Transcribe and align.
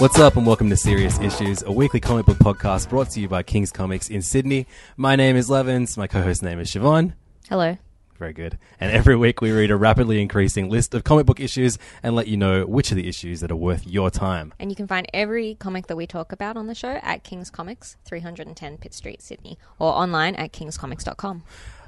What's 0.00 0.18
up, 0.18 0.36
and 0.36 0.44
welcome 0.44 0.68
to 0.70 0.76
Serious 0.76 1.20
Issues, 1.20 1.62
a 1.62 1.70
weekly 1.70 2.00
comic 2.00 2.26
book 2.26 2.38
podcast 2.38 2.88
brought 2.88 3.10
to 3.10 3.20
you 3.20 3.28
by 3.28 3.44
King's 3.44 3.70
Comics 3.70 4.08
in 4.10 4.22
Sydney. 4.22 4.66
My 4.96 5.14
name 5.14 5.36
is 5.36 5.48
Levins. 5.48 5.96
My 5.96 6.08
co-host 6.08 6.42
name 6.42 6.58
is 6.58 6.68
Siobhan. 6.68 7.14
Hello. 7.48 7.78
Very 8.18 8.32
good. 8.32 8.58
And 8.80 8.90
every 8.90 9.16
week 9.16 9.40
we 9.40 9.52
read 9.52 9.70
a 9.70 9.76
rapidly 9.76 10.20
increasing 10.20 10.68
list 10.68 10.94
of 10.94 11.04
comic 11.04 11.26
book 11.26 11.38
issues 11.38 11.78
and 12.02 12.16
let 12.16 12.26
you 12.26 12.36
know 12.36 12.66
which 12.66 12.90
are 12.90 12.96
the 12.96 13.08
issues 13.08 13.40
that 13.40 13.52
are 13.52 13.56
worth 13.56 13.86
your 13.86 14.10
time. 14.10 14.52
And 14.58 14.68
you 14.70 14.76
can 14.76 14.88
find 14.88 15.06
every 15.14 15.54
comic 15.54 15.86
that 15.86 15.96
we 15.96 16.08
talk 16.08 16.32
about 16.32 16.56
on 16.56 16.66
the 16.66 16.74
show 16.74 16.98
at 17.02 17.22
King's 17.22 17.50
Comics, 17.50 17.96
310 18.04 18.78
Pitt 18.78 18.94
Street, 18.94 19.22
Sydney, 19.22 19.58
or 19.78 19.92
online 19.92 20.34
at 20.34 20.52
kingscomics.com. 20.52 21.44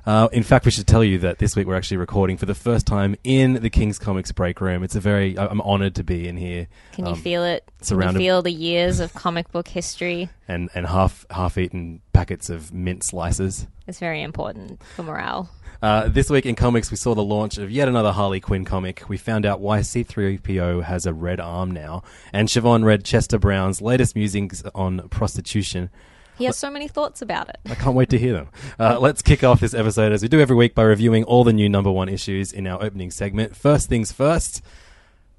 Uh, 0.06 0.28
in 0.32 0.44
fact, 0.44 0.64
we 0.64 0.70
should 0.70 0.86
tell 0.86 1.02
you 1.02 1.18
that 1.18 1.38
this 1.40 1.56
week 1.56 1.66
we're 1.66 1.74
actually 1.74 1.96
recording 1.96 2.36
for 2.36 2.46
the 2.46 2.54
first 2.54 2.86
time 2.86 3.16
in 3.24 3.54
the 3.54 3.68
King's 3.68 3.98
Comics 3.98 4.30
break 4.30 4.60
room. 4.60 4.84
It's 4.84 4.94
a 4.94 5.00
very, 5.00 5.36
I- 5.36 5.46
I'm 5.48 5.60
honoured 5.60 5.96
to 5.96 6.04
be 6.04 6.28
in 6.28 6.36
here. 6.36 6.68
Can 6.92 7.06
you 7.06 7.12
Um, 7.14 7.20
feel 7.20 7.42
it? 7.44 7.64
Can 7.66 7.74
you 7.80 7.86
surrounded- 7.86 8.20
feel 8.20 8.40
the 8.40 8.52
years 8.52 9.00
of 9.00 9.12
comic 9.14 9.50
book 9.50 9.66
history? 9.68 10.28
and 10.48 10.70
and 10.76 10.86
half 10.86 11.26
half 11.30 11.58
eaten 11.58 12.02
packets 12.12 12.48
of 12.50 12.72
mint 12.72 13.02
slices. 13.02 13.66
It's 13.88 13.98
very 13.98 14.22
important 14.22 14.80
for 14.94 15.02
morale. 15.02 15.50
Uh, 15.82 16.08
this 16.08 16.30
week 16.30 16.46
in 16.46 16.54
comics, 16.54 16.90
we 16.92 16.96
saw 16.96 17.14
the 17.16 17.24
launch 17.24 17.58
of 17.58 17.68
yet 17.70 17.88
another 17.88 18.12
Harley 18.12 18.38
Quinn 18.40 18.64
comic. 18.64 19.02
We 19.08 19.16
found 19.16 19.44
out 19.44 19.60
why 19.60 19.80
C3PO 19.80 20.82
has 20.84 21.04
a 21.04 21.12
red 21.12 21.40
arm 21.40 21.72
now, 21.72 22.04
and 22.32 22.48
Siobhan 22.48 22.84
read 22.84 23.04
Chester 23.04 23.38
Brown's 23.40 23.82
latest 23.82 24.14
musings 24.14 24.62
on 24.72 25.08
prostitution. 25.10 25.90
He 26.36 26.44
has 26.44 26.56
so 26.56 26.70
many 26.70 26.88
thoughts 26.88 27.22
about 27.22 27.48
it. 27.48 27.58
I 27.66 27.74
can't 27.74 27.96
wait 27.96 28.10
to 28.10 28.18
hear 28.18 28.34
them. 28.34 28.48
Uh, 28.78 28.98
let's 29.00 29.22
kick 29.22 29.42
off 29.42 29.60
this 29.60 29.74
episode 29.74 30.12
as 30.12 30.22
we 30.22 30.28
do 30.28 30.40
every 30.40 30.56
week 30.56 30.74
by 30.74 30.82
reviewing 30.82 31.24
all 31.24 31.44
the 31.44 31.52
new 31.52 31.68
number 31.68 31.90
one 31.90 32.08
issues 32.08 32.52
in 32.52 32.66
our 32.66 32.82
opening 32.82 33.10
segment. 33.10 33.56
First 33.56 33.88
things 33.88 34.12
first, 34.12 34.62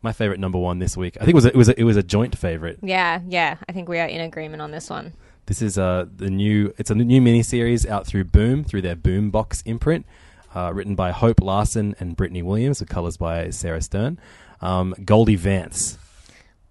my 0.01 0.11
favorite 0.11 0.39
number 0.39 0.57
one 0.57 0.79
this 0.79 0.97
week. 0.97 1.17
I 1.17 1.25
think 1.25 1.29
it 1.29 1.35
was 1.35 1.45
a, 1.45 1.49
it 1.49 1.55
was 1.55 1.69
a, 1.69 1.79
it 1.79 1.83
was 1.83 1.97
a 1.97 2.03
joint 2.03 2.37
favorite. 2.37 2.79
Yeah, 2.81 3.21
yeah. 3.27 3.57
I 3.69 3.73
think 3.73 3.89
we 3.89 3.99
are 3.99 4.07
in 4.07 4.21
agreement 4.21 4.61
on 4.61 4.71
this 4.71 4.89
one. 4.89 5.13
This 5.45 5.61
is 5.61 5.77
uh, 5.77 6.05
the 6.13 6.29
new. 6.29 6.73
It's 6.77 6.91
a 6.91 6.95
new 6.95 7.21
miniseries 7.21 7.87
out 7.87 8.05
through 8.05 8.25
Boom 8.25 8.63
through 8.63 8.81
their 8.81 8.95
Boom 8.95 9.29
Box 9.29 9.61
imprint, 9.65 10.05
uh, 10.53 10.71
written 10.73 10.93
by 10.95 11.11
Hope 11.11 11.41
Larson 11.41 11.95
and 11.99 12.17
Brittney 12.17 12.43
Williams, 12.43 12.79
with 12.79 12.89
colors 12.89 13.17
by 13.17 13.49
Sarah 13.51 13.81
Stern. 13.81 14.19
Um, 14.61 14.93
Goldie 15.05 15.35
Vance. 15.35 15.97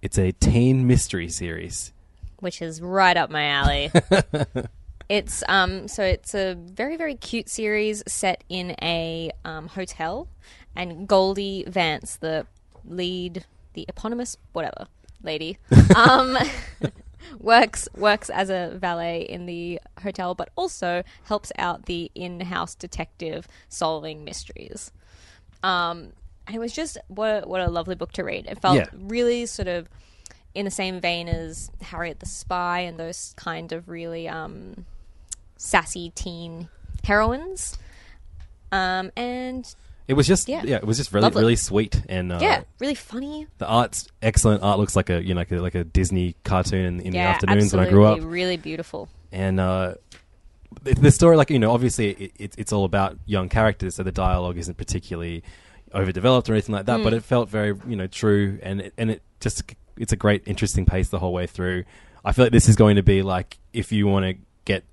It's 0.02 0.18
a 0.18 0.32
teen 0.32 0.86
mystery 0.86 1.28
series. 1.28 1.92
Which 2.40 2.60
is 2.62 2.80
right 2.80 3.16
up 3.16 3.30
my 3.30 3.46
alley. 3.46 3.90
it's 5.08 5.44
um 5.48 5.86
so 5.86 6.02
it's 6.02 6.34
a 6.34 6.54
very 6.54 6.96
very 6.96 7.14
cute 7.14 7.48
series 7.48 8.02
set 8.08 8.42
in 8.48 8.74
a 8.82 9.30
um, 9.44 9.68
hotel, 9.68 10.28
and 10.74 11.06
Goldie 11.08 11.64
Vance, 11.66 12.16
the 12.16 12.46
lead, 12.84 13.44
the 13.74 13.84
eponymous 13.88 14.36
whatever 14.52 14.86
lady, 15.22 15.58
um, 15.96 16.36
works 17.40 17.88
works 17.96 18.30
as 18.30 18.50
a 18.50 18.76
valet 18.78 19.22
in 19.22 19.46
the 19.46 19.80
hotel, 20.02 20.34
but 20.34 20.50
also 20.56 21.02
helps 21.24 21.50
out 21.58 21.86
the 21.86 22.10
in-house 22.14 22.74
detective 22.74 23.46
solving 23.68 24.24
mysteries. 24.24 24.92
Um, 25.62 26.12
and 26.46 26.54
it 26.54 26.58
was 26.60 26.72
just 26.72 26.96
what 27.08 27.44
a, 27.44 27.48
what 27.48 27.60
a 27.60 27.68
lovely 27.68 27.96
book 27.96 28.12
to 28.12 28.22
read. 28.24 28.46
It 28.46 28.60
felt 28.60 28.76
Yeah. 28.76 28.86
really 28.92 29.46
sort 29.46 29.66
of 29.68 29.88
in 30.56 30.64
the 30.64 30.70
same 30.70 31.00
vein 31.00 31.28
as 31.28 31.70
Harriet 31.80 32.18
the 32.20 32.26
Spy 32.26 32.80
and 32.80 32.98
those 32.98 33.34
kind 33.36 33.72
of 33.72 33.88
really 33.88 34.28
um, 34.28 34.84
sassy 35.56 36.10
teen 36.14 36.68
heroines. 37.04 37.78
Um, 38.72 39.12
and 39.16 39.72
It 40.08 40.14
was 40.14 40.26
just 40.26 40.48
yeah, 40.48 40.62
Yeah. 40.64 40.76
it 40.76 40.84
was 40.84 40.96
just 40.96 41.12
really 41.12 41.24
Lovely. 41.24 41.42
really 41.42 41.56
sweet 41.56 42.02
and 42.08 42.32
uh, 42.32 42.38
yeah, 42.40 42.62
really 42.80 42.94
funny. 42.94 43.46
the 43.58 43.66
art's 43.66 44.08
excellent. 44.22 44.62
Art 44.62 44.78
looks 44.78 44.96
like 44.96 45.10
a 45.10 45.22
you 45.22 45.34
know 45.34 45.40
like 45.40 45.52
a, 45.52 45.56
like 45.60 45.74
a 45.74 45.84
Disney 45.84 46.34
cartoon 46.44 47.00
in, 47.00 47.00
in 47.00 47.12
yeah, 47.14 47.22
the 47.24 47.28
afternoons 47.34 47.64
absolutely, 47.74 47.78
when 47.78 47.88
I 47.88 48.14
grew 48.16 48.24
up. 48.24 48.32
really 48.32 48.56
beautiful. 48.56 49.08
and 49.32 49.60
uh, 49.60 49.94
the, 50.82 50.94
the 50.94 51.10
story, 51.10 51.36
like 51.36 51.50
you 51.50 51.58
know, 51.58 51.70
obviously 51.72 52.10
it, 52.10 52.32
it, 52.38 52.54
it's 52.58 52.72
all 52.72 52.84
about 52.84 53.18
young 53.26 53.48
characters, 53.48 53.94
so 53.94 54.02
the 54.02 54.12
dialogue 54.12 54.58
isn't 54.58 54.76
particularly 54.76 55.42
overdeveloped 55.94 56.50
or 56.50 56.54
anything 56.54 56.74
like 56.74 56.86
that. 56.86 57.02
But 57.02 57.12
Hmm. 57.12 57.18
it 57.18 57.22
felt 57.24 57.48
very 57.48 57.74
you 57.86 57.96
know 57.96 58.06
true, 58.08 58.58
and 58.62 58.80
it, 58.80 58.94
and 58.98 59.10
it 59.10 59.22
just 59.40 59.62
it's 59.96 60.12
a 60.12 60.16
great, 60.16 60.42
interesting 60.46 60.84
pace 60.86 61.08
the 61.08 61.18
whole 61.18 61.32
way 61.32 61.46
through. 61.46 61.84
I 62.24 62.32
feel 62.32 62.44
like 62.46 62.52
this 62.52 62.68
is 62.68 62.76
going 62.76 62.96
to 62.96 63.02
be 63.02 63.22
like 63.22 63.58
if 63.72 63.92
you 63.92 64.06
want 64.06 64.24
to 64.26 64.34
get 64.64 64.84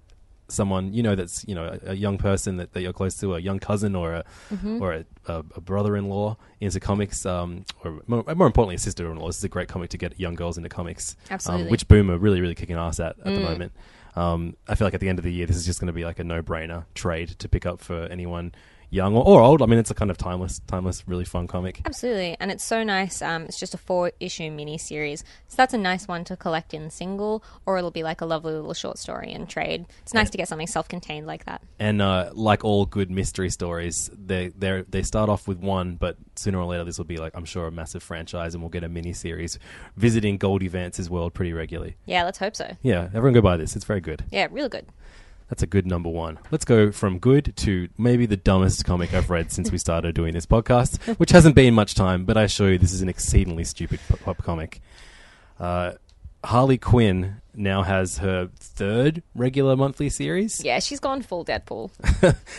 someone 0.50 0.94
you 0.94 1.02
know 1.02 1.16
that's 1.16 1.44
you 1.47 1.56
know 1.56 1.80
a, 1.86 1.91
a 1.91 1.94
young 1.94 2.18
person 2.18 2.58
that, 2.58 2.74
that 2.74 2.81
you're 2.81 2.94
close 2.94 3.18
to, 3.18 3.34
a 3.36 3.40
young 3.40 3.59
cousin 3.59 3.96
or 3.96 4.14
a 4.14 4.24
Mm-hmm. 4.53 4.81
or 4.84 4.94
a, 4.94 5.06
a, 5.28 5.40
a 5.56 5.62
brother-in-law 5.62 6.38
into 6.59 6.80
comics, 6.80 7.25
um, 7.25 7.66
or 7.84 8.02
more, 8.08 8.24
more 8.36 8.46
importantly, 8.47 8.75
a 8.75 8.80
sister-in-law. 8.80 9.25
This 9.28 9.38
is 9.38 9.44
a 9.44 9.50
great 9.50 9.68
comic 9.68 9.90
to 9.91 9.97
get 9.97 10.19
young 10.19 10.36
girls 10.36 10.58
into 10.58 10.69
comics, 10.69 11.16
Absolutely. 11.31 11.66
um, 11.66 11.72
which 11.72 11.88
Boom 11.88 12.12
are 12.12 12.18
really 12.18 12.40
really 12.41 12.56
kicking 12.56 12.75
ass 12.75 13.00
at 13.00 13.18
at 13.20 13.24
the 13.25 13.31
Mm. 13.31 13.41
moment. 13.44 13.72
Um, 14.16 14.56
I 14.68 14.75
feel 14.75 14.85
like 14.85 14.94
at 14.94 15.00
the 15.00 15.09
end 15.09 15.18
of 15.18 15.25
the 15.25 15.34
year, 15.34 15.47
this 15.47 15.56
is 15.56 15.66
just 15.66 15.80
going 15.80 15.88
to 15.88 15.94
be 15.94 16.06
like 16.06 16.20
a 16.20 16.24
no-brainer 16.24 16.85
trade 16.94 17.30
to 17.40 17.50
pick 17.50 17.66
up 17.66 17.81
for 17.81 18.03
anyone 18.12 18.53
young 18.94 19.16
or, 19.16 19.26
or 19.26 19.42
old. 19.42 19.62
I 19.62 19.66
mean, 19.66 19.80
it's 19.80 19.92
a 19.92 19.96
kind 19.96 20.12
of 20.12 20.18
timeless, 20.18 20.62
timeless, 20.68 21.08
really 21.08 21.26
fun 21.26 21.48
comic. 21.48 21.81
Absolutely, 21.86 22.38
and 22.40 22.52
it's 22.52 22.64
so 22.64 22.84
nice. 22.84 23.22
Um, 23.22 23.44
it's 23.44 23.59
just 23.59 23.74
a 23.74 23.78
four-issue 23.78 24.52
mini-series, 24.52 25.24
so 25.48 25.56
that's 25.56 25.74
a 25.74 25.78
nice 25.78 26.08
one 26.08 26.24
to 26.26 26.38
collect 26.38 26.74
in 26.74 26.90
single, 26.90 27.44
or 27.66 27.78
it'll 27.78 27.92
be 27.92 28.03
like 28.03 28.22
a 28.22 28.26
lovely 28.26 28.53
little 28.53 28.74
short 28.74 28.98
story 28.98 29.32
in 29.32 29.48
trade. 29.48 29.86
It's 30.03 30.14
nice 30.14 30.30
to 30.30 30.38
get 30.38 30.48
something 30.48 30.68
self-contained 30.68 31.26
like 31.26 31.46
that. 31.46 31.62
And 31.80 32.02
uh, 32.02 32.30
like 32.34 32.64
all 32.64 32.86
good 32.86 33.09
mystery 33.09 33.50
stories, 33.50 34.09
they 34.14 34.50
they 34.50 34.84
they 34.88 35.03
start 35.03 35.30
off 35.30 35.48
with 35.48 35.58
one, 35.58 35.96
but 35.96 36.18
sooner 36.36 36.59
or 36.59 36.66
later 36.66 36.84
this 36.84 36.98
will 36.98 37.06
be 37.06 37.18
like 37.18 37.36
I'm 37.36 37.46
sure 37.46 37.68
a 37.68 37.72
massive 37.72 38.03
franchise, 38.03 38.53
and 38.53 38.62
we'll 38.62 38.70
get 38.70 38.84
a 38.84 38.90
mini 38.90 39.14
series 39.14 39.58
visiting 39.98 40.38
Goldie 40.38 40.68
Vance's 40.68 41.09
world 41.09 41.34
pretty 41.34 41.53
regularly. 41.53 41.96
Yeah, 42.06 42.24
let's 42.24 42.38
hope 42.38 42.56
so. 42.56 42.78
Yeah, 42.82 43.06
everyone 43.08 43.34
go 43.34 43.42
buy 43.42 43.58
this. 43.58 43.76
It's 43.76 43.86
very 43.86 44.02
good. 44.02 44.24
Yeah, 44.32 44.48
really 44.52 44.70
good. 44.70 44.86
That's 45.53 45.62
a 45.62 45.68
good 45.68 45.86
number 45.86 46.09
one. 46.09 46.40
Let's 46.50 46.66
go 46.66 46.91
from 46.91 47.20
good 47.20 47.53
to 47.58 47.88
maybe 47.96 48.26
the 48.26 48.35
dumbest 48.35 48.85
comic 48.85 49.14
I've 49.14 49.29
read 49.29 49.52
since 49.52 49.72
we 49.72 49.78
started 49.78 50.16
doing 50.16 50.34
this 50.34 50.47
podcast, 50.47 50.97
which 51.20 51.29
hasn't 51.29 51.53
been 51.53 51.76
much 51.76 51.94
time, 51.94 52.26
but 52.26 52.38
I 52.38 52.41
assure 52.41 52.72
you 52.72 52.79
this 52.79 52.91
is 52.91 53.03
an 53.03 53.08
exceedingly 53.08 53.64
stupid 53.64 54.00
pop, 54.26 54.38
comic. 54.40 54.82
Uh, 55.59 55.91
Harley 56.44 56.79
Quinn 56.79 57.40
now 57.53 57.84
has 57.84 58.17
her 58.17 58.50
third 58.58 59.22
regular 59.35 59.76
monthly 59.76 60.09
series, 60.09 60.66
Yeah, 60.66 60.79
she's 60.79 61.00
gone 61.00 61.22
full 61.22 61.46
Deadpool. 61.46 61.91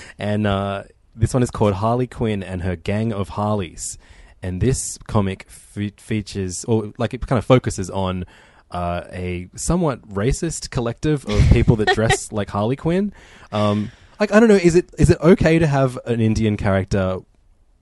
and 0.20 0.46
uh, 0.46 0.84
this 1.16 1.34
one 1.34 1.42
is 1.42 1.50
called 1.50 1.74
Harley 1.74 2.06
Quinn 2.06 2.44
and 2.44 2.62
Her 2.62 2.76
Gang 2.76 3.12
of 3.12 3.30
Harleys. 3.30 3.98
And 4.40 4.60
this 4.60 4.98
comic 5.08 5.50
fe- 5.50 5.94
features, 5.96 6.64
or 6.66 6.92
like 6.96 7.12
it 7.12 7.26
kind 7.26 7.40
of 7.40 7.44
focuses 7.44 7.90
on 7.90 8.24
uh, 8.70 9.02
a 9.12 9.48
somewhat 9.54 10.06
racist 10.08 10.70
collective 10.70 11.24
of 11.26 11.40
people 11.50 11.76
that 11.76 11.94
dress 11.94 12.32
like 12.32 12.50
Harley 12.50 12.76
Quinn. 12.76 13.12
Um, 13.52 13.92
like 14.20 14.32
I 14.32 14.40
don't 14.40 14.48
know, 14.48 14.56
is 14.56 14.74
it 14.74 14.90
is 14.98 15.10
it 15.10 15.18
okay 15.20 15.58
to 15.58 15.66
have 15.66 15.98
an 16.06 16.20
Indian 16.20 16.56
character 16.56 17.18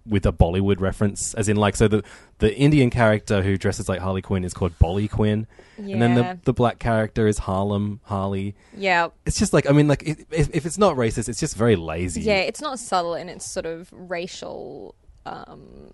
with 0.06 0.26
a 0.26 0.32
Bollywood 0.32 0.80
reference, 0.80 1.34
as 1.34 1.48
in 1.48 1.56
like 1.56 1.76
so 1.76 1.88
the 1.88 2.02
the 2.38 2.54
Indian 2.56 2.90
character 2.90 3.42
who 3.42 3.56
dresses 3.56 3.88
like 3.88 4.00
Harley 4.00 4.22
Quinn 4.22 4.44
is 4.44 4.54
called 4.54 4.78
Bolly 4.78 5.08
Quinn, 5.08 5.46
and 5.76 6.02
then 6.02 6.14
the 6.14 6.38
the 6.44 6.52
black 6.52 6.78
character 6.78 7.26
is 7.26 7.38
Harlem 7.38 8.00
Harley. 8.04 8.54
Yeah. 8.76 9.08
It's 9.26 9.38
just 9.38 9.52
like 9.52 9.68
I 9.68 9.72
mean, 9.72 9.88
like 9.88 10.02
it, 10.02 10.26
if, 10.30 10.50
if 10.54 10.66
it's 10.66 10.78
not 10.78 10.96
racist, 10.96 11.28
it's 11.28 11.40
just 11.40 11.56
very 11.56 11.76
lazy. 11.76 12.22
Yeah, 12.22 12.38
it's 12.38 12.60
not 12.60 12.78
subtle 12.78 13.14
and 13.14 13.30
its 13.30 13.46
sort 13.46 13.66
of 13.66 13.88
racial. 13.92 14.94
Um, 15.24 15.90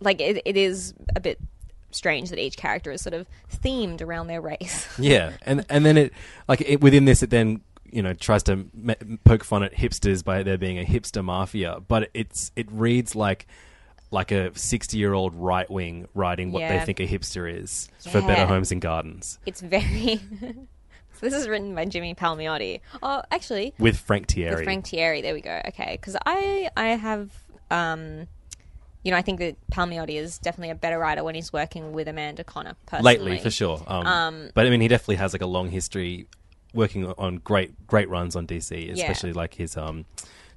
like 0.00 0.20
it, 0.20 0.42
it 0.44 0.56
is 0.56 0.94
a 1.14 1.20
bit 1.20 1.38
strange 1.92 2.30
that 2.30 2.38
each 2.38 2.56
character 2.56 2.90
is 2.90 3.00
sort 3.02 3.14
of 3.14 3.26
themed 3.52 4.00
around 4.02 4.26
their 4.26 4.40
race. 4.40 4.86
Yeah, 4.98 5.32
and 5.42 5.64
and 5.68 5.84
then 5.84 5.96
it 5.96 6.12
like 6.48 6.60
it, 6.60 6.80
within 6.80 7.04
this, 7.04 7.22
it 7.22 7.30
then 7.30 7.60
you 7.90 8.02
know 8.02 8.14
tries 8.14 8.42
to 8.44 8.66
me- 8.74 8.94
poke 9.24 9.44
fun 9.44 9.62
at 9.62 9.74
hipsters 9.74 10.24
by 10.24 10.42
there 10.42 10.58
being 10.58 10.78
a 10.78 10.84
hipster 10.84 11.24
mafia, 11.24 11.78
but 11.86 12.10
it's 12.14 12.52
it 12.56 12.66
reads 12.70 13.14
like 13.14 13.46
like 14.10 14.30
a 14.30 14.50
sixty 14.56 14.98
year 14.98 15.12
old 15.14 15.34
right 15.34 15.70
wing 15.70 16.06
writing 16.14 16.52
what 16.52 16.60
they 16.68 16.80
think 16.84 17.00
a 17.00 17.06
hipster 17.06 17.50
is 17.52 17.88
for 18.10 18.20
Better 18.20 18.46
Homes 18.46 18.70
and 18.70 18.80
Gardens 18.80 19.38
it's 19.46 19.60
very. 19.60 20.20
so 20.40 21.20
this 21.20 21.34
is 21.34 21.48
written 21.48 21.74
by 21.74 21.84
Jimmy 21.86 22.14
Palmiotti. 22.14 22.80
Oh, 23.02 23.22
actually, 23.30 23.74
with 23.78 23.96
Frank 23.98 24.26
Tieri. 24.26 24.54
with 24.56 24.64
Frank 24.64 24.84
Tieri. 24.84 25.22
There 25.22 25.34
we 25.34 25.40
go. 25.40 25.60
Okay, 25.68 25.96
because 26.00 26.16
I 26.26 26.68
I 26.76 26.88
have 26.88 27.30
um, 27.70 28.28
you 29.04 29.10
know, 29.10 29.16
I 29.16 29.22
think 29.22 29.38
that 29.40 29.56
Palmiotti 29.70 30.14
is 30.14 30.38
definitely 30.38 30.70
a 30.70 30.74
better 30.74 30.98
writer 30.98 31.24
when 31.24 31.34
he's 31.34 31.52
working 31.52 31.92
with 31.92 32.06
Amanda 32.08 32.44
Conner 32.44 32.74
personally. 32.86 33.16
lately 33.16 33.38
for 33.38 33.50
sure. 33.50 33.82
Um, 33.86 34.50
but 34.54 34.66
I 34.66 34.70
mean, 34.70 34.80
he 34.80 34.88
definitely 34.88 35.16
has 35.16 35.32
like 35.32 35.42
a 35.42 35.46
long 35.46 35.70
history 35.70 36.26
working 36.74 37.06
on 37.18 37.36
great 37.36 37.86
great 37.86 38.08
runs 38.08 38.34
on 38.36 38.46
DC, 38.46 38.90
especially 38.92 39.32
like 39.32 39.54
his 39.54 39.76
um, 39.76 40.04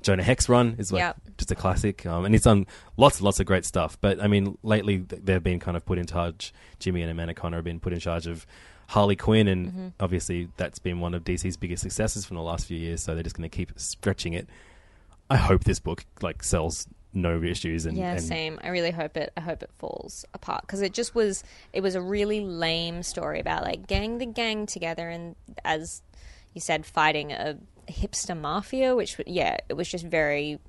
Jonah 0.01 0.23
Hex 0.23 0.47
run 0.47 0.75
is 0.77 0.91
like 0.91 0.99
Yep. 1.01 1.17
just 1.37 1.51
a 1.51 1.55
classic, 1.55 2.05
um, 2.05 2.25
and 2.25 2.33
he's 2.35 2.43
done 2.43 2.67
lots 2.97 3.17
and 3.17 3.25
lots 3.25 3.39
of 3.39 3.45
great 3.47 3.65
stuff. 3.65 3.97
But 3.99 4.21
I 4.23 4.27
mean, 4.27 4.57
lately 4.63 4.97
they've 4.97 5.41
been 5.43 5.59
kind 5.59 5.75
of 5.75 5.85
put 5.85 5.97
in 5.97 6.05
charge. 6.05 6.53
Jimmy 6.79 7.01
and 7.01 7.09
Amanda 7.11 7.33
Conner 7.33 7.57
have 7.57 7.63
been 7.65 7.79
put 7.79 7.91
in 7.93 7.99
charge 7.99 8.27
of 8.27 8.45
Harley 8.89 9.15
Quinn, 9.15 9.47
and 9.47 9.67
Mm-hmm. 9.67 9.87
obviously 9.99 10.49
that's 10.57 10.77
been 10.77 10.99
one 10.99 11.15
of 11.15 11.23
DC's 11.23 11.57
biggest 11.57 11.81
successes 11.81 12.23
from 12.25 12.37
the 12.37 12.43
last 12.43 12.67
few 12.67 12.77
years. 12.77 13.01
So 13.01 13.15
they're 13.15 13.23
just 13.23 13.35
going 13.35 13.49
to 13.49 13.55
keep 13.57 13.71
stretching 13.77 14.33
it. 14.33 14.47
I 15.27 15.37
hope 15.37 15.63
this 15.63 15.79
book 15.79 16.05
like 16.21 16.43
sells 16.43 16.87
no 17.15 17.41
issues 17.41 17.85
and, 17.85 17.97
Yeah, 17.97 18.11
and 18.11 18.21
same. 18.21 18.59
I 18.63 18.67
really 18.67 18.91
hope 18.91 19.17
it. 19.17 19.31
I 19.35 19.41
hope 19.41 19.63
it 19.63 19.71
falls 19.79 20.25
apart 20.33 20.61
because 20.61 20.81
it 20.81 20.93
just 20.93 21.15
was. 21.15 21.43
It 21.73 21.81
was 21.81 21.95
a 21.95 22.01
really 22.01 22.41
lame 22.41 23.01
story 23.03 23.39
about 23.39 23.63
like 23.63 23.87
gang 23.87 24.17
the 24.17 24.25
gang 24.25 24.65
together 24.65 25.09
and 25.09 25.35
as 25.63 26.01
you 26.53 26.61
said, 26.61 26.85
fighting 26.85 27.31
a 27.31 27.57
hipster 27.89 28.39
mafia. 28.39 28.95
Which 28.95 29.19
yeah, 29.25 29.57
it 29.69 29.73
was 29.73 29.87
just 29.87 30.05
very, 30.05 30.59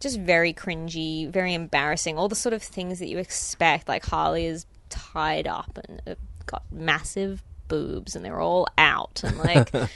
just 0.00 0.20
very 0.20 0.52
cringy, 0.52 1.28
very 1.28 1.54
embarrassing. 1.54 2.18
All 2.18 2.28
the 2.28 2.36
sort 2.36 2.52
of 2.52 2.62
things 2.62 2.98
that 2.98 3.08
you 3.08 3.18
expect. 3.18 3.88
Like 3.88 4.04
Harley 4.04 4.44
is 4.44 4.66
tied 4.90 5.46
up 5.46 5.78
and 5.88 6.02
uh, 6.06 6.14
got 6.46 6.62
massive 6.70 7.42
boobs 7.68 8.14
and 8.14 8.24
they're 8.24 8.40
all 8.40 8.68
out 8.78 9.22
and 9.24 9.38
like. 9.38 9.72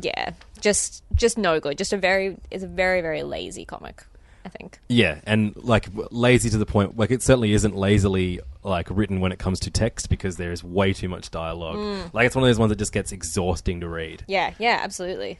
Yeah, 0.00 0.32
just 0.60 1.04
just 1.14 1.38
no 1.38 1.60
good. 1.60 1.78
Just 1.78 1.92
a 1.92 1.96
very 1.96 2.36
it's 2.50 2.64
a 2.64 2.66
very 2.66 3.00
very 3.00 3.22
lazy 3.22 3.64
comic. 3.64 4.04
I 4.44 4.48
think. 4.50 4.78
Yeah, 4.88 5.20
and 5.24 5.56
like 5.56 5.88
lazy 6.10 6.50
to 6.50 6.58
the 6.58 6.66
point, 6.66 6.96
like 6.98 7.10
it 7.10 7.22
certainly 7.22 7.52
isn't 7.52 7.74
lazily 7.74 8.40
like 8.62 8.88
written 8.90 9.20
when 9.20 9.32
it 9.32 9.38
comes 9.38 9.60
to 9.60 9.70
text 9.70 10.08
because 10.10 10.36
there 10.36 10.52
is 10.52 10.62
way 10.62 10.92
too 10.92 11.08
much 11.08 11.30
dialogue. 11.30 11.76
Mm. 11.76 12.12
Like 12.14 12.26
it's 12.26 12.34
one 12.36 12.42
of 12.44 12.48
those 12.48 12.58
ones 12.58 12.70
that 12.70 12.76
just 12.78 12.92
gets 12.92 13.10
exhausting 13.12 13.80
to 13.80 13.88
read. 13.88 14.24
Yeah, 14.28 14.52
yeah, 14.58 14.80
absolutely. 14.82 15.38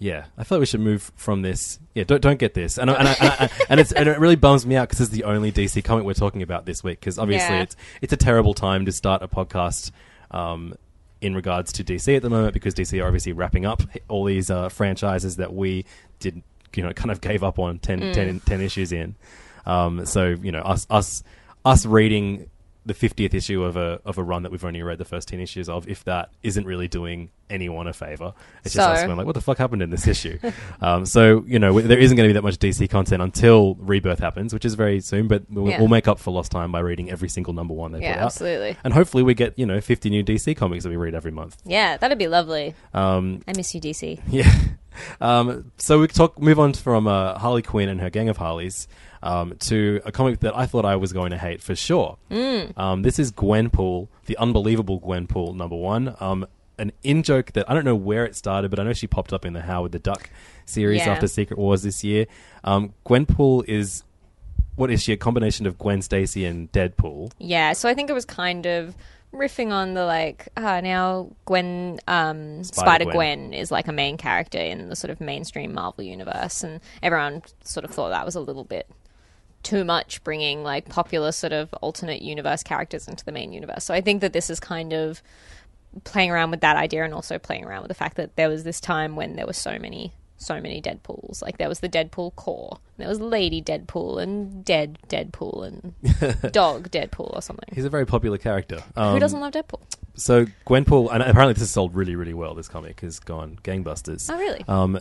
Yeah, 0.00 0.26
I 0.36 0.44
thought 0.44 0.60
we 0.60 0.66
should 0.66 0.80
move 0.80 1.10
from 1.16 1.42
this. 1.42 1.80
Yeah, 1.94 2.04
don't 2.04 2.20
don't 2.22 2.38
get 2.38 2.54
this, 2.54 2.78
and 2.78 2.88
I- 2.88 2.94
and 2.94 3.08
I, 3.08 3.12
and, 3.20 3.30
I, 3.40 3.50
and 3.68 3.80
it's 3.80 3.90
and 3.92 4.08
it 4.08 4.18
really 4.20 4.36
bums 4.36 4.64
me 4.64 4.76
out 4.76 4.88
because 4.88 5.00
it's 5.00 5.10
the 5.10 5.24
only 5.24 5.50
DC 5.50 5.82
comic 5.82 6.04
we're 6.04 6.14
talking 6.14 6.40
about 6.42 6.66
this 6.66 6.84
week. 6.84 7.00
Because 7.00 7.18
obviously 7.18 7.56
Yeah. 7.56 7.62
it's 7.62 7.76
it's 8.00 8.12
a 8.12 8.16
terrible 8.16 8.54
time 8.54 8.86
to 8.86 8.92
start 8.92 9.22
a 9.22 9.28
podcast. 9.28 9.90
Um, 10.30 10.74
in 11.20 11.34
regards 11.34 11.72
to 11.72 11.82
DC 11.82 12.14
at 12.14 12.22
the 12.22 12.30
moment, 12.30 12.54
because 12.54 12.74
DC 12.74 13.02
are 13.02 13.06
obviously 13.08 13.32
wrapping 13.32 13.66
up 13.66 13.82
all 14.06 14.22
these 14.24 14.50
uh, 14.50 14.68
franchises 14.68 15.34
that 15.34 15.52
we 15.52 15.84
did, 16.20 16.44
you 16.74 16.82
know, 16.82 16.92
kind 16.92 17.10
of 17.10 17.20
gave 17.20 17.42
up 17.42 17.58
on 17.58 17.78
10, 17.78 18.12
10, 18.12 18.40
10 18.40 18.60
issues 18.60 18.92
in. 18.92 19.14
Um, 19.66 20.06
so 20.06 20.28
you 20.28 20.52
know, 20.52 20.60
us 20.60 20.86
us 20.90 21.22
us 21.64 21.84
reading 21.84 22.48
the 22.88 22.94
fiftieth 22.94 23.34
issue 23.34 23.62
of 23.62 23.76
a 23.76 24.00
of 24.04 24.18
a 24.18 24.22
run 24.24 24.42
that 24.42 24.50
we've 24.50 24.64
only 24.64 24.82
read 24.82 24.98
the 24.98 25.04
first 25.04 25.28
ten 25.28 25.38
issues 25.40 25.68
of, 25.68 25.86
if 25.88 26.02
that 26.04 26.30
isn't 26.42 26.66
really 26.66 26.88
doing 26.88 27.30
anyone 27.50 27.86
a 27.86 27.92
favor, 27.92 28.34
it's 28.64 28.74
just 28.74 28.86
us 28.88 29.00
So- 29.00 29.06
going 29.06 29.16
like, 29.16 29.26
what 29.26 29.34
the 29.34 29.40
fuck 29.40 29.58
happened 29.58 29.80
in 29.82 29.90
this 29.90 30.06
issue? 30.06 30.38
um, 30.80 31.06
so 31.06 31.44
you 31.46 31.58
know, 31.58 31.80
there 31.80 31.98
isn't 31.98 32.16
going 32.16 32.26
to 32.28 32.30
be 32.30 32.34
that 32.34 32.42
much 32.42 32.56
DC 32.58 32.90
content 32.90 33.22
until 33.22 33.76
Rebirth 33.76 34.18
happens, 34.18 34.52
which 34.52 34.64
is 34.64 34.74
very 34.74 35.00
soon. 35.00 35.28
But 35.28 35.44
we'll, 35.50 35.68
Yeah. 35.68 35.78
we'll 35.78 35.88
make 35.88 36.08
up 36.08 36.18
for 36.18 36.30
lost 36.32 36.50
time 36.50 36.72
by 36.72 36.80
reading 36.80 37.10
every 37.10 37.28
single 37.28 37.52
number 37.52 37.74
one 37.74 37.92
they 37.92 38.00
Yeah, 38.00 38.14
put 38.14 38.20
out, 38.20 38.26
absolutely. 38.26 38.76
and 38.82 38.92
hopefully 38.92 39.22
we 39.22 39.34
get 39.34 39.58
you 39.58 39.66
know 39.66 39.80
fifty 39.80 40.10
new 40.10 40.24
DC 40.24 40.56
comics 40.56 40.84
that 40.84 40.90
we 40.90 40.96
read 40.96 41.14
every 41.14 41.30
month. 41.30 41.56
Yeah, 41.64 41.96
that'd 41.98 42.18
be 42.18 42.26
lovely. 42.28 42.74
Um, 42.94 43.42
I 43.46 43.52
miss 43.56 43.74
you, 43.74 43.80
DC. 43.80 44.20
yeah. 44.28 44.50
Um, 45.20 45.70
so 45.78 46.00
we 46.00 46.08
talk 46.08 46.40
move 46.40 46.58
on 46.58 46.72
from 46.72 47.06
uh, 47.06 47.38
Harley 47.38 47.62
Quinn 47.62 47.88
and 47.88 48.00
her 48.00 48.10
gang 48.10 48.28
of 48.28 48.36
Harleys 48.38 48.88
um, 49.22 49.54
to 49.60 50.00
a 50.04 50.12
comic 50.12 50.40
that 50.40 50.56
I 50.56 50.66
thought 50.66 50.84
I 50.84 50.96
was 50.96 51.12
going 51.12 51.30
to 51.30 51.38
hate 51.38 51.62
for 51.62 51.74
sure. 51.74 52.18
Um, 52.76 53.02
this 53.02 53.18
is 53.18 53.32
Gwenpool, 53.32 54.08
the 54.26 54.36
unbelievable 54.38 55.00
Gwenpool 55.00 55.54
number 55.54 55.76
one. 55.76 56.14
Um, 56.20 56.46
an 56.78 56.92
in 57.02 57.24
joke 57.24 57.52
that 57.52 57.68
I 57.68 57.74
don't 57.74 57.84
know 57.84 57.96
where 57.96 58.24
it 58.24 58.36
started, 58.36 58.70
but 58.70 58.78
I 58.78 58.84
know 58.84 58.92
she 58.92 59.06
popped 59.08 59.32
up 59.32 59.44
in 59.44 59.52
the 59.52 59.62
Howard 59.62 59.90
the 59.92 59.98
Duck 59.98 60.30
series 60.64 60.98
Yeah. 61.04 61.12
after 61.12 61.26
Secret 61.26 61.58
Wars 61.58 61.82
this 61.82 62.04
year. 62.04 62.26
Um, 62.62 62.94
Gwenpool 63.04 63.64
is 63.68 64.04
what 64.76 64.90
is 64.92 65.02
she? 65.02 65.12
A 65.12 65.16
combination 65.16 65.66
of 65.66 65.76
Gwen 65.76 66.02
Stacy 66.02 66.44
and 66.44 66.70
Deadpool. 66.70 67.32
Yeah, 67.38 67.72
so 67.72 67.88
I 67.88 67.94
think 67.94 68.10
it 68.10 68.12
was 68.12 68.24
kind 68.24 68.64
of 68.64 68.94
riffing 69.34 69.72
on 69.72 69.94
the 69.94 70.04
like, 70.04 70.48
ah, 70.56 70.80
now 70.80 71.30
Gwen, 71.46 71.98
um, 72.06 72.62
Spider 72.62 73.06
Gwen 73.06 73.52
is 73.52 73.72
like 73.72 73.88
a 73.88 73.92
main 73.92 74.16
character 74.16 74.58
in 74.58 74.88
the 74.88 74.94
sort 74.94 75.10
of 75.10 75.20
mainstream 75.20 75.74
Marvel 75.74 76.04
universe, 76.04 76.62
and 76.62 76.80
everyone 77.02 77.42
sort 77.64 77.84
of 77.84 77.90
thought 77.90 78.10
that 78.10 78.24
was 78.24 78.36
a 78.36 78.40
little 78.40 78.62
bit 78.62 78.86
too 79.62 79.84
much 79.84 80.22
bringing 80.24 80.62
like 80.62 80.88
popular 80.88 81.32
sort 81.32 81.52
of 81.52 81.72
alternate 81.74 82.22
universe 82.22 82.62
characters 82.62 83.08
into 83.08 83.24
the 83.24 83.32
main 83.32 83.52
universe. 83.52 83.84
So 83.84 83.94
I 83.94 84.00
think 84.00 84.20
that 84.20 84.32
this 84.32 84.50
is 84.50 84.60
kind 84.60 84.92
of 84.92 85.22
playing 86.04 86.30
around 86.30 86.50
with 86.50 86.60
that 86.60 86.76
idea 86.76 87.04
and 87.04 87.14
also 87.14 87.38
playing 87.38 87.64
around 87.64 87.82
with 87.82 87.88
the 87.88 87.94
fact 87.94 88.16
that 88.16 88.36
there 88.36 88.48
was 88.48 88.64
this 88.64 88.80
time 88.80 89.16
when 89.16 89.36
there 89.36 89.46
were 89.46 89.52
so 89.52 89.78
many 89.78 90.12
so 90.40 90.60
many 90.60 90.80
Deadpools. 90.80 91.42
Like 91.42 91.58
there 91.58 91.68
was 91.68 91.80
the 91.80 91.88
Deadpool 91.88 92.36
Corps, 92.36 92.78
there 92.96 93.08
was 93.08 93.20
Lady 93.20 93.60
Deadpool 93.60 94.22
and 94.22 94.64
Dead 94.64 94.98
Deadpool 95.08 95.66
and 95.66 96.52
Dog 96.52 96.90
Deadpool 96.90 97.34
or 97.34 97.42
something. 97.42 97.68
He's 97.74 97.84
a 97.84 97.90
very 97.90 98.06
popular 98.06 98.38
character. 98.38 98.82
Um, 98.96 99.14
Who 99.14 99.18
doesn't 99.18 99.40
love 99.40 99.52
Deadpool? 99.52 99.80
So 100.14 100.46
Gwenpool, 100.66 101.12
and 101.12 101.22
apparently 101.22 101.54
this 101.54 101.62
has 101.62 101.70
sold 101.70 101.94
really, 101.94 102.16
really 102.16 102.34
well. 102.34 102.54
This 102.54 102.68
comic 102.68 103.00
has 103.00 103.18
gone 103.20 103.58
gangbusters. 103.62 104.32
Oh, 104.32 104.38
really? 104.38 104.64
Um, 104.66 105.00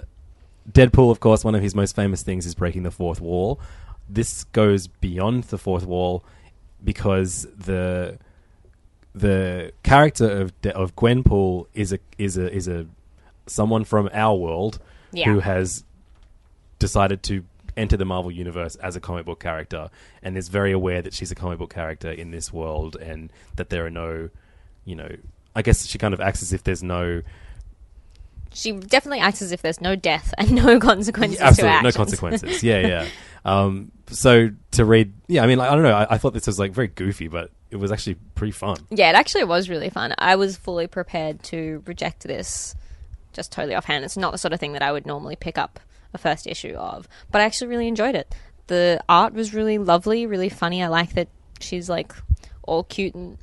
Deadpool, 0.71 1.11
of 1.11 1.19
course, 1.19 1.43
one 1.43 1.55
of 1.55 1.61
his 1.61 1.73
most 1.73 1.95
famous 1.95 2.23
things 2.23 2.45
is 2.45 2.53
breaking 2.53 2.83
the 2.83 2.91
fourth 2.91 3.21
wall. 3.21 3.59
This 4.09 4.45
goes 4.45 4.87
beyond 4.87 5.45
the 5.45 5.57
fourth 5.57 5.85
wall 5.85 6.23
because 6.83 7.47
the 7.57 8.17
the 9.13 9.71
character 9.83 10.29
of 10.41 10.59
De- 10.61 10.75
of 10.75 10.95
Gwenpool 10.95 11.65
is 11.73 11.91
a 11.91 11.99
is 12.17 12.37
a 12.37 12.51
is 12.53 12.67
a 12.67 12.85
someone 13.47 13.83
from 13.83 14.09
our 14.13 14.35
world 14.35 14.79
Yeah. 15.11 15.25
who 15.31 15.39
has 15.39 15.83
decided 16.79 17.23
to 17.23 17.43
enter 17.75 17.97
the 17.97 18.05
Marvel 18.05 18.31
universe 18.31 18.75
as 18.77 18.95
a 18.95 18.99
comic 18.99 19.25
book 19.25 19.39
character 19.39 19.89
and 20.21 20.37
is 20.37 20.47
very 20.49 20.71
aware 20.71 21.01
that 21.01 21.13
she's 21.13 21.31
a 21.31 21.35
comic 21.35 21.57
book 21.59 21.73
character 21.73 22.11
in 22.11 22.31
this 22.31 22.51
world 22.51 22.95
and 22.97 23.31
that 23.55 23.69
there 23.69 23.85
are 23.85 23.89
no, 23.89 24.29
you 24.85 24.95
know, 24.95 25.09
I 25.55 25.61
guess 25.61 25.85
she 25.85 25.97
kind 25.97 26.13
of 26.13 26.19
acts 26.19 26.41
as 26.41 26.53
if 26.53 26.63
there's 26.63 26.83
no 26.83 27.21
She 28.57 28.71
definitely 28.71 29.19
acts 29.19 29.43
as 29.43 29.51
if 29.51 29.61
there's 29.61 29.79
no 29.79 29.95
death 29.95 30.33
and 30.37 30.51
no 30.63 30.79
consequences 30.79 31.37
to 31.37 31.43
her 31.43 31.49
absolutely 31.49 31.81
no 31.83 31.91
consequences. 31.91 32.63
yeah, 32.63 32.79
yeah. 32.79 33.07
Um, 33.45 33.93
so 34.07 34.49
to 34.71 34.83
read, 34.83 35.13
yeah, 35.27 35.41
I 35.41 35.47
mean, 35.47 35.57
like, 35.57 35.71
I 35.71 35.73
don't 35.73 35.83
know. 35.83 35.93
I, 35.93 36.15
I 36.15 36.17
thought 36.17 36.33
this 36.33 36.47
was 36.47 36.59
like 36.59 36.73
very 36.73 36.87
goofy, 36.87 37.29
but 37.29 37.49
it 37.71 37.77
was 37.77 37.93
actually 37.93 38.15
pretty 38.35 38.51
fun. 38.51 38.75
Yeah, 38.89 39.09
it 39.09 39.15
actually 39.15 39.45
was 39.45 39.69
really 39.69 39.89
fun. 39.89 40.13
I 40.17 40.35
was 40.35 40.57
fully 40.57 40.85
prepared 40.87 41.43
to 41.43 41.81
reject 41.85 42.23
this 42.23 42.75
just 43.31 43.53
totally 43.53 43.73
offhand. 43.73 44.03
It's 44.03 44.17
not 44.17 44.33
the 44.33 44.37
sort 44.37 44.51
of 44.51 44.59
thing 44.59 44.73
that 44.73 44.81
I 44.81 44.91
would 44.91 45.05
normally 45.05 45.37
pick 45.37 45.57
up 45.57 45.79
a 46.13 46.17
first 46.17 46.45
issue 46.45 46.73
of, 46.73 47.07
but 47.31 47.39
I 47.39 47.45
actually 47.45 47.67
really 47.67 47.87
enjoyed 47.87 48.15
it. 48.15 48.35
The 48.65 49.01
art 49.07 49.33
was 49.33 49.53
really 49.53 49.77
lovely, 49.77 50.25
really 50.25 50.49
funny. 50.49 50.83
I 50.83 50.87
like 50.87 51.13
that 51.13 51.29
she's 51.61 51.87
like 51.87 52.13
all 52.63 52.83
cute 52.83 53.15
and 53.15 53.37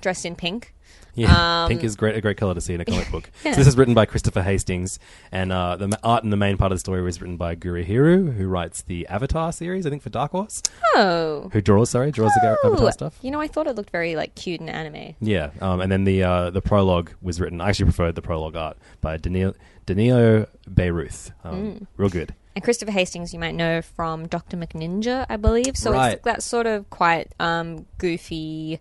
dressed 0.00 0.26
in 0.26 0.34
pink. 0.34 0.74
Yeah, 1.16 1.64
Um, 1.64 1.68
pink 1.68 1.82
is 1.82 1.96
great, 1.96 2.14
a 2.16 2.20
great 2.20 2.36
color 2.36 2.54
to 2.54 2.60
see 2.60 2.74
in 2.74 2.80
a 2.80 2.84
comic 2.84 3.10
book. 3.10 3.30
Yeah. 3.44 3.52
So 3.52 3.58
this 3.58 3.66
is 3.66 3.76
written 3.76 3.94
by 3.94 4.06
Christopher 4.06 4.42
Hastings, 4.42 4.98
and 5.32 5.50
uh, 5.52 5.76
the 5.76 5.98
art 6.04 6.22
in 6.24 6.30
the 6.30 6.36
main 6.36 6.56
part 6.56 6.70
of 6.72 6.76
the 6.76 6.80
story 6.80 7.02
was 7.02 7.20
written 7.20 7.36
by 7.36 7.56
Gurihiru, 7.56 8.34
who 8.36 8.46
writes 8.46 8.82
the 8.82 9.06
Avatar 9.08 9.52
series, 9.52 9.86
I 9.86 9.90
think, 9.90 10.02
for 10.02 10.10
Dark 10.10 10.32
Horse. 10.32 10.62
Oh. 10.94 11.48
Who 11.52 11.60
draws? 11.60 11.90
Sorry, 11.90 12.10
draws 12.12 12.32
the 12.40 12.56
Avatar 12.64 12.92
stuff. 12.92 13.18
You 13.22 13.30
know, 13.30 13.40
I 13.40 13.48
thought 13.48 13.66
it 13.66 13.74
looked 13.76 13.90
very 13.90 14.14
like 14.14 14.34
cute 14.34 14.60
and 14.60 14.70
anime. 14.70 15.14
Yeah, 15.20 15.50
um, 15.60 15.80
and 15.80 15.90
then 15.90 16.04
the 16.04 16.22
uh, 16.22 16.50
the 16.50 16.60
prologue 16.62 17.10
was 17.22 17.40
written. 17.40 17.60
I 17.60 17.70
actually 17.70 17.86
preferred 17.86 18.14
the 18.14 18.22
prologue 18.22 18.54
art 18.56 18.76
by 19.00 19.16
Danilo, 19.16 19.54
Danilo 19.86 20.46
Beyruth. 20.70 21.30
Um, 21.44 21.56
Mm. 21.56 21.86
Real 21.96 22.10
good. 22.10 22.34
And 22.54 22.64
Christopher 22.64 22.90
Hastings, 22.92 23.32
you 23.34 23.38
might 23.38 23.54
know 23.54 23.82
from 23.82 24.26
Doctor 24.28 24.56
McNinja, 24.56 25.26
I 25.28 25.36
believe. 25.36 25.76
So 25.76 25.92
Right. 25.92 26.14
it's 26.14 26.24
that 26.24 26.42
sort 26.42 26.66
of 26.66 26.88
quite 26.90 27.32
um, 27.38 27.84
goofy 27.98 28.80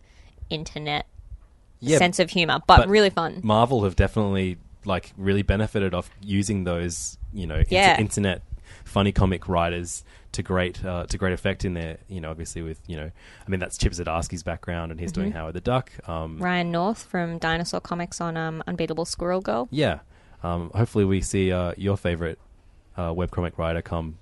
internet 0.49 1.05
Yeah, 1.85 1.97
sense 1.97 2.19
of 2.19 2.29
humor, 2.29 2.59
but, 2.67 2.77
but- 2.77 2.89
really 2.89 3.09
fun. 3.09 3.41
Marvel 3.43 3.83
have 3.83 3.95
definitely 3.95 4.57
like 4.85 5.13
really 5.17 5.41
benefited 5.41 5.93
off 5.93 6.09
using 6.21 6.63
those, 6.63 7.17
you 7.33 7.47
know, 7.47 7.55
inter- 7.57 7.95
internet 7.99 8.41
funny 8.83 9.11
comic 9.11 9.47
writers 9.47 10.03
to 10.33 10.43
great 10.43 10.83
uh, 10.85 11.05
to 11.07 11.17
great 11.17 11.33
effect 11.33 11.63
in 11.65 11.73
there. 11.73 11.97
you 12.07 12.19
know, 12.21 12.29
obviously 12.29 12.61
with 12.61 12.79
you 12.87 12.95
know, 12.97 13.09
I 13.45 13.49
mean 13.49 13.59
that's 13.59 13.77
Chip 13.77 13.93
Zdarsky's 13.93 14.43
background 14.43 14.91
and 14.91 14.99
he's 14.99 15.11
doing 15.11 15.29
Mm-hmm. 15.29 15.37
Howard 15.37 15.53
the 15.55 15.61
Duck. 15.61 15.91
Um, 16.07 16.37
Ryan 16.39 16.71
North 16.71 17.03
from 17.03 17.37
Dinosaur 17.39 17.79
Comics 17.81 18.19
on 18.21 18.35
um, 18.37 18.61
Unbeatable 18.67 19.05
Squirrel 19.05 19.41
Girl. 19.41 19.67
Yeah, 19.71 19.99
um, 20.43 20.71
hopefully 20.75 21.05
we 21.05 21.21
see 21.21 21.51
uh, 21.51 21.73
your 21.77 21.95
favorite 21.97 22.37
uh, 22.97 23.11
webcomic 23.11 23.57
writer 23.57 23.81
come 23.81 24.17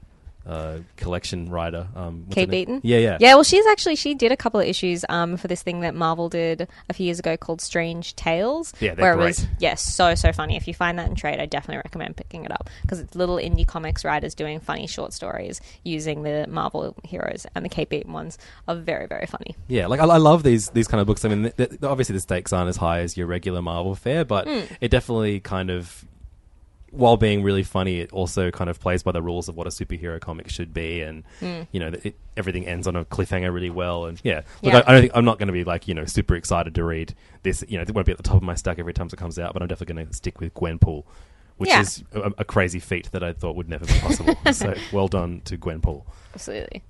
uh, 0.46 0.80
collection 0.98 1.50
writer, 1.50 1.88
um, 1.96 2.26
Kate? 2.32 2.50
Beaton? 2.50 2.82
Yeah, 2.84 2.98
yeah, 2.98 3.18
Yeah, 3.20 3.36
well, 3.36 3.44
she's 3.44 3.66
actually 3.68 3.96
she 3.96 4.14
did 4.14 4.32
a 4.32 4.38
couple 4.38 4.60
of 4.60 4.68
issues 4.68 5.06
um, 5.10 5.38
for 5.38 5.48
this 5.48 5.62
thing 5.64 5.80
that 5.82 5.96
Marvel 5.96 6.28
did 6.30 6.68
a 6.90 6.94
few 6.94 7.06
years 7.06 7.20
ago 7.20 7.38
called 7.38 7.62
Strange 7.62 8.16
Tales. 8.16 8.74
Yeah, 8.80 8.94
they're 8.96 9.04
where 9.04 9.14
it 9.14 9.26
was 9.26 9.40
great. 9.40 9.50
yes, 9.60 9.82
so 9.82 10.16
so 10.16 10.32
funny. 10.34 10.56
If 10.58 10.68
you 10.68 10.74
find 10.74 11.00
that 11.00 11.08
in 11.08 11.16
trade, 11.16 11.40
I 11.40 11.46
definitely 11.46 11.78
recommend 11.78 12.16
picking 12.18 12.44
it 12.46 12.52
up 12.52 12.70
because 12.82 13.00
it's 13.00 13.16
little 13.16 13.38
indie 13.38 13.66
comics 13.66 14.04
writers 14.04 14.36
doing 14.36 14.60
funny 14.60 14.88
short 14.88 15.14
stories 15.14 15.62
using 15.84 16.24
the 16.24 16.46
Marvel 16.50 16.96
heroes, 17.04 17.46
and 17.56 17.64
the 17.64 17.70
Kate 17.70 17.90
Beaton 17.90 18.12
ones 18.14 18.38
are 18.68 18.76
very 18.76 19.08
very 19.08 19.26
funny. 19.28 19.56
Yeah, 19.68 19.88
like 19.88 20.00
I, 20.02 20.06
I 20.06 20.18
love 20.18 20.44
these 20.44 20.70
these 20.72 20.88
kind 20.88 21.00
of 21.02 21.08
books. 21.08 21.24
I 21.26 21.30
mean, 21.30 21.52
th- 21.56 21.70
th- 21.70 21.84
obviously 21.84 22.14
the 22.14 22.20
stakes 22.22 22.52
aren't 22.52 22.70
as 22.70 22.78
high 22.78 23.00
as 23.00 23.16
your 23.16 23.28
regular 23.28 23.62
Marvel 23.62 23.96
fare, 23.96 24.26
but 24.26 24.48
Hmm. 24.48 24.62
it 24.82 24.90
definitely 24.90 25.40
kind 25.40 25.70
of, 25.70 26.04
while 26.96 27.18
being 27.18 27.42
really 27.42 27.64
funny, 27.64 28.00
it 28.02 28.14
also 28.14 28.52
kind 28.52 28.70
of 28.70 28.80
plays 28.80 29.02
by 29.02 29.12
the 29.12 29.22
rules 29.22 29.50
of 29.50 29.58
what 29.58 29.66
a 29.66 29.72
superhero 29.72 30.20
comic 30.22 30.48
should 30.50 30.74
be, 30.74 31.02
and 31.02 31.24
Hmm. 31.40 31.62
you 31.72 31.80
know, 31.80 31.92
it, 32.04 32.16
everything 32.38 32.68
ends 32.68 32.88
on 32.88 32.96
a 32.96 33.04
cliffhanger 33.04 33.52
really 33.52 33.72
well. 33.72 34.06
And 34.06 34.22
yeah, 34.24 34.42
look, 34.62 34.74
Yeah. 34.74 34.84
I, 34.86 34.90
I 34.90 34.92
don't 34.94 35.02
think 35.02 35.12
I'm 35.16 35.26
not 35.26 35.40
going 35.40 35.48
to 35.48 35.54
be 35.54 35.64
like 35.64 35.88
you 35.88 35.96
know 35.96 36.06
super 36.06 36.36
excited 36.36 36.76
to 36.76 36.84
read 36.84 37.16
this. 37.42 37.64
You 37.68 37.78
know, 37.78 37.82
it 37.82 37.92
won't 37.94 38.06
be 38.06 38.12
at 38.12 38.18
the 38.18 38.24
top 38.24 38.38
of 38.38 38.44
my 38.44 38.56
stack 38.56 38.78
every 38.80 38.94
time 38.94 39.08
it 39.08 39.18
comes 39.18 39.40
out, 39.40 39.54
but 39.54 39.62
I'm 39.64 39.68
definitely 39.68 39.96
going 39.96 40.08
to 40.08 40.14
stick 40.14 40.40
with 40.40 40.54
Gwenpool. 40.54 41.04
Which 41.58 41.70
Yeah. 41.70 41.82
is 41.82 42.04
a, 42.14 42.32
a 42.40 42.44
crazy 42.46 42.80
feat 42.80 43.10
that 43.12 43.24
I 43.24 43.34
thought 43.34 43.56
would 43.56 43.70
never 43.70 43.86
be 43.86 43.94
possible. 44.00 44.36
so 44.54 44.74
well 44.92 45.08
done 45.08 45.42
to 45.46 45.58
Gwenpool. 45.58 46.04
Absolutely. 46.34 46.82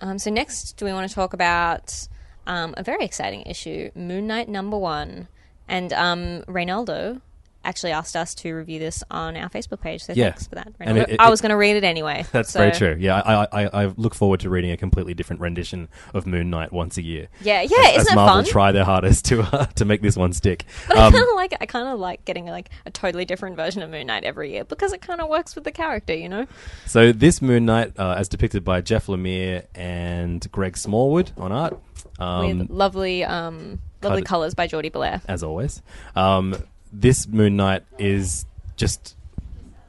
Um, 0.00 0.18
so 0.18 0.30
next, 0.30 0.76
do 0.76 0.84
we 0.84 0.92
want 0.92 1.08
to 1.08 1.14
talk 1.14 1.32
about 1.32 2.06
um, 2.46 2.74
a 2.76 2.82
very 2.82 3.04
exciting 3.04 3.42
issue, 3.42 3.90
Moon 3.94 4.26
Knight 4.28 4.48
number 4.48 4.78
one, 4.78 5.26
and 5.66 5.92
um, 5.92 6.42
Reynaldo 6.46 7.20
actually 7.68 7.92
asked 7.92 8.16
us 8.16 8.34
to 8.36 8.52
review 8.54 8.78
this 8.78 9.04
on 9.10 9.36
our 9.36 9.48
Facebook 9.48 9.80
page. 9.80 10.02
So 10.02 10.12
Yeah. 10.14 10.30
thanks 10.30 10.46
for 10.46 10.54
that. 10.56 10.68
It- 10.80 11.08
it- 11.10 11.20
I 11.20 11.30
was 11.30 11.40
going 11.40 11.50
to 11.50 11.56
read 11.56 11.76
it 11.76 11.84
anyway. 11.84 12.24
That's 12.32 12.50
so- 12.52 12.58
very 12.60 12.72
true. 12.72 12.96
Yeah, 12.98 13.16
I, 13.24 13.64
I, 13.64 13.84
I 13.84 13.86
look 13.96 14.14
forward 14.14 14.40
to 14.40 14.50
reading 14.50 14.70
a 14.70 14.76
completely 14.76 15.14
different 15.14 15.40
rendition 15.40 15.88
of 16.14 16.26
Moon 16.26 16.50
Knight 16.50 16.72
once 16.72 16.96
a 16.96 17.02
year. 17.02 17.28
Yeah, 17.42 17.60
yeah, 17.62 17.76
as, 17.78 17.88
isn't 17.90 18.00
as 18.00 18.06
it 18.08 18.14
Marvel 18.16 18.34
fun? 18.42 18.44
try 18.46 18.72
their 18.72 18.84
hardest 18.84 19.24
to 19.26 19.42
uh, 19.42 19.66
to 19.66 19.84
make 19.84 20.02
this 20.02 20.16
one 20.16 20.32
stick. 20.32 20.64
But 20.88 20.96
I 20.98 21.06
Um, 21.06 21.12
kind 21.12 21.24
of 21.28 21.34
like 21.36 21.52
it. 21.52 21.58
I 21.60 21.66
kind 21.66 21.88
of 21.88 21.98
like 21.98 22.24
getting 22.24 22.46
like 22.46 22.70
a 22.86 22.90
totally 22.90 23.24
different 23.24 23.56
version 23.56 23.82
of 23.82 23.90
Moon 23.90 24.06
Knight 24.06 24.24
every 24.24 24.50
year 24.52 24.64
because 24.64 24.92
it 24.92 25.00
kind 25.02 25.20
of 25.20 25.28
works 25.28 25.54
with 25.54 25.64
the 25.64 25.72
character, 25.72 26.14
you 26.14 26.28
know. 26.28 26.46
so 26.86 27.12
this 27.12 27.42
Moon 27.42 27.66
Knight, 27.66 27.92
uh, 27.98 28.14
as 28.16 28.28
depicted 28.28 28.64
by 28.64 28.80
Jeff 28.80 29.06
Lemire 29.06 29.66
and 29.74 30.50
Greg 30.50 30.76
Smallwood 30.76 31.32
on 31.36 31.52
art, 31.52 31.78
um, 32.18 32.58
with 32.58 32.70
lovely, 32.70 33.24
um, 33.24 33.80
lovely 34.02 34.22
colors 34.22 34.54
by 34.54 34.66
Jordie 34.66 34.90
Bellaire. 34.90 35.20
as 35.28 35.42
always. 35.42 35.82
Um, 36.16 36.54
this 36.92 37.26
Moon 37.26 37.56
Knight 37.56 37.84
is 37.98 38.44
just. 38.76 39.14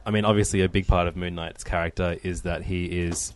I 0.06 0.12
mean, 0.12 0.26
obviously, 0.26 0.62
a 0.62 0.70
big 0.70 0.88
part 0.88 1.08
of 1.08 1.16
Moon 1.16 1.36
Knight's 1.36 1.64
character 1.64 2.18
is 2.24 2.42
that 2.42 2.64
he 2.64 2.86
is 2.86 3.34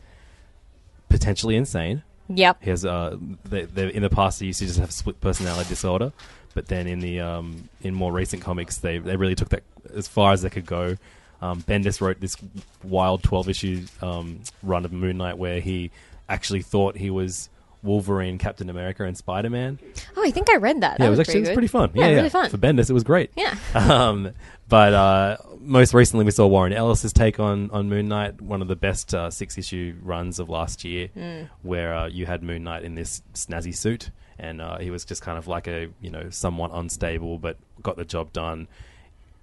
potentially 1.10 1.56
insane. 1.56 2.04
Yep. 2.30 2.64
He 2.64 2.70
has 2.70 2.86
uh, 2.86 3.18
they, 3.46 3.66
they, 3.66 3.94
in 3.94 4.02
the 4.02 4.10
past 4.10 4.40
he 4.40 4.48
used 4.48 4.60
to 4.60 4.66
just 4.66 4.80
have 4.80 4.92
split 4.92 5.20
personality 5.22 5.70
disorder, 5.70 6.12
but 6.54 6.68
then 6.68 6.88
in 6.88 7.00
the 7.00 7.20
um, 7.20 7.70
in 7.82 7.94
more 7.94 8.12
recent 8.12 8.42
comics 8.42 8.78
they 8.78 8.98
they 8.98 9.16
really 9.16 9.36
took 9.36 9.50
that 9.50 9.64
as 9.94 10.08
far 10.08 10.32
as 10.34 10.42
they 10.42 10.50
could 10.50 10.66
go. 10.66 10.96
Um, 11.42 11.62
Bendis 11.62 12.00
wrote 12.00 12.20
this 12.22 12.38
wild 12.84 13.24
twelve 13.24 13.50
issue 13.50 13.86
um, 14.02 14.40
run 14.64 14.86
of 14.86 14.94
Moon 14.94 15.18
Knight 15.18 15.38
where 15.38 15.60
he 15.60 15.92
actually 16.30 16.62
thought 16.62 16.96
he 16.96 17.10
was 17.10 17.50
Wolverine, 17.84 18.38
Captain 18.38 18.70
America, 18.70 19.04
and 19.04 19.18
Spider 19.18 19.50
Man. 19.50 19.78
Oh, 20.16 20.24
I 20.26 20.32
think 20.32 20.50
I 20.50 20.56
read 20.58 20.82
that. 20.82 20.94
Yeah, 20.94 20.98
That 21.00 21.08
it 21.08 21.10
was 21.10 21.20
actually 21.20 21.38
it 21.38 21.42
was 21.42 21.50
pretty 21.52 21.68
fun. 21.68 21.92
Yeah, 21.94 22.08
Yeah, 22.08 22.16
really 22.16 22.30
fun. 22.30 22.50
for 22.50 22.58
Bendis. 22.58 22.90
It 22.90 22.94
was 22.94 23.04
great. 23.04 23.32
Yeah. 23.36 23.56
Um, 23.76 24.32
but 24.70 24.94
uh, 24.94 25.38
most 25.60 25.94
recently, 25.94 26.26
we 26.26 26.32
saw 26.32 26.48
Warren 26.48 26.74
Ellis's 26.74 27.14
take 27.14 27.40
on, 27.40 27.70
on 27.72 27.90
Moon 27.90 28.08
Knight, 28.08 28.42
one 28.42 28.62
of 28.62 28.68
the 28.70 28.76
best 28.78 29.14
uh, 29.14 29.30
six 29.30 29.58
issue 29.58 29.96
runs 30.02 30.40
of 30.40 30.50
last 30.50 30.84
year, 30.84 31.10
Hmm. 31.14 31.44
where 31.62 31.94
uh, 31.94 32.08
you 32.08 32.26
had 32.26 32.42
Moon 32.42 32.64
Knight 32.64 32.84
in 32.84 32.96
this 32.96 33.22
snazzy 33.34 33.76
suit, 33.76 34.10
and 34.40 34.62
uh, 34.62 34.78
he 34.80 34.90
was 34.90 35.04
just 35.06 35.22
kind 35.22 35.38
of 35.38 35.48
like 35.48 35.68
a 35.68 35.90
you 36.02 36.10
know 36.10 36.30
somewhat 36.30 36.72
unstable, 36.74 37.38
but 37.38 37.58
got 37.84 37.98
the 37.98 38.06
job 38.06 38.32
done. 38.34 38.68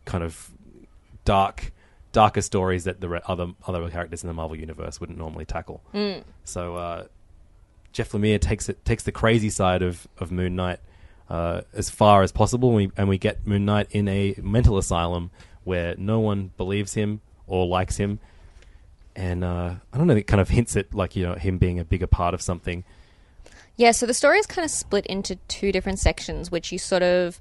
Kind 0.07 0.25
of 0.25 0.51
dark, 1.25 1.71
darker 2.13 2.41
stories 2.41 2.85
that 2.85 3.01
the 3.01 3.09
re- 3.09 3.21
other 3.29 3.49
other 3.69 3.89
characters 3.91 4.25
in 4.25 4.27
the 4.29 4.35
Marvel 4.35 4.57
universe 4.57 4.99
wouldn't 5.01 5.19
normally 5.19 5.45
tackle. 5.45 5.83
Hmm. 5.93 6.21
So 6.45 6.77
uh, 6.77 7.05
Jeff 7.93 8.13
Lemire 8.13 8.41
takes 8.41 8.69
it 8.69 8.85
takes 8.85 9.03
the 9.05 9.13
crazy 9.13 9.51
side 9.51 9.83
of, 9.83 10.07
of 10.19 10.31
Moon 10.31 10.57
Knight 10.57 10.81
uh, 11.29 11.63
as 11.73 11.91
far 11.91 12.23
as 12.23 12.33
possible, 12.33 12.69
and 12.71 12.77
we, 12.77 12.93
and 12.97 13.09
we 13.09 13.19
get 13.19 13.47
Moon 13.47 13.65
Knight 13.65 13.89
in 13.91 14.09
a 14.09 14.35
mental 14.43 14.79
asylum 14.79 15.31
where 15.65 15.95
no 15.97 16.21
one 16.21 16.51
believes 16.57 16.95
him 16.95 17.21
or 17.47 17.67
likes 17.67 17.97
him, 17.97 18.19
and 19.15 19.45
uh, 19.45 19.75
I 19.93 19.99
don't 19.99 20.07
know. 20.07 20.17
It 20.17 20.27
kind 20.27 20.41
of 20.41 20.49
hints 20.49 20.77
at 20.77 20.95
like 20.95 21.17
you 21.17 21.25
know 21.25 21.35
him 21.35 21.59
being 21.59 21.79
a 21.79 21.85
bigger 21.85 22.07
part 22.07 22.35
of 22.35 22.43
something. 22.43 22.85
Yeah, 23.77 23.93
so 23.93 24.07
the 24.07 24.15
story 24.15 24.39
is 24.39 24.47
kind 24.47 24.65
of 24.65 24.71
split 24.71 25.07
into 25.07 25.37
two 25.49 25.73
different 25.73 25.99
sections, 25.99 26.51
which 26.51 26.71
you 26.73 26.79
sort 26.79 27.03
of 27.03 27.41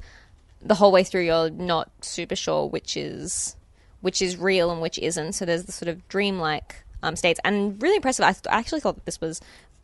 the 0.61 0.75
whole 0.75 0.91
way 0.91 1.03
through 1.03 1.21
you're 1.21 1.49
not 1.49 1.89
super 2.01 2.35
sure 2.35 2.67
which 2.67 2.97
is 2.97 3.55
which 4.01 4.21
is 4.21 4.37
real 4.37 4.71
and 4.71 4.81
which 4.81 4.97
isn't. 4.99 5.33
So 5.33 5.45
there's 5.45 5.65
the 5.65 5.71
sort 5.71 5.89
of 5.89 6.07
dreamlike 6.07 6.83
um, 7.03 7.15
states, 7.15 7.39
and 7.43 7.81
really 7.81 7.95
impressive. 7.95 8.25
I, 8.25 8.33
th- 8.33 8.47
I 8.49 8.59
actually 8.59 8.81
thought 8.81 8.95
that 8.95 9.05
this 9.05 9.19
was 9.19 9.41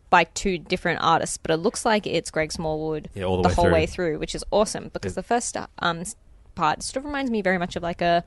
by 0.10 0.26
two 0.26 0.58
different 0.58 1.00
artists, 1.02 1.38
but 1.38 1.52
it 1.52 1.58
looks 1.58 1.86
like 1.86 2.06
it's 2.08 2.32
Greg 2.32 2.52
Smallwood 2.52 3.10
Yeah, 3.14 3.24
all 3.26 3.42
the 3.42 3.50
way 3.50 3.54
whole 3.54 3.66
through. 3.66 3.74
way 3.74 3.86
through, 3.86 4.20
which 4.20 4.36
is 4.36 4.44
awesome 4.52 4.90
because 4.94 5.16
the 5.16 5.24
first 5.24 5.58
um, 5.80 6.04
part 6.56 6.84
sort 6.84 6.98
of 6.98 7.06
reminds 7.06 7.32
me 7.32 7.42
very 7.42 7.58
much 7.58 7.76
of 7.76 7.84
like 7.84 8.02
a 8.02 8.24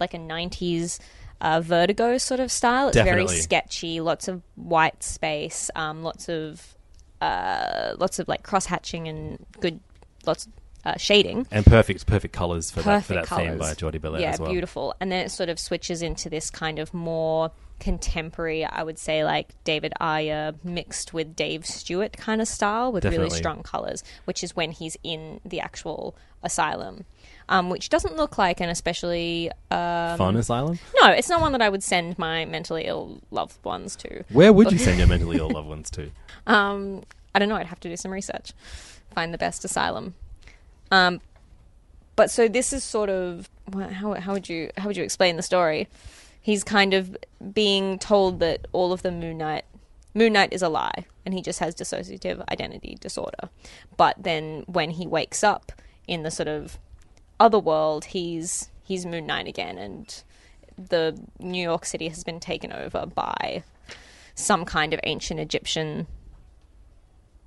like 0.00 0.14
a 0.14 0.18
'90s. 0.18 0.98
Uh, 1.40 1.60
Vertigo 1.60 2.18
sort 2.18 2.38
of 2.38 2.52
style. 2.52 2.86
It's 2.88 2.96
very 2.96 3.26
sketchy. 3.26 4.00
Lots 4.00 4.28
of 4.28 4.42
white 4.54 5.02
space. 5.02 5.70
Um, 5.74 6.04
lots 6.04 6.28
of 6.28 6.76
uh, 7.20 7.94
lots 7.98 8.18
of 8.20 8.28
like 8.28 8.42
cross 8.44 8.66
hatching 8.66 9.08
and 9.08 9.44
good, 9.60 9.80
lots 10.24 10.46
of 10.46 10.52
uh, 10.84 10.96
shading. 10.98 11.46
And 11.50 11.64
perfect, 11.64 12.06
perfect 12.06 12.32
colors 12.34 12.70
for 12.70 12.82
that 12.82 13.04
for 13.04 13.14
Perfect 13.14 13.30
that 13.30 13.36
theme 13.36 13.58
by 13.58 13.74
Jordie 13.74 13.98
Bellaire 13.98 14.20
yeah, 14.20 14.30
as 14.30 14.40
well. 14.40 14.50
beautiful. 14.50 14.94
And 15.00 15.10
then 15.10 15.26
it 15.26 15.30
sort 15.30 15.48
of 15.48 15.58
switches 15.58 16.02
into 16.02 16.28
this 16.30 16.50
kind 16.50 16.78
of 16.78 16.92
more 16.94 17.50
contemporary, 17.82 18.64
I 18.64 18.84
would 18.84 18.96
say, 18.96 19.24
like 19.24 19.56
David 19.64 19.92
Ayer 20.00 20.54
mixed 20.62 21.12
with 21.12 21.34
Dave 21.34 21.66
Stewart 21.66 22.16
kind 22.16 22.40
of 22.40 22.46
style 22.46 22.92
with 22.92 23.04
really 23.04 23.28
strong 23.28 23.64
colors, 23.64 24.04
which 24.24 24.44
is 24.44 24.54
when 24.54 24.70
he's 24.70 24.96
in 25.02 25.40
the 25.44 25.58
actual 25.58 26.14
asylum. 26.44 27.04
Um, 27.48 27.70
which 27.70 27.88
doesn't 27.88 28.16
look 28.16 28.38
like 28.38 28.60
an 28.60 28.68
especially 28.68 29.50
um, 29.72 30.16
Fun 30.16 30.36
asylum. 30.36 30.78
no, 31.02 31.10
it's 31.10 31.28
not 31.28 31.40
one 31.40 31.50
that 31.52 31.60
I 31.60 31.68
would 31.68 31.82
send 31.82 32.16
my 32.18 32.44
mentally 32.44 32.84
ill 32.86 33.20
loved 33.32 33.62
ones 33.64 33.96
to. 33.96 34.22
Where 34.30 34.52
would 34.52 34.70
you 34.70 34.78
send 34.86 34.98
your 34.98 35.08
mentally 35.08 35.38
ill 35.38 35.50
loved 35.50 35.66
ones 35.68 35.90
to? 35.90 36.12
Um, 36.46 37.02
I 37.34 37.40
don't 37.40 37.48
know. 37.48 37.56
I'd 37.56 37.66
have 37.66 37.80
to 37.80 37.88
do 37.88 37.96
some 37.96 38.12
research, 38.12 38.52
find 39.12 39.34
the 39.34 39.38
best 39.38 39.64
asylum. 39.64 40.14
Um, 40.92 41.20
but 42.14 42.30
so 42.30 42.46
this 42.46 42.72
is 42.72 42.84
sort 42.84 43.10
of 43.10 43.50
how 43.74 44.14
how 44.14 44.32
would 44.34 44.48
you 44.48 44.70
how 44.78 44.86
would 44.86 44.96
you 44.96 45.02
explain 45.02 45.36
the 45.36 45.42
story? 45.42 45.88
He's 46.42 46.64
kind 46.64 46.92
of 46.92 47.16
being 47.52 47.98
told 47.98 48.40
that 48.40 48.66
all 48.72 48.92
of 48.92 49.02
the 49.02 49.12
Moon 49.12 49.38
Knight 49.38 49.64
Moon 50.14 50.34
Knight 50.34 50.52
is 50.52 50.62
a 50.62 50.68
lie, 50.68 51.06
and 51.24 51.32
he 51.32 51.40
just 51.40 51.58
has 51.60 51.74
dissociative 51.74 52.44
identity 52.50 52.98
disorder. 53.00 53.48
But 53.96 54.22
then 54.22 54.64
when 54.66 54.90
he 54.90 55.06
wakes 55.06 55.42
up 55.42 55.72
in 56.06 56.22
the 56.22 56.30
sort 56.30 56.48
of 56.48 56.78
other 57.40 57.58
world, 57.58 58.06
he's 58.06 58.70
he's 58.82 59.06
Moon 59.06 59.26
Knight 59.26 59.48
again, 59.48 59.78
and 59.78 60.22
the 60.76 61.18
New 61.38 61.62
York 61.62 61.84
City 61.84 62.08
has 62.08 62.24
been 62.24 62.40
taken 62.40 62.72
over 62.72 63.06
by 63.06 63.62
some 64.34 64.64
kind 64.64 64.92
of 64.92 65.00
ancient 65.04 65.40
Egyptian 65.40 66.06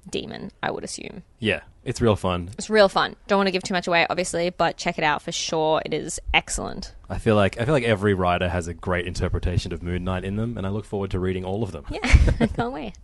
demon, 0.09 0.51
I 0.61 0.71
would 0.71 0.83
assume. 0.83 1.23
Yeah, 1.39 1.61
it's 1.83 2.01
real 2.01 2.15
fun. 2.15 2.49
It's 2.57 2.69
real 2.69 2.89
fun. 2.89 3.15
Don't 3.27 3.37
want 3.37 3.47
to 3.47 3.51
give 3.51 3.63
too 3.63 3.73
much 3.73 3.87
away, 3.87 4.05
obviously, 4.09 4.49
but 4.49 4.77
check 4.77 4.97
it 4.97 5.03
out 5.03 5.21
for 5.21 5.31
sure. 5.31 5.81
It 5.85 5.93
is 5.93 6.19
excellent. 6.33 6.93
I 7.09 7.17
feel 7.17 7.35
like 7.35 7.59
I 7.59 7.65
feel 7.65 7.73
like 7.73 7.83
every 7.83 8.13
writer 8.13 8.49
has 8.49 8.67
a 8.67 8.73
great 8.73 9.07
interpretation 9.07 9.73
of 9.73 9.83
Moon 9.83 10.03
Knight 10.03 10.23
in 10.23 10.35
them, 10.35 10.57
and 10.57 10.65
I 10.65 10.69
look 10.69 10.85
forward 10.85 11.11
to 11.11 11.19
reading 11.19 11.45
all 11.45 11.63
of 11.63 11.71
them. 11.71 11.85
Yeah, 11.89 11.99
I 12.39 12.47
can't 12.47 12.73
wait. 12.73 12.93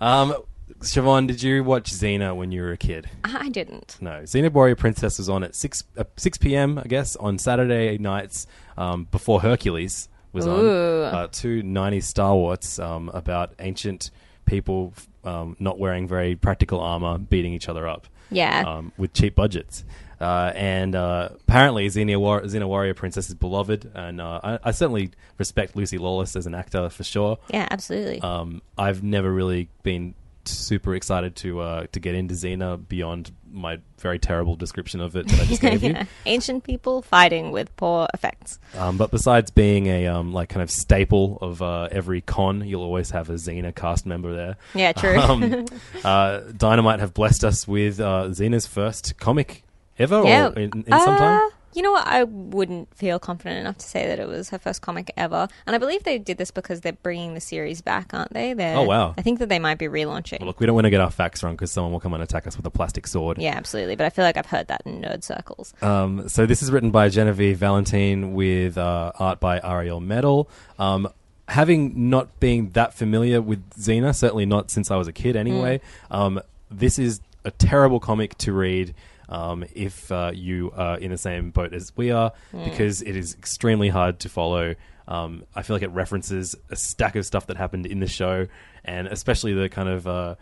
Um, 0.00 0.34
Siobhan, 0.80 1.26
did 1.26 1.42
you 1.42 1.62
watch 1.62 1.92
Xena 1.92 2.34
when 2.34 2.52
you 2.52 2.62
were 2.62 2.72
a 2.72 2.78
kid? 2.78 3.10
I 3.22 3.50
didn't. 3.50 3.98
No, 4.00 4.22
Xena 4.22 4.50
Warrior 4.50 4.76
Princess 4.76 5.18
was 5.18 5.28
on 5.28 5.44
at 5.44 5.54
six 5.54 5.84
uh, 5.98 6.04
six 6.16 6.38
p.m. 6.38 6.78
I 6.78 6.84
guess 6.84 7.16
on 7.16 7.36
Saturday 7.38 7.98
nights 7.98 8.46
um, 8.78 9.06
before 9.10 9.42
Hercules, 9.42 10.08
was 10.32 10.46
Ooh. 10.46 11.04
on. 11.04 11.14
Uh, 11.14 11.28
two 11.30 11.62
90s 11.62 12.04
Star 12.04 12.34
Wars 12.34 12.78
um, 12.78 13.10
about 13.10 13.54
ancient 13.58 14.10
people 14.44 14.92
um, 15.24 15.56
not 15.58 15.78
wearing 15.78 16.08
very 16.08 16.36
practical 16.36 16.80
armor, 16.80 17.18
beating 17.18 17.52
each 17.52 17.68
other 17.68 17.86
up 17.88 18.06
Yeah. 18.30 18.64
um, 18.66 18.92
with 18.96 19.12
cheap 19.12 19.34
budgets. 19.34 19.84
Uh, 20.20 20.52
and 20.54 20.94
uh, 20.94 21.30
apparently, 21.48 21.86
Xena, 21.88 22.16
War- 22.16 22.42
Xena 22.42 22.66
Warrior 22.68 22.94
Princess 22.94 23.28
is 23.28 23.34
beloved, 23.34 23.90
and 23.92 24.20
uh, 24.20 24.40
I, 24.44 24.58
I 24.62 24.70
certainly 24.70 25.10
respect 25.36 25.74
Lucy 25.74 25.98
Lawless 25.98 26.36
as 26.36 26.46
an 26.46 26.54
actor 26.54 26.88
for 26.90 27.02
sure. 27.02 27.38
yeah, 27.50 27.66
absolutely. 27.70 28.20
Um, 28.20 28.62
I've 28.78 29.02
never 29.02 29.32
really 29.32 29.68
been 29.82 30.14
super 30.48 30.94
excited 30.94 31.36
to 31.36 31.60
uh, 31.60 31.86
to 31.92 32.00
get 32.00 32.14
into 32.14 32.34
Xena 32.34 32.76
beyond 32.88 33.32
my 33.50 33.78
very 33.98 34.18
terrible 34.18 34.56
description 34.56 35.00
of 35.00 35.14
it 35.16 35.28
that 35.28 35.40
I 35.40 35.44
just 35.44 35.60
gave 35.60 35.82
you. 35.82 35.96
Ancient 36.26 36.64
people 36.64 37.02
fighting 37.02 37.52
with 37.52 37.74
poor 37.76 38.08
effects. 38.14 38.58
Um, 38.76 38.96
but 38.96 39.10
besides 39.10 39.50
being 39.50 39.86
a 39.86 40.06
um, 40.06 40.32
like 40.32 40.48
kind 40.48 40.62
of 40.62 40.70
staple 40.70 41.38
of 41.40 41.62
uh, 41.62 41.88
every 41.90 42.20
con, 42.20 42.66
you'll 42.66 42.82
always 42.82 43.10
have 43.10 43.30
a 43.30 43.34
Xena 43.34 43.74
cast 43.74 44.06
member 44.06 44.34
there. 44.34 44.56
Yeah, 44.74 44.92
true. 44.92 45.18
Um, 45.18 45.66
uh, 46.04 46.40
Dynamite 46.56 47.00
have 47.00 47.14
blessed 47.14 47.44
us 47.44 47.68
with 47.68 48.00
uh, 48.00 48.28
Xena's 48.28 48.66
first 48.66 49.18
comic 49.18 49.64
ever, 49.98 50.22
yeah. 50.24 50.48
or 50.48 50.58
in, 50.58 50.84
in 50.86 50.90
some 50.90 51.16
time. 51.16 51.50
You 51.74 51.82
know 51.82 51.92
what? 51.92 52.06
I 52.06 52.24
wouldn't 52.24 52.94
feel 52.94 53.18
confident 53.18 53.58
enough 53.60 53.78
to 53.78 53.86
say 53.86 54.06
that 54.06 54.18
it 54.18 54.28
was 54.28 54.50
her 54.50 54.58
first 54.58 54.82
comic 54.82 55.10
ever. 55.16 55.48
And 55.66 55.74
I 55.74 55.78
believe 55.78 56.04
they 56.04 56.18
did 56.18 56.36
this 56.38 56.50
because 56.50 56.80
they're 56.82 56.92
bringing 56.92 57.34
the 57.34 57.40
series 57.40 57.80
back, 57.80 58.12
aren't 58.12 58.32
they? 58.32 58.52
They're, 58.52 58.76
Oh, 58.76 58.82
wow. 58.82 59.14
I 59.16 59.22
think 59.22 59.38
that 59.38 59.48
they 59.48 59.58
might 59.58 59.78
be 59.78 59.86
relaunching. 59.86 60.40
Well, 60.40 60.48
look, 60.48 60.60
we 60.60 60.66
don't 60.66 60.74
want 60.74 60.84
to 60.84 60.90
get 60.90 61.00
our 61.00 61.10
facts 61.10 61.42
wrong 61.42 61.54
because 61.54 61.72
someone 61.72 61.92
will 61.92 62.00
come 62.00 62.14
and 62.14 62.22
attack 62.22 62.46
us 62.46 62.56
with 62.56 62.66
a 62.66 62.70
plastic 62.70 63.06
sword. 63.06 63.38
yeah, 63.38 63.54
absolutely. 63.56 63.96
But 63.96 64.06
I 64.06 64.10
feel 64.10 64.24
like 64.24 64.36
I've 64.36 64.46
heard 64.46 64.68
that 64.68 64.82
in 64.84 65.00
nerd 65.02 65.24
circles. 65.24 65.72
Um, 65.82 66.28
so 66.28 66.44
this 66.46 66.62
is 66.62 66.70
written 66.70 66.90
by 66.90 67.08
Genevieve 67.08 67.56
Valentine 67.58 68.34
with 68.34 68.76
uh, 68.76 69.12
art 69.18 69.40
by 69.40 69.58
Ariel 69.60 70.00
Medel. 70.00 70.48
Um, 70.78 71.08
having 71.48 72.10
not 72.10 72.38
been 72.40 72.70
that 72.72 72.94
familiar 72.94 73.40
with 73.42 73.68
Xena, 73.70 74.14
certainly 74.14 74.46
not 74.46 74.70
since 74.70 74.90
I 74.90 74.96
was 74.96 75.08
a 75.08 75.12
kid 75.12 75.36
anyway, 75.36 75.80
um, 76.10 76.40
this 76.70 76.98
is 76.98 77.20
a 77.44 77.50
terrible 77.50 77.98
comic 77.98 78.36
to 78.38 78.52
read 78.52 78.94
um, 79.32 79.64
if 79.74 80.12
uh, 80.12 80.30
you 80.34 80.70
are 80.76 80.98
in 80.98 81.10
the 81.10 81.18
same 81.18 81.50
boat 81.50 81.72
as 81.72 81.90
we 81.96 82.10
are, 82.10 82.32
because 82.52 83.00
it 83.02 83.16
is 83.16 83.34
extremely 83.34 83.88
hard 83.88 84.20
to 84.20 84.28
follow. 84.28 84.74
Um, 85.08 85.44
I 85.56 85.62
feel 85.62 85.74
like 85.74 85.82
it 85.82 85.90
references 85.90 86.54
a 86.70 86.76
stack 86.76 87.16
of 87.16 87.24
stuff 87.26 87.46
that 87.48 87.56
happened 87.56 87.86
in 87.86 87.98
the 88.00 88.06
show, 88.06 88.46
and 88.84 89.06
especially 89.08 89.52
the 89.54 89.68
kind 89.68 89.88
of 89.88 90.06
uh, 90.06 90.34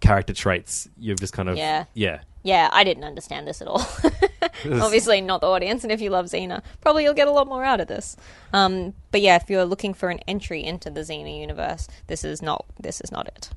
character 0.00 0.32
traits 0.34 0.88
you've 0.98 1.18
just 1.20 1.32
kind 1.32 1.48
of 1.48 1.56
Yeah. 1.56 1.84
yeah 1.94 2.20
Yeah, 2.42 2.68
I 2.72 2.84
didn't 2.84 3.04
understand 3.04 3.46
this 3.46 3.60
at 3.62 3.68
all. 3.68 3.86
Obviously, 4.64 5.20
not 5.20 5.40
the 5.40 5.46
audience, 5.48 5.82
and 5.82 5.92
if 5.92 6.00
you 6.00 6.10
love 6.10 6.26
Xena, 6.26 6.62
probably 6.80 7.04
you'll 7.04 7.14
get 7.14 7.28
a 7.28 7.32
lot 7.32 7.46
more 7.46 7.64
out 7.64 7.80
of 7.80 7.88
this. 7.88 8.16
Um, 8.52 8.94
but 9.10 9.20
yeah, 9.20 9.36
if 9.36 9.48
you're 9.50 9.64
looking 9.64 9.94
for 9.94 10.08
an 10.10 10.20
entry 10.28 10.62
into 10.62 10.90
the 10.90 11.00
Xena 11.00 11.38
universe, 11.38 11.88
this 12.06 12.24
is 12.24 12.40
not 12.42 12.64
this 12.80 13.00
is 13.00 13.10
not 13.12 13.26
it. 13.28 13.50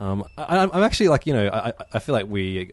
Um, 0.00 0.24
I, 0.36 0.58
I'm 0.58 0.70
I'm 0.72 0.82
actually 0.84 1.08
like 1.08 1.26
you 1.26 1.34
know 1.34 1.48
I- 1.52 1.72
I 1.92 1.98
feel 1.98 2.12
like 2.14 2.26
we 2.28 2.72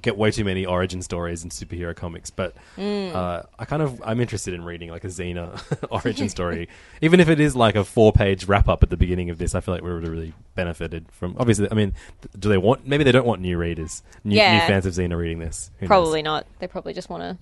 get 0.00 0.16
way 0.16 0.30
too 0.30 0.44
many 0.44 0.64
origin 0.66 1.02
stories 1.02 1.44
in 1.44 1.50
superhero 1.50 1.94
comics, 1.94 2.30
but 2.30 2.54
uh, 2.78 3.42
I 3.58 3.64
kind 3.64 3.82
of 3.82 4.00
I'm 4.04 4.20
interested 4.20 4.54
in 4.54 4.64
reading 4.64 4.90
like 4.90 5.04
a 5.04 5.08
Xena 5.08 5.60
origin 5.90 6.28
story, 6.28 6.68
even 7.00 7.20
if 7.20 7.28
it 7.28 7.40
is 7.40 7.56
like 7.56 7.76
a 7.76 7.84
four 7.84 8.12
page 8.12 8.46
wrap 8.46 8.68
up 8.68 8.82
at 8.82 8.90
the 8.90 8.96
beginning 8.96 9.30
of 9.30 9.38
this. 9.38 9.54
I 9.54 9.60
feel 9.60 9.74
like 9.74 9.82
we 9.82 9.92
would 9.92 10.02
have 10.02 10.12
really 10.12 10.32
benefited 10.54 11.06
from. 11.12 11.36
Obviously, 11.38 11.68
I 11.70 11.74
mean, 11.74 11.94
do 12.38 12.48
they 12.48 12.58
want? 12.58 12.86
Maybe 12.86 13.04
they 13.04 13.12
don't 13.12 13.26
want 13.26 13.40
new 13.40 13.58
readers, 13.58 14.02
new, 14.24 14.36
new 14.36 14.60
fans 14.60 14.86
of 14.86 14.94
Xena 14.94 15.16
reading 15.16 15.38
this. 15.38 15.70
Who 15.78 15.84
knows? 15.84 15.88
Probably 15.88 16.22
not. 16.22 16.46
They 16.58 16.66
probably 16.66 16.94
just 16.94 17.10
want 17.10 17.22
to 17.22 17.38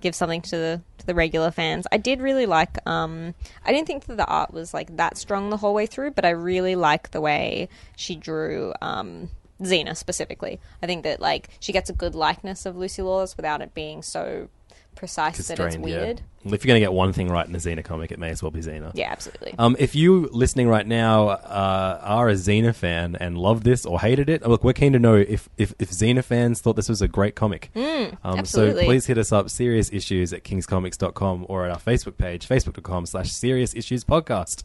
give 0.00 0.14
something 0.14 0.40
to 0.40 0.56
the 0.56 0.82
to 0.98 1.06
the 1.06 1.14
regular 1.14 1.50
fans. 1.50 1.86
I 1.92 1.98
did 1.98 2.20
really 2.20 2.46
like. 2.46 2.76
Um, 2.86 3.34
I 3.64 3.72
didn't 3.72 3.86
think 3.86 4.06
that 4.06 4.16
the 4.16 4.26
art 4.26 4.52
was 4.52 4.74
like 4.74 4.96
that 4.96 5.16
strong 5.16 5.50
the 5.50 5.56
whole 5.56 5.74
way 5.74 5.86
through, 5.86 6.12
but 6.12 6.24
I 6.24 6.30
really 6.30 6.76
like 6.76 7.10
the 7.10 7.20
way 7.20 7.68
she 7.96 8.16
drew. 8.16 8.72
Um, 8.80 9.30
Xena 9.60 9.96
specifically, 9.96 10.60
I 10.82 10.86
think 10.86 11.04
that 11.04 11.20
like 11.20 11.48
she 11.60 11.72
gets 11.72 11.90
a 11.90 11.94
good 11.94 12.14
likeness 12.14 12.66
of 12.66 12.76
Lucy 12.76 13.02
Lawless 13.02 13.36
without 13.36 13.60
it 13.60 13.74
being 13.74 14.02
so 14.02 14.48
precise 14.96 15.36
that 15.46 15.50
it's 15.58 15.60
Constrained, 15.74 15.88
yeah. 15.88 16.02
weird. 16.02 16.20
If 16.44 16.50
you're 16.64 16.70
going 16.70 16.80
to 16.80 16.84
get 16.84 16.92
one 16.92 17.12
thing 17.12 17.28
right 17.28 17.46
in 17.46 17.54
a 17.54 17.58
Xena 17.58 17.84
comic, 17.84 18.10
it 18.10 18.18
may 18.18 18.30
as 18.30 18.42
well 18.42 18.50
be 18.50 18.60
Xena. 18.60 18.90
Yeah, 18.94 19.10
absolutely. 19.12 19.54
Um, 19.58 19.76
if 19.78 19.94
you 19.94 20.28
listening 20.32 20.68
right 20.68 20.86
now 20.86 21.28
uh, 21.28 22.00
are 22.02 22.28
a 22.28 22.34
Xena 22.34 22.74
fan 22.74 23.14
and 23.20 23.38
loved 23.38 23.62
this 23.62 23.86
or 23.86 24.00
hated 24.00 24.28
it, 24.28 24.46
look, 24.46 24.64
we're 24.64 24.72
keen 24.72 24.92
to 24.94 24.98
know 24.98 25.14
if, 25.14 25.48
if, 25.58 25.74
if 25.78 25.90
Xena 25.90 26.24
fans 26.24 26.60
thought 26.60 26.76
this 26.76 26.88
was 26.88 27.02
a 27.02 27.08
great 27.08 27.34
comic. 27.36 27.70
um, 27.76 28.44
so 28.44 28.72
Mm, 28.72 28.84
please 28.84 29.06
hit 29.06 29.16
us 29.18 29.30
up, 29.32 29.48
serious 29.50 29.90
issues 29.92 30.32
at 30.32 30.42
kingscomics.com 30.44 31.46
or 31.48 31.66
at 31.66 31.70
our 31.70 31.78
Facebook 31.78 32.16
page, 32.16 32.48
facebook.com 32.48 33.06
slash 33.06 33.30
serious 33.30 33.74
issues 33.74 34.02
podcast. 34.04 34.62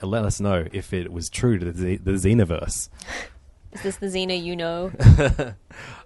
And 0.00 0.10
let 0.10 0.24
us 0.24 0.40
know 0.40 0.66
if 0.72 0.92
it 0.92 1.12
was 1.12 1.28
true 1.30 1.58
to 1.58 1.70
the, 1.72 1.78
Z- 1.78 1.96
the 2.02 2.12
Xenoverse. 2.12 2.88
Is 3.72 3.82
this 3.82 3.96
the 3.96 4.06
Xena 4.06 4.40
you 4.42 4.56
know? 4.56 4.92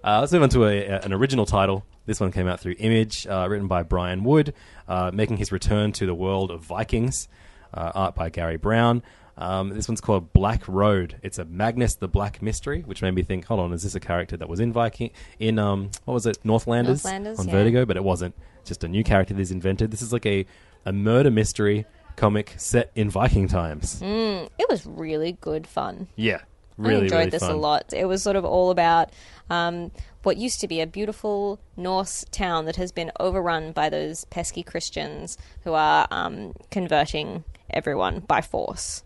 Uh, 0.05 0.19
let's 0.19 0.33
move 0.33 0.43
on 0.43 0.49
to 0.49 0.65
a, 0.65 0.99
an 0.99 1.13
original 1.13 1.45
title. 1.45 1.85
This 2.05 2.19
one 2.19 2.33
came 2.33 2.45
out 2.45 2.59
through 2.59 2.75
Image, 2.77 3.25
uh, 3.25 3.47
written 3.49 3.69
by 3.69 3.83
Brian 3.83 4.25
Wood, 4.25 4.53
uh, 4.85 5.11
making 5.13 5.37
his 5.37 5.49
return 5.53 5.93
to 5.93 6.05
the 6.05 6.13
world 6.13 6.51
of 6.51 6.59
Vikings. 6.61 7.29
Uh, 7.73 7.91
art 7.95 8.13
by 8.13 8.29
Garry 8.29 8.57
Brown. 8.57 9.01
Um, 9.37 9.69
this 9.69 9.87
one's 9.87 10.01
called 10.01 10.31
Black 10.33 10.67
Road. 10.67 11.19
It's 11.23 11.39
a 11.39 11.45
Magnus 11.45 11.95
the 11.95 12.07
Black 12.07 12.41
Mystery, 12.41 12.81
which 12.81 13.01
made 13.01 13.15
me 13.15 13.23
think, 13.23 13.45
hold 13.45 13.59
on, 13.61 13.73
is 13.73 13.83
this 13.83 13.95
a 13.95 13.99
character 13.99 14.37
that 14.37 14.47
was 14.47 14.59
in 14.59 14.71
Viking 14.71 15.11
in 15.39 15.57
um 15.57 15.89
what 16.05 16.13
was 16.13 16.25
it, 16.27 16.37
Northlanders, 16.43 17.03
Northlanders, 17.03 17.39
on 17.39 17.47
yeah. 17.47 17.51
Vertigo? 17.53 17.85
But 17.85 17.97
it 17.97 18.03
wasn't. 18.03 18.35
Just 18.63 18.83
a 18.83 18.87
new 18.87 19.03
character 19.03 19.33
that 19.33 19.41
is 19.41 19.51
invented. 19.51 19.89
This 19.89 20.01
is 20.01 20.13
like 20.13 20.25
a 20.25 20.45
a 20.85 20.93
murder 20.93 21.31
mystery 21.31 21.85
comic 22.15 22.53
set 22.57 22.91
in 22.95 23.09
Viking 23.09 23.47
times. 23.47 23.99
It 24.03 24.69
was 24.69 24.85
really 24.85 25.37
good 25.41 25.65
fun. 25.65 26.09
Yeah, 26.15 26.41
really, 26.77 27.01
I 27.01 27.03
enjoyed 27.03 27.17
really 27.17 27.29
this 27.29 27.41
fun. 27.41 27.51
a 27.51 27.55
lot. 27.57 27.93
It 27.93 28.05
was 28.05 28.23
sort 28.23 28.35
of 28.35 28.45
all 28.45 28.71
about 28.71 29.11
um, 29.49 29.91
what 30.23 30.37
used 30.37 30.61
to 30.61 30.67
be 30.67 30.81
a 30.81 30.87
beautiful 30.87 31.59
Norse 31.77 32.25
town 32.31 32.65
that 32.65 32.77
has 32.77 32.91
been 32.91 33.11
overrun 33.19 33.71
by 33.71 33.89
those 33.89 34.25
pesky 34.25 34.63
Christians 34.63 35.37
who 35.63 35.73
are 35.73 36.07
um, 36.11 36.53
converting 36.71 37.43
everyone 37.69 38.19
by 38.19 38.41
force. 38.41 39.03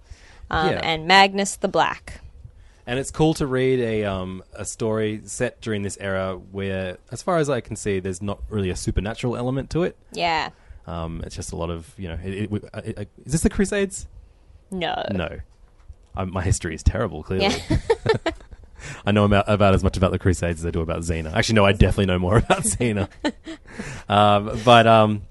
Um, 0.50 0.70
Yeah. 0.70 0.82
And 0.84 1.08
Magnus 1.08 1.56
the 1.58 1.68
Black. 1.68 2.22
And 2.86 2.98
it's 3.00 3.12
cool 3.12 3.34
to 3.34 3.46
read 3.46 3.82
a 3.82 4.06
um, 4.06 4.42
a 4.54 4.64
story 4.64 5.22
set 5.26 5.60
during 5.60 5.82
this 5.82 5.98
era 6.00 6.38
where, 6.38 6.98
as 7.12 7.22
far 7.22 7.38
as 7.38 7.50
I 7.50 7.60
can 7.60 7.76
see, 7.76 8.00
there's 8.00 8.22
not 8.22 8.42
really 8.50 8.70
a 8.70 8.78
supernatural 8.78 9.36
element 9.36 9.70
to 9.72 9.84
it. 9.84 9.98
Yeah. 10.14 10.52
Um, 10.86 11.22
it's 11.26 11.36
just 11.36 11.52
a 11.52 11.58
lot 11.58 11.70
of 11.70 11.94
you 11.98 12.08
know. 12.08 12.18
It, 12.24 12.50
it, 12.50 12.54
it, 12.54 12.98
uh, 12.98 13.04
is 13.26 13.34
this 13.34 13.42
the 13.42 13.50
Crusades? 13.50 14.08
No. 14.72 15.06
No, 15.12 15.40
um, 16.18 16.32
my 16.32 16.42
history 16.44 16.76
is 16.76 16.84
terrible. 16.84 17.24
Clearly, 17.24 17.46
Yeah. 17.48 17.78
I 19.06 19.12
know 19.12 19.26
about, 19.26 19.46
about 19.50 19.74
as 19.74 19.84
much 19.84 19.98
about 19.98 20.12
the 20.12 20.20
Crusades 20.20 20.60
as 20.62 20.66
I 20.66 20.72
do 20.72 20.82
about 20.82 21.00
Xena. 21.02 21.34
Actually, 21.34 21.56
no, 21.56 21.66
I 21.66 21.72
definitely 21.72 22.06
know 22.06 22.20
more 22.20 22.38
about 22.44 22.64
Xena. 22.64 23.10
um, 24.10 24.60
but 24.64 24.86
um, 24.88 25.24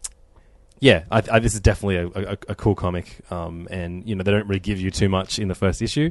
yeah, 0.80 1.04
I, 1.10 1.22
I, 1.30 1.38
this 1.38 1.54
is 1.54 1.60
definitely 1.60 1.96
a, 1.96 2.32
a, 2.32 2.38
a 2.48 2.54
cool 2.54 2.74
comic, 2.74 3.18
um, 3.30 3.66
and 3.70 4.06
you 4.06 4.14
know 4.14 4.22
they 4.24 4.30
don't 4.30 4.46
really 4.46 4.60
give 4.60 4.78
you 4.80 4.90
too 4.90 5.08
much 5.08 5.38
in 5.38 5.48
the 5.48 5.54
first 5.54 5.80
issue. 5.80 6.10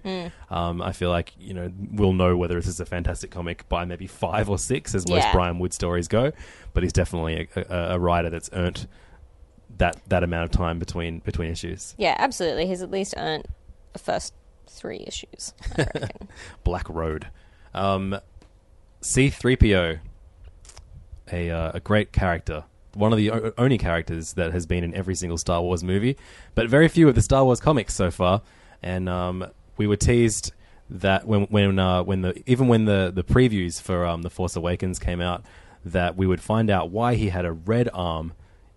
Um, 0.49 0.81
I 0.81 0.91
feel 0.91 1.09
like 1.09 1.33
you 1.37 1.53
know 1.53 1.71
we'll 1.91 2.13
know 2.13 2.35
whether 2.37 2.55
this 2.55 2.67
is 2.67 2.79
a 2.79 2.85
fantastic 2.85 3.31
comic 3.31 3.67
by 3.69 3.85
maybe 3.85 4.07
five 4.07 4.49
or 4.49 4.57
six, 4.57 4.95
as 4.95 5.07
most 5.07 5.23
Yeah. 5.25 5.31
Brian 5.33 5.59
Wood 5.59 5.73
stories 5.73 6.07
go. 6.07 6.31
But 6.73 6.83
he's 6.83 6.93
definitely 6.93 7.47
a, 7.55 7.61
a, 7.69 7.95
a 7.95 7.99
writer 7.99 8.29
that's 8.29 8.49
earned 8.53 8.87
that 9.77 9.99
that 10.07 10.23
amount 10.23 10.45
of 10.45 10.51
time 10.51 10.79
between 10.79 11.19
between 11.19 11.51
issues. 11.51 11.93
Yeah, 11.97 12.15
absolutely. 12.17 12.65
He's 12.65 12.81
at 12.81 12.89
least 12.89 13.13
earned 13.17 13.45
a 13.93 13.99
first 13.99 14.33
three 14.67 15.03
issues. 15.07 15.53
Black 16.63 16.89
Road. 16.89 17.27
Um, 17.73 18.19
C3PO, 19.01 19.99
a, 21.31 21.49
uh, 21.51 21.71
a 21.73 21.79
great 21.79 22.11
character. 22.11 22.63
One 22.93 23.11
of 23.11 23.17
the 23.17 23.31
o- 23.31 23.53
only 23.57 23.77
characters 23.77 24.33
that 24.33 24.51
has 24.53 24.65
been 24.65 24.83
in 24.83 24.93
every 24.93 25.15
single 25.15 25.37
Star 25.37 25.61
Wars 25.61 25.83
movie, 25.83 26.17
but 26.55 26.69
very 26.69 26.87
few 26.87 27.07
of 27.09 27.15
the 27.15 27.21
Star 27.21 27.43
Wars 27.43 27.59
comics 27.59 27.93
so 27.93 28.09
far. 28.09 28.41
And 28.81 29.09
um, 29.09 29.45
we 29.77 29.87
were 29.87 29.97
teased 29.97 30.53
that 30.89 31.27
when 31.27 31.43
when 31.45 31.79
uh, 31.79 32.03
when 32.03 32.21
the 32.21 32.41
even 32.45 32.67
when 32.67 32.85
the, 32.85 33.11
the 33.13 33.23
previews 33.23 33.81
for 33.81 34.05
um, 34.05 34.21
the 34.21 34.29
Force 34.29 34.55
Awakens 34.55 34.99
came 34.99 35.19
out, 35.21 35.43
that 35.83 36.15
we 36.15 36.25
would 36.25 36.41
find 36.41 36.69
out 36.69 36.89
why 36.89 37.15
he 37.15 37.29
had 37.29 37.45
a 37.45 37.51
red 37.51 37.89
arm 37.93 38.33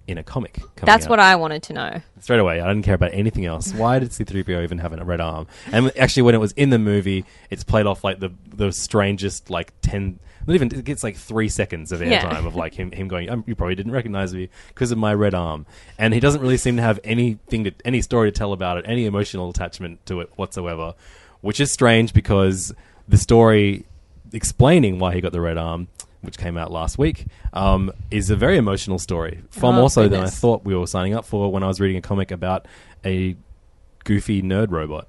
in 0.09 0.19
a 0.19 0.23
comic. 0.25 0.55
coming 0.55 0.71
That's 0.85 1.05
out 1.05 1.11
what 1.11 1.21
I 1.21 1.37
wanted 1.37 1.63
to 1.65 1.73
know. 1.75 2.01
straight 2.21 2.41
away. 2.41 2.61
I 2.61 2.67
didn't 2.67 2.83
care 2.85 2.95
about 2.95 3.13
anything 3.13 3.45
else. 3.45 3.73
Why 3.75 3.99
did 3.99 4.13
C-3PO 4.13 4.63
even 4.63 4.79
have 4.79 4.93
a 4.93 5.05
red 5.05 5.21
arm? 5.21 5.47
And 5.71 5.93
actually, 5.97 6.23
when 6.23 6.35
it 6.35 6.39
was 6.39 6.53
in 6.53 6.71
the 6.71 6.79
movie, 6.79 7.25
it's 7.51 7.63
played 7.63 7.87
off 7.87 8.03
like 8.03 8.19
the 8.19 8.31
the 8.55 8.73
strangest 8.73 9.51
like 9.51 9.73
ten. 9.83 10.19
Not 10.47 10.55
even 10.55 10.73
it 10.75 10.85
gets 10.87 11.03
like 11.05 11.17
three 11.17 11.51
seconds 11.51 11.93
of 11.93 12.01
Yeah. 12.01 12.25
airtime 12.25 12.47
of 12.47 12.57
like 12.57 12.73
him 12.75 12.91
him 12.91 13.07
going. 13.07 13.29
Um, 13.29 13.45
you 13.47 13.55
probably 13.55 13.75
didn't 13.75 13.93
recognize 13.93 14.33
me 14.35 14.49
because 14.69 14.91
of 14.91 14.97
my 14.99 15.13
red 15.13 15.35
arm, 15.35 15.67
and 15.99 16.15
he 16.15 16.21
doesn't 16.21 16.41
really 16.41 16.57
seem 16.57 16.77
to 16.77 16.83
have 16.83 16.99
anything 17.05 17.65
to 17.65 17.73
any 17.85 18.01
story 18.01 18.33
to 18.33 18.37
tell 18.37 18.55
about 18.55 18.79
it, 18.79 18.85
any 18.89 19.05
emotional 19.05 19.51
attachment 19.51 20.05
to 20.07 20.21
it 20.21 20.31
whatsoever, 20.37 20.95
which 21.43 21.61
is 21.61 21.71
strange 21.71 22.15
because 22.15 22.73
the 23.07 23.19
story 23.19 23.85
explaining 24.33 24.99
why 24.99 25.15
he 25.15 25.21
got 25.21 25.33
the 25.33 25.41
red 25.41 25.57
arm 25.59 25.89
which 26.23 26.37
came 26.39 26.57
out 26.59 26.71
last 26.73 26.99
week, 26.99 27.27
um, 27.53 27.91
is 28.11 28.31
a 28.31 28.37
very 28.37 28.57
emotional 28.57 28.99
story. 28.99 29.41
Far 29.51 29.73
Oh, 29.73 29.77
more 29.77 29.91
so 29.91 30.03
than 30.05 30.15
I 30.15 30.17
goodness. 30.25 30.39
thought 30.41 30.65
we 30.65 30.75
were 30.75 30.87
signing 30.87 31.15
up 31.15 31.25
for 31.25 31.51
when 31.53 31.63
I 31.63 31.67
was 31.69 31.81
reading 31.81 31.97
a 31.97 32.03
comic 32.03 32.31
about 32.31 32.67
a 33.05 33.37
goofy 34.05 34.43
nerd 34.43 34.71
robot, 34.71 35.07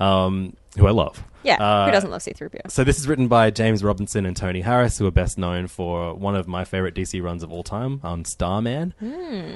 um, 0.00 0.54
who 0.76 0.86
I 0.86 0.90
love. 0.90 1.22
Yeah, 1.44 1.60
Uh, 1.60 1.86
who 1.86 1.90
doesn't 1.92 2.10
love 2.10 2.22
C-3PO? 2.22 2.70
So 2.70 2.84
this 2.84 2.98
is 3.00 3.08
written 3.08 3.26
by 3.26 3.50
James 3.50 3.82
Robinson 3.82 4.26
and 4.26 4.36
Tony 4.36 4.60
Harris, 4.60 4.98
who 4.98 5.06
are 5.06 5.10
best 5.10 5.38
known 5.38 5.66
for 5.66 6.14
one 6.14 6.36
of 6.36 6.46
my 6.46 6.64
favorite 6.64 6.94
DC 6.94 7.20
runs 7.20 7.42
of 7.42 7.50
all 7.50 7.64
time, 7.64 8.00
on 8.04 8.24
Starman. 8.24 8.94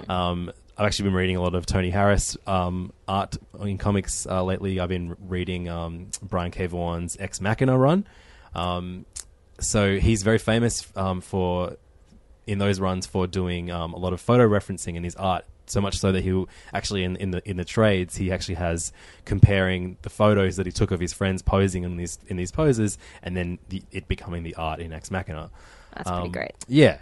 Um, 0.08 0.50
I've 0.78 0.84
actually 0.86 1.04
been 1.04 1.14
reading 1.14 1.36
a 1.36 1.40
lot 1.42 1.54
of 1.54 1.64
Tony 1.64 1.90
Harris 1.90 2.36
um, 2.46 2.92
art 3.06 3.36
in 3.60 3.78
comics 3.78 4.26
uh, 4.26 4.42
lately. 4.42 4.80
I've 4.80 4.88
been 4.88 5.16
reading 5.20 5.68
um, 5.68 6.08
Brian 6.22 6.50
K. 6.50 6.66
Vaughan's 6.66 7.16
Ex 7.20 7.40
Machina 7.40 7.78
run. 7.78 8.04
Um, 8.54 9.06
so 9.58 9.98
he's 9.98 10.22
very 10.22 10.38
famous 10.38 10.86
um, 10.96 11.20
for 11.20 11.76
in 12.46 12.58
those 12.58 12.78
runs 12.80 13.06
for 13.06 13.26
doing 13.26 13.70
um, 13.70 13.92
a 13.92 13.98
lot 13.98 14.12
of 14.12 14.20
photo 14.20 14.48
referencing 14.48 14.94
in 14.96 15.04
his 15.04 15.16
art. 15.16 15.44
So 15.68 15.80
much 15.80 15.98
so 15.98 16.12
that 16.12 16.22
he'll 16.22 16.48
actually 16.72 17.02
in, 17.02 17.16
in 17.16 17.32
the 17.32 17.42
in 17.48 17.56
the 17.56 17.64
trades 17.64 18.16
he 18.16 18.30
actually 18.30 18.54
has 18.54 18.92
comparing 19.24 19.96
the 20.02 20.10
photos 20.10 20.54
that 20.56 20.66
he 20.66 20.70
took 20.70 20.92
of 20.92 21.00
his 21.00 21.12
friends 21.12 21.42
posing 21.42 21.82
in 21.82 21.96
these 21.96 22.20
in 22.28 22.36
these 22.36 22.52
poses, 22.52 22.98
and 23.20 23.36
then 23.36 23.58
the, 23.68 23.82
it 23.90 24.06
becoming 24.06 24.44
the 24.44 24.54
art 24.54 24.78
in 24.78 24.92
Ex 24.92 25.10
Machina. 25.10 25.50
That's 25.94 26.08
pretty 26.08 26.26
Um, 26.26 26.30
great. 26.32 26.52
Yeah. 26.68 26.98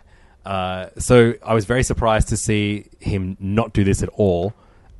Uh, 0.47 0.87
so 0.99 1.35
I 1.45 1.53
was 1.53 1.67
very 1.67 1.83
surprised 1.83 2.29
to 2.29 2.39
see 2.39 2.87
him 3.01 3.37
not 3.39 3.75
do 3.75 3.85
this 3.85 4.03
at 4.03 4.09
all. 4.11 4.55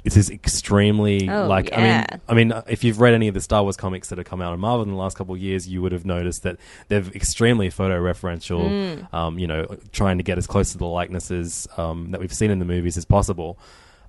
This 0.05 0.17
is 0.19 0.31
extremely 0.31 1.29
Oh, 1.31 1.47
like 1.47 1.71
yeah. 1.71 2.05
I 2.11 2.13
mean 2.13 2.21
I 2.29 2.35
mean 2.35 2.53
uh, 2.53 2.63
if 2.69 2.85
you've 2.85 3.01
read 3.01 3.15
any 3.15 3.27
of 3.27 3.35
the 3.35 3.41
Star 3.41 3.63
Wars 3.63 3.77
comics 3.77 4.11
that 4.11 4.19
have 4.19 4.27
come 4.27 4.41
out 4.43 4.53
of 4.53 4.61
Marvel 4.61 4.83
in 4.85 4.91
the 4.91 4.97
last 4.97 5.17
couple 5.17 5.35
of 5.35 5.41
years, 5.41 5.67
you 5.67 5.81
would 5.83 5.93
have 5.93 6.05
noticed 6.05 6.43
that 6.43 6.59
they're 6.89 7.01
extremely 7.15 7.71
photo 7.71 7.99
referential. 8.01 8.69
Mm. 8.69 9.15
Um, 9.15 9.39
you 9.39 9.47
know, 9.47 9.65
trying 9.93 10.19
to 10.19 10.23
get 10.23 10.37
as 10.37 10.47
close 10.47 10.73
to 10.73 10.79
the 10.79 10.87
likenesses 10.87 11.67
um, 11.79 12.11
that 12.11 12.21
we've 12.21 12.33
seen 12.33 12.51
in 12.51 12.59
the 12.59 12.65
movies 12.67 12.97
as 12.99 13.05
possible. 13.07 13.59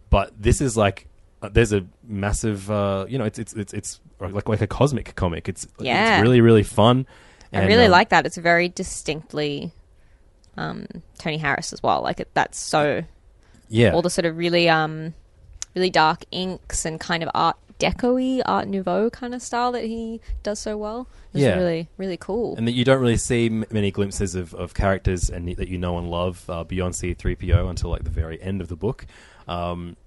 But 0.10 0.34
this 0.38 0.60
is 0.62 0.76
like 0.76 1.08
uh, 1.42 1.50
there's 1.50 1.72
a 1.74 1.86
massive 2.04 2.70
uh, 2.70 3.06
you 3.08 3.18
know 3.18 3.26
it's 3.26 3.40
it's 3.40 3.54
it's 3.54 3.74
it's 3.74 4.00
like 4.20 4.48
like 4.50 4.62
a 4.62 4.68
cosmic 4.68 5.16
comic. 5.16 5.48
It's 5.48 5.66
Yeah. 5.80 6.18
it's 6.18 6.24
really 6.24 6.42
really 6.42 6.64
fun. 6.64 7.08
I 7.54 7.66
really 7.68 7.86
um, 7.86 7.92
like 7.92 8.10
that. 8.10 8.26
It's 8.26 8.36
very 8.36 8.68
distinctly 8.68 9.72
um, 10.58 10.88
Tony 11.18 11.38
Harris 11.38 11.72
as 11.72 11.82
well. 11.82 12.02
Like 12.02 12.20
it, 12.20 12.30
that's 12.34 12.60
so 12.60 13.04
yeah 13.70 13.94
all 13.94 14.02
the 14.02 14.10
sort 14.10 14.26
of 14.26 14.38
really 14.38 14.68
um 14.70 15.14
really 15.76 15.90
dark 15.90 16.24
inks 16.32 16.86
and 16.86 17.00
kind 17.00 17.22
of 17.24 17.30
art 17.36 17.58
deco-y, 17.80 18.42
art 18.46 18.68
nouveau 18.70 19.10
kind 19.10 19.36
of 19.36 19.42
style 19.42 19.74
that 19.74 19.84
he 19.84 20.22
does 20.44 20.60
so 20.60 20.78
well. 20.78 21.08
It's 21.34 21.42
Yeah. 21.44 21.56
really 21.56 21.90
really 21.98 22.16
cool. 22.18 22.56
and 22.58 22.66
that 22.68 22.72
you 22.72 22.86
don't 22.86 23.02
really 23.02 23.18
see 23.18 23.48
m- 23.48 23.66
many 23.70 23.92
glimpses 23.92 24.34
of, 24.36 24.54
of 24.54 24.74
characters 24.74 25.30
and 25.30 25.54
that 25.58 25.68
you 25.68 25.78
know 25.78 25.98
and 25.98 26.10
love 26.10 26.50
uh, 26.50 26.64
beyond 26.64 26.94
C3PO 26.94 27.70
until 27.70 27.90
like 27.90 28.04
the 28.06 28.10
very 28.10 28.42
end 28.42 28.62
of 28.62 28.70
the 28.70 28.78
book. 28.78 29.06
Um, 29.48 29.98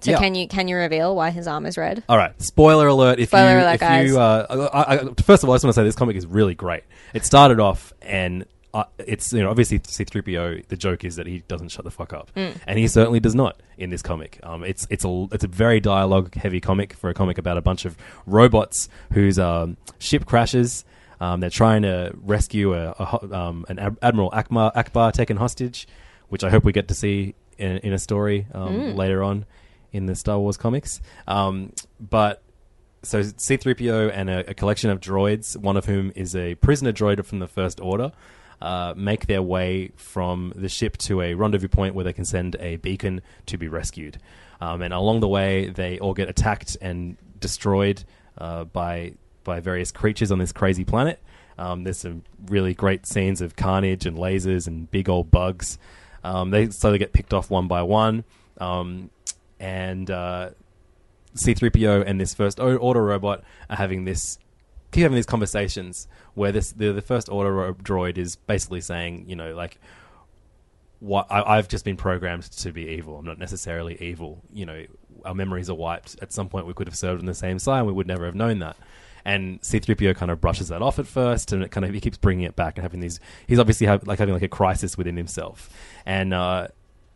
so 0.00 0.12
yeah. 0.12 0.18
can 0.18 0.34
you 0.34 0.46
can 0.48 0.68
you 0.68 0.76
reveal 0.76 1.14
why 1.16 1.30
his 1.30 1.46
arm 1.48 1.66
is 1.66 1.76
red? 1.76 2.02
all 2.08 2.16
right, 2.16 2.40
spoiler 2.40 2.86
alert! 2.88 3.18
If 3.18 3.28
Spoiler 3.30 3.58
you, 3.58 3.64
alert, 3.64 3.74
if 3.74 3.80
guys. 3.80 4.08
you, 4.10 4.18
uh, 4.20 4.68
I, 4.72 4.94
I, 4.94 4.98
first 5.22 5.42
of 5.42 5.48
all, 5.48 5.54
I 5.54 5.56
just 5.56 5.64
want 5.64 5.74
to 5.74 5.80
say 5.80 5.82
this 5.84 5.96
comic 5.96 6.16
is 6.16 6.24
really 6.26 6.54
great. 6.54 6.82
It 7.14 7.24
started 7.24 7.58
off 7.60 7.92
and. 8.02 8.46
Uh, 8.74 8.84
it's 8.98 9.32
you 9.32 9.42
know 9.42 9.48
obviously 9.50 9.78
C3PO. 9.78 10.66
The 10.68 10.76
joke 10.76 11.02
is 11.04 11.16
that 11.16 11.26
he 11.26 11.38
doesn't 11.48 11.68
shut 11.70 11.84
the 11.84 11.90
fuck 11.90 12.12
up, 12.12 12.30
Mm. 12.36 12.54
and 12.66 12.78
he 12.78 12.86
certainly 12.86 13.18
does 13.20 13.34
not 13.34 13.60
in 13.78 13.88
this 13.90 14.02
comic. 14.02 14.38
Um, 14.42 14.62
it's 14.62 14.86
it's 14.90 15.04
a 15.06 15.26
it's 15.32 15.44
a 15.44 15.48
very 15.48 15.80
dialogue 15.80 16.34
heavy 16.34 16.60
comic 16.60 16.92
for 16.92 17.08
a 17.08 17.14
comic 17.14 17.38
about 17.38 17.56
a 17.56 17.62
bunch 17.62 17.84
of 17.86 17.96
robots 18.26 18.88
whose 19.12 19.38
um, 19.38 19.76
ship 19.98 20.26
crashes. 20.26 20.84
Um, 21.20 21.40
they're 21.40 21.50
trying 21.50 21.82
to 21.82 22.12
rescue 22.22 22.74
a, 22.74 22.90
a 22.92 23.34
um, 23.36 23.64
an 23.68 23.78
Ad- 23.78 23.96
Admiral 24.02 24.30
Ackbar, 24.32 24.74
Ackbar 24.74 25.12
taken 25.12 25.36
hostage, 25.38 25.88
which 26.28 26.44
I 26.44 26.50
hope 26.50 26.64
we 26.64 26.72
get 26.72 26.88
to 26.88 26.94
see 26.94 27.34
in, 27.56 27.78
in 27.78 27.92
a 27.94 27.98
story 27.98 28.46
um, 28.54 28.94
later 28.96 29.22
on 29.22 29.46
in 29.92 30.04
the 30.06 30.14
Star 30.14 30.38
Wars 30.38 30.56
comics. 30.58 31.00
Um, 31.26 31.72
but 31.98 32.42
so 33.02 33.20
C3PO 33.22 34.12
and 34.14 34.28
a, 34.28 34.50
a 34.50 34.54
collection 34.54 34.90
of 34.90 35.00
droids, 35.00 35.56
one 35.56 35.76
of 35.76 35.86
whom 35.86 36.12
is 36.14 36.36
a 36.36 36.54
prisoner 36.56 36.92
droid 36.92 37.24
from 37.24 37.38
the 37.38 37.48
First 37.48 37.80
Order, 37.80 38.12
uh, 38.60 38.94
make 38.96 39.26
their 39.26 39.42
way 39.42 39.92
from 39.96 40.52
the 40.56 40.68
ship 40.68 40.96
to 40.98 41.20
a 41.22 41.34
rendezvous 41.34 41.68
point 41.68 41.94
where 41.94 42.04
they 42.04 42.12
can 42.12 42.24
send 42.24 42.56
a 42.60 42.76
beacon 42.76 43.20
to 43.46 43.56
be 43.56 43.68
rescued. 43.68 44.18
Um, 44.60 44.82
and 44.82 44.92
along 44.92 45.20
the 45.20 45.28
way, 45.28 45.68
they 45.68 45.98
all 45.98 46.14
get 46.14 46.28
attacked 46.28 46.76
and 46.80 47.16
destroyed 47.38 48.04
uh, 48.36 48.64
by 48.64 49.12
by 49.44 49.60
various 49.60 49.92
creatures 49.92 50.30
on 50.30 50.38
this 50.38 50.52
crazy 50.52 50.84
planet. 50.84 51.20
Um, 51.56 51.84
there's 51.84 51.98
some 51.98 52.22
really 52.46 52.74
great 52.74 53.06
scenes 53.06 53.40
of 53.40 53.56
carnage 53.56 54.06
and 54.06 54.16
lasers 54.16 54.66
and 54.66 54.90
big 54.90 55.08
old 55.08 55.30
bugs. 55.30 55.78
Um, 56.22 56.50
they 56.50 56.68
slowly 56.70 56.98
get 56.98 57.12
picked 57.12 57.32
off 57.32 57.50
one 57.50 57.66
by 57.66 57.82
one, 57.82 58.24
um, 58.60 59.10
and 59.58 60.10
uh, 60.10 60.50
C3PO 61.34 62.04
and 62.06 62.20
this 62.20 62.34
first 62.34 62.60
order 62.60 63.02
robot 63.02 63.42
are 63.70 63.76
having 63.76 64.04
this 64.04 64.38
keep 64.90 65.02
having 65.02 65.16
these 65.16 65.26
conversations 65.26 66.08
where 66.34 66.52
this 66.52 66.72
the, 66.72 66.92
the 66.92 67.02
first 67.02 67.28
order 67.28 67.52
ro- 67.52 67.74
droid 67.74 68.18
is 68.18 68.36
basically 68.36 68.80
saying, 68.80 69.24
you 69.28 69.36
know, 69.36 69.54
like 69.54 69.78
what 71.00 71.26
I, 71.30 71.56
I've 71.56 71.68
just 71.68 71.84
been 71.84 71.96
programmed 71.96 72.44
to 72.44 72.72
be 72.72 72.88
evil. 72.88 73.16
I'm 73.18 73.24
not 73.24 73.38
necessarily 73.38 73.96
evil. 74.00 74.42
You 74.52 74.66
know, 74.66 74.84
our 75.24 75.34
memories 75.34 75.70
are 75.70 75.74
wiped. 75.74 76.16
At 76.22 76.32
some 76.32 76.48
point, 76.48 76.66
we 76.66 76.74
could 76.74 76.86
have 76.86 76.96
served 76.96 77.20
on 77.20 77.26
the 77.26 77.34
same 77.34 77.58
side, 77.58 77.78
and 77.78 77.86
we 77.86 77.92
would 77.92 78.06
never 78.06 78.24
have 78.26 78.34
known 78.34 78.58
that. 78.60 78.76
And 79.24 79.62
C-3PO 79.62 80.16
kind 80.16 80.30
of 80.30 80.40
brushes 80.40 80.68
that 80.68 80.80
off 80.80 80.98
at 80.98 81.06
first, 81.06 81.52
and 81.52 81.62
it 81.62 81.70
kind 81.70 81.84
of 81.84 81.92
he 81.92 82.00
keeps 82.00 82.16
bringing 82.16 82.44
it 82.44 82.56
back 82.56 82.78
and 82.78 82.82
having 82.82 83.00
these. 83.00 83.20
He's 83.46 83.58
obviously 83.58 83.86
have, 83.86 84.06
like 84.06 84.18
having 84.18 84.34
like 84.34 84.42
a 84.42 84.48
crisis 84.48 84.96
within 84.96 85.16
himself, 85.16 85.68
and 86.06 86.32
uh, 86.32 86.68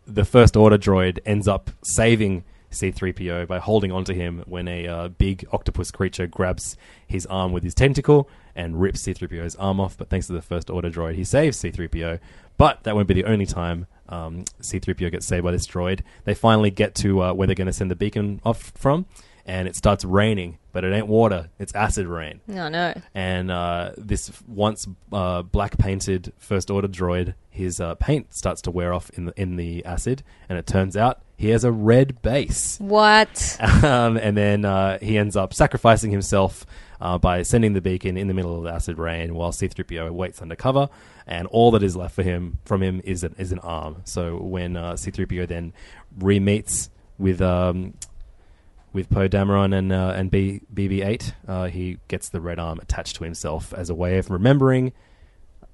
the 0.07 0.25
first 0.25 0.57
order 0.57 0.77
droid 0.77 1.21
ends 1.25 1.49
up 1.49 1.71
saving 1.83 2.45
C3PO 2.73 3.47
by 3.47 3.59
holding 3.59 3.93
onto 3.93 4.13
him 4.15 4.43
when 4.47 4.69
a 4.69 4.87
uh, 4.87 5.09
big 5.09 5.47
octopus 5.53 5.91
creature 5.91 6.27
grabs 6.27 6.77
his 7.07 7.27
arm 7.27 7.53
with 7.53 7.63
his 7.63 7.75
tentacle 7.75 8.29
and 8.55 8.81
rips 8.81 9.03
C3PO's 9.03 9.57
arm 9.57 9.81
off. 9.81 9.97
But 9.97 10.09
thanks 10.11 10.27
to 10.27 10.33
the 10.33 10.43
first 10.43 10.71
order 10.71 10.91
droid, 10.91 11.15
he 11.15 11.25
saves 11.25 11.63
C3PO. 11.63 12.19
But 12.59 12.83
that 12.85 12.95
won't 12.95 13.09
be 13.09 13.15
the 13.15 13.25
only 13.25 13.47
time 13.47 13.87
um, 14.09 14.45
C3PO 14.61 15.11
gets 15.11 15.27
saved 15.27 15.45
by 15.45 15.53
this 15.53 15.67
droid. 15.67 16.01
They 16.25 16.35
finally 16.35 16.71
get 16.71 16.95
to 16.97 17.23
uh, 17.23 17.33
where 17.33 17.47
they're 17.47 17.55
going 17.55 17.67
to 17.67 17.73
send 17.73 17.91
the 17.91 17.97
beacon 17.97 18.41
off 18.45 18.73
from, 18.77 19.07
and 19.47 19.67
it 19.67 19.75
starts 19.77 20.05
raining. 20.05 20.59
But 20.73 20.85
it 20.85 20.93
ain't 20.95 21.07
water; 21.07 21.51
it's 21.59 21.75
acid 21.75 22.07
rain 22.07 22.41
No, 22.47 22.69
no. 22.69 22.95
and 23.15 23.51
uh, 23.51 23.93
this 23.99 24.31
once 24.47 24.87
uh, 25.13 25.43
black 25.43 25.77
painted 25.77 26.33
first 26.39 26.71
order 26.71 26.89
droid, 26.89 27.35
his 27.51 27.79
uh, 27.79 27.95
paint 27.97 28.33
starts 28.35 28.63
to 28.63 28.71
wear 28.71 28.95
off 28.95 29.11
in 29.11 29.27
the 29.27 29.33
in 29.41 29.57
the 29.57 29.85
acid, 29.85 30.23
and 30.49 30.59
it 30.59 30.67
turns 30.67 30.97
out 30.97 31.21
he 31.43 31.49
has 31.49 31.65
a 31.65 31.73
red 31.73 32.23
base. 32.23 32.79
What? 32.79 33.59
Um, 33.83 34.17
and 34.17 34.37
then 34.37 34.65
uh, 34.65 34.99
he 35.01 35.19
ends 35.19 35.35
up 35.37 35.53
sacrificing 35.53 36.13
himself 36.13 36.65
uh, 37.01 37.19
by 37.19 37.43
sending 37.43 37.73
the 37.73 37.81
beacon 37.81 38.17
in 38.17 38.29
the 38.29 38.35
middle 38.35 38.57
of 38.57 38.63
the 38.63 38.71
acid 38.71 38.97
rain, 38.97 39.35
while 39.35 39.51
C-3PO 39.51 40.13
waits 40.13 40.41
undercover, 40.41 40.89
and 41.27 41.49
all 41.49 41.73
that 41.73 41.83
is 41.83 41.97
left 41.97 42.15
for 42.15 42.23
him 42.23 42.59
from 42.65 42.81
him 42.81 43.01
is 43.05 43.25
an, 43.25 43.35
is 43.39 43.51
an 43.51 43.59
arm. 43.59 44.03
So 44.05 44.37
when 44.37 44.77
uh, 44.77 44.95
C-3PO 44.95 45.49
then 45.49 45.73
re-meets 46.17 46.91
with 47.19 47.43
um, 47.43 47.95
with 48.93 49.11
Poe 49.11 49.29
Dameron 49.29 49.77
and 49.77 49.93
uh, 49.93 50.15
and 50.15 50.31
B, 50.31 50.61
BB-8, 50.73 51.33
uh, 51.49 51.65
he 51.65 51.99
gets 52.07 52.29
the 52.29 52.41
red 52.41 52.61
arm 52.61 52.79
attached 52.79 53.17
to 53.17 53.25
himself 53.25 53.75
as 53.75 53.91
a 53.91 53.95
way 53.97 54.19
of 54.19 54.31
remembering 54.31 54.93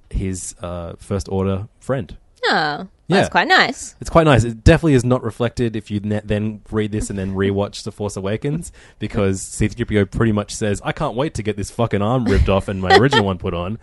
his 0.09 0.55
uh, 0.61 0.93
first 0.97 1.29
order 1.29 1.67
friend. 1.79 2.17
Oh, 2.45 2.87
Yeah. 3.09 3.17
that's 3.17 3.29
quite 3.29 3.47
nice. 3.47 3.95
It's 3.99 4.09
quite 4.09 4.23
nice. 4.25 4.43
It 4.43 4.63
definitely 4.63 4.93
is 4.93 5.03
not 5.03 5.23
reflected 5.23 5.75
if 5.75 5.89
you 5.91 5.99
ne- 5.99 6.21
then 6.23 6.61
read 6.71 6.91
this 6.91 7.09
and 7.09 7.17
then 7.19 7.33
rewatch 7.35 7.83
The 7.83 7.91
Force 7.91 8.15
Awakens 8.15 8.71
because 8.99 9.41
C-3PO 9.41 10.11
pretty 10.11 10.31
much 10.31 10.53
says, 10.55 10.81
"I 10.85 10.91
can't 10.91 11.15
wait 11.15 11.33
to 11.33 11.43
get 11.43 11.57
this 11.57 11.71
fucking 11.71 12.01
arm 12.01 12.25
ripped 12.25 12.49
off 12.49 12.67
and 12.67 12.81
my 12.81 12.95
original 12.97 13.25
one 13.25 13.37
put 13.37 13.53
on." 13.53 13.79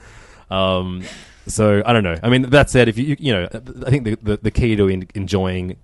Um, 0.50 1.02
so 1.48 1.82
I 1.84 1.92
don't 1.92 2.04
know. 2.04 2.16
I 2.22 2.28
mean, 2.28 2.42
that 2.50 2.70
said, 2.70 2.88
if 2.88 2.96
you 2.98 3.16
you 3.18 3.32
know, 3.32 3.48
I 3.86 3.90
think 3.90 4.04
the 4.04 4.16
the, 4.22 4.36
the 4.42 4.50
key 4.50 4.76
to 4.76 4.88
en- 4.88 5.08
enjoying 5.14 5.76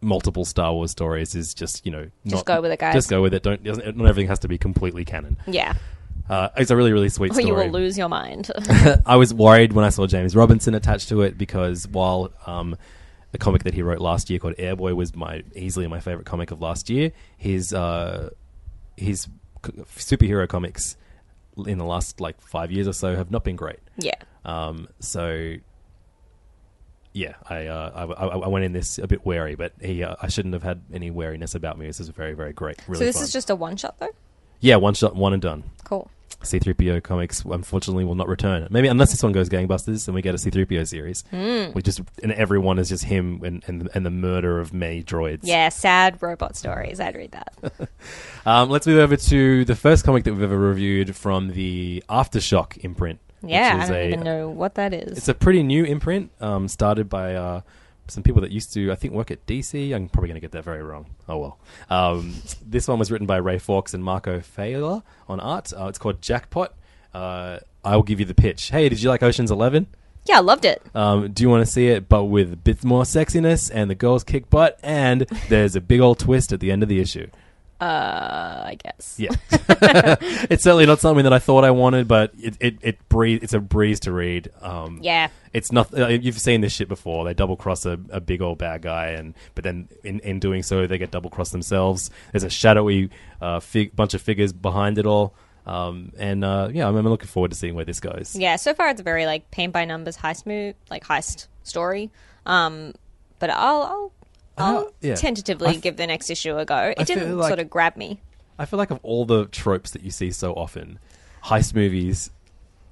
multiple 0.00 0.44
Star 0.44 0.72
Wars 0.72 0.90
stories 0.90 1.34
is 1.34 1.54
just 1.54 1.84
you 1.86 1.92
know 1.92 2.10
Just 2.26 2.44
go 2.46 2.60
with 2.60 2.70
it, 2.72 2.78
guys. 2.78 2.94
Just 2.94 3.10
go 3.10 3.22
with 3.22 3.34
it. 3.34 3.42
Don't 3.42 3.62
doesn't, 3.64 3.96
not 3.96 4.06
everything 4.06 4.28
has 4.28 4.38
to 4.40 4.48
be 4.48 4.58
completely 4.58 5.04
canon. 5.04 5.36
Yeah. 5.46 5.74
Uh, 6.28 6.48
it's 6.56 6.70
a 6.70 6.76
really 6.76 6.92
really 6.92 7.08
sweet 7.10 7.32
Or 7.32 7.34
story. 7.34 7.46
you 7.48 7.54
will 7.54 7.68
lose 7.80 7.98
your 7.98 8.08
mind. 8.08 8.50
I 9.06 9.16
was 9.16 9.34
worried 9.34 9.72
when 9.74 9.84
I 9.84 9.90
saw 9.90 10.06
James 10.06 10.34
Robinson 10.34 10.74
attached 10.74 11.08
to 11.10 11.20
it 11.22 11.36
because 11.36 11.86
while 11.88 12.32
um, 12.46 12.76
the 13.32 13.38
comic 13.38 13.64
that 13.64 13.74
he 13.74 13.82
wrote 13.82 13.98
last 14.00 14.30
year 14.30 14.38
called 14.38 14.54
Airboy 14.56 14.94
was 14.94 15.14
my 15.14 15.42
easily 15.54 15.86
my 15.86 16.00
favorite 16.00 16.24
comic 16.26 16.50
of 16.50 16.60
last 16.62 16.88
year, 16.88 17.12
his 17.36 17.74
uh, 17.74 18.30
his 18.96 19.28
superhero 19.96 20.48
comics 20.48 20.96
in 21.66 21.78
the 21.78 21.84
last 21.84 22.20
like 22.20 22.40
five 22.40 22.70
years 22.72 22.88
or 22.88 22.92
so 22.92 23.16
have 23.16 23.30
not 23.30 23.44
been 23.44 23.56
great. 23.56 23.78
yeah. 23.98 24.14
Um, 24.44 24.88
so 25.00 25.54
yeah, 27.12 27.34
I, 27.48 27.66
uh, 27.66 28.06
I 28.18 28.24
I 28.24 28.48
went 28.48 28.64
in 28.64 28.72
this 28.72 28.98
a 28.98 29.06
bit 29.06 29.24
wary, 29.24 29.54
but 29.54 29.72
he 29.80 30.02
uh, 30.02 30.16
I 30.20 30.28
shouldn't 30.28 30.52
have 30.54 30.62
had 30.64 30.82
any 30.92 31.10
wariness 31.10 31.54
about 31.54 31.78
me. 31.78 31.86
This 31.86 32.00
is 32.00 32.08
a 32.08 32.12
very 32.12 32.32
very 32.34 32.52
great. 32.52 32.76
Really 32.88 32.98
so 33.00 33.04
this 33.04 33.16
fun. 33.16 33.24
is 33.24 33.32
just 33.32 33.50
a 33.50 33.54
one 33.54 33.76
shot 33.76 33.98
though. 34.00 34.10
yeah, 34.60 34.76
one 34.76 34.94
shot, 34.94 35.14
one 35.14 35.32
and 35.32 35.40
done. 35.40 35.62
Cool. 35.84 36.10
C3PO 36.44 37.02
comics 37.02 37.44
unfortunately 37.44 38.04
will 38.04 38.14
not 38.14 38.28
return. 38.28 38.66
Maybe 38.70 38.88
unless 38.88 39.10
this 39.10 39.22
one 39.22 39.32
goes 39.32 39.48
gangbusters 39.48 40.06
and 40.08 40.14
we 40.14 40.22
get 40.22 40.34
a 40.34 40.38
C3PO 40.38 40.86
series. 40.86 41.24
We 41.74 41.82
just 41.82 42.00
and 42.22 42.32
everyone 42.32 42.78
is 42.78 42.88
just 42.88 43.04
him 43.04 43.42
and 43.44 43.62
and, 43.66 43.88
and 43.94 44.06
the 44.06 44.10
murder 44.10 44.60
of 44.60 44.72
many 44.72 45.02
droids. 45.02 45.40
Yeah, 45.42 45.68
sad 45.68 46.22
robot 46.22 46.56
stories. 46.56 47.00
I'd 47.00 47.14
read 47.16 47.32
that. 47.32 47.88
Um, 48.46 48.68
let's 48.68 48.86
move 48.86 48.98
over 48.98 49.16
to 49.16 49.64
the 49.64 49.74
first 49.74 50.04
comic 50.04 50.24
that 50.24 50.34
we've 50.34 50.42
ever 50.42 50.58
reviewed 50.58 51.16
from 51.16 51.52
the 51.52 52.04
Aftershock 52.10 52.76
imprint. 52.84 53.18
Yeah, 53.42 53.80
I 53.82 53.86
don't 53.86 53.96
a- 53.96 54.06
even 54.08 54.20
know 54.20 54.50
what 54.50 54.74
that 54.74 54.92
is. 54.92 55.16
It's 55.16 55.28
a 55.28 55.34
pretty 55.34 55.62
new 55.62 55.82
imprint, 55.84 56.30
um, 56.42 56.68
started 56.68 57.08
by 57.08 57.36
uh, 57.36 57.60
some 58.08 58.22
people 58.22 58.42
that 58.42 58.50
used 58.50 58.72
to, 58.74 58.92
I 58.92 58.94
think, 58.94 59.14
work 59.14 59.30
at 59.30 59.46
DC. 59.46 59.94
I'm 59.94 60.08
probably 60.08 60.28
going 60.28 60.36
to 60.36 60.40
get 60.40 60.52
that 60.52 60.64
very 60.64 60.82
wrong. 60.82 61.06
Oh 61.28 61.38
well. 61.38 61.58
Um, 61.90 62.34
this 62.64 62.88
one 62.88 62.98
was 62.98 63.10
written 63.10 63.26
by 63.26 63.36
Ray 63.36 63.58
Fawkes 63.58 63.94
and 63.94 64.04
Marco 64.04 64.40
Failla 64.40 65.02
on 65.28 65.40
art. 65.40 65.72
Uh, 65.72 65.86
it's 65.86 65.98
called 65.98 66.20
Jackpot. 66.20 66.74
Uh, 67.12 67.58
I 67.84 67.96
will 67.96 68.02
give 68.02 68.20
you 68.20 68.26
the 68.26 68.34
pitch. 68.34 68.70
Hey, 68.70 68.88
did 68.88 69.02
you 69.02 69.08
like 69.08 69.22
Ocean's 69.22 69.50
Eleven? 69.50 69.86
yeah, 70.26 70.38
I 70.38 70.40
loved 70.40 70.64
it. 70.64 70.82
Um, 70.94 71.32
do 71.32 71.42
you 71.42 71.50
want 71.50 71.66
to 71.66 71.70
see 71.70 71.88
it, 71.88 72.08
but 72.08 72.24
with 72.24 72.52
a 72.52 72.56
bit 72.56 72.82
more 72.82 73.02
sexiness 73.02 73.70
and 73.72 73.90
the 73.90 73.94
girls 73.94 74.24
kick 74.24 74.48
butt, 74.48 74.78
and 74.82 75.22
there's 75.48 75.76
a 75.76 75.80
big 75.80 76.00
old 76.00 76.18
twist 76.18 76.52
at 76.52 76.60
the 76.60 76.70
end 76.72 76.82
of 76.82 76.88
the 76.88 77.00
issue? 77.00 77.28
Uh, 77.80 78.62
I 78.66 78.78
guess. 78.82 79.16
Yeah, 79.18 79.30
it's 79.50 80.62
certainly 80.62 80.86
not 80.86 81.00
something 81.00 81.24
that 81.24 81.32
I 81.32 81.38
thought 81.38 81.64
I 81.64 81.70
wanted, 81.70 82.08
but 82.08 82.32
it 82.38 82.56
it, 82.60 82.78
it 82.82 83.08
breeze, 83.08 83.40
It's 83.42 83.52
a 83.52 83.60
breeze 83.60 84.00
to 84.00 84.12
read. 84.12 84.48
Um, 84.62 85.00
Yeah. 85.02 85.28
it's 85.52 85.70
not. 85.72 85.92
Uh, 85.96 86.06
you've 86.08 86.38
seen 86.38 86.60
this 86.60 86.72
shit 86.72 86.88
before. 86.88 87.24
They 87.24 87.34
double 87.34 87.56
cross 87.56 87.84
a, 87.84 87.98
a 88.10 88.20
big 88.20 88.40
old 88.40 88.58
bad 88.58 88.82
guy, 88.82 89.08
and 89.08 89.34
but 89.54 89.64
then 89.64 89.88
in, 90.04 90.20
in 90.20 90.38
doing 90.38 90.62
so, 90.62 90.86
they 90.86 90.98
get 90.98 91.10
double 91.10 91.30
crossed 91.30 91.52
themselves. 91.52 92.10
There's 92.32 92.44
a 92.44 92.50
shadowy 92.50 93.10
uh, 93.40 93.60
fig- 93.60 93.94
bunch 93.96 94.14
of 94.14 94.22
figures 94.22 94.52
behind 94.52 94.96
it 94.98 95.04
all, 95.06 95.34
um, 95.66 96.12
and 96.16 96.44
uh, 96.44 96.70
yeah, 96.72 96.86
I'm, 96.88 96.96
I'm 96.96 97.06
looking 97.08 97.28
forward 97.28 97.50
to 97.50 97.56
seeing 97.56 97.74
where 97.74 97.84
this 97.84 98.00
goes. 98.00 98.36
Yeah, 98.36 98.56
so 98.56 98.72
far 98.72 98.88
it's 98.90 99.00
a 99.00 99.04
very 99.04 99.26
like 99.26 99.50
paint 99.50 99.72
by 99.72 99.84
numbers 99.84 100.16
heist 100.16 100.46
move, 100.46 100.74
like 100.90 101.04
heist 101.04 101.48
story. 101.64 102.10
Um, 102.46 102.94
but 103.40 103.50
I'll 103.50 103.82
I'll, 103.82 104.12
I'll 104.56 104.92
yeah. 105.00 105.14
tentatively 105.14 105.76
f- 105.76 105.80
give 105.80 105.96
the 105.96 106.06
next 106.06 106.30
issue 106.30 106.56
a 106.56 106.64
go. 106.64 106.76
It 106.76 107.00
I 107.00 107.04
didn't 107.04 107.36
like- 107.36 107.48
sort 107.48 107.58
of 107.58 107.70
grab 107.70 107.96
me. 107.96 108.20
I 108.58 108.66
feel 108.66 108.78
like 108.78 108.92
of 108.92 109.00
all 109.02 109.24
the 109.24 109.46
tropes 109.46 109.90
that 109.92 110.02
you 110.02 110.12
see 110.12 110.30
so 110.30 110.52
often, 110.52 111.00
heist 111.44 111.74
movies 111.74 112.30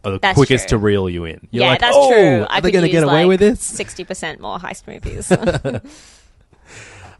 are 0.05 0.13
the 0.13 0.19
That's 0.19 0.37
quickest 0.37 0.69
true. 0.69 0.79
to 0.79 0.83
reel 0.83 1.09
you 1.09 1.25
in. 1.25 1.47
You're 1.53 1.65
yeah, 1.65 1.71
like, 1.71 1.81
that's 1.81 1.97
oh, 1.97 2.11
true. 2.11 2.43
Are 2.43 2.47
I 2.51 2.61
they 2.61 2.73
going 2.73 2.85
to 2.85 2.91
get 2.91 3.05
away 3.05 3.23
like 3.25 3.29
with 3.29 3.41
this? 3.41 3.61
Sixty 3.61 4.05
percent 4.05 4.41
more 4.41 4.59
heist 4.59 4.89
movies. 4.89 5.31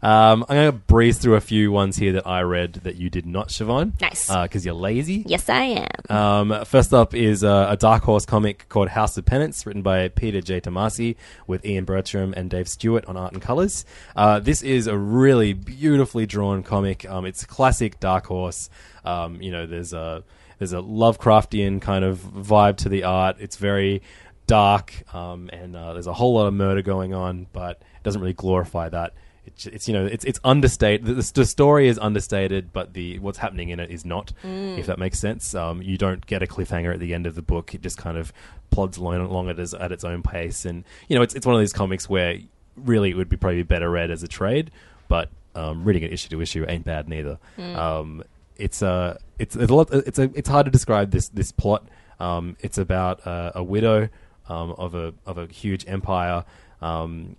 Um, 0.03 0.45
I'm 0.49 0.55
going 0.55 0.71
to 0.71 0.77
breeze 0.77 1.17
through 1.17 1.35
a 1.35 1.41
few 1.41 1.71
ones 1.71 1.95
here 1.95 2.11
that 2.13 2.27
I 2.27 2.41
read 2.41 2.73
that 2.83 2.97
you 2.97 3.09
did 3.09 3.25
not, 3.25 3.47
Siobhan. 3.47 3.99
Nice. 4.01 4.27
Because 4.27 4.65
you're 4.65 4.75
lazy. 4.75 5.23
yes, 5.25 5.47
I 5.47 5.87
am. 6.09 6.15
Um, 6.51 6.65
first 6.65 6.93
up 6.93 7.15
is 7.15 7.41
uh, 7.43 7.67
a 7.69 7.77
Dark 7.77 8.03
Horse 8.03 8.25
comic 8.25 8.67
called 8.67 8.89
House 8.89 9.17
of 9.17 9.25
Penance, 9.25 9.65
written 9.65 9.81
by 9.81 10.09
Peter 10.09 10.41
J. 10.41 10.59
Tomasi 10.59 11.15
with 11.47 11.65
Ian 11.65 11.85
Bertram 11.85 12.33
and 12.35 12.49
Dave 12.49 12.67
Stewart 12.67 13.05
on 13.05 13.15
art 13.15 13.31
and 13.31 13.41
colors. 13.41 13.85
Uh, 14.13 14.39
this 14.39 14.61
is 14.61 14.87
a 14.87 14.97
really 14.97 15.53
beautifully 15.53 16.25
drawn 16.25 16.63
comic. 16.63 17.09
Um, 17.09 17.25
it's 17.25 17.45
classic 17.45 18.01
Dark 18.01 18.25
Horse. 18.25 18.69
Um, 19.05 19.41
you 19.41 19.51
know, 19.51 19.65
there's 19.65 19.93
a 19.93 20.23
there's 20.59 20.73
a 20.73 20.77
Lovecraftian 20.77 21.81
kind 21.81 22.03
of 22.03 22.19
vibe 22.19 22.75
to 22.77 22.89
the 22.89 23.05
art. 23.05 23.37
It's 23.39 23.55
very 23.55 24.01
dark, 24.47 24.93
um, 25.15 25.49
and 25.53 25.75
uh, 25.75 25.93
there's 25.93 26.07
a 26.07 26.13
whole 26.13 26.33
lot 26.33 26.47
of 26.47 26.53
murder 26.53 26.81
going 26.81 27.13
on, 27.13 27.47
but 27.53 27.77
it 27.81 28.03
doesn't 28.03 28.19
really 28.19 28.33
glorify 28.33 28.89
that. 28.89 29.13
It's, 29.45 29.65
it's 29.65 29.87
you 29.87 29.93
know 29.93 30.05
it's 30.05 30.23
it's 30.23 30.39
understated. 30.43 31.05
The, 31.05 31.31
the 31.33 31.45
story 31.45 31.87
is 31.87 31.99
understated, 31.99 32.71
but 32.71 32.93
the 32.93 33.19
what's 33.19 33.37
happening 33.37 33.69
in 33.69 33.79
it 33.79 33.91
is 33.91 34.05
not. 34.05 34.31
If 34.79 34.85
that 34.85 34.99
makes 34.99 35.19
sense, 35.19 35.53
um, 35.53 35.81
you 35.81 35.97
don't 35.97 36.25
get 36.25 36.41
a 36.41 36.47
cliffhanger 36.47 36.93
at 36.93 36.99
the 36.99 37.13
end 37.13 37.27
of 37.27 37.35
the 37.35 37.41
book. 37.41 37.73
It 37.73 37.81
just 37.81 37.97
kind 37.97 38.17
of 38.17 38.31
plods 38.71 38.97
along, 38.97 39.49
at, 39.49 39.59
its, 39.59 39.73
at 39.73 39.91
its 39.91 40.03
own 40.03 40.23
pace, 40.23 40.65
and 40.65 40.83
you 41.09 41.15
know 41.15 41.21
it's 41.21 41.33
it's 41.35 41.45
one 41.45 41.55
of 41.55 41.59
these 41.61 41.73
comics 41.73 42.07
where 42.09 42.37
really 42.75 43.09
it 43.11 43.15
would 43.15 43.29
be 43.29 43.37
probably 43.37 43.63
better 43.63 43.89
read 43.89 44.11
as 44.11 44.23
a 44.23 44.27
trade, 44.27 44.71
but 45.07 45.29
um, 45.55 45.83
reading 45.83 46.03
it 46.03 46.13
issue 46.13 46.29
to 46.29 46.41
issue 46.41 46.65
ain't 46.67 46.85
bad 46.85 47.07
neither. 47.07 47.37
Um, 47.59 48.23
it's 48.55 48.81
a 48.81 49.19
it's, 49.39 49.55
it's 49.55 49.71
a 49.71 49.75
lot. 49.75 49.89
It's 49.91 50.19
a 50.19 50.31
it's 50.35 50.49
hard 50.49 50.65
to 50.65 50.71
describe 50.71 51.11
this 51.11 51.29
this 51.29 51.51
plot. 51.51 51.87
Um, 52.19 52.55
it's 52.61 52.77
about 52.77 53.25
uh, 53.27 53.51
a 53.55 53.63
widow 53.63 54.09
um, 54.47 54.71
of 54.77 54.95
a 54.95 55.13
of 55.25 55.37
a 55.37 55.47
huge 55.47 55.85
empire 55.87 56.45
um, 56.81 57.35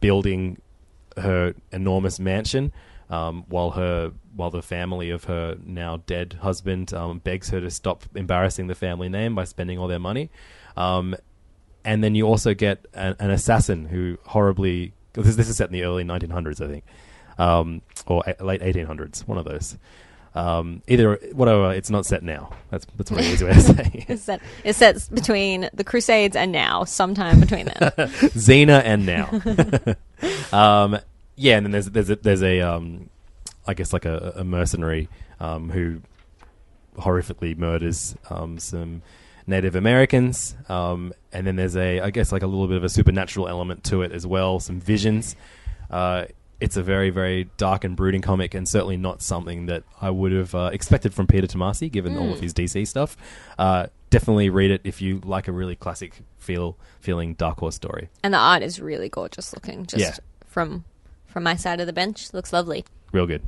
building 0.00 0.58
her 1.16 1.54
enormous 1.70 2.18
mansion, 2.18 2.72
um, 3.10 3.44
while 3.48 3.72
her 3.72 4.12
while 4.34 4.50
the 4.50 4.62
family 4.62 5.10
of 5.10 5.24
her 5.24 5.56
now 5.64 5.98
dead 6.06 6.38
husband 6.40 6.92
um, 6.94 7.18
begs 7.18 7.50
her 7.50 7.60
to 7.60 7.70
stop 7.70 8.04
embarrassing 8.14 8.66
the 8.66 8.74
family 8.74 9.08
name 9.08 9.34
by 9.34 9.44
spending 9.44 9.78
all 9.78 9.88
their 9.88 9.98
money. 9.98 10.30
Um, 10.76 11.14
and 11.84 12.02
then 12.02 12.14
you 12.14 12.26
also 12.26 12.54
get 12.54 12.86
an, 12.94 13.16
an 13.18 13.30
assassin 13.30 13.86
who 13.86 14.18
horribly. 14.26 14.92
This, 15.12 15.36
this 15.36 15.48
is 15.48 15.58
set 15.58 15.68
in 15.68 15.74
the 15.74 15.84
early 15.84 16.04
1900s, 16.04 16.64
I 16.64 16.68
think, 16.68 16.84
um, 17.38 17.82
or 18.06 18.22
a, 18.26 18.42
late 18.42 18.62
1800s. 18.62 19.26
One 19.28 19.36
of 19.36 19.44
those. 19.44 19.76
Um, 20.34 20.82
either 20.88 21.16
whatever. 21.32 21.72
It's 21.72 21.90
not 21.90 22.06
set 22.06 22.22
now. 22.22 22.50
That's 22.70 22.86
that's 22.96 23.10
what 23.10 23.20
easy 23.22 23.44
way 23.44 23.52
to 23.52 23.60
say. 23.60 24.06
It's 24.08 24.22
set, 24.22 24.40
it's 24.64 24.78
set 24.78 25.08
between 25.12 25.68
the 25.74 25.84
Crusades 25.84 26.36
and 26.36 26.52
now, 26.52 26.84
sometime 26.84 27.40
between 27.40 27.66
them. 27.66 27.74
Xena 28.34 28.82
and 28.82 29.04
now. 29.04 29.96
um, 30.52 30.98
yeah, 31.36 31.56
and 31.56 31.66
then 31.66 31.72
there's 31.72 31.90
there's 31.90 32.10
a, 32.10 32.16
there's 32.16 32.42
a 32.42 32.60
um, 32.60 33.10
I 33.66 33.74
guess 33.74 33.92
like 33.92 34.06
a, 34.06 34.32
a 34.36 34.44
mercenary 34.44 35.08
um, 35.38 35.70
who 35.70 36.00
horrifically 36.96 37.56
murders 37.56 38.14
um, 38.30 38.58
some 38.58 39.02
Native 39.46 39.76
Americans, 39.76 40.56
um, 40.68 41.12
and 41.32 41.46
then 41.46 41.56
there's 41.56 41.76
a 41.76 42.00
I 42.00 42.10
guess 42.10 42.32
like 42.32 42.42
a 42.42 42.46
little 42.46 42.68
bit 42.68 42.78
of 42.78 42.84
a 42.84 42.88
supernatural 42.88 43.48
element 43.48 43.84
to 43.84 44.00
it 44.00 44.12
as 44.12 44.26
well. 44.26 44.60
Some 44.60 44.80
visions. 44.80 45.36
Uh, 45.90 46.24
it's 46.62 46.76
a 46.76 46.82
very 46.82 47.10
very 47.10 47.50
dark 47.56 47.84
and 47.84 47.96
brooding 47.96 48.22
comic, 48.22 48.54
and 48.54 48.68
certainly 48.68 48.96
not 48.96 49.20
something 49.22 49.66
that 49.66 49.82
I 50.00 50.10
would 50.10 50.32
have 50.32 50.54
uh, 50.54 50.70
expected 50.72 51.12
from 51.12 51.26
Peter 51.26 51.46
Tomasi, 51.46 51.90
given 51.90 52.16
all 52.16 52.32
of 52.32 52.40
his 52.40 52.54
DC 52.54 52.86
stuff. 52.86 53.16
Uh, 53.58 53.86
definitely 54.10 54.48
read 54.50 54.70
it 54.70 54.80
if 54.84 55.02
you 55.02 55.20
like 55.24 55.48
a 55.48 55.52
really 55.52 55.74
classic 55.76 56.20
feel 56.38 56.76
feeling 57.00 57.34
Dark 57.34 57.58
Horse 57.60 57.74
story. 57.76 58.08
and 58.22 58.32
the 58.34 58.38
art 58.38 58.62
is 58.62 58.80
really 58.80 59.08
gorgeous 59.08 59.52
looking. 59.54 59.86
Just 59.86 60.00
Yeah. 60.04 60.16
from 60.46 60.84
from 61.26 61.42
my 61.44 61.56
side 61.56 61.80
of 61.80 61.86
the 61.86 61.92
bench, 61.92 62.32
looks 62.32 62.52
lovely. 62.52 62.84
real 63.12 63.26
good. 63.26 63.42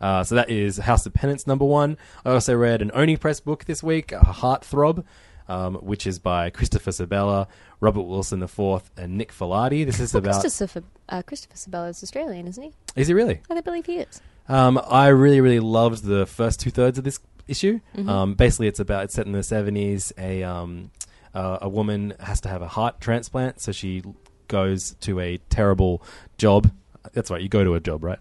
Uh, 0.00 0.24
so 0.24 0.34
that 0.34 0.48
is 0.48 0.78
House 0.78 1.04
of 1.06 1.12
Penance 1.12 1.46
number 1.46 1.64
one. 1.64 1.96
I 2.24 2.30
also 2.32 2.54
read 2.56 2.80
an 2.82 2.90
Oni 2.94 3.16
Press 3.18 3.38
book 3.40 3.66
this 3.66 3.82
week, 3.82 4.12
a 4.12 4.20
Heartthrob, 4.20 5.04
um, 5.50 5.74
which 5.76 6.06
is 6.06 6.18
by 6.20 6.48
Christopher 6.48 6.92
Sebela, 6.92 7.48
Robert 7.80 8.02
Wilson 8.02 8.42
IV, 8.42 8.90
and 8.96 9.18
Nick 9.18 9.32
Filardi. 9.32 9.84
This 9.84 9.98
is 9.98 10.14
about. 10.14 10.40
Christopher 10.40 10.84
uh, 11.08 11.22
Christopher 11.22 11.56
Sebela 11.56 11.90
is 11.90 12.02
Australian, 12.02 12.46
isn't 12.46 12.62
he? 12.62 12.72
Is 12.94 13.08
he 13.08 13.14
really? 13.14 13.40
I 13.50 13.60
believe 13.60 13.86
he 13.86 13.98
is. 13.98 14.20
Um, 14.48 14.80
I 14.86 15.08
really, 15.08 15.40
really 15.40 15.60
loved 15.60 16.04
the 16.04 16.24
first 16.24 16.60
two 16.60 16.70
thirds 16.70 16.98
of 16.98 17.04
this 17.04 17.18
issue. 17.48 17.80
Um, 18.08 18.34
basically, 18.34 18.68
it's 18.68 18.80
about 18.80 19.04
it's 19.04 19.14
set 19.14 19.26
in 19.26 19.32
the 19.32 19.42
seventies. 19.42 20.12
A 20.16 20.44
um, 20.44 20.92
uh, 21.34 21.58
a 21.62 21.68
woman 21.68 22.14
has 22.20 22.40
to 22.42 22.48
have 22.48 22.62
a 22.62 22.68
heart 22.68 23.00
transplant, 23.00 23.60
so 23.60 23.72
she 23.72 24.02
goes 24.46 24.94
to 25.00 25.18
a 25.20 25.38
terrible 25.50 26.02
job. 26.38 26.70
That's 27.12 27.30
right, 27.30 27.40
you 27.40 27.48
go 27.48 27.64
to 27.64 27.74
a 27.74 27.80
job, 27.80 28.04
right? 28.04 28.18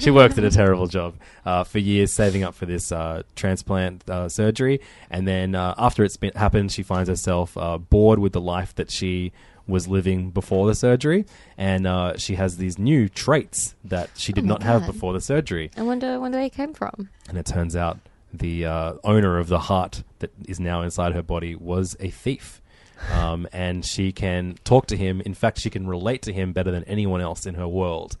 she 0.00 0.10
worked 0.10 0.38
at 0.38 0.44
a 0.44 0.50
terrible 0.50 0.86
job 0.98 1.14
uh, 1.44 1.64
for 1.64 1.78
years, 1.78 2.12
saving 2.12 2.42
up 2.44 2.54
for 2.54 2.66
this 2.66 2.90
uh, 2.90 3.22
transplant 3.36 4.08
uh, 4.08 4.28
surgery, 4.28 4.80
and 5.10 5.26
then 5.28 5.54
uh, 5.54 5.74
after 5.76 6.02
it's 6.04 6.16
been 6.16 6.32
happened, 6.34 6.72
she 6.72 6.82
finds 6.82 7.08
herself 7.08 7.56
uh, 7.58 7.76
bored 7.78 8.18
with 8.18 8.32
the 8.32 8.40
life 8.40 8.74
that 8.76 8.90
she 8.90 9.32
was 9.66 9.86
living 9.86 10.30
before 10.30 10.66
the 10.66 10.74
surgery, 10.74 11.24
and 11.58 11.86
uh, 11.86 12.16
she 12.16 12.34
has 12.36 12.56
these 12.56 12.78
new 12.78 13.08
traits 13.08 13.74
that 13.84 14.10
she 14.16 14.32
did 14.32 14.44
Oh 14.44 14.48
not 14.48 14.62
have 14.62 14.86
before 14.86 15.12
the 15.12 15.20
surgery 15.20 15.70
I 15.76 15.82
wonder 15.82 16.18
where 16.18 16.30
they 16.30 16.48
came 16.50 16.72
from. 16.74 17.10
and 17.28 17.36
it 17.38 17.46
turns 17.46 17.76
out 17.76 17.98
the 18.32 18.64
uh, 18.64 18.94
owner 19.04 19.38
of 19.38 19.48
the 19.48 19.58
heart 19.60 20.04
that 20.20 20.30
is 20.48 20.58
now 20.58 20.80
inside 20.80 21.12
her 21.12 21.22
body 21.22 21.54
was 21.54 21.96
a 22.00 22.08
thief. 22.08 22.61
Um, 23.10 23.48
and 23.52 23.84
she 23.84 24.12
can 24.12 24.56
talk 24.64 24.86
to 24.86 24.96
him. 24.96 25.20
In 25.22 25.34
fact, 25.34 25.58
she 25.58 25.70
can 25.70 25.86
relate 25.86 26.22
to 26.22 26.32
him 26.32 26.52
better 26.52 26.70
than 26.70 26.84
anyone 26.84 27.20
else 27.20 27.46
in 27.46 27.54
her 27.54 27.66
world. 27.66 28.16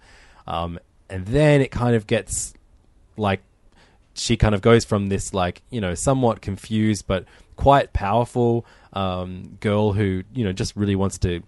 Um, 0.46 0.78
and 1.08 1.26
then 1.26 1.60
it 1.60 1.70
kind 1.70 1.94
of 1.94 2.06
gets 2.06 2.54
like 3.16 3.42
she 4.14 4.36
kind 4.36 4.54
of 4.54 4.60
goes 4.60 4.84
from 4.84 5.08
this 5.08 5.32
like 5.32 5.62
you 5.70 5.80
know 5.80 5.94
somewhat 5.94 6.40
confused 6.40 7.06
but 7.06 7.24
quite 7.56 7.92
powerful 7.92 8.66
um, 8.92 9.56
girl 9.60 9.92
who 9.92 10.22
you 10.34 10.44
know 10.44 10.52
just 10.52 10.74
really 10.76 10.96
wants 10.96 11.18
to 11.18 11.42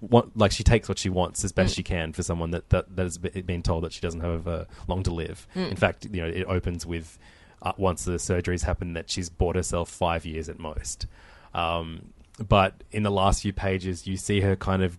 want 0.00 0.36
like 0.36 0.52
she 0.52 0.62
takes 0.62 0.88
what 0.88 0.98
she 0.98 1.08
wants 1.08 1.44
as 1.44 1.52
best 1.52 1.74
she 1.74 1.82
can 1.82 2.12
for 2.12 2.22
someone 2.22 2.50
that 2.50 2.68
that, 2.70 2.96
that 2.96 3.04
has 3.04 3.18
been 3.18 3.62
told 3.62 3.84
that 3.84 3.92
she 3.92 4.00
doesn't 4.00 4.20
have 4.20 4.48
uh, 4.48 4.64
long 4.88 5.02
to 5.02 5.12
live. 5.12 5.46
In 5.70 5.76
fact, 5.76 6.06
you 6.10 6.22
know 6.22 6.28
it 6.28 6.44
opens 6.44 6.86
with 6.86 7.18
uh, 7.62 7.72
once 7.76 8.04
the 8.04 8.12
surgeries 8.12 8.62
happen 8.62 8.94
that 8.94 9.10
she's 9.10 9.28
bought 9.28 9.56
herself 9.56 9.88
five 9.88 10.24
years 10.24 10.48
at 10.48 10.58
most. 10.58 11.06
Um, 11.54 12.12
but 12.46 12.82
in 12.90 13.02
the 13.02 13.10
last 13.10 13.42
few 13.42 13.52
pages, 13.52 14.06
you 14.06 14.16
see 14.16 14.40
her 14.40 14.56
kind 14.56 14.82
of 14.82 14.98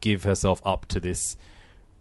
give 0.00 0.24
herself 0.24 0.60
up 0.64 0.86
to 0.86 1.00
this 1.00 1.36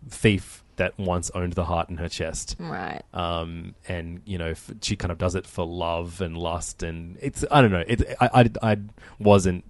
thief 0.10 0.64
that 0.78 0.98
once 0.98 1.30
owned 1.36 1.54
the 1.54 1.66
heart 1.66 1.90
in 1.90 1.98
her 1.98 2.08
chest. 2.08 2.56
Right. 2.58 3.02
Um, 3.14 3.76
and 3.88 4.22
you 4.26 4.38
know, 4.38 4.52
f- 4.52 4.72
she 4.82 4.96
kind 4.96 5.12
of 5.12 5.18
does 5.18 5.36
it 5.36 5.46
for 5.46 5.66
love 5.66 6.22
and 6.22 6.38
lust, 6.38 6.84
and 6.84 7.18
it's 7.22 7.44
I 7.52 7.62
don't 7.62 7.72
know. 7.72 7.84
It 7.86 8.04
I 8.22 8.30
I, 8.62 8.72
I 8.74 8.78
wasn't. 9.20 9.66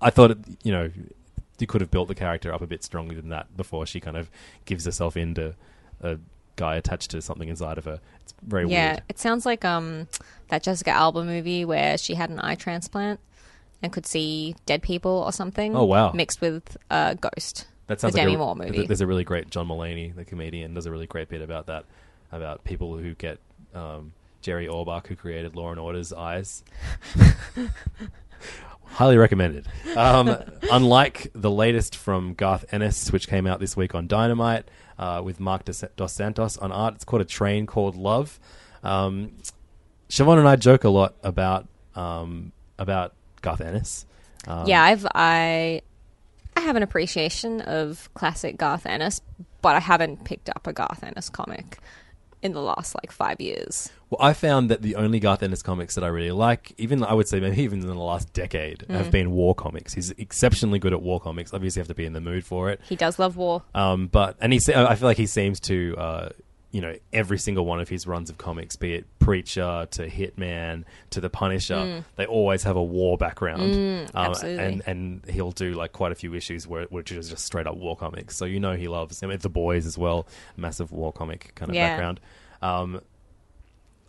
I 0.00 0.10
thought 0.10 0.30
it, 0.32 0.38
you 0.62 0.72
know 0.72 0.90
you 1.58 1.66
could 1.66 1.82
have 1.82 1.90
built 1.90 2.08
the 2.08 2.14
character 2.14 2.52
up 2.54 2.62
a 2.62 2.66
bit 2.66 2.82
stronger 2.82 3.14
than 3.14 3.28
that 3.28 3.54
before 3.54 3.84
she 3.84 4.00
kind 4.00 4.16
of 4.16 4.30
gives 4.64 4.86
herself 4.86 5.14
into 5.14 5.54
a 6.02 6.16
guy 6.56 6.76
attached 6.76 7.10
to 7.10 7.20
something 7.20 7.48
inside 7.50 7.76
of 7.76 7.84
her. 7.84 8.00
It's 8.22 8.32
very 8.42 8.66
Yeah, 8.66 8.92
weird. 8.92 9.02
it 9.10 9.18
sounds 9.18 9.44
like 9.44 9.62
um 9.64 10.08
that 10.48 10.62
Jessica 10.62 10.90
Alba 10.90 11.22
movie 11.24 11.64
where 11.66 11.98
she 11.98 12.14
had 12.14 12.30
an 12.30 12.40
eye 12.40 12.54
transplant 12.54 13.20
and 13.82 13.92
could 13.92 14.06
see 14.06 14.54
dead 14.66 14.82
people 14.82 15.10
or 15.10 15.32
something. 15.32 15.74
Oh, 15.76 15.84
wow. 15.84 16.12
Mixed 16.12 16.40
with 16.40 16.76
a 16.90 17.16
ghost. 17.20 17.66
That 17.86 18.00
sounds 18.00 18.14
the 18.14 18.18
like 18.18 18.26
Demi 18.26 18.34
a, 18.34 18.38
Moore 18.38 18.54
movie. 18.54 18.86
There's 18.86 19.00
a 19.00 19.06
really 19.06 19.24
great 19.24 19.50
John 19.50 19.66
Mulaney, 19.66 20.14
the 20.14 20.24
comedian, 20.24 20.74
does 20.74 20.86
a 20.86 20.90
really 20.90 21.06
great 21.06 21.28
bit 21.28 21.42
about 21.42 21.66
that, 21.66 21.84
about 22.30 22.62
people 22.62 22.96
who 22.96 23.14
get 23.14 23.38
um, 23.74 24.12
Jerry 24.42 24.66
Orbach, 24.66 25.06
who 25.06 25.16
created 25.16 25.56
Law 25.56 25.70
and 25.70 25.80
Order's 25.80 26.12
eyes. 26.12 26.62
Highly 28.84 29.16
recommended. 29.16 29.66
Um, 29.96 30.36
unlike 30.70 31.30
the 31.34 31.50
latest 31.50 31.96
from 31.96 32.34
Garth 32.34 32.64
Ennis, 32.72 33.12
which 33.12 33.28
came 33.28 33.46
out 33.46 33.60
this 33.60 33.76
week 33.76 33.94
on 33.94 34.06
Dynamite 34.06 34.68
uh, 34.98 35.22
with 35.24 35.40
Mark 35.40 35.64
Dos 35.64 35.84
Dos 35.96 36.12
Santos 36.12 36.56
on 36.58 36.72
art, 36.72 36.94
it's 36.94 37.04
called 37.04 37.22
A 37.22 37.24
Train 37.24 37.66
Called 37.66 37.96
Love. 37.96 38.38
Um, 38.82 39.32
Siobhan 40.08 40.38
and 40.38 40.48
I 40.48 40.56
joke 40.56 40.84
a 40.84 40.88
lot 40.88 41.14
about 41.22 41.68
um, 41.94 42.52
about 42.78 43.14
Garth 43.42 43.60
Ennis. 43.60 44.06
Um, 44.46 44.66
yeah, 44.66 44.82
I've 44.82 45.06
I 45.14 45.82
I 46.56 46.60
have 46.60 46.76
an 46.76 46.82
appreciation 46.82 47.60
of 47.62 48.08
classic 48.14 48.56
Garth 48.58 48.86
Ennis, 48.86 49.20
but 49.62 49.76
I 49.76 49.80
haven't 49.80 50.24
picked 50.24 50.48
up 50.50 50.66
a 50.66 50.72
Garth 50.72 51.02
Ennis 51.04 51.28
comic 51.28 51.78
in 52.42 52.52
the 52.52 52.60
last 52.62 52.94
like 52.94 53.12
five 53.12 53.38
years. 53.40 53.90
Well, 54.08 54.18
I 54.20 54.32
found 54.32 54.70
that 54.70 54.80
the 54.82 54.96
only 54.96 55.20
Garth 55.20 55.42
Ennis 55.42 55.62
comics 55.62 55.94
that 55.94 56.02
I 56.02 56.06
really 56.08 56.30
like, 56.32 56.72
even 56.78 57.04
I 57.04 57.12
would 57.12 57.28
say 57.28 57.38
maybe 57.38 57.62
even 57.62 57.80
in 57.80 57.86
the 57.86 57.94
last 57.94 58.32
decade, 58.32 58.78
Mm. 58.88 58.94
have 58.94 59.10
been 59.10 59.30
war 59.30 59.54
comics. 59.54 59.92
He's 59.94 60.10
exceptionally 60.12 60.78
good 60.78 60.92
at 60.94 61.02
war 61.02 61.20
comics. 61.20 61.52
Obviously, 61.52 61.78
you 61.78 61.82
have 61.82 61.88
to 61.88 61.94
be 61.94 62.06
in 62.06 62.14
the 62.14 62.20
mood 62.20 62.44
for 62.44 62.70
it. 62.70 62.80
He 62.88 62.96
does 62.96 63.18
love 63.18 63.36
war. 63.36 63.62
Um, 63.74 64.06
but 64.08 64.36
and 64.40 64.52
he, 64.54 64.60
I 64.74 64.94
feel 64.96 65.06
like 65.06 65.18
he 65.18 65.26
seems 65.26 65.60
to, 65.60 65.94
uh, 65.98 66.28
you 66.72 66.80
know, 66.80 66.94
every 67.12 67.38
single 67.38 67.66
one 67.66 67.80
of 67.80 67.88
his 67.88 68.06
runs 68.06 68.30
of 68.30 68.38
comics, 68.38 68.76
be 68.76 68.94
it 68.94 69.04
Preacher 69.18 69.88
to 69.90 70.08
Hitman 70.08 70.84
to 71.10 71.20
The 71.20 71.28
Punisher, 71.30 72.04
they 72.16 72.26
always 72.26 72.62
have 72.62 72.76
a 72.76 72.82
war 72.82 73.18
background. 73.18 73.74
um, 73.74 73.80
Mm. 73.80 74.10
absolutely. 74.14 74.64
and 74.64 74.82
and 74.86 75.24
he'll 75.28 75.50
do 75.50 75.72
like 75.72 75.92
quite 75.92 76.12
a 76.12 76.14
few 76.14 76.32
issues 76.34 76.66
where 76.68 76.84
which 76.84 77.10
is 77.12 77.28
just 77.28 77.44
straight 77.44 77.66
up 77.66 77.76
war 77.76 77.96
comics. 77.96 78.36
So 78.36 78.44
you 78.44 78.60
know 78.60 78.76
he 78.76 78.86
loves. 78.88 79.22
I 79.22 79.26
mean, 79.26 79.38
The 79.38 79.48
Boys 79.48 79.84
as 79.86 79.98
well, 79.98 80.26
massive 80.56 80.92
war 80.92 81.12
comic 81.12 81.52
kind 81.56 81.70
of 81.70 81.74
Yeah. 81.74 81.88
background. 81.88 82.20
Um, 82.62 83.00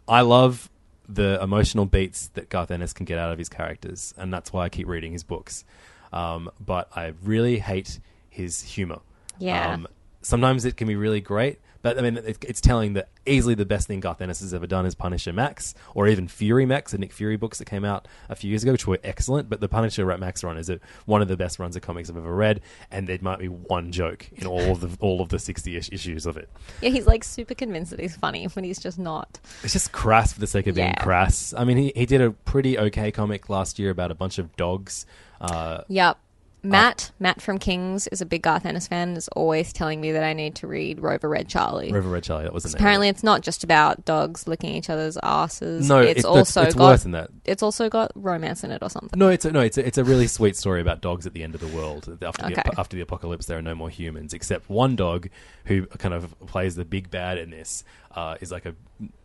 I 0.08 0.22
love 0.22 0.70
the 1.08 1.42
emotional 1.42 1.86
beats 1.86 2.28
that 2.36 2.50
Garth 2.50 2.72
Ennis 2.72 2.94
can 2.94 3.06
get 3.06 3.18
out 3.18 3.32
of 3.32 3.38
his 3.40 3.50
characters, 3.50 4.14
and 4.18 4.34
that's 4.34 4.54
why 4.54 4.66
I 4.66 4.70
keep 4.70 4.88
reading 4.88 5.12
his 5.14 5.24
books. 5.24 5.66
Um, 6.14 6.50
but 6.60 6.90
I 6.96 7.14
really 7.24 7.60
hate 7.60 8.00
his 8.30 8.62
humor. 8.62 9.00
Yeah. 9.40 9.72
Um, 9.74 9.88
sometimes 10.22 10.66
it 10.66 10.78
can 10.78 10.88
be 10.88 10.96
really 10.96 11.22
great, 11.22 11.60
but 11.82 11.98
I 11.98 12.02
mean, 12.02 12.18
it, 12.18 12.38
it's 12.48 12.62
telling 12.62 12.94
that 12.94 13.10
easily 13.26 13.56
the 13.56 13.66
best 13.66 13.88
thing 13.88 14.00
Garth 14.00 14.22
Ennis 14.22 14.40
has 14.42 14.54
ever 14.54 14.68
done 14.68 14.86
is 14.86 14.96
Punisher 14.96 15.34
Max, 15.34 15.74
or 15.96 16.08
even 16.08 16.28
Fury 16.28 16.66
Max, 16.66 16.92
the 16.92 16.98
Nick 16.98 17.14
Fury 17.14 17.38
books 17.38 17.58
that 17.60 17.66
came 17.66 17.84
out 17.86 18.08
a 18.30 18.36
few 18.36 18.50
years 18.50 18.64
ago, 18.64 18.72
which 18.72 18.88
were 18.88 19.00
excellent. 19.04 19.50
But 19.50 19.62
the 19.62 19.68
Punisher 19.70 20.06
Rat 20.06 20.20
Max 20.20 20.44
run 20.44 20.58
is 20.58 20.70
a, 20.70 20.80
one 21.06 21.22
of 21.22 21.28
the 21.28 21.38
best 21.38 21.60
runs 21.60 21.76
of 21.76 21.82
comics 21.82 22.10
I've 22.10 22.18
ever 22.18 22.34
read, 22.36 22.62
and 22.92 23.08
there 23.08 23.18
might 23.22 23.40
be 23.40 23.48
one 23.48 23.92
joke 23.92 24.28
in 24.36 24.48
all 24.48 24.72
of 24.72 24.82
the 24.82 24.90
all 25.00 25.22
of 25.22 25.30
the 25.30 25.40
sixty 25.40 25.76
ish 25.78 25.90
issues 25.92 26.26
of 26.26 26.38
it. 26.38 26.50
Yeah, 26.82 26.90
he's 26.90 27.08
like 27.08 27.24
super 27.24 27.54
convinced 27.56 27.92
that 27.92 28.00
he's 28.00 28.16
funny 28.16 28.46
when 28.46 28.64
he's 28.66 28.80
just 28.80 29.00
not. 29.00 29.40
It's 29.64 29.74
just 29.74 29.92
crass 29.92 30.34
for 30.34 30.40
the 30.40 30.48
sake 30.48 30.68
of 30.68 30.76
being 30.76 30.94
crass. 31.00 31.54
I 31.58 31.64
mean, 31.64 31.78
he, 31.78 31.92
he 31.96 32.06
did 32.06 32.22
a 32.22 32.32
pretty 32.32 32.78
okay 32.78 33.12
comic 33.12 33.50
last 33.50 33.80
year 33.80 33.90
about 33.90 34.12
a 34.12 34.16
bunch 34.16 34.38
of 34.38 34.56
dogs. 34.56 35.06
Uh, 35.40 35.82
Yep. 35.88 36.18
Matt, 36.64 37.12
Matt 37.20 37.42
from 37.42 37.58
Kings 37.58 38.08
is 38.08 38.22
a 38.22 38.26
big 38.26 38.44
Garth 38.44 38.66
Ennis 38.66 38.88
fan. 38.88 39.10
and 39.10 39.18
Is 39.18 39.28
always 39.30 39.74
telling 39.74 40.00
me 40.00 40.12
that 40.12 40.24
I 40.24 40.34
need 40.34 40.56
to 40.56 40.68
read 40.68 41.00
Rover 41.00 41.28
Red 41.28 41.48
Charlie. 41.48 41.92
River 41.92 42.10
Red 42.10 42.24
Charlie, 42.24 42.44
that 42.44 42.54
was 42.54 42.64
the 42.64 42.70
name. 42.70 42.76
Apparently, 42.76 43.08
it's 43.10 43.24
not 43.24 43.42
just 43.42 43.64
about 43.64 44.06
dogs 44.06 44.48
licking 44.48 44.76
each 44.76 44.90
other's 44.90 45.18
asses. 45.24 45.88
no, 45.90 46.00
it's, 46.00 46.20
it's, 46.20 46.26
also 46.26 46.62
it's 46.62 46.76
got 46.76 46.84
worse 46.92 47.04
than 47.04 47.14
that. 47.14 47.30
it's 47.46 47.64
also 47.64 47.90
got 47.90 48.12
romance 48.16 48.64
in 48.64 48.72
it 48.72 48.84
or 48.84 48.90
something. 48.90 49.18
No, 49.18 49.30
it's 49.30 49.46
a, 49.46 49.52
no, 49.52 49.62
it's 49.62 49.78
a, 49.78 49.86
it's 49.86 49.98
a 49.98 50.04
really 50.04 50.28
sweet 50.28 50.56
story 50.56 50.82
about 50.82 51.02
dogs 51.02 51.26
at 51.26 51.34
the 51.34 51.44
end 51.44 51.56
of 51.56 51.62
the 51.62 51.76
world. 51.76 52.08
After 52.22 52.44
the, 52.44 52.52
Okay. 52.52 52.70
after 52.78 52.96
the 52.96 53.02
apocalypse, 53.02 53.48
there 53.48 53.58
are 53.58 53.64
no 53.64 53.76
more 53.76 53.90
humans 53.90 54.34
except 54.34 54.70
one 54.70 54.96
dog 54.96 55.30
who 55.66 55.88
kind 55.88 56.14
of 56.14 56.38
plays 56.42 56.76
the 56.76 56.86
big 56.86 57.10
bad 57.10 57.38
in 57.38 57.50
this. 57.50 57.84
Uh, 58.14 58.36
is 58.42 58.52
like 58.52 58.66
a 58.66 58.76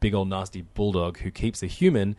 big 0.01 0.15
old 0.15 0.29
nasty 0.29 0.63
bulldog 0.63 1.19
who 1.19 1.31
keeps 1.31 1.63
a 1.63 1.67
human 1.67 2.15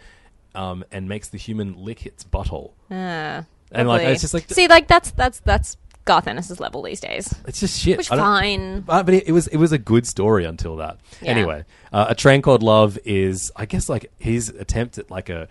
um, 0.54 0.84
and 0.92 1.08
makes 1.08 1.30
the 1.30 1.38
human 1.38 1.74
lick 1.78 2.06
its 2.06 2.24
butthole. 2.24 2.72
Ah, 2.92 3.46
And, 3.72 3.88
like, 3.88 4.08
it's 4.08 4.22
just 4.22 4.34
like- 4.34 4.50
see, 4.50 4.68
like 4.68 4.88
that's 4.88 5.12
that's 5.12 5.40
that's 5.42 5.78
Garth 6.06 6.28
Ennis's 6.28 6.60
level 6.60 6.82
these 6.82 7.02
days. 7.02 7.34
It's 7.48 7.60
just 7.60 7.80
shit. 7.80 7.98
Which 7.98 8.12
I 8.12 8.16
don't- 8.16 8.24
fine. 8.26 8.86
Uh, 8.88 9.04
but 9.04 9.14
it, 9.14 9.28
it 9.28 9.32
was 9.34 9.48
it 9.48 9.58
was 9.58 9.72
a 9.74 9.78
good 9.78 10.08
story 10.08 10.46
until 10.46 10.78
that. 10.78 11.00
Yeah. 11.22 11.32
Anyway, 11.32 11.66
uh, 11.92 12.06
a 12.10 12.16
train 12.16 12.42
called 12.42 12.64
Love 12.64 12.98
is 13.04 13.52
I 13.56 13.66
guess 13.66 13.90
like 13.90 14.12
his 14.18 14.50
attempt 14.50 14.98
at 14.98 15.12
like 15.12 15.30
a 15.30 15.48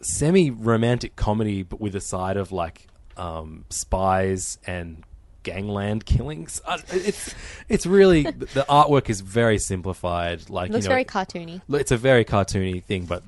semi 0.00 0.50
romantic 0.50 1.16
comedy, 1.16 1.62
but 1.62 1.80
with 1.80 1.94
a 1.94 2.00
side 2.00 2.36
of 2.36 2.52
like 2.52 2.86
um, 3.16 3.64
spies 3.70 4.58
and 4.66 5.04
gangland 5.42 6.04
killings. 6.06 6.60
Uh, 6.66 6.78
it's 6.90 7.34
it's 7.68 7.86
really 7.86 8.22
the 8.24 8.30
the 8.46 8.66
artwork 8.68 9.10
is 9.10 9.20
very 9.20 9.58
simplified. 9.58 10.48
Like 10.48 10.70
Looks 10.70 10.84
you 10.84 10.88
know, 10.88 10.94
very 10.94 11.04
cartoony. 11.04 11.60
Look, 11.68 11.82
it's 11.82 11.92
a 11.92 11.96
very 11.98 12.24
cartoony 12.24 12.82
thing, 12.82 13.04
but 13.04 13.22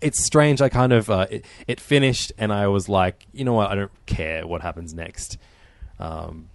it's 0.00 0.22
strange. 0.24 0.60
I 0.62 0.68
kind 0.68 0.92
of 0.92 1.10
uh, 1.10 1.26
it, 1.30 1.44
it 1.66 1.80
finished, 1.80 2.32
and 2.38 2.52
I 2.52 2.66
was 2.68 2.88
like, 2.88 3.26
you 3.32 3.44
know 3.44 3.52
what? 3.52 3.70
I 3.70 3.74
don't 3.74 3.90
care 4.06 4.46
what 4.46 4.62
happens 4.62 4.94
next. 4.94 5.38
Um, 5.98 6.48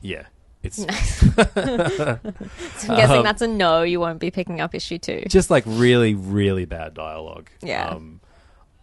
yeah, 0.00 0.26
it's 0.62 0.76
So 1.46 2.18
I'm 2.88 2.96
guessing 2.96 3.22
that's 3.22 3.42
a 3.42 3.48
no. 3.48 3.82
You 3.82 4.00
won't 4.00 4.18
be 4.18 4.30
picking 4.30 4.60
up 4.60 4.74
issue 4.74 4.98
two. 4.98 5.22
just 5.28 5.50
like 5.50 5.64
really, 5.66 6.14
really 6.14 6.64
bad 6.64 6.94
dialogue. 6.94 7.50
Yeah. 7.62 7.88
Um, 7.90 8.20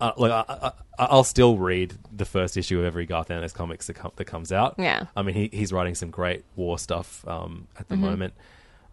uh, 0.01 0.13
like 0.15 0.31
I, 0.31 0.43
I, 0.47 0.71
I'll 0.97 1.25
still 1.25 1.57
read 1.57 1.97
the 2.15 2.23
first 2.25 2.55
issue 2.55 2.79
of 2.79 2.85
every 2.85 3.05
Garth 3.05 3.29
Ennis 3.31 3.51
comics 3.51 3.87
that, 3.87 3.95
com- 3.95 4.13
that 4.15 4.25
comes 4.25 4.51
out. 4.53 4.75
Yeah. 4.77 5.07
I 5.15 5.23
mean, 5.23 5.35
he, 5.35 5.49
he's 5.51 5.73
writing 5.73 5.93
some 5.95 6.09
great 6.09 6.45
war 6.55 6.79
stuff 6.79 7.27
um, 7.27 7.67
at 7.77 7.89
the 7.89 7.95
Mm-hmm. 7.95 8.05
moment. 8.05 8.33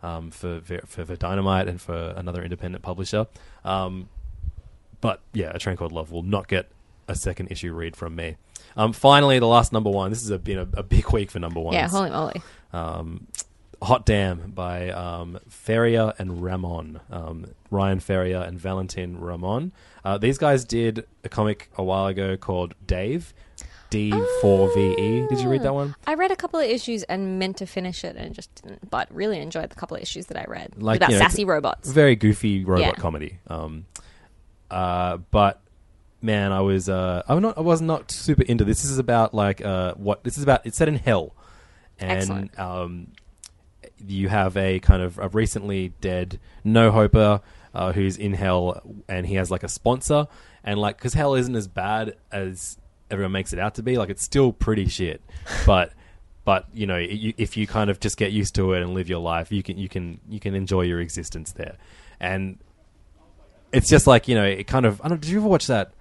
um, 0.03 0.31
for, 0.33 0.61
for 0.63 1.05
for 1.05 1.17
Dynamite 1.17 1.69
and 1.69 1.81
for 1.81 2.13
another 2.17 2.43
independent 2.43 2.83
publisher. 2.83 3.27
But 5.07 5.21
yeah, 5.33 5.53
A 5.55 5.59
Train 5.61 5.77
Called 5.77 5.93
Love 5.93 6.11
will 6.11 6.25
not 6.25 6.49
get 6.49 6.69
a 7.07 7.15
second 7.15 7.53
issue 7.53 7.73
read 7.73 7.95
from 7.95 8.17
me. 8.17 8.37
Um, 8.77 8.93
finally, 8.93 9.39
the 9.39 9.47
last 9.47 9.73
number 9.73 9.89
one. 9.89 10.11
This 10.11 10.29
has 10.29 10.37
been 10.41 10.59
a, 10.59 10.69
a 10.75 10.83
big 10.83 11.13
week 11.13 11.31
for 11.31 11.39
number 11.39 11.61
one. 11.61 11.75
Yeah, 11.75 11.87
holy 11.89 12.11
moly. 12.11 12.43
um, 12.73 13.29
Hot 13.83 14.05
Damn 14.05 14.51
by 14.51 14.91
um, 14.91 15.39
Ferrier 15.49 16.13
and 16.19 16.43
Ramon. 16.43 16.99
Um, 17.09 17.47
Ryan 17.71 18.01
Ferrier 18.01 18.41
and 18.41 18.59
Valentin 18.59 19.21
Ramon. 19.21 19.71
Uh, 20.05 20.19
these 20.19 20.39
guys 20.39 20.65
did 20.65 21.07
a 21.23 21.29
comic 21.29 21.71
a 21.77 21.85
while 21.85 22.07
ago 22.07 22.37
called 22.37 22.75
Dave. 22.87 23.33
D4VE. 23.93 25.29
Did 25.29 25.41
you 25.41 25.49
read 25.49 25.63
that 25.63 25.73
one? 25.75 25.95
I 26.07 26.15
read 26.15 26.31
a 26.33 26.37
couple 26.37 26.59
of 26.59 26.67
issues 26.67 27.03
and 27.05 27.39
meant 27.39 27.59
to 27.59 27.67
finish 27.67 28.05
it 28.05 28.17
and 28.17 28.35
just 28.35 28.53
didn't, 28.57 28.91
but 28.91 29.07
really 29.15 29.39
enjoyed 29.41 29.71
the 29.71 29.77
couple 29.77 29.97
of 29.97 30.03
issues 30.03 30.27
that 30.27 30.37
I 30.37 30.45
read. 30.49 30.73
Like, 30.77 30.97
about 30.99 31.11
you 31.11 31.17
know, 31.17 31.23
sassy 31.23 31.45
robots. 31.45 31.91
Very 31.91 32.17
goofy 32.17 32.65
robot 32.65 32.87
Yeah. 32.87 32.93
comedy. 33.01 33.39
Um, 33.47 33.87
uh, 34.71 35.19
but 35.31 35.61
man, 36.23 36.53
I 36.53 36.61
was 36.61 36.89
uh, 36.89 37.23
I'm 37.29 37.41
not 37.43 37.57
I 37.57 37.63
was 37.63 37.81
not 37.81 38.11
super 38.11 38.43
into 38.43 38.65
this. 38.65 38.83
This 38.83 38.91
is 38.91 38.99
about 38.99 39.35
like 39.35 39.65
uh, 39.65 39.95
what 39.95 40.25
this 40.25 40.37
is 40.37 40.43
about. 40.43 40.67
It's 40.67 40.77
set 40.77 40.89
in 40.89 40.97
hell, 40.97 41.35
and 41.99 42.19
Excellent. 42.19 42.59
um, 42.59 43.09
you 44.07 44.29
have 44.29 44.57
a 44.57 44.81
kind 44.81 45.03
of 45.03 45.19
a 45.19 45.29
recently 45.29 45.95
dead 46.01 46.39
no 46.65 46.91
hoper 46.91 47.41
uh, 47.75 47.93
who's 47.93 48.17
in 48.17 48.35
hell, 48.35 48.83
and 49.09 49.27
he 49.27 49.35
has 49.37 49.51
like 49.51 49.63
a 49.63 49.69
sponsor, 49.69 50.27
and 50.65 50.79
like 50.79 50.97
because 50.99 51.15
hell 51.15 51.35
isn't 51.35 51.55
as 51.55 51.69
bad 51.69 52.17
as 52.33 52.77
everyone 53.11 53.33
makes 53.33 53.53
it 53.53 53.59
out 53.59 53.77
to 53.77 53.83
be. 53.83 53.97
Like 53.97 54.11
it's 54.11 54.23
still 54.23 54.53
pretty 54.53 54.89
shit, 54.89 55.23
but. 55.67 55.93
But 56.45 56.67
you 56.73 56.87
know, 56.87 56.97
you, 56.97 57.35
if 57.37 57.57
you 57.57 57.67
kind 57.67 57.91
of 57.91 57.99
just 57.99 58.17
get 58.17 58.31
used 58.31 58.55
to 58.55 58.73
it 58.75 58.81
and 58.81 58.95
live 58.95 59.09
your 59.09 59.19
life, 59.19 59.51
you 59.51 59.65
can 59.65 59.79
you 59.79 59.89
can 59.89 60.21
you 60.29 60.39
can 60.39 60.55
enjoy 60.55 60.83
your 60.83 61.01
existence 61.01 61.51
there, 61.51 61.77
and 62.21 62.59
it's 63.73 63.89
just 63.89 64.07
like 64.07 64.29
you 64.29 64.35
know, 64.35 64.45
it 64.45 64.67
kind 64.67 64.87
of. 64.87 65.01
I 65.05 65.09
don't. 65.09 65.21
Did 65.21 65.31
you 65.31 65.39
ever 65.39 65.49
watch 65.49 65.67
that? 65.67 65.93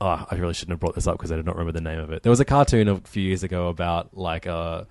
Oh, 0.00 0.26
I 0.28 0.34
really 0.34 0.54
shouldn't 0.54 0.72
have 0.72 0.80
brought 0.80 0.96
this 0.96 1.06
up 1.06 1.16
because 1.16 1.30
I 1.30 1.36
did 1.36 1.46
not 1.46 1.54
remember 1.54 1.72
the 1.72 1.80
name 1.80 2.00
of 2.00 2.10
it. 2.10 2.24
There 2.24 2.30
was 2.30 2.40
a 2.40 2.44
cartoon 2.44 2.88
a 2.88 2.98
few 3.00 3.22
years 3.22 3.44
ago 3.44 3.68
about 3.68 4.16
like 4.16 4.46
uh, 4.46 4.84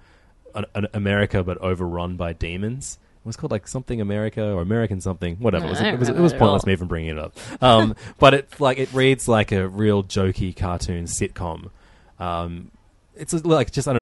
an, 0.56 0.66
an 0.74 0.88
America 0.94 1.44
but 1.44 1.58
overrun 1.58 2.16
by 2.16 2.34
demons. 2.34 2.98
It 3.18 3.26
was 3.28 3.36
called 3.36 3.52
like 3.52 3.68
something 3.68 4.00
America 4.02 4.52
or 4.52 4.62
American 4.62 5.02
something, 5.02 5.36
whatever. 5.36 5.66
No, 5.66 5.70
it 5.70 5.72
was, 5.72 5.82
it 5.82 6.00
was, 6.00 6.10
it 6.10 6.16
was 6.16 6.34
pointless 6.34 6.64
all. 6.64 6.68
me 6.68 6.74
even 6.74 6.88
bringing 6.88 7.10
it 7.12 7.20
up. 7.20 7.38
Um, 7.62 7.96
but 8.20 8.34
it 8.34 8.60
like 8.60 8.80
it 8.80 8.92
reads 8.94 9.28
like 9.28 9.52
a 9.52 9.68
real 9.68 10.04
jokey 10.04 10.56
cartoon 10.56 11.06
sitcom. 11.06 11.72
Um, 12.20 12.72
it's 13.16 13.34
like 13.46 13.72
just 13.72 13.88
I 13.88 13.94
don't. 13.94 14.02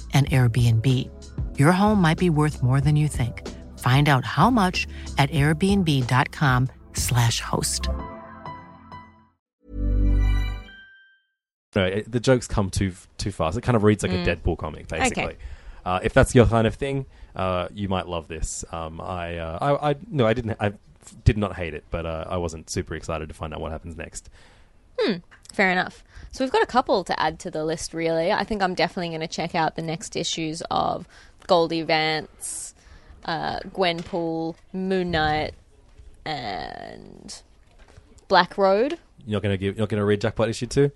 an 0.13 0.25
Airbnb. 0.25 1.09
Your 1.57 1.71
home 1.71 2.01
might 2.01 2.17
be 2.17 2.29
worth 2.29 2.61
more 2.61 2.81
than 2.81 2.97
you 2.97 3.07
think. 3.07 3.47
Find 3.79 4.09
out 4.09 4.25
how 4.25 4.49
much 4.49 4.85
at 5.17 5.31
airbnb.com/slash 5.31 7.39
host. 7.39 7.87
No, 11.75 11.85
it, 11.85 12.11
the 12.11 12.19
jokes 12.19 12.47
come 12.47 12.69
too 12.69 12.91
too 13.17 13.31
fast. 13.31 13.57
It 13.57 13.61
kind 13.61 13.77
of 13.77 13.83
reads 13.83 14.03
like 14.03 14.11
a 14.11 14.25
Deadpool 14.25 14.57
comic, 14.57 14.89
basically. 14.89 15.37
Uh, 15.85 16.01
if 16.03 16.13
that's 16.13 16.35
your 16.35 16.45
kind 16.45 16.67
of 16.67 16.75
thing, 16.75 17.05
uh, 17.35 17.69
you 17.73 17.87
might 17.87 18.07
love 18.07 18.27
this. 18.27 18.65
Um, 18.71 18.99
I, 19.01 19.37
uh, 19.37 19.57
I, 19.61 19.91
I, 19.91 19.95
no, 20.09 20.27
I 20.27 20.33
didn't. 20.33 20.57
I 20.59 20.73
did 21.23 21.37
not 21.37 21.55
hate 21.55 21.73
it, 21.73 21.85
but 21.89 22.05
uh, 22.05 22.25
I 22.29 22.35
wasn't 22.37 22.69
super 22.69 22.93
excited 22.93 23.29
to 23.29 23.35
find 23.35 23.53
out 23.53 23.61
what 23.61 23.71
happens 23.71 23.95
next. 23.97 24.29
Fair 25.53 25.71
enough. 25.71 26.03
So 26.31 26.43
we've 26.45 26.51
got 26.51 26.63
a 26.63 26.67
couple 26.67 27.03
to 27.03 27.19
add 27.19 27.39
to 27.39 27.51
the 27.51 27.65
list, 27.65 27.93
really. 27.93 28.31
I 28.31 28.43
think 28.45 28.61
I'm 28.61 28.73
definitely 28.73 29.09
going 29.09 29.19
to 29.21 29.27
check 29.27 29.53
out 29.53 29.75
the 29.75 29.81
next 29.81 30.15
issues 30.15 30.61
of 30.71 31.07
Goldie 31.47 31.81
Vance, 31.81 32.73
uh, 33.25 33.59
Gwenpool, 33.73 34.55
Moon 34.71 35.11
Knight, 35.11 35.53
and 36.25 37.41
Black 38.27 38.57
Road. 38.57 38.97
You're 39.25 39.33
not 39.37 39.43
gonna 39.43 39.57
give. 39.57 39.75
You're 39.75 39.83
not 39.83 39.89
gonna 39.89 40.05
read 40.05 40.21
Jackpot 40.21 40.49
issue 40.49 40.65
two. 40.67 40.91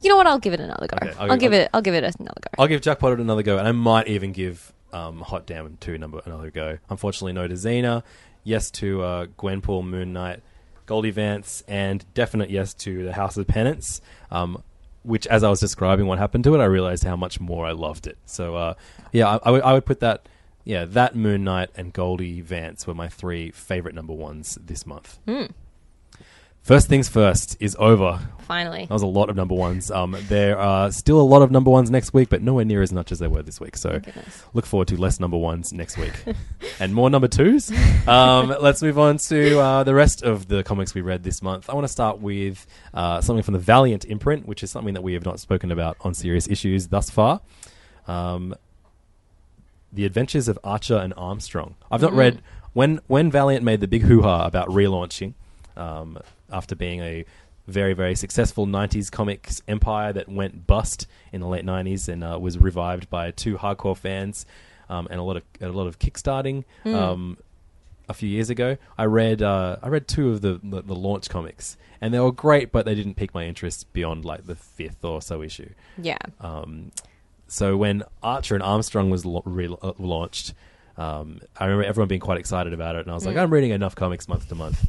You 0.00 0.08
know 0.10 0.16
what? 0.16 0.26
I'll 0.26 0.38
give 0.38 0.52
it 0.54 0.60
another 0.60 0.86
go. 0.86 0.96
Okay, 1.02 1.10
I'll 1.18 1.32
I'll, 1.32 1.36
give- 1.36 1.50
give 1.50 1.52
I'll- 1.52 1.60
it. 1.60 1.70
I'll 1.74 1.82
give 1.82 1.94
it 1.94 2.04
another 2.18 2.40
go. 2.40 2.62
I'll 2.62 2.68
give 2.68 2.80
Jackpot 2.80 3.18
another 3.20 3.42
go, 3.42 3.58
and 3.58 3.66
I 3.68 3.72
might 3.72 4.08
even 4.08 4.32
give 4.32 4.72
um, 4.92 5.20
Hot 5.20 5.46
Damn 5.46 5.76
two 5.78 5.98
number 5.98 6.20
another 6.24 6.50
go. 6.50 6.78
Unfortunately, 6.88 7.32
no 7.32 7.46
to 7.46 7.54
Xena. 7.54 8.02
Yes 8.44 8.70
to 8.72 9.02
uh, 9.02 9.26
Gwenpool, 9.38 9.84
Moon 9.86 10.12
Knight, 10.12 10.40
Goldie 10.88 11.12
Vance, 11.12 11.62
and 11.68 12.04
definite 12.14 12.50
yes 12.50 12.74
to 12.74 13.04
the 13.04 13.12
House 13.12 13.36
of 13.36 13.46
Penance. 13.46 14.00
Um, 14.32 14.64
which, 15.04 15.26
as 15.28 15.44
I 15.44 15.48
was 15.48 15.60
describing 15.60 16.06
what 16.06 16.18
happened 16.18 16.44
to 16.44 16.54
it, 16.54 16.58
I 16.58 16.64
realized 16.64 17.04
how 17.04 17.14
much 17.14 17.38
more 17.40 17.64
I 17.64 17.72
loved 17.72 18.06
it. 18.06 18.18
So, 18.26 18.56
uh, 18.56 18.74
yeah, 19.12 19.28
I, 19.28 19.38
I 19.44 19.50
would 19.52 19.62
I 19.62 19.72
would 19.74 19.86
put 19.86 20.00
that. 20.00 20.28
Yeah, 20.64 20.84
that 20.84 21.14
Moon 21.16 21.44
Knight 21.44 21.70
and 21.76 21.94
Goldie 21.94 22.42
Vance 22.42 22.86
were 22.86 22.94
my 22.94 23.08
three 23.08 23.50
favorite 23.52 23.94
number 23.94 24.12
ones 24.12 24.58
this 24.62 24.86
month. 24.86 25.18
First 26.68 26.86
things 26.86 27.08
first 27.08 27.56
is 27.60 27.74
over. 27.78 28.20
Finally. 28.40 28.84
That 28.84 28.92
was 28.92 29.00
a 29.00 29.06
lot 29.06 29.30
of 29.30 29.36
number 29.36 29.54
ones. 29.54 29.90
Um, 29.90 30.14
there 30.28 30.58
are 30.58 30.92
still 30.92 31.18
a 31.18 31.22
lot 31.22 31.40
of 31.40 31.50
number 31.50 31.70
ones 31.70 31.90
next 31.90 32.12
week, 32.12 32.28
but 32.28 32.42
nowhere 32.42 32.66
near 32.66 32.82
as 32.82 32.92
much 32.92 33.10
as 33.10 33.18
there 33.20 33.30
were 33.30 33.40
this 33.40 33.58
week. 33.58 33.74
So 33.74 34.00
goodness. 34.00 34.44
look 34.52 34.66
forward 34.66 34.88
to 34.88 35.00
less 35.00 35.18
number 35.18 35.38
ones 35.38 35.72
next 35.72 35.96
week 35.96 36.12
and 36.78 36.94
more 36.94 37.08
number 37.08 37.26
twos. 37.26 37.72
Um, 38.06 38.54
let's 38.60 38.82
move 38.82 38.98
on 38.98 39.16
to 39.16 39.58
uh, 39.58 39.84
the 39.84 39.94
rest 39.94 40.22
of 40.22 40.48
the 40.48 40.62
comics 40.62 40.92
we 40.92 41.00
read 41.00 41.22
this 41.22 41.40
month. 41.40 41.70
I 41.70 41.74
want 41.74 41.86
to 41.86 41.92
start 41.92 42.20
with 42.20 42.66
uh, 42.92 43.22
something 43.22 43.42
from 43.42 43.54
the 43.54 43.60
Valiant 43.60 44.04
imprint, 44.04 44.46
which 44.46 44.62
is 44.62 44.70
something 44.70 44.92
that 44.92 45.02
we 45.02 45.14
have 45.14 45.24
not 45.24 45.40
spoken 45.40 45.72
about 45.72 45.96
on 46.02 46.12
serious 46.12 46.46
issues 46.48 46.88
thus 46.88 47.08
far. 47.08 47.40
Um, 48.06 48.54
the 49.90 50.04
Adventures 50.04 50.48
of 50.48 50.58
Archer 50.62 50.98
and 50.98 51.14
Armstrong. 51.16 51.76
I've 51.90 52.02
not 52.02 52.12
read 52.12 52.42
when 52.74 53.00
when 53.06 53.30
Valiant 53.30 53.64
made 53.64 53.80
the 53.80 53.88
big 53.88 54.02
hoo 54.02 54.20
ha 54.20 54.44
about 54.44 54.68
relaunching 54.68 55.32
um, 55.78 56.18
after 56.50 56.74
being 56.74 57.00
a 57.00 57.24
very 57.66 57.92
very 57.92 58.14
successful 58.14 58.66
'90s 58.66 59.10
comics 59.10 59.60
empire 59.68 60.12
that 60.12 60.28
went 60.28 60.66
bust 60.66 61.06
in 61.32 61.40
the 61.40 61.46
late 61.46 61.64
'90s 61.64 62.08
and 62.08 62.24
uh, 62.24 62.38
was 62.40 62.58
revived 62.58 63.10
by 63.10 63.30
two 63.30 63.56
hardcore 63.58 63.96
fans 63.96 64.46
um, 64.88 65.06
and 65.10 65.20
a 65.20 65.22
lot 65.22 65.36
of 65.36 65.42
a 65.60 65.68
lot 65.68 65.86
of 65.86 65.98
kickstarting. 65.98 66.64
Um, 66.86 67.38
a 68.08 68.14
few 68.14 68.28
years 68.28 68.48
ago, 68.48 68.78
I 68.96 69.04
read 69.04 69.42
uh, 69.42 69.76
I 69.82 69.88
read 69.88 70.08
two 70.08 70.30
of 70.30 70.40
the, 70.40 70.60
the 70.62 70.82
the 70.82 70.94
launch 70.94 71.28
comics, 71.28 71.76
and 72.00 72.14
they 72.14 72.20
were 72.20 72.32
great, 72.32 72.72
but 72.72 72.86
they 72.86 72.94
didn't 72.94 73.14
pique 73.16 73.34
my 73.34 73.44
interest 73.44 73.92
beyond 73.92 74.24
like 74.24 74.46
the 74.46 74.54
fifth 74.54 75.04
or 75.04 75.20
so 75.20 75.42
issue. 75.42 75.68
Yeah. 76.00 76.16
Um, 76.40 76.92
so 77.48 77.76
when 77.76 78.02
Archer 78.22 78.54
and 78.54 78.62
Armstrong 78.62 79.10
was 79.10 79.26
lo- 79.26 79.42
uh, 79.82 79.92
launched, 79.98 80.54
um, 80.96 81.40
I 81.58 81.66
remember 81.66 81.84
everyone 81.84 82.08
being 82.08 82.20
quite 82.20 82.38
excited 82.38 82.72
about 82.72 82.96
it, 82.96 83.00
and 83.00 83.10
I 83.10 83.14
was 83.14 83.26
like, 83.26 83.36
I'm 83.36 83.52
reading 83.52 83.70
enough 83.72 83.94
comics 83.94 84.26
month 84.26 84.48
to 84.48 84.54
month. 84.54 84.86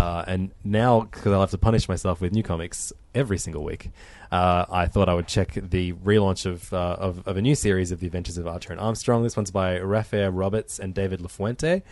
Uh, 0.00 0.24
and 0.26 0.50
now, 0.64 1.02
because 1.02 1.30
I'll 1.30 1.40
have 1.40 1.50
to 1.50 1.58
punish 1.58 1.86
myself 1.86 2.22
with 2.22 2.32
new 2.32 2.42
comics 2.42 2.90
every 3.14 3.36
single 3.36 3.62
week, 3.62 3.90
uh, 4.32 4.64
I 4.70 4.86
thought 4.86 5.10
I 5.10 5.14
would 5.14 5.28
check 5.28 5.52
the 5.52 5.92
relaunch 5.92 6.46
of, 6.46 6.72
uh, 6.72 6.96
of 6.98 7.28
of 7.28 7.36
a 7.36 7.42
new 7.42 7.54
series 7.54 7.92
of 7.92 8.00
The 8.00 8.06
Adventures 8.06 8.38
of 8.38 8.46
Archer 8.46 8.72
and 8.72 8.80
Armstrong. 8.80 9.22
This 9.22 9.36
one's 9.36 9.50
by 9.50 9.78
Raphael 9.78 10.30
Roberts 10.30 10.78
and 10.78 10.94
David 10.94 11.20
LaFuente. 11.20 11.82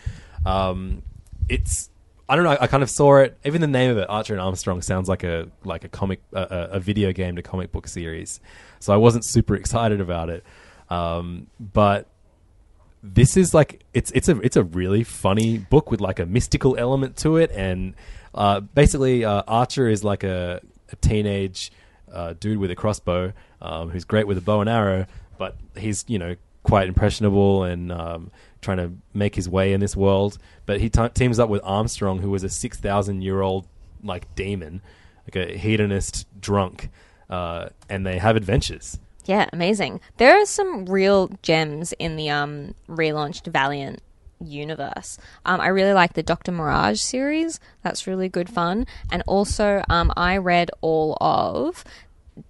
Um, 0.43 1.03
it's 1.49 1.91
I 2.27 2.35
don't 2.35 2.45
know. 2.45 2.57
I 2.59 2.65
kind 2.65 2.81
of 2.81 2.89
saw 2.89 3.17
it. 3.17 3.37
Even 3.45 3.61
the 3.61 3.67
name 3.67 3.91
of 3.91 3.99
it, 3.99 4.09
Archer 4.09 4.33
and 4.33 4.41
Armstrong, 4.41 4.81
sounds 4.81 5.07
like 5.07 5.23
a 5.23 5.47
like 5.63 5.83
a 5.83 5.89
comic, 5.89 6.21
a, 6.33 6.69
a 6.71 6.79
video 6.79 7.11
game 7.11 7.35
to 7.35 7.43
comic 7.43 7.71
book 7.71 7.87
series. 7.87 8.39
So 8.79 8.91
I 8.91 8.97
wasn't 8.97 9.23
super 9.23 9.55
excited 9.61 10.01
about 10.01 10.31
it. 10.31 10.43
Um, 10.89 11.45
but 11.59 12.07
this 13.01 13.37
is 13.37 13.53
like 13.53 13.83
it's 13.93 14.11
it's 14.11 14.27
a 14.27 14.39
it's 14.41 14.55
a 14.55 14.63
really 14.63 15.03
funny 15.03 15.57
book 15.57 15.91
with 15.91 16.01
like 16.01 16.19
a 16.19 16.25
mystical 16.25 16.77
element 16.77 17.17
to 17.17 17.37
it, 17.37 17.51
and 17.51 17.95
uh, 18.33 18.59
basically 18.59 19.23
uh, 19.23 19.43
Archer 19.47 19.87
is 19.87 20.03
like 20.03 20.23
a, 20.23 20.61
a 20.91 20.95
teenage 20.97 21.71
uh, 22.11 22.33
dude 22.39 22.57
with 22.57 22.71
a 22.71 22.75
crossbow 22.75 23.33
um, 23.61 23.89
who's 23.89 24.03
great 24.03 24.27
with 24.27 24.37
a 24.37 24.41
bow 24.41 24.61
and 24.61 24.69
arrow, 24.69 25.05
but 25.37 25.55
he's 25.77 26.03
you 26.07 26.19
know 26.19 26.35
quite 26.63 26.87
impressionable 26.87 27.63
and 27.63 27.91
um, 27.91 28.31
trying 28.61 28.77
to 28.77 28.91
make 29.13 29.35
his 29.35 29.47
way 29.47 29.73
in 29.73 29.79
this 29.79 29.95
world. 29.95 30.37
But 30.65 30.81
he 30.81 30.89
t- 30.89 31.09
teams 31.09 31.39
up 31.39 31.49
with 31.49 31.61
Armstrong, 31.63 32.19
who 32.19 32.29
was 32.29 32.43
a 32.43 32.49
six 32.49 32.77
thousand 32.77 33.21
year 33.21 33.41
old 33.41 33.67
like 34.03 34.33
demon, 34.35 34.81
like 35.25 35.35
a 35.35 35.57
hedonist 35.57 36.27
drunk, 36.39 36.89
uh, 37.29 37.69
and 37.89 38.05
they 38.05 38.17
have 38.17 38.35
adventures. 38.35 38.99
Yeah, 39.29 39.47
amazing. 39.53 40.01
There 40.17 40.41
are 40.41 40.45
some 40.47 40.87
real 40.87 41.29
gems 41.43 41.93
in 41.99 42.15
the 42.15 42.31
um 42.31 42.73
relaunched 42.89 43.45
Valiant 43.45 44.01
universe. 44.43 45.19
Um, 45.45 45.61
I 45.61 45.67
really 45.67 45.93
like 45.93 46.13
the 46.13 46.23
Doctor 46.23 46.51
Mirage 46.51 46.99
series. 46.99 47.59
That's 47.83 48.07
really 48.07 48.27
good 48.27 48.49
fun. 48.49 48.87
And 49.11 49.21
also, 49.27 49.83
um, 49.87 50.11
I 50.17 50.37
read 50.37 50.71
all 50.81 51.15
of 51.21 51.83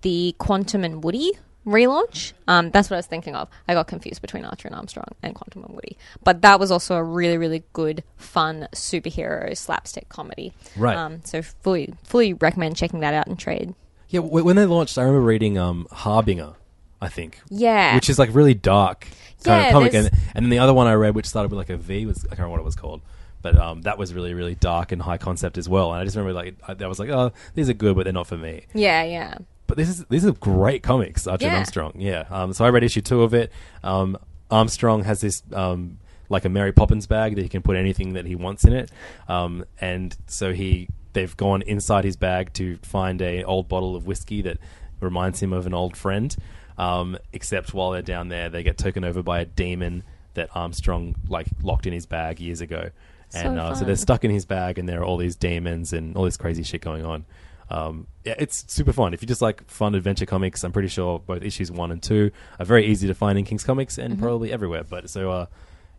the 0.03 0.33
Quantum 0.37 0.85
and 0.85 1.03
Woody 1.03 1.33
relaunch. 1.67 2.31
Um, 2.47 2.71
that's 2.71 2.89
what 2.89 2.95
I 2.95 2.99
was 2.99 3.07
thinking 3.07 3.35
of. 3.35 3.49
I 3.67 3.73
got 3.73 3.87
confused 3.87 4.21
between 4.21 4.45
Archer 4.45 4.69
and 4.69 4.75
Armstrong 4.75 5.09
and 5.21 5.35
Quantum 5.35 5.65
and 5.65 5.75
Woody. 5.75 5.97
But 6.23 6.43
that 6.43 6.61
was 6.61 6.71
also 6.71 6.95
a 6.95 7.03
really, 7.03 7.37
really 7.37 7.63
good, 7.73 8.05
fun 8.15 8.69
superhero 8.73 9.57
slapstick 9.57 10.07
comedy. 10.07 10.53
Right. 10.77 10.95
Um, 10.95 11.25
so 11.25 11.41
fully, 11.41 11.93
fully 12.05 12.31
recommend 12.31 12.77
checking 12.77 13.01
that 13.01 13.13
out 13.13 13.27
in 13.27 13.35
trade. 13.35 13.75
Yeah, 14.07 14.21
when 14.21 14.55
they 14.55 14.65
launched, 14.65 14.97
I 14.97 15.03
remember 15.03 15.25
reading 15.25 15.59
um, 15.59 15.85
Harbinger, 15.91 16.53
I 17.01 17.07
think, 17.07 17.39
Yeah. 17.49 17.95
which 17.95 18.09
is 18.09 18.19
like 18.19 18.29
really 18.33 18.53
dark 18.53 19.07
kind 19.43 19.61
Yeah, 19.61 19.67
of 19.67 19.73
comic. 19.73 19.91
there's- 19.93 20.07
And, 20.11 20.21
and 20.35 20.45
then 20.45 20.49
the 20.49 20.59
other 20.59 20.73
one 20.73 20.87
I 20.87 20.93
read, 20.93 21.15
which 21.15 21.25
started 21.27 21.49
with 21.51 21.57
like 21.57 21.69
a 21.69 21.77
V, 21.77 22.05
was 22.05 22.25
I 22.25 22.29
can't 22.29 22.39
remember 22.39 22.51
what 22.51 22.59
it 22.61 22.65
was 22.65 22.75
called, 22.75 23.01
but 23.41 23.57
um, 23.57 23.81
that 23.83 23.97
was 23.97 24.13
really 24.13 24.33
really 24.33 24.55
dark 24.55 24.91
and 24.91 25.01
high 25.01 25.17
concept 25.17 25.57
as 25.57 25.69
well. 25.69 25.91
And 25.93 26.01
I 26.01 26.03
just 26.03 26.17
remember 26.17 26.33
like 26.33 26.55
I, 26.67 26.75
I 26.83 26.87
was 26.87 26.99
like, 26.99 27.09
oh, 27.09 27.31
these 27.55 27.69
are 27.69 27.73
good, 27.73 27.95
but 27.95 28.03
they're 28.03 28.13
not 28.13 28.27
for 28.27 28.37
me. 28.37 28.65
yeah, 28.73 29.03
yeah. 29.03 29.35
But 29.67 29.77
this 29.77 29.87
is 29.87 30.03
these 30.05 30.25
are 30.25 30.31
great 30.33 30.81
comics, 30.83 31.27
Archer 31.27 31.45
Yeah. 31.45 31.57
Armstrong. 31.57 31.93
Yeah. 31.95 32.25
Um, 32.31 32.53
so 32.53 32.65
I 32.65 32.69
read 32.69 32.83
issue 32.83 33.01
two 33.01 33.21
of 33.21 33.33
it. 33.33 33.51
Um, 33.83 34.17
Armstrong 34.51 35.03
has 35.03 35.21
this 35.21 35.43
um, 35.53 35.99
like 36.27 36.43
a 36.43 36.49
Mary 36.49 36.71
Poppins 36.71 37.05
bag 37.07 37.35
that 37.35 37.41
he 37.43 37.49
can 37.49 37.61
put 37.61 37.75
anything 37.77 38.13
that 38.13 38.25
he 38.25 38.35
wants 38.35 38.63
in 38.65 38.73
it, 38.73 38.91
um, 39.27 39.63
and 39.79 40.17
so 40.27 40.53
he 40.53 40.89
they've 41.13 41.37
gone 41.37 41.61
inside 41.63 42.03
his 42.03 42.15
bag 42.17 42.51
to 42.53 42.77
find 42.81 43.21
a 43.21 43.43
old 43.43 43.67
bottle 43.69 43.95
of 43.95 44.05
whiskey 44.07 44.41
that 44.41 44.57
reminds 45.01 45.41
him 45.41 45.53
of 45.53 45.65
an 45.67 45.73
old 45.73 45.95
friend. 45.95 46.35
Um, 46.79 47.17
except 47.33 47.73
while 47.73 47.91
they're 47.91 48.01
down 48.01 48.29
there, 48.29 48.49
they 48.49 48.63
get 48.63 48.77
taken 48.77 49.03
over 49.03 49.21
by 49.21 49.41
a 49.41 49.45
demon 49.45 50.03
that 50.35 50.49
Armstrong 50.55 51.15
like 51.27 51.47
locked 51.61 51.85
in 51.85 51.91
his 51.93 52.05
bag 52.05 52.39
years 52.39 52.61
ago, 52.61 52.89
and 53.33 53.57
So 53.57 53.61
uh, 53.61 53.75
so 53.75 53.83
they're 53.85 53.95
stuck 53.97 54.23
in 54.23 54.31
his 54.31 54.45
bag, 54.45 54.79
and 54.79 54.87
there 54.87 55.01
are 55.01 55.03
all 55.03 55.17
these 55.17 55.35
demons 55.35 55.91
and 55.93 56.15
all 56.15 56.23
this 56.23 56.37
crazy 56.37 56.63
shit 56.63 56.81
going 56.81 57.05
on. 57.05 57.25
Um, 57.69 58.07
yeah, 58.23 58.33
it's 58.39 58.65
super 58.73 58.93
fun. 58.93 59.13
If 59.13 59.21
you 59.21 59.27
just 59.27 59.41
like 59.41 59.69
fun 59.69 59.93
adventure 59.93 60.25
comics, 60.25 60.63
I'm 60.63 60.71
pretty 60.71 60.87
sure 60.87 61.19
both 61.19 61.43
issues 61.43 61.69
one 61.71 61.91
and 61.91 62.01
two 62.01 62.31
are 62.59 62.65
very 62.65 62.85
easy 62.87 63.07
to 63.07 63.13
find 63.13 63.37
in 63.37 63.45
King's 63.45 63.63
Comics 63.63 63.97
and 63.97 64.13
Mm-hmm. 64.13 64.23
probably 64.23 64.51
everywhere. 64.51 64.83
But 64.83 65.09
so, 65.09 65.29
uh, 65.31 65.45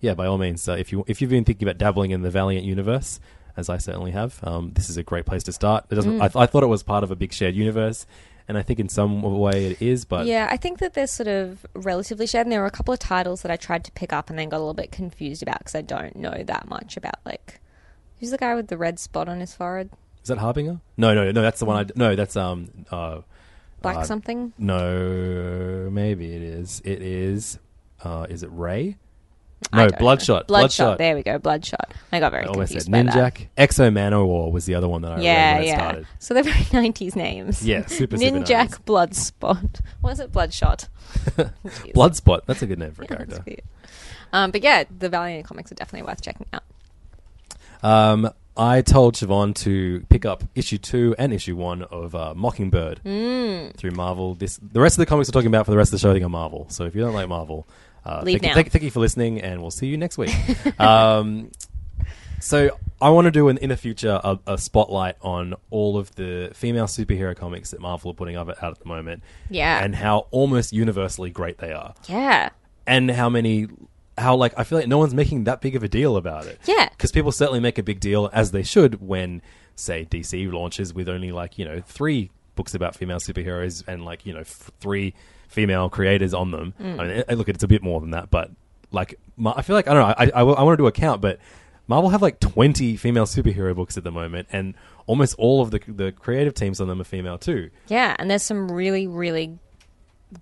yeah, 0.01 0.15
by 0.15 0.27
all 0.27 0.39
means, 0.39 0.67
uh, 0.69 0.73
if 0.73 0.91
you 0.93 1.05
if 1.07 1.21
you've 1.21 1.31
been 1.31 1.45
thinking 1.45 1.69
about 1.69 1.79
dabbling 1.79 2.11
in 2.11 2.23
the 2.23 2.31
Valiant 2.31 2.65
universe, 2.65 3.21
as 3.57 3.69
I 3.69 3.77
certainly 3.79 4.13
have, 4.13 4.41
um, 4.43 4.73
this 4.75 4.89
is 4.89 4.97
a 4.97 5.03
great 5.03 5.27
place 5.27 5.43
to 5.45 5.53
start. 5.53 5.85
It 5.91 5.97
doesn't. 5.97 6.19
Mm. 6.19 6.23
I, 6.23 6.29
th- 6.29 6.37
I 6.37 6.47
thought 6.47 6.63
it 6.63 6.69
was 6.69 6.83
part 6.83 7.05
of 7.05 7.11
a 7.11 7.17
big 7.17 7.33
shared 7.33 7.55
universe, 7.55 8.07
and 8.51 8.59
I 8.59 8.63
think 8.63 8.79
in 8.81 8.89
some 8.91 9.23
way 9.23 9.67
it 9.67 9.81
is. 9.81 10.05
But 10.05 10.27
yeah, 10.27 10.47
I 10.51 10.59
think 10.59 10.79
that 10.81 10.93
they're 10.93 11.07
sort 11.07 11.29
of 11.29 11.65
relatively 11.75 12.27
shared. 12.27 12.47
And 12.47 12.53
there 12.53 12.61
were 12.61 12.67
a 12.67 12.71
couple 12.71 12.93
of 12.93 13.01
titles 13.01 13.41
that 13.43 13.51
I 13.51 13.57
tried 13.57 13.85
to 13.85 13.93
pick 13.93 14.13
up 14.13 14.29
and 14.29 14.39
then 14.39 14.51
got 14.51 14.59
a 14.59 14.61
little 14.61 14.75
bit 14.75 14.93
confused 14.93 15.43
about 15.43 15.59
because 15.61 15.75
I 15.75 15.81
don't 15.81 16.15
know 16.17 16.43
that 16.45 16.69
much 16.69 16.97
about 16.99 17.17
like 17.25 17.61
who's 18.19 18.31
the 18.31 18.37
guy 18.39 18.55
with 18.55 18.69
the 18.69 18.77
red 18.77 18.99
spot 18.99 19.29
on 19.29 19.41
his 19.41 19.55
forehead, 19.55 19.89
is 20.23 20.29
that 20.29 20.37
Harbinger? 20.39 20.81
No, 20.99 21.15
no, 21.15 21.31
no. 21.31 21.41
That's 21.41 21.61
the 21.61 21.65
one. 21.65 21.77
I 21.87 21.91
no, 21.97 22.15
that's 22.15 22.37
um. 22.37 22.69
Uh, 22.91 23.21
black 23.81 23.97
Uh, 23.99 24.05
something. 24.05 24.53
no, 24.59 25.89
maybe 25.91 26.35
it 26.35 26.43
is. 26.43 26.83
It 26.85 27.01
is. 27.01 27.59
Uh, 28.05 28.27
is 28.29 28.43
it 28.43 28.51
Ray? 28.53 28.97
No. 29.73 29.89
Bloodshot. 29.91 30.47
Bloodshot. 30.49 30.99
There 30.99 31.15
we 31.15 31.23
go. 31.23 31.39
Bloodshot. 31.39 31.93
I 32.13 32.19
got 32.19 32.33
very 32.33 32.45
I 32.45 32.49
almost 32.49 32.73
confused 32.73 32.87
said 32.91 33.07
by 33.07 33.13
that. 33.13 33.35
Ninjak. 33.35 33.47
X-O 33.57 33.91
Manowar 33.91 34.51
was 34.51 34.65
the 34.65 34.75
other 34.75 34.89
one 34.89 35.03
that 35.03 35.13
I 35.13 35.21
Yeah, 35.21 35.55
when 35.55 35.63
it 35.63 35.67
yeah. 35.67 35.77
started. 35.79 36.07
So 36.19 36.35
they're 36.35 36.43
very 36.43 36.67
nineties 36.73 37.15
names. 37.15 37.65
Yeah, 37.65 37.85
super, 37.87 38.17
super 38.17 38.39
Ninjak 38.39 38.69
90s. 38.81 38.83
Bloodspot. 38.85 39.81
What 40.01 40.13
is 40.15 40.21
it? 40.21 40.33
Bloodshot. 40.33 40.89
Jeez. 41.37 41.93
Bloodspot. 41.93 42.47
That's 42.47 42.63
a 42.63 42.67
good 42.67 42.79
name 42.79 42.93
for 42.93 43.03
a 43.03 43.07
Yeah, 43.11 43.17
that's 43.19 43.31
character. 43.35 43.43
cute. 43.51 43.65
Um, 44.33 44.51
but 44.51 44.63
yeah, 44.63 44.85
the 44.99 45.09
Valiant 45.09 45.45
comics 45.47 45.71
are 45.73 45.75
definitely 45.77 46.07
worth 46.09 46.23
checking 46.23 46.47
out. 46.53 46.63
Um, 47.83 48.31
I 48.57 48.83
told 48.83 49.15
Siobhan 49.15 49.55
to 49.57 50.05
pick 50.09 50.25
up 50.25 50.45
issue 50.55 50.79
two 50.79 51.15
and 51.19 51.33
issue 51.33 51.57
one 51.57 51.83
of 51.83 52.15
uh, 52.15 52.35
Mockingbird 52.35 53.01
Mm. 53.05 53.75
through 53.77 53.93
Marvel. 53.93 54.35
This 54.35 54.59
the 54.63 54.81
rest 54.81 54.95
of 54.97 54.99
the 55.01 55.07
comics 55.07 55.29
we're 55.29 55.33
talking 55.33 55.47
about 55.49 55.65
for 55.65 55.71
the 55.71 55.77
rest 55.79 55.89
of 55.89 55.93
the 55.93 55.99
show 55.99 56.11
I 56.11 56.15
think 56.15 56.25
are 56.25 56.29
Marvel. 56.29 56.67
So 56.69 56.85
if 56.85 56.95
you 56.95 57.01
don't 57.01 57.15
like 57.15 57.29
Marvel, 57.29 57.67
uh, 58.11 58.23
Leave 58.25 58.35
thank, 58.35 58.43
you- 58.43 58.49
now. 58.49 58.55
thank, 58.55 58.71
thank 58.73 58.85
you 58.85 58.91
for 58.91 59.01
listening, 59.01 59.41
and 59.41 59.61
we'll 59.63 59.71
see 59.71 59.87
you 59.87 59.97
next 59.97 60.19
week. 60.19 60.31
um, 60.81 61.51
so 62.41 62.71
I 63.01 63.11
want 63.11 63.27
to 63.27 63.31
do 63.31 63.49
in, 63.49 63.59
in 63.59 63.69
the 63.69 63.77
future 63.77 64.21
a, 64.23 64.39
a 64.47 64.59
spotlight 64.59 65.17
on 65.21 65.55
all 65.71 65.99
of 65.99 66.15
the 66.15 66.51
female 66.55 66.87
superhero 66.87 67.37
comics 67.37 67.71
that 67.73 67.81
Marvel 67.81 68.11
are 68.13 68.15
putting 68.15 68.37
up 68.37 68.49
out 68.49 68.63
at 68.73 68.79
the 68.79 68.87
moment. 68.87 69.23
Yeah. 69.51 69.83
and 69.85 69.95
how 69.95 70.27
almost 70.31 70.73
universally 70.73 71.31
great 71.31 71.59
they 71.59 71.73
are, 71.73 71.95
Yeah. 72.09 72.51
and 72.87 73.11
how 73.11 73.29
many. 73.29 73.69
How 74.19 74.37
like 74.37 74.53
I 74.59 74.65
feel 74.65 74.77
like 74.79 74.89
no 74.89 74.99
one's 74.99 75.15
making 75.15 75.45
that 75.45 75.63
big 75.63 75.77
of 75.77 75.83
a 75.83 75.89
deal 75.89 76.17
about 76.19 76.45
it. 76.47 76.59
Yeah. 76.67 76.91
because 76.91 77.11
people 77.11 77.33
certainly 77.33 77.61
make 77.61 77.79
a 77.79 77.83
big 77.83 78.01
deal 78.01 78.29
as 78.35 78.51
they 78.51 78.63
should 78.63 79.01
when, 79.01 79.41
say, 79.77 80.05
DC 80.11 80.53
launches 80.53 80.93
with 80.93 81.09
only 81.09 81.33
like 81.33 81.57
you 81.57 81.65
know 81.65 81.81
three 81.87 82.31
books 82.55 82.75
about 82.75 82.95
female 82.95 83.17
superheroes 83.19 83.83
and 83.87 84.05
like 84.05 84.27
you 84.27 84.35
know 84.35 84.41
f- 84.41 84.71
three 84.79 85.15
female 85.51 85.91
creators 85.91 86.33
on 86.33 86.51
them. 86.53 86.73
I 86.81 86.83
mean, 86.83 87.25
eh, 87.29 87.35
look, 87.35 87.49
it's 87.49 87.63
a 87.63 87.69
bit 87.69 87.83
more 87.83 88.01
than 88.01 88.13
that, 88.13 88.31
but 88.31 88.51
like 88.93 89.19
I 89.45 89.63
feel 89.63 89.77
like 89.77 89.87
I 89.89 89.95
don't 89.95 90.09
know. 90.09 90.15
I 90.17 90.31
I, 90.35 90.41
I 90.41 90.63
want 90.63 90.73
to 90.79 90.83
do 90.83 90.87
a 90.87 90.93
count, 90.93 91.21
but 91.21 91.39
Marvel 91.87 92.09
have 92.11 92.23
like 92.23 92.41
twenty 92.41 92.97
female 92.97 93.27
superhero 93.27 93.75
books 93.75 93.97
at 93.99 94.05
the 94.05 94.13
moment, 94.13 94.49
and 94.53 94.75
almost 95.07 95.35
all 95.39 95.61
of 95.61 95.71
the 95.73 95.81
the 95.89 96.13
creative 96.13 96.55
teams 96.55 96.81
on 96.81 96.89
them 96.89 97.01
are 97.01 97.05
female 97.05 97.37
too. 97.37 97.71
Yeah, 97.89 98.17
and 98.19 98.31
there's 98.31 98.43
some 98.45 98.71
really, 98.71 99.07
really 99.07 99.59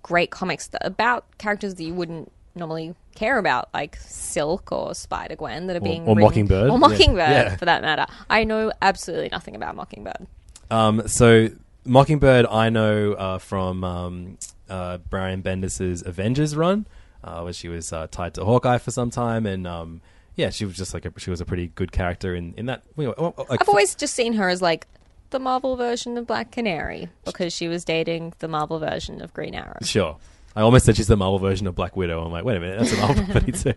great 0.03 0.29
comics 0.31 0.67
that, 0.67 0.85
about 0.85 1.25
characters 1.39 1.75
that 1.75 1.83
you 1.83 1.93
wouldn't 1.93 2.31
normally 2.55 2.93
care 3.15 3.37
about, 3.39 3.69
like 3.73 3.95
Silk 3.97 4.71
or 4.71 4.93
Spider 4.93 5.35
Gwen, 5.35 5.67
that 5.67 5.75
are 5.75 5.79
being 5.81 6.03
or 6.03 6.15
written- 6.15 6.23
Mockingbird. 6.23 6.69
or 6.69 6.73
Yeah. 6.73 6.77
Mockingbird 6.77 7.29
Yeah. 7.29 7.55
for 7.55 7.65
that 7.65 7.81
matter. 7.81 8.05
I 8.29 8.43
know 8.43 8.71
absolutely 8.81 9.29
nothing 9.31 9.55
about 9.55 9.75
Mockingbird. 9.75 10.27
Um, 10.69 11.07
so 11.07 11.49
Mockingbird, 11.85 12.45
I 12.45 12.69
know 12.69 13.13
uh, 13.13 13.37
from 13.39 13.83
um, 13.83 14.37
uh, 14.69 14.97
Brian 15.09 15.41
Bendis's 15.41 16.03
Avengers 16.05 16.55
run, 16.55 16.85
uh, 17.23 17.41
where 17.41 17.53
she 17.53 17.67
was 17.67 17.91
uh, 17.93 18.07
tied 18.09 18.33
to 18.35 18.45
Hawkeye 18.45 18.77
for 18.77 18.91
some 18.91 19.09
time, 19.09 19.45
and 19.45 19.65
um, 19.67 20.01
yeah, 20.35 20.49
she 20.49 20.65
was 20.65 20.75
just 20.77 20.93
like 20.93 21.05
a, 21.05 21.13
she 21.17 21.29
was 21.29 21.41
a 21.41 21.45
pretty 21.45 21.67
good 21.75 21.91
character 21.91 22.35
in 22.35 22.53
in 22.55 22.65
that. 22.67 22.83
you 22.97 23.13
know, 23.17 23.33
like- 23.49 23.61
I've 23.61 23.69
always 23.69 23.95
just 23.95 24.13
seen 24.13 24.33
her 24.33 24.49
as 24.49 24.61
like 24.61 24.87
the 25.31 25.39
Marvel 25.39 25.75
version 25.75 26.17
of 26.17 26.25
Black 26.25 26.51
Canary 26.51 27.07
because 27.25 27.53
she 27.53 27.67
was 27.67 27.85
dating 27.85 28.33
the 28.39 28.47
Marvel 28.47 28.79
version 28.79 29.21
of 29.21 29.33
Green 29.33 29.53
Arrow. 29.53 29.77
Sure. 29.81 30.17
I 30.55 30.61
almost 30.61 30.85
said 30.85 30.97
she's 30.97 31.05
the 31.07 31.15
Marvel 31.15 31.37
version 31.37 31.67
of 31.67 31.75
Black 31.75 31.95
Widow. 31.95 32.25
I'm 32.25 32.31
like, 32.31 32.43
wait 32.43 32.57
a 32.57 32.59
minute, 32.59 32.79
that's 32.79 32.91
a 32.93 32.97
Marvel 32.97 33.23
property 33.31 33.51
too. 33.51 33.73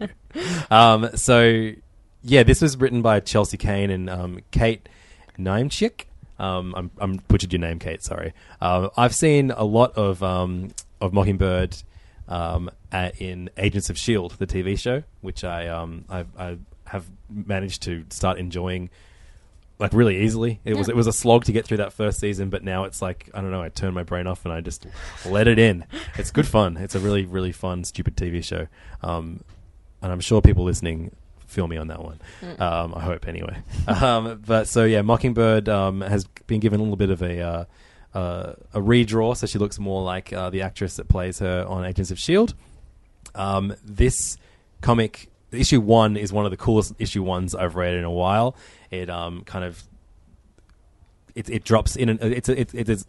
Um, 0.70 1.10
so, 1.14 1.72
yeah, 2.22 2.42
this 2.42 2.62
was 2.62 2.78
written 2.78 3.02
by 3.02 3.20
Chelsea 3.20 3.58
Cain 3.58 3.90
and 3.90 4.08
um, 4.08 4.40
Kate 4.50 4.88
Niemczyk. 5.38 6.04
Um, 6.42 6.74
I'm, 6.76 6.90
I'm 6.98 7.16
butchered 7.28 7.52
your 7.52 7.60
name, 7.60 7.78
Kate. 7.78 8.02
Sorry. 8.02 8.34
Um, 8.60 8.90
I've 8.96 9.14
seen 9.14 9.52
a 9.52 9.64
lot 9.64 9.92
of 9.96 10.22
um, 10.24 10.72
of 11.00 11.12
Mockingbird 11.12 11.76
um, 12.26 12.68
at, 12.90 13.20
in 13.20 13.48
Agents 13.56 13.88
of 13.90 13.96
Shield, 13.96 14.32
the 14.32 14.46
TV 14.46 14.78
show, 14.78 15.04
which 15.20 15.44
I 15.44 15.68
um, 15.68 16.04
I, 16.08 16.24
I 16.36 16.58
have 16.86 17.06
managed 17.30 17.82
to 17.82 18.04
start 18.10 18.38
enjoying 18.38 18.90
like 19.78 19.92
really 19.92 20.24
easily. 20.24 20.60
It 20.64 20.76
was 20.76 20.88
it 20.88 20.96
was 20.96 21.06
a 21.06 21.12
slog 21.12 21.44
to 21.44 21.52
get 21.52 21.64
through 21.64 21.76
that 21.76 21.92
first 21.92 22.18
season, 22.18 22.50
but 22.50 22.64
now 22.64 22.84
it's 22.84 23.00
like 23.00 23.30
I 23.32 23.40
don't 23.40 23.52
know. 23.52 23.62
I 23.62 23.68
turn 23.68 23.94
my 23.94 24.02
brain 24.02 24.26
off 24.26 24.44
and 24.44 24.52
I 24.52 24.60
just 24.60 24.86
let 25.24 25.46
it 25.46 25.60
in. 25.60 25.84
It's 26.16 26.32
good 26.32 26.46
fun. 26.46 26.76
It's 26.76 26.96
a 26.96 27.00
really 27.00 27.24
really 27.24 27.52
fun 27.52 27.84
stupid 27.84 28.16
TV 28.16 28.42
show, 28.42 28.66
um, 29.02 29.44
and 30.02 30.10
I'm 30.10 30.20
sure 30.20 30.42
people 30.42 30.64
listening 30.64 31.14
feel 31.52 31.68
me 31.68 31.76
on 31.76 31.88
that 31.88 32.02
one. 32.02 32.18
Um, 32.58 32.94
I 32.94 33.00
hope 33.00 33.28
anyway. 33.28 33.56
um, 33.86 34.42
but 34.44 34.66
so 34.66 34.84
yeah, 34.84 35.02
Mockingbird 35.02 35.68
um, 35.68 36.00
has 36.00 36.24
been 36.46 36.60
given 36.60 36.80
a 36.80 36.82
little 36.82 36.96
bit 36.96 37.10
of 37.10 37.22
a. 37.22 37.40
Uh, 37.40 37.64
uh, 38.14 38.52
a 38.74 38.78
redraw, 38.78 39.34
so 39.34 39.46
she 39.46 39.58
looks 39.58 39.78
more 39.78 40.02
like 40.02 40.34
uh, 40.34 40.50
the 40.50 40.60
actress 40.60 40.96
that 40.96 41.08
plays 41.08 41.38
her 41.38 41.64
on 41.66 41.86
Agents 41.86 42.10
of 42.10 42.18
Shield. 42.18 42.52
Um, 43.34 43.74
this 43.82 44.36
comic, 44.82 45.30
issue 45.50 45.80
one, 45.80 46.18
is 46.18 46.30
one 46.30 46.44
of 46.44 46.50
the 46.50 46.58
coolest 46.58 46.92
issue 46.98 47.22
ones 47.22 47.54
I've 47.54 47.74
read 47.74 47.94
in 47.94 48.04
a 48.04 48.10
while. 48.10 48.54
It 48.90 49.08
um, 49.08 49.44
kind 49.44 49.64
of 49.64 49.82
it, 51.34 51.48
it 51.48 51.64
drops 51.64 51.96
in. 51.96 52.10
An, 52.10 52.18
it's 52.20 52.50
it 52.50 52.74
is 52.74 53.06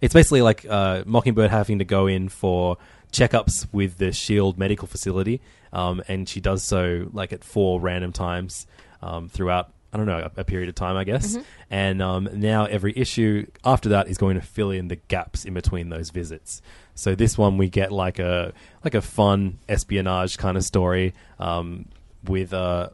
it's 0.00 0.14
basically 0.14 0.42
like 0.42 0.64
uh, 0.68 1.02
Mockingbird 1.06 1.50
having 1.50 1.78
to 1.78 1.84
go 1.84 2.06
in 2.06 2.28
for 2.28 2.78
checkups 3.18 3.66
with 3.72 3.98
the 3.98 4.12
Shield 4.12 4.58
medical 4.58 4.86
facility, 4.88 5.40
um, 5.72 6.02
and 6.08 6.28
she 6.28 6.40
does 6.40 6.62
so 6.62 7.08
like 7.12 7.32
at 7.32 7.42
four 7.44 7.80
random 7.80 8.12
times 8.12 8.66
um, 9.02 9.28
throughout. 9.28 9.72
I 9.92 9.96
don't 9.98 10.06
know 10.06 10.30
a, 10.36 10.40
a 10.40 10.44
period 10.44 10.68
of 10.68 10.74
time, 10.74 10.96
I 10.96 11.04
guess. 11.04 11.38
And 11.70 12.02
um, 12.02 12.28
now 12.34 12.66
every 12.66 12.92
issue 12.96 13.46
after 13.64 13.88
that 13.90 14.08
is 14.08 14.18
going 14.18 14.34
to 14.34 14.42
fill 14.44 14.70
in 14.70 14.88
the 14.88 14.96
gaps 14.96 15.44
in 15.46 15.54
between 15.54 15.88
those 15.88 16.10
visits. 16.10 16.60
So 16.94 17.14
this 17.14 17.38
one 17.38 17.56
we 17.56 17.70
get 17.70 17.92
like 17.92 18.18
a 18.18 18.52
like 18.84 18.94
a 18.94 19.00
fun 19.00 19.58
espionage 19.68 20.36
kind 20.36 20.56
of 20.58 20.64
story 20.64 21.14
um, 21.38 21.86
with 22.24 22.52
a, 22.52 22.92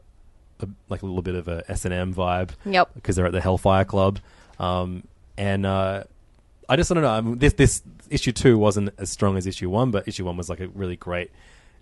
a 0.61 0.67
like 0.87 1.01
a 1.01 1.05
little 1.05 1.21
bit 1.23 1.35
of 1.35 1.47
a 1.49 1.63
S 1.67 1.83
and 1.83 1.93
M 1.93 2.13
vibe 2.13 2.51
Yep. 2.65 2.91
because 2.93 3.17
they're 3.17 3.25
at 3.25 3.33
the 3.33 3.41
Hellfire 3.41 3.83
Club. 3.85 4.19
Um, 4.59 5.03
and 5.35 5.65
uh, 5.65 6.03
I 6.69 6.75
just 6.75 6.89
want 6.89 6.97
to 6.97 7.01
know. 7.01 7.09
I 7.09 7.21
mean, 7.21 7.37
this 7.37 7.53
this 7.53 7.81
issue 8.09 8.31
two 8.31 8.57
wasn't 8.57 8.89
as 8.97 9.09
strong 9.09 9.37
as 9.37 9.47
issue 9.47 9.69
one, 9.69 9.91
but 9.91 10.07
issue 10.07 10.25
one 10.25 10.37
was 10.37 10.49
like 10.49 10.59
a 10.59 10.67
really 10.69 10.95
great 10.95 11.31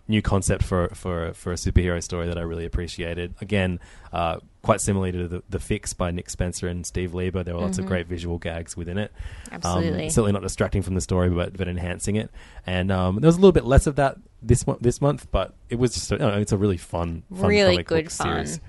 new 0.08 0.22
concept 0.22 0.64
for 0.64 0.90
for 0.90 1.34
for 1.34 1.52
a 1.52 1.56
superhero 1.56 2.02
story 2.02 2.28
that 2.28 2.38
I 2.38 2.42
really 2.42 2.66
appreciated. 2.66 3.34
Again, 3.42 3.80
uh, 4.12 4.40
quite 4.62 4.82
similarly 4.82 5.12
to 5.14 5.28
the, 5.28 5.44
the 5.50 5.60
Fix 5.60 5.94
by 5.94 6.12
Nick 6.12 6.30
Spencer 6.30 6.68
and 6.68 6.86
Steve 6.86 7.14
Lieber. 7.14 7.44
There 7.44 7.56
were 7.56 7.62
lots 7.62 7.78
of 7.78 7.86
great 7.86 8.08
visual 8.08 8.38
gags 8.38 8.78
within 8.78 8.98
it. 8.98 9.12
Absolutely. 9.52 10.06
Um, 10.06 10.10
certainly 10.10 10.32
not 10.34 10.44
distracting 10.44 10.82
from 10.82 10.96
the 10.96 11.02
story, 11.02 11.30
but 11.30 11.58
but 11.58 11.68
enhancing 11.68 12.16
it. 12.16 12.30
And 12.66 12.92
um, 12.92 13.16
there 13.20 13.28
was 13.28 13.36
a 13.38 13.40
little 13.40 13.52
bit 13.52 13.66
less 13.66 13.88
of 13.88 13.96
that 13.96 14.18
this 14.42 14.68
mo- 14.68 14.78
this 14.82 15.02
month, 15.02 15.28
but 15.32 15.54
it 15.70 15.80
was 15.80 15.94
just 15.94 16.12
I 16.12 16.18
don't 16.18 16.34
know, 16.34 16.40
it's 16.40 16.52
a 16.52 16.58
really 16.58 16.78
fun, 16.78 17.24
fun 17.34 17.48
really 17.48 17.84
good 17.84 18.12
fun. 18.12 18.46
series. 18.46 18.60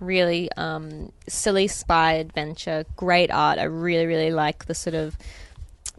Really 0.00 0.50
um, 0.56 1.12
silly 1.28 1.68
spy 1.68 2.14
adventure, 2.14 2.84
great 2.96 3.30
art. 3.30 3.58
I 3.58 3.64
really, 3.64 4.06
really 4.06 4.32
like 4.32 4.66
the 4.66 4.74
sort 4.74 4.94
of 4.94 5.16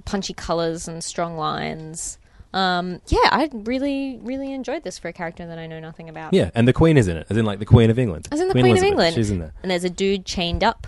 punchy 0.05 0.33
colors 0.33 0.87
and 0.87 1.03
strong 1.03 1.37
lines. 1.37 2.17
Um, 2.53 3.01
yeah, 3.07 3.19
I 3.31 3.49
really, 3.51 4.17
really 4.21 4.53
enjoyed 4.53 4.83
this 4.83 4.97
for 4.97 5.09
a 5.09 5.13
character 5.13 5.45
that 5.45 5.59
I 5.59 5.67
know 5.67 5.81
nothing 5.81 6.07
about. 6.07 6.33
Yeah, 6.33 6.51
and 6.55 6.65
the 6.67 6.73
Queen 6.73 6.95
is 6.95 7.09
in 7.09 7.17
it, 7.17 7.27
as 7.29 7.35
in 7.35 7.45
like 7.45 7.59
the 7.59 7.65
Queen 7.65 7.89
of 7.89 7.99
England. 7.99 8.29
As 8.31 8.39
in 8.39 8.47
the 8.47 8.53
Queen, 8.53 8.77
of 8.77 8.83
England. 8.83 9.13
She's 9.15 9.29
in 9.29 9.39
there. 9.39 9.53
And 9.61 9.69
there's 9.69 9.83
a 9.83 9.89
dude 9.89 10.25
chained 10.25 10.63
up, 10.63 10.87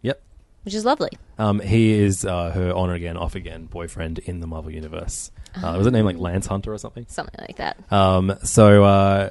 Yep. 0.00 0.22
which 0.62 0.72
is 0.72 0.86
lovely. 0.86 1.10
Um, 1.38 1.60
he 1.60 1.92
is 1.92 2.24
uh, 2.24 2.50
her 2.52 2.72
on 2.72 2.88
again, 2.90 3.18
off 3.18 3.34
again 3.34 3.66
boyfriend 3.66 4.20
in 4.20 4.40
the 4.40 4.46
Marvel 4.46 4.70
universe. 4.72 5.30
Uh, 5.54 5.74
was 5.76 5.86
it 5.86 5.90
named 5.90 6.06
like 6.06 6.16
Lance 6.16 6.46
Hunter 6.46 6.72
or 6.72 6.78
something? 6.78 7.04
Something 7.08 7.44
like 7.46 7.56
that. 7.56 7.76
Um, 7.92 8.34
so 8.42 8.84
uh, 8.84 9.30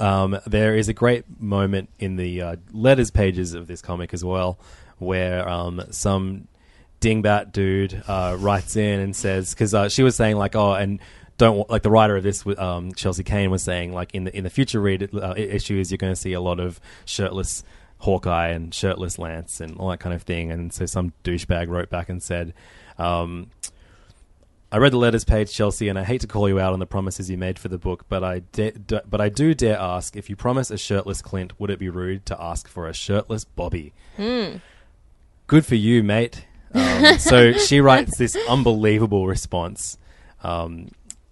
um, 0.00 0.38
there 0.46 0.76
is 0.76 0.88
a 0.88 0.92
great 0.94 1.24
moment 1.40 1.88
in 1.98 2.16
the 2.16 2.42
uh, 2.42 2.56
letters 2.72 3.10
pages 3.10 3.54
of 3.54 3.66
this 3.66 3.82
comic 3.82 4.12
as 4.14 4.24
well, 4.24 4.58
where 4.98 5.48
um, 5.48 5.82
some 5.90 6.48
dingbat 7.00 7.52
dude 7.52 8.02
uh, 8.08 8.36
writes 8.38 8.76
in 8.76 9.00
and 9.00 9.16
says 9.16 9.50
because 9.54 9.74
uh, 9.74 9.88
she 9.88 10.02
was 10.02 10.14
saying 10.14 10.36
like 10.36 10.54
oh 10.54 10.72
and 10.74 11.00
don't 11.38 11.68
like 11.70 11.82
the 11.82 11.90
writer 11.90 12.16
of 12.16 12.22
this 12.22 12.44
um, 12.58 12.92
Chelsea 12.92 13.24
Cain 13.24 13.50
was 13.50 13.62
saying 13.62 13.92
like 13.92 14.14
in 14.14 14.24
the 14.24 14.36
in 14.36 14.44
the 14.44 14.50
future 14.50 14.80
read 14.80 15.08
uh, 15.14 15.34
issues 15.36 15.90
you're 15.90 15.98
going 15.98 16.12
to 16.12 16.20
see 16.20 16.34
a 16.34 16.40
lot 16.40 16.60
of 16.60 16.78
shirtless 17.06 17.64
Hawkeye 17.98 18.48
and 18.48 18.74
shirtless 18.74 19.18
Lance 19.18 19.60
and 19.60 19.76
all 19.78 19.88
that 19.90 20.00
kind 20.00 20.14
of 20.14 20.22
thing 20.22 20.50
and 20.52 20.72
so 20.72 20.84
some 20.86 21.12
douchebag 21.24 21.68
wrote 21.68 21.90
back 21.90 22.08
and 22.08 22.22
said. 22.22 22.52
Um, 22.98 23.48
I 24.72 24.76
read 24.76 24.92
the 24.92 24.98
letters 24.98 25.24
page, 25.24 25.52
Chelsea, 25.52 25.88
and 25.88 25.98
I 25.98 26.04
hate 26.04 26.20
to 26.20 26.28
call 26.28 26.48
you 26.48 26.60
out 26.60 26.72
on 26.72 26.78
the 26.78 26.86
promises 26.86 27.28
you 27.28 27.36
made 27.36 27.58
for 27.58 27.66
the 27.66 27.76
book, 27.78 28.04
but 28.08 28.22
I 28.22 28.38
da- 28.52 28.70
d- 28.70 29.00
but 29.08 29.20
I 29.20 29.28
do 29.28 29.52
dare 29.52 29.76
ask: 29.76 30.14
if 30.16 30.30
you 30.30 30.36
promise 30.36 30.70
a 30.70 30.78
shirtless 30.78 31.22
Clint, 31.22 31.58
would 31.58 31.70
it 31.70 31.80
be 31.80 31.88
rude 31.88 32.24
to 32.26 32.40
ask 32.40 32.68
for 32.68 32.86
a 32.86 32.92
shirtless 32.94 33.44
Bobby? 33.44 33.92
Good 35.48 35.66
for 35.66 35.74
you, 35.74 36.04
mate. 36.04 36.44
Um, 36.74 37.18
so 37.18 37.52
she 37.66 37.80
writes 37.80 38.16
this 38.16 38.36
unbelievable 38.48 39.26
response, 39.26 39.98
um, 40.42 40.88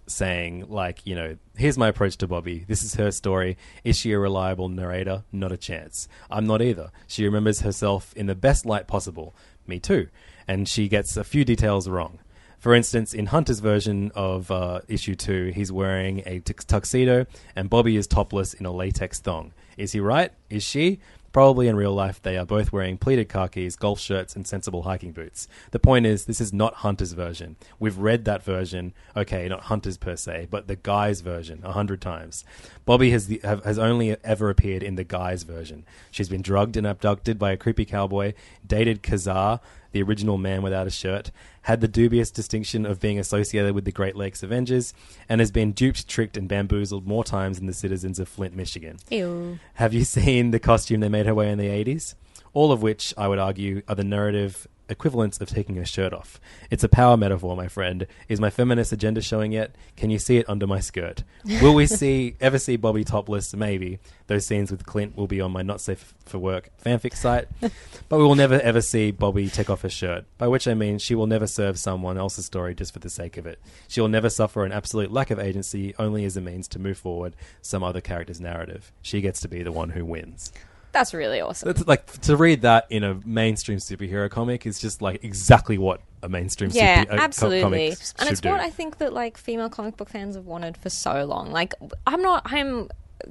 saying 0.07 0.65
like, 0.69 1.05
you 1.05 1.15
know, 1.15 1.37
here's 1.55 1.77
my 1.77 1.87
approach 1.87 2.17
to 2.17 2.27
Bobby. 2.27 2.65
This 2.67 2.83
is 2.83 2.95
her 2.95 3.11
story. 3.11 3.57
Is 3.83 3.97
she 3.97 4.11
a 4.11 4.19
reliable 4.19 4.69
narrator? 4.69 5.23
Not 5.31 5.51
a 5.51 5.57
chance. 5.57 6.07
I'm 6.29 6.45
not 6.45 6.61
either. 6.61 6.91
She 7.07 7.25
remembers 7.25 7.61
herself 7.61 8.13
in 8.15 8.25
the 8.25 8.35
best 8.35 8.65
light 8.65 8.87
possible. 8.87 9.35
Me 9.67 9.79
too. 9.79 10.07
And 10.47 10.67
she 10.67 10.87
gets 10.87 11.15
a 11.15 11.23
few 11.23 11.45
details 11.45 11.87
wrong. 11.87 12.19
For 12.57 12.75
instance, 12.75 13.13
in 13.13 13.27
Hunter's 13.27 13.61
version 13.61 14.11
of 14.15 14.51
uh, 14.51 14.81
issue 14.89 15.15
two, 15.15 15.51
he's 15.55 15.71
wearing 15.71 16.19
a 16.25 16.41
tux- 16.41 16.65
tuxedo 16.65 17.25
and 17.55 17.69
Bobby 17.69 17.95
is 17.95 18.05
topless 18.05 18.53
in 18.53 18.65
a 18.65 18.71
latex 18.71 19.19
thong. 19.21 19.53
Is 19.77 19.93
he 19.93 20.01
right? 20.01 20.33
Is 20.49 20.61
she? 20.61 20.99
Probably 21.31 21.67
in 21.67 21.75
real 21.75 21.93
life, 21.93 22.19
they 22.21 22.37
are 22.37 22.45
both 22.45 22.71
wearing 22.71 22.97
pleated 22.97 23.29
khakis, 23.29 23.75
golf 23.75 23.99
shirts, 23.99 24.35
and 24.35 24.47
sensible 24.47 24.83
hiking 24.83 25.11
boots. 25.11 25.47
The 25.71 25.79
point 25.79 26.07
is, 26.07 26.25
this 26.25 26.41
is 26.41 26.51
not 26.51 26.75
Hunter's 26.75 27.13
version. 27.13 27.55
We've 27.77 27.97
read 27.97 28.25
that 28.25 28.43
version, 28.43 28.93
okay, 29.15 29.47
not 29.47 29.63
Hunter's 29.63 29.97
per 29.97 30.15
se, 30.15 30.47
but 30.49 30.67
the 30.67 30.75
guy's 30.75 31.21
version 31.21 31.61
a 31.63 31.73
hundred 31.73 32.01
times. 32.01 32.43
Bobby 32.85 33.11
has 33.11 33.27
the, 33.27 33.39
have, 33.43 33.63
has 33.63 33.77
only 33.77 34.17
ever 34.23 34.49
appeared 34.49 34.81
in 34.81 34.95
the 34.95 35.03
guy's 35.03 35.43
version. 35.43 35.85
She's 36.09 36.29
been 36.29 36.41
drugged 36.41 36.75
and 36.75 36.87
abducted 36.87 37.37
by 37.37 37.51
a 37.51 37.57
creepy 37.57 37.85
cowboy, 37.85 38.33
dated 38.65 39.03
Ka-Zar, 39.03 39.59
the 39.91 40.01
original 40.01 40.37
man 40.37 40.61
without 40.61 40.87
a 40.87 40.91
shirt, 40.91 41.31
had 41.63 41.81
the 41.81 41.87
dubious 41.87 42.31
distinction 42.31 42.85
of 42.85 42.99
being 42.99 43.19
associated 43.19 43.73
with 43.73 43.85
the 43.85 43.91
Great 43.91 44.15
Lakes 44.15 44.43
Avengers, 44.43 44.93
and 45.27 45.41
has 45.41 45.51
been 45.51 45.71
duped, 45.71 46.07
tricked, 46.07 46.37
and 46.37 46.47
bamboozled 46.47 47.07
more 47.07 47.23
times 47.23 47.57
than 47.57 47.67
the 47.67 47.73
citizens 47.73 48.19
of 48.19 48.27
Flint, 48.27 48.55
Michigan. 48.55 48.97
Ew. 49.09 49.59
Have 49.75 49.93
you 49.93 50.03
seen 50.05 50.51
the 50.51 50.59
costume 50.59 50.99
they 50.99 51.09
made 51.09 51.25
her 51.25 51.35
wear 51.35 51.49
in 51.49 51.57
the 51.57 51.67
80s? 51.67 52.15
All 52.53 52.71
of 52.71 52.81
which, 52.81 53.13
I 53.17 53.27
would 53.27 53.39
argue, 53.39 53.83
are 53.87 53.95
the 53.95 54.03
narrative 54.03 54.67
equivalents 54.89 55.39
of 55.39 55.47
taking 55.47 55.77
a 55.77 55.85
shirt 55.85 56.13
off. 56.13 56.39
It's 56.69 56.83
a 56.83 56.89
power 56.89 57.15
metaphor, 57.15 57.55
my 57.55 57.67
friend. 57.67 58.07
Is 58.27 58.39
my 58.39 58.49
feminist 58.49 58.91
agenda 58.91 59.21
showing 59.21 59.51
yet? 59.51 59.75
Can 59.95 60.09
you 60.09 60.19
see 60.19 60.37
it 60.37 60.49
under 60.49 60.67
my 60.67 60.79
skirt? 60.79 61.23
Will 61.61 61.73
we 61.73 61.85
see 61.85 62.35
ever 62.41 62.59
see 62.59 62.75
Bobby 62.75 63.03
topless? 63.03 63.53
Maybe. 63.55 63.99
Those 64.27 64.45
scenes 64.45 64.71
with 64.71 64.85
Clint 64.85 65.15
will 65.15 65.27
be 65.27 65.41
on 65.41 65.51
my 65.51 65.61
not 65.61 65.81
safe 65.81 66.13
for 66.25 66.39
work 66.39 66.69
fanfic 66.83 67.15
site. 67.15 67.47
but 67.61 68.17
we 68.17 68.23
will 68.23 68.35
never 68.35 68.59
ever 68.61 68.81
see 68.81 69.11
Bobby 69.11 69.49
take 69.49 69.69
off 69.69 69.81
her 69.81 69.89
shirt. 69.89 70.25
By 70.37 70.47
which 70.47 70.67
I 70.67 70.73
mean 70.73 70.97
she 70.99 71.15
will 71.15 71.27
never 71.27 71.47
serve 71.47 71.79
someone 71.79 72.17
else's 72.17 72.45
story 72.45 72.75
just 72.75 72.93
for 72.93 72.99
the 72.99 73.09
sake 73.09 73.37
of 73.37 73.45
it. 73.45 73.59
She 73.87 74.01
will 74.01 74.07
never 74.07 74.29
suffer 74.29 74.65
an 74.65 74.71
absolute 74.71 75.11
lack 75.11 75.31
of 75.31 75.39
agency 75.39 75.93
only 75.97 76.25
as 76.25 76.37
a 76.37 76.41
means 76.41 76.67
to 76.69 76.79
move 76.79 76.97
forward 76.97 77.35
some 77.61 77.83
other 77.83 78.01
character's 78.01 78.41
narrative. 78.41 78.91
She 79.01 79.21
gets 79.21 79.41
to 79.41 79.47
be 79.47 79.63
the 79.63 79.71
one 79.71 79.89
who 79.89 80.05
wins. 80.05 80.51
That's 80.91 81.13
really 81.13 81.41
awesome. 81.41 81.67
That's 81.67 81.87
like 81.87 82.05
to 82.21 82.35
read 82.35 82.61
that 82.61 82.87
in 82.89 83.03
a 83.03 83.15
mainstream 83.25 83.77
superhero 83.77 84.29
comic 84.29 84.65
is 84.65 84.79
just 84.79 85.01
like 85.01 85.23
exactly 85.23 85.77
what 85.77 86.01
a 86.23 86.29
mainstream 86.29 86.71
yeah, 86.73 87.01
super, 87.01 87.13
uh, 87.13 87.17
absolutely. 87.17 87.61
comic 87.61 87.97
and 88.17 88.29
it's 88.29 88.41
do. 88.41 88.49
what 88.49 88.59
I 88.59 88.69
think 88.69 88.97
that 88.97 89.13
like 89.13 89.37
female 89.37 89.69
comic 89.69 89.97
book 89.97 90.09
fans 90.09 90.35
have 90.35 90.45
wanted 90.45 90.77
for 90.77 90.89
so 90.89 91.23
long. 91.25 91.51
Like 91.51 91.73
I'm 92.07 92.21
not 92.21 92.41
I'm 92.45 92.89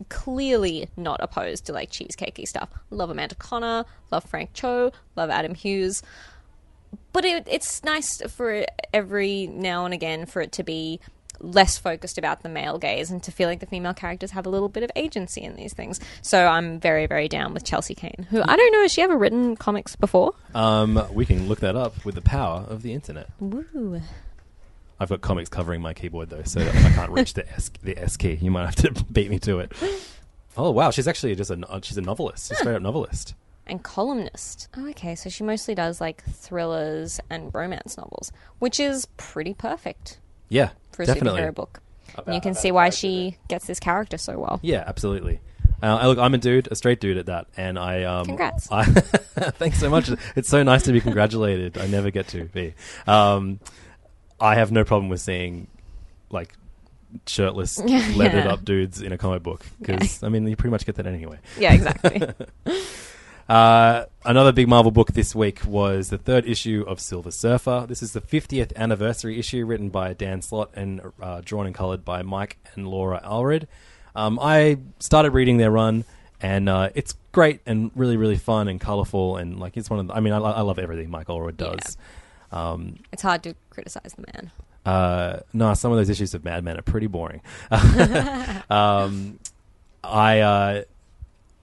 clearly 0.09 0.89
not 0.97 1.21
opposed 1.23 1.67
to 1.67 1.73
like 1.73 1.91
cheesecakey 1.91 2.47
stuff. 2.47 2.69
Love 2.91 3.11
Amanda 3.11 3.35
Conner, 3.35 3.85
love 4.11 4.25
Frank 4.25 4.53
Cho, 4.53 4.93
love 5.17 5.31
Adam 5.31 5.55
Hughes. 5.55 6.03
But 7.13 7.25
it, 7.25 7.47
it's 7.51 7.83
nice 7.85 8.23
for 8.31 8.65
every 8.95 9.47
now 9.47 9.85
and 9.85 9.93
again 9.93 10.27
for 10.27 10.41
it 10.41 10.53
to 10.53 10.63
be 10.63 11.01
less 11.41 11.79
focused 11.79 12.19
about 12.19 12.43
the 12.43 12.49
male 12.49 12.79
gaze 12.79 13.11
and 13.11 13.23
to 13.23 13.31
feel 13.33 13.49
like 13.49 13.61
the 13.61 13.67
female 13.67 13.95
characters 13.95 14.33
have 14.33 14.47
a 14.47 14.49
little 14.49 14.69
bit 14.69 14.83
of 14.83 14.91
agency 14.97 15.43
in 15.43 15.57
these 15.57 15.73
things. 15.73 16.01
So 16.23 16.47
I'm 16.47 16.81
very, 16.81 17.07
very 17.07 17.29
down 17.29 17.55
with 17.55 17.65
Chelsea 17.65 17.95
Cain, 17.95 18.27
who 18.31 18.43
I 18.43 18.57
don't 18.57 18.73
know, 18.73 18.83
has 18.83 18.93
she 18.93 19.03
ever 19.03 19.17
written 19.17 19.57
comics 19.57 19.97
before? 19.97 20.35
um, 20.55 21.03
we 21.13 21.25
can 21.27 21.49
look 21.49 21.61
that 21.61 21.77
up 21.77 22.05
with 22.05 22.15
the 22.15 22.23
power 22.23 22.65
of 22.69 22.83
the 22.83 22.93
internet. 22.93 23.29
Woo. 23.41 24.01
I've 25.01 25.09
got 25.09 25.21
comics 25.21 25.49
covering 25.49 25.81
my 25.81 25.95
keyboard 25.95 26.31
though, 26.31 26.43
so 26.43 26.61
I 26.61 26.91
can't 26.91 27.13
reach 27.13 27.35
the 27.35 27.49
S 27.53 27.71
the 27.85 27.97
S 27.97 28.17
key. 28.17 28.35
You 28.41 28.51
might 28.51 28.65
have 28.67 28.97
to 28.97 29.05
beat 29.13 29.31
me 29.31 29.39
to 29.41 29.61
it. 29.61 29.73
Oh 30.57 30.71
wow, 30.73 30.91
she's 30.91 31.07
actually 31.07 31.37
just 31.37 31.51
a 31.53 31.81
she's 31.83 31.97
a 31.99 32.01
novelist, 32.01 32.51
a 32.51 32.57
straight 32.57 32.75
up 32.75 32.83
novelist. 32.83 33.35
and 33.69 33.81
columnist. 33.85 34.67
Oh, 34.77 34.89
okay, 34.89 35.15
so 35.15 35.31
she 35.31 35.45
mostly 35.45 35.77
does 35.77 36.01
like 36.01 36.25
thrillers 36.25 37.21
and 37.31 37.55
romance 37.55 37.97
novels, 37.97 38.33
which 38.59 38.81
is 38.81 39.07
pretty 39.17 39.55
perfect 39.55 40.19
Yeah, 40.49 40.71
for 40.93 41.03
a 41.03 41.07
definitely. 41.07 41.41
superhero 41.41 41.55
book. 41.55 41.81
And 42.27 42.35
you 42.35 42.41
can 42.41 42.55
see 42.55 42.73
why 42.73 42.91
she 42.91 43.37
gets 43.49 43.67
this 43.67 43.79
character 43.79 44.19
so 44.19 44.39
well. 44.39 44.59
Yeah, 44.63 44.83
absolutely. 44.87 45.41
Uh, 45.81 45.97
I- 45.97 46.07
look, 46.09 46.19
I'm 46.19 46.35
a 46.35 46.39
dude, 46.39 46.67
a 46.71 46.75
straight 46.75 47.01
dude 47.01 47.17
at 47.19 47.27
that, 47.27 47.47
and 47.57 47.79
I. 47.79 48.03
Um, 48.05 48.25
Congrats. 48.27 48.69
I, 48.73 48.85
thanks 48.85 49.79
so 49.79 49.89
much. 49.89 50.11
It's 50.37 50.49
so 50.49 50.63
nice 50.65 50.83
to 50.85 50.93
be 50.93 51.01
congratulated. 51.01 51.79
I 51.79 51.87
never 51.87 52.11
get 52.11 52.29
to 52.29 52.45
be. 52.47 52.75
Um, 53.07 53.61
I 54.41 54.57
have 54.57 54.73
no 54.73 54.85
problem 54.85 55.09
with 55.09 55.21
seeing 55.21 55.69
like 56.31 56.53
shirtless, 57.27 57.79
leathered 58.17 58.47
up 58.47 58.65
dudes 58.65 59.01
in 59.01 59.13
a 59.13 59.19
comic 59.19 59.43
book 59.43 59.65
because 59.81 60.23
I 60.23 60.29
mean 60.29 60.47
you 60.47 60.57
pretty 60.57 60.73
much 60.73 60.85
get 60.87 60.97
that 60.97 61.07
anyway. 61.07 61.39
Yeah, 61.59 61.73
exactly. 61.75 62.23
Uh, 63.49 64.05
another 64.25 64.53
big 64.53 64.69
Marvel 64.69 64.91
book 64.91 65.13
this 65.13 65.35
week 65.35 65.65
was 65.65 66.11
the 66.11 66.19
third 66.19 66.47
issue 66.47 66.85
of 66.87 67.01
Silver 67.01 67.31
Surfer. 67.31 67.87
This 67.89 68.03
is 68.03 68.13
the 68.13 68.21
50th 68.21 68.77
anniversary 68.77 69.39
issue, 69.39 69.65
written 69.65 69.89
by 69.89 70.13
Dan 70.13 70.43
Slott 70.43 70.71
and 70.75 71.01
uh, 71.23 71.41
drawn 71.43 71.67
and 71.67 71.75
colored 71.75 72.05
by 72.05 72.23
Mike 72.23 72.59
and 72.75 72.87
Laura 72.87 73.23
Allred. 73.25 73.67
Um, 74.15 74.39
I 74.41 74.79
started 74.99 75.31
reading 75.31 75.57
their 75.57 75.71
run, 75.71 76.05
and 76.43 76.69
uh, 76.69 76.91
it's 76.95 77.15
great 77.33 77.61
and 77.65 77.91
really, 77.95 78.19
really 78.19 78.37
fun 78.37 78.69
and 78.69 78.79
colorful. 78.79 79.39
And 79.39 79.59
like, 79.59 79.77
it's 79.79 79.89
one 79.89 80.01
of 80.01 80.09
the, 80.09 80.15
I 80.15 80.21
mean, 80.21 80.35
I, 80.35 80.39
I 80.39 80.61
love 80.61 80.79
everything 80.79 81.11
Mike 81.11 81.29
Allred 81.29 81.57
does. 81.57 81.97
Um, 82.53 82.99
it's 83.13 83.23
hard 83.23 83.43
to 83.45 83.55
criticize 83.71 84.15
the 84.15 84.25
man. 84.33 84.51
uh, 84.85 85.41
no, 85.55 85.73
some 85.73 85.91
of 85.91 85.97
those 85.97 86.11
issues 86.11 86.35
of 86.35 86.45
Mad 86.45 86.65
Men 86.65 86.77
are 86.79 86.83
pretty 86.83 87.07
boring. 87.07 87.41
um, 88.71 89.39
I, 90.05 90.41
uh, 90.41 90.83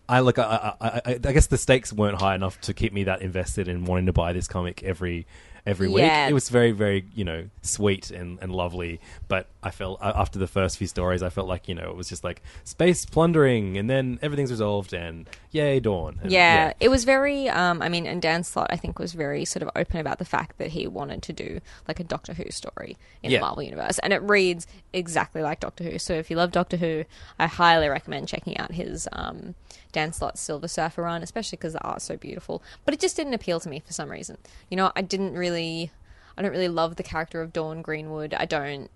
I 0.07 0.19
look. 0.19 0.37
I, 0.39 0.73
I, 0.79 0.87
I, 0.87 1.01
I 1.13 1.17
guess 1.17 1.47
the 1.47 1.57
stakes 1.57 1.91
weren't 1.91 2.19
high 2.21 2.35
enough 2.35 2.59
to 2.61 2.73
keep 2.73 2.93
me 2.93 3.05
that 3.05 3.21
invested 3.21 3.67
in 3.67 3.85
wanting 3.85 4.05
to 4.07 4.13
buy 4.13 4.33
this 4.33 4.47
comic 4.47 4.83
every 4.83 5.25
every 5.65 5.87
week. 5.87 6.03
Yeah. 6.03 6.27
It 6.27 6.33
was 6.33 6.49
very, 6.49 6.71
very, 6.71 7.05
you 7.15 7.23
know, 7.23 7.49
sweet 7.63 8.11
and, 8.11 8.37
and 8.39 8.51
lovely. 8.51 8.99
But 9.27 9.47
I 9.63 9.71
felt 9.71 9.97
after 9.99 10.37
the 10.37 10.45
first 10.45 10.77
few 10.77 10.85
stories, 10.85 11.23
I 11.23 11.29
felt 11.29 11.47
like 11.47 11.67
you 11.67 11.73
know 11.73 11.89
it 11.89 11.95
was 11.95 12.07
just 12.07 12.23
like 12.23 12.41
space 12.63 13.05
plundering, 13.05 13.77
and 13.77 13.89
then 13.89 14.19
everything's 14.21 14.51
resolved, 14.51 14.93
and 14.93 15.27
yay, 15.51 15.79
dawn. 15.79 16.19
And, 16.21 16.31
Yeah, 16.31 16.73
it 16.79 16.89
was 16.89 17.03
very. 17.03 17.49
Um, 17.49 17.81
I 17.81 17.89
mean, 17.89 18.05
and 18.05 18.21
Dan 18.21 18.43
Slott, 18.43 18.67
I 18.69 18.77
think, 18.77 18.99
was 18.99 19.13
very 19.13 19.43
sort 19.43 19.63
of 19.63 19.69
open 19.75 19.99
about 19.99 20.19
the 20.19 20.25
fact 20.25 20.59
that 20.59 20.69
he 20.69 20.85
wanted 20.87 21.23
to 21.23 21.33
do 21.33 21.59
like 21.87 21.99
a 21.99 22.03
Doctor 22.03 22.33
Who 22.35 22.51
story 22.51 22.95
in 23.23 23.31
Yeah. 23.31 23.39
the 23.39 23.41
Marvel 23.45 23.63
universe, 23.63 23.97
and 23.99 24.13
it 24.13 24.21
reads 24.21 24.67
exactly 24.93 25.41
like 25.41 25.61
Doctor 25.61 25.83
Who. 25.83 25.97
So 25.97 26.13
if 26.13 26.29
you 26.29 26.37
love 26.37 26.51
Doctor 26.51 26.77
Who, 26.77 27.05
I 27.39 27.47
highly 27.47 27.89
recommend 27.89 28.27
checking 28.27 28.55
out 28.57 28.71
his 28.71 29.07
um, 29.13 29.55
Dan 29.95 30.11
Slott's 30.13 30.41
Silver 30.41 30.67
Surfer 30.67 31.01
run, 31.03 31.23
especially 31.23 31.55
because 31.57 31.73
the 31.73 31.81
art's 31.83 32.03
so 32.05 32.17
beautiful. 32.17 32.61
But 32.83 32.93
it 32.93 32.99
just 32.99 33.15
didn't 33.15 33.33
appeal 33.33 33.59
to 33.61 33.69
me 33.69 33.79
for 33.79 33.93
some 33.93 34.11
reason. 34.11 34.37
You 34.69 34.77
know, 34.77 34.91
I 34.95 35.01
didn't 35.01 35.33
really. 35.33 35.91
I 36.37 36.41
don't 36.41 36.51
really 36.51 36.67
love 36.67 36.97
the 36.97 37.03
character 37.03 37.41
of 37.41 37.53
Dawn 37.53 37.81
Greenwood. 37.81 38.33
I 38.33 38.43
don't. 38.45 38.91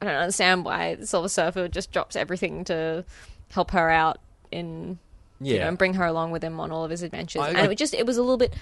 I 0.00 0.06
don't 0.06 0.14
understand 0.14 0.64
why 0.64 0.94
the 0.94 1.06
Silver 1.06 1.28
Surfer 1.28 1.68
just 1.68 1.92
drops 1.92 2.16
everything 2.16 2.64
to 2.64 3.04
help 3.50 3.72
her 3.72 3.90
out 3.90 4.18
in 4.50 4.98
You 5.42 5.54
Yeah. 5.54 5.62
know, 5.62 5.68
and 5.68 5.78
bring 5.78 5.94
her 5.94 6.04
along 6.06 6.30
with 6.32 6.42
him 6.42 6.58
on 6.60 6.70
all 6.70 6.84
of 6.84 6.90
his 6.90 7.02
adventures. 7.02 7.42
I- 7.42 7.48
and 7.50 7.58
I- 7.58 7.70
it 7.70 7.76
just 7.78 7.92
it 7.94 8.06
was 8.06 8.16
a 8.16 8.22
little 8.22 8.36
bit 8.38 8.52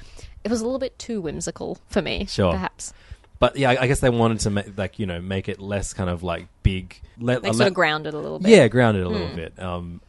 it 0.45 0.51
was 0.51 0.61
a 0.61 0.65
little 0.65 0.79
bit 0.81 0.99
too 0.99 1.21
whimsical 1.21 1.79
for 1.89 2.03
me. 2.03 2.27
Sure. 2.27 2.53
Perhaps. 2.53 2.93
But 3.41 3.57
yeah, 3.57 3.71
I 3.71 3.83
I 3.83 3.87
guess 3.87 4.01
they 4.01 4.11
wanted 4.11 4.41
to 4.41 4.51
make 4.51 4.77
like 4.77 4.99
you 4.99 5.07
know 5.07 5.21
make 5.21 5.49
it 5.49 5.61
less 5.61 5.93
kind 5.93 6.11
of 6.11 6.23
like 6.25 6.49
big, 6.65 7.01
let, 7.21 7.43
Like 7.45 7.51
uh, 7.51 7.53
sort 7.53 7.59
let- 7.61 7.69
of 7.69 7.75
grounded 7.75 8.15
a 8.15 8.19
little 8.19 8.39
bit. 8.41 8.51
yeah, 8.51 8.67
grounded 8.69 9.05
a 9.05 9.07
Hmm. 9.09 9.13
little 9.15 9.37
bit. 9.37 9.59
Um, 9.63 10.01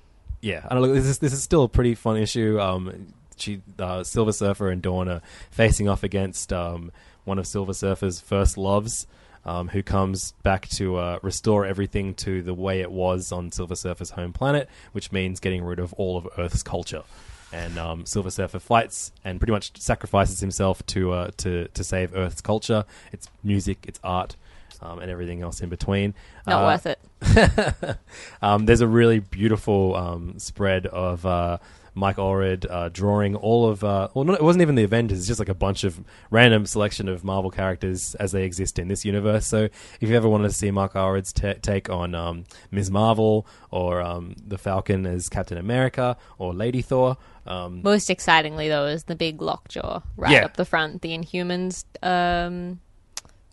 yeah, 0.41 0.65
I 0.69 0.73
don't 0.73 0.83
know. 0.83 0.93
This 0.93 1.05
is 1.05 1.19
this 1.19 1.33
is 1.33 1.43
still 1.43 1.63
a 1.63 1.69
pretty 1.69 1.95
fun 1.95 2.17
issue. 2.17 2.59
Um, 2.59 3.13
she, 3.37 3.61
uh, 3.77 4.03
Silver 4.03 4.31
Surfer 4.33 4.69
and 4.69 4.81
Dawn 4.81 5.07
are 5.09 5.21
facing 5.51 5.87
off 5.87 6.03
against 6.03 6.51
um, 6.51 6.91
one 7.23 7.39
of 7.39 7.47
Silver 7.47 7.73
Surfer's 7.73 8.19
first 8.19 8.57
loves, 8.57 9.07
um, 9.45 9.69
who 9.69 9.81
comes 9.83 10.33
back 10.43 10.67
to 10.69 10.97
uh, 10.97 11.19
restore 11.21 11.65
everything 11.65 12.13
to 12.15 12.41
the 12.41 12.53
way 12.53 12.81
it 12.81 12.91
was 12.91 13.31
on 13.31 13.51
Silver 13.51 13.75
Surfer's 13.75 14.11
home 14.11 14.33
planet, 14.33 14.69
which 14.91 15.11
means 15.11 15.39
getting 15.39 15.63
rid 15.63 15.79
of 15.79 15.93
all 15.93 16.17
of 16.17 16.27
Earth's 16.37 16.63
culture. 16.63 17.03
And 17.51 17.79
um, 17.79 18.05
Silver 18.05 18.29
Surfer 18.29 18.59
fights 18.59 19.11
and 19.25 19.39
pretty 19.39 19.53
much 19.53 19.79
sacrifices 19.81 20.39
himself 20.39 20.85
to 20.87 21.11
uh, 21.13 21.31
to 21.37 21.67
to 21.69 21.83
save 21.83 22.15
Earth's 22.15 22.41
culture, 22.41 22.85
its 23.11 23.27
music, 23.43 23.85
its 23.87 23.99
art, 24.03 24.35
um, 24.81 24.99
and 24.99 25.09
everything 25.11 25.41
else 25.41 25.61
in 25.61 25.69
between. 25.69 26.13
Not 26.47 26.63
Uh, 26.63 26.67
worth 26.67 26.85
it. 26.85 27.97
um, 28.41 28.65
there's 28.65 28.81
a 28.81 28.87
really 28.87 29.19
beautiful 29.19 29.95
um, 29.95 30.39
spread 30.39 30.85
of 30.87 31.25
uh, 31.25 31.57
Mike 31.95 32.17
Allred 32.17 32.65
uh, 32.69 32.89
drawing 32.89 33.35
all 33.35 33.67
of. 33.67 33.83
Uh, 33.83 34.07
well, 34.13 34.23
not, 34.23 34.35
it 34.39 34.43
wasn't 34.43 34.61
even 34.61 34.75
the 34.75 34.83
Avengers. 34.83 35.17
It's 35.19 35.27
just 35.27 35.39
like 35.39 35.49
a 35.49 35.53
bunch 35.53 35.83
of 35.83 35.99
random 36.31 36.65
selection 36.65 37.09
of 37.09 37.23
Marvel 37.23 37.51
characters 37.51 38.15
as 38.15 38.31
they 38.31 38.43
exist 38.43 38.79
in 38.79 38.87
this 38.87 39.03
universe. 39.03 39.45
So, 39.47 39.63
if 39.99 40.09
you 40.09 40.15
ever 40.15 40.29
wanted 40.29 40.47
to 40.47 40.53
see 40.53 40.71
Mark 40.71 40.93
Allred's 40.93 41.33
ta 41.33 41.53
take 41.61 41.89
on 41.89 42.15
um, 42.15 42.45
Ms. 42.71 42.89
Marvel 42.89 43.45
or 43.71 44.01
um, 44.01 44.35
the 44.45 44.57
Falcon 44.57 45.05
as 45.05 45.27
Captain 45.29 45.57
America 45.57 46.15
or 46.37 46.53
Lady 46.53 46.81
Thor, 46.81 47.17
um, 47.45 47.81
Most 47.83 48.09
excitingly, 48.09 48.69
though, 48.69 48.85
is 48.85 49.05
the 49.05 49.15
big 49.15 49.41
lockjaw 49.41 50.01
right 50.15 50.31
Yeah. 50.31 50.45
up 50.45 50.55
the 50.55 50.65
front. 50.65 51.01
The 51.01 51.17
Inhumans 51.17 51.83
um, 52.03 52.79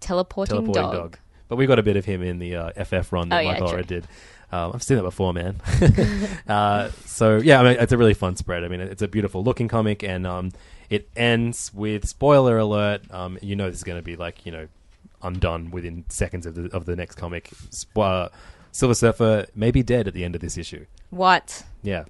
teleporting, 0.07 0.54
teleporting 0.54 0.82
dog. 0.82 0.92
dog. 0.92 1.18
But 1.48 1.57
we 1.57 1.66
got 1.66 1.78
a 1.78 1.82
bit 1.82 1.96
of 1.96 2.04
him 2.04 2.22
in 2.22 2.38
the 2.38 2.57
uh, 2.57 2.84
FF 2.84 3.12
run 3.12 3.28
that 3.28 3.36
Oh, 3.36 3.40
yeah, 3.40 3.61
Mike 3.61 3.86
did. 3.86 4.07
Um, 4.52 4.72
I've 4.74 4.82
seen 4.82 4.96
that 4.96 5.02
before, 5.02 5.32
man. 5.32 5.61
uh, 6.48 6.90
so 7.04 7.36
yeah, 7.36 7.61
I 7.61 7.64
mean, 7.64 7.76
it's 7.80 7.92
a 7.92 7.98
really 7.98 8.14
fun 8.14 8.36
spread. 8.36 8.64
I 8.64 8.68
mean, 8.68 8.80
it's 8.80 9.02
a 9.02 9.09
beautiful 9.09 9.42
looking 9.42 9.68
comic, 9.68 10.02
and 10.02 10.26
um, 10.26 10.52
it 10.88 11.09
ends 11.16 11.72
with 11.74 12.07
spoiler 12.07 12.59
alert. 12.59 13.02
Um, 13.11 13.38
you 13.42 13.57
know, 13.57 13.68
this 13.68 13.78
is 13.78 13.84
going 13.84 13.98
to 13.98 14.04
be 14.04 14.16
like 14.16 14.46
you 14.46 14.52
know, 14.52 14.68
undone 15.22 15.70
within 15.70 16.04
seconds 16.09 16.46
of 16.46 16.54
the 16.54 16.74
of 16.74 16.84
the 16.86 16.94
next 16.94 17.16
comic. 17.16 17.50
Sp- 17.70 17.98
uh, 17.98 18.28
Silver 18.70 18.94
Surfer 18.94 19.46
may 19.54 19.70
be 19.70 19.82
dead 19.82 20.07
at 20.07 20.14
the 20.14 20.24
end 20.24 20.34
of 20.34 20.40
this 20.40 20.57
issue. 20.57 20.86
What? 21.11 21.64
Yeah. 21.82 22.04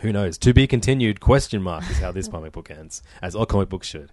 Who 0.00 0.12
knows? 0.12 0.38
To 0.38 0.52
be 0.52 0.66
continued? 0.66 1.18
Question 1.18 1.62
mark 1.62 1.88
is 1.90 1.98
how 1.98 2.12
this 2.12 2.28
comic 2.34 2.52
book 2.52 2.70
ends, 2.70 3.02
as 3.20 3.34
all 3.34 3.46
comic 3.46 3.68
books 3.68 3.88
should. 3.88 4.12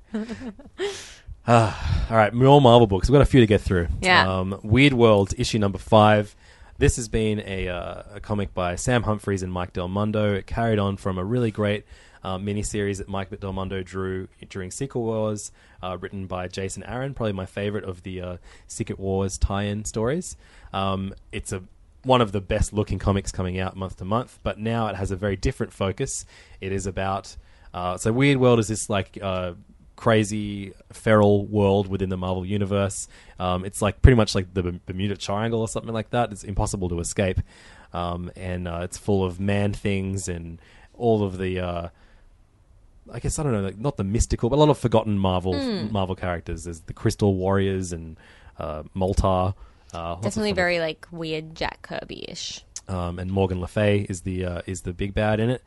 Ah, 1.47 2.07
all 2.09 2.17
right, 2.17 2.33
more 2.33 2.59
Marvel 2.59 2.87
books. 2.87 3.07
We've 3.07 3.13
got 3.13 3.21
a 3.21 3.25
few 3.25 3.39
to 3.39 3.45
get 3.45 3.61
through. 3.61 3.87
Yeah. 4.01 4.27
Um, 4.27 4.59
Weird 4.63 4.93
World 4.93 5.33
issue 5.37 5.59
number 5.59 5.77
five. 5.77 6.35
This 6.79 6.95
has 6.95 7.07
been 7.07 7.39
a, 7.45 7.69
uh, 7.69 8.03
a 8.15 8.19
comic 8.19 8.53
by 8.53 8.75
Sam 8.75 9.03
Humphries 9.03 9.43
and 9.43 9.53
Mike 9.53 9.73
Del 9.73 9.87
Mundo. 9.87 10.33
It 10.33 10.47
carried 10.47 10.79
on 10.79 10.97
from 10.97 11.19
a 11.19 11.23
really 11.23 11.51
great 11.51 11.85
uh, 12.23 12.39
miniseries 12.39 12.97
that 12.97 13.07
Mike 13.07 13.39
Del 13.39 13.53
Mundo 13.53 13.83
drew 13.83 14.27
during 14.49 14.71
Secret 14.71 14.99
Wars, 14.99 15.51
uh, 15.83 15.97
written 16.01 16.25
by 16.25 16.47
Jason 16.47 16.83
Aaron. 16.83 17.13
Probably 17.13 17.33
my 17.33 17.45
favorite 17.45 17.83
of 17.83 18.01
the 18.01 18.21
uh, 18.21 18.37
Secret 18.67 18.99
Wars 18.99 19.37
tie-in 19.37 19.85
stories. 19.85 20.35
Um, 20.73 21.13
it's 21.31 21.51
a 21.51 21.61
one 22.01 22.21
of 22.21 22.31
the 22.31 22.41
best 22.41 22.73
looking 22.73 22.99
comics 22.99 23.31
coming 23.31 23.59
out 23.59 23.75
month 23.75 23.97
to 23.97 24.05
month, 24.05 24.39
but 24.43 24.59
now 24.59 24.87
it 24.87 24.95
has 24.95 25.11
a 25.11 25.15
very 25.15 25.35
different 25.35 25.73
focus. 25.73 26.25
It 26.59 26.71
is 26.71 26.87
about 26.87 27.35
uh, 27.73 27.97
so 27.97 28.11
Weird 28.11 28.37
World 28.37 28.59
is 28.59 28.67
this 28.67 28.89
like 28.89 29.19
uh, 29.21 29.53
crazy 29.95 30.73
feral 30.91 31.45
world 31.45 31.87
within 31.87 32.09
the 32.09 32.17
Marvel 32.17 32.45
universe. 32.45 33.07
Um, 33.39 33.65
it's 33.65 33.81
like 33.81 34.01
pretty 34.01 34.15
much 34.15 34.35
like 34.35 34.53
the 34.53 34.79
Bermuda 34.85 35.15
Triangle 35.17 35.61
or 35.61 35.67
something 35.67 35.93
like 35.93 36.09
that. 36.11 36.31
It's 36.31 36.43
impossible 36.43 36.89
to 36.89 36.99
escape, 36.99 37.39
um, 37.93 38.31
and 38.35 38.67
uh, 38.67 38.81
it's 38.83 38.97
full 38.97 39.23
of 39.23 39.39
man 39.39 39.73
things 39.73 40.27
and 40.27 40.59
all 40.93 41.23
of 41.23 41.37
the. 41.37 41.59
Uh, 41.59 41.87
I 43.13 43.19
guess 43.19 43.37
I 43.37 43.43
don't 43.43 43.51
know, 43.51 43.61
like 43.61 43.77
not 43.77 43.97
the 43.97 44.03
mystical, 44.03 44.49
but 44.49 44.55
a 44.55 44.59
lot 44.59 44.69
of 44.69 44.77
forgotten 44.79 45.17
Marvel 45.19 45.53
Marvel 45.91 46.15
characters. 46.15 46.63
There's 46.63 46.81
the 46.81 46.93
Crystal 46.93 47.35
Warriors 47.35 47.91
and 47.93 48.17
uh, 48.57 48.83
Moltar. 48.95 49.53
Uh, 49.93 50.15
Definitely 50.15 50.53
very 50.53 50.79
like 50.79 51.07
weird 51.11 51.55
Jack 51.55 51.83
Kirby 51.83 52.25
ish. 52.27 52.63
um, 52.87 53.19
and 53.19 53.31
Morgan 53.31 53.61
Le 53.61 53.67
Fay 53.67 54.05
is 54.09 54.21
the 54.21 54.45
uh, 54.45 54.61
is 54.65 54.81
the 54.81 54.91
big 54.91 55.13
bad 55.13 55.39
in 55.39 55.51
it. 55.51 55.63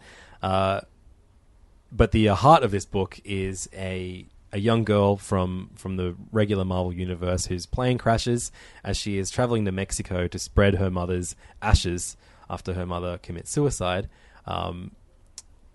But 1.91 2.13
the 2.13 2.29
uh, 2.29 2.35
heart 2.35 2.63
of 2.63 2.71
this 2.71 2.85
book 2.85 3.21
is 3.25 3.69
a 3.73 4.27
a 4.53 4.59
young 4.59 4.85
girl 4.85 5.17
from 5.17 5.71
from 5.75 5.97
the 5.97 6.15
regular 6.33 6.65
Marvel 6.65 6.93
universe 6.93 7.47
whose 7.47 7.67
plane 7.67 7.99
crashes 7.99 8.51
as 8.83 8.97
she 8.97 9.19
is 9.19 9.31
traveling 9.31 9.65
to 9.67 9.73
Mexico 9.73 10.27
to 10.27 10.39
spread 10.39 10.77
her 10.77 10.91
mother's 10.91 11.37
ashes 11.61 12.17
after 12.49 12.75
her 12.75 12.87
mother 12.87 13.19
commits 13.19 13.51
suicide. 13.51 14.09
Um, 14.47 14.93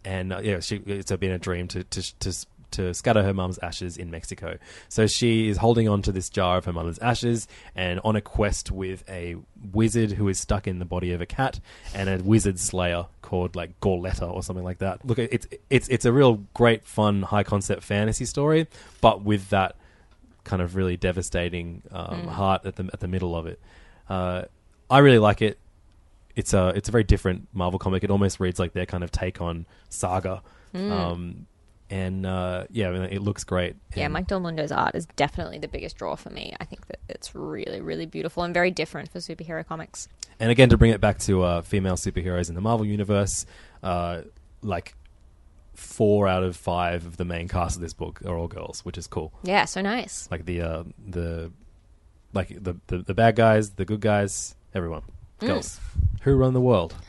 and 0.05 0.33
uh, 0.33 0.39
yeah, 0.43 0.59
she, 0.59 0.77
it's 0.85 1.11
been 1.11 1.31
a 1.31 1.39
dream 1.39 1.67
to 1.69 1.83
to 1.83 2.19
to 2.19 2.45
to 2.73 2.93
scatter 2.93 3.23
her 3.23 3.33
mum's 3.33 3.57
ashes 3.59 3.97
in 3.97 4.11
Mexico. 4.11 4.57
So 4.89 5.07
she 5.07 5.49
is 5.49 5.57
holding 5.57 5.87
on 5.87 6.01
to 6.03 6.11
this 6.11 6.29
jar 6.29 6.57
of 6.57 6.65
her 6.65 6.73
mother's 6.73 6.99
ashes 6.99 7.47
and 7.75 7.99
on 8.03 8.15
a 8.15 8.21
quest 8.21 8.71
with 8.71 9.03
a 9.09 9.37
wizard 9.71 10.11
who 10.11 10.27
is 10.27 10.39
stuck 10.39 10.67
in 10.67 10.79
the 10.79 10.85
body 10.85 11.13
of 11.13 11.21
a 11.21 11.25
cat 11.25 11.59
and 11.95 12.09
a 12.09 12.17
wizard 12.23 12.59
slayer 12.59 13.05
called 13.21 13.55
like 13.55 13.79
Gorletta 13.79 14.31
or 14.31 14.43
something 14.43 14.65
like 14.65 14.79
that. 14.79 15.05
Look, 15.05 15.19
it's 15.19 15.47
it's 15.69 15.87
it's 15.87 16.05
a 16.05 16.11
real 16.11 16.45
great, 16.53 16.85
fun, 16.85 17.23
high 17.23 17.43
concept 17.43 17.83
fantasy 17.83 18.25
story, 18.25 18.67
but 19.01 19.23
with 19.23 19.49
that 19.49 19.75
kind 20.43 20.61
of 20.61 20.75
really 20.75 20.97
devastating 20.97 21.81
um, 21.91 22.27
heart 22.27 22.65
at 22.65 22.75
the 22.75 22.89
at 22.91 22.99
the 22.99 23.07
middle 23.07 23.35
of 23.35 23.47
it. 23.47 23.59
Uh, 24.09 24.43
I 24.89 24.99
really 24.99 25.19
like 25.19 25.41
it 25.41 25.57
it's 26.35 26.53
a 26.53 26.69
it's 26.69 26.89
a 26.89 26.91
very 26.91 27.03
different 27.03 27.47
Marvel 27.53 27.79
comic. 27.79 28.03
It 28.03 28.11
almost 28.11 28.39
reads 28.39 28.59
like 28.59 28.73
their 28.73 28.85
kind 28.85 29.03
of 29.03 29.11
take 29.11 29.41
on 29.41 29.65
Saga, 29.89 30.41
um, 30.91 31.45
and 31.93 32.25
uh, 32.25 32.65
yeah, 32.71 32.89
I 32.89 32.91
mean, 32.91 33.03
it 33.03 33.21
looks 33.21 33.43
great. 33.43 33.75
Yeah, 33.95 34.05
And- 34.05 34.13
Mike 34.13 34.25
Del 34.25 34.39
Mundo's 34.39 34.71
art 34.71 34.95
is 34.95 35.05
definitely 35.15 35.59
the 35.59 35.67
biggest 35.67 35.95
draw 35.95 36.15
for 36.15 36.31
me. 36.31 36.55
I 36.59 36.65
think 36.65 36.87
that 36.87 36.97
it's 37.07 37.35
really, 37.35 37.81
really 37.81 38.07
beautiful 38.07 38.41
and 38.41 38.51
very 38.51 38.71
different 38.71 39.11
for 39.11 39.19
superhero 39.19 39.63
comics. 39.63 40.07
And 40.39 40.49
again, 40.49 40.69
to 40.69 40.77
bring 40.77 40.89
it 40.89 40.99
back 40.99 41.19
to 41.19 41.43
uh, 41.43 41.61
female 41.61 41.95
superheroes 41.95 42.49
in 42.49 42.55
the 42.55 42.61
Marvel 42.61 42.83
universe, 42.83 43.45
uh, 43.83 44.21
like 44.63 44.95
four 45.75 46.27
out 46.27 46.41
of 46.41 46.57
five 46.57 47.05
of 47.05 47.17
the 47.17 47.25
main 47.25 47.47
cast 47.47 47.75
of 47.75 47.83
this 47.83 47.93
book 47.93 48.21
are 48.25 48.35
all 48.35 48.47
girls, 48.47 48.83
which 48.83 48.97
is 48.97 49.05
cool. 49.05 49.31
Yeah, 49.43 49.65
so 49.65 49.81
nice. 49.81 50.27
Like 50.31 50.45
the 50.45 50.61
uh, 50.61 50.83
the 51.07 51.51
like 52.33 52.47
the, 52.49 52.75
the 52.87 52.97
the 53.03 53.13
bad 53.13 53.35
guys, 53.35 53.69
the 53.69 53.85
good 53.85 54.01
guys, 54.01 54.55
everyone, 54.73 55.03
girls 55.37 55.79
who 56.21 56.35
run 56.35 56.53
the 56.53 56.61
world. 56.61 56.95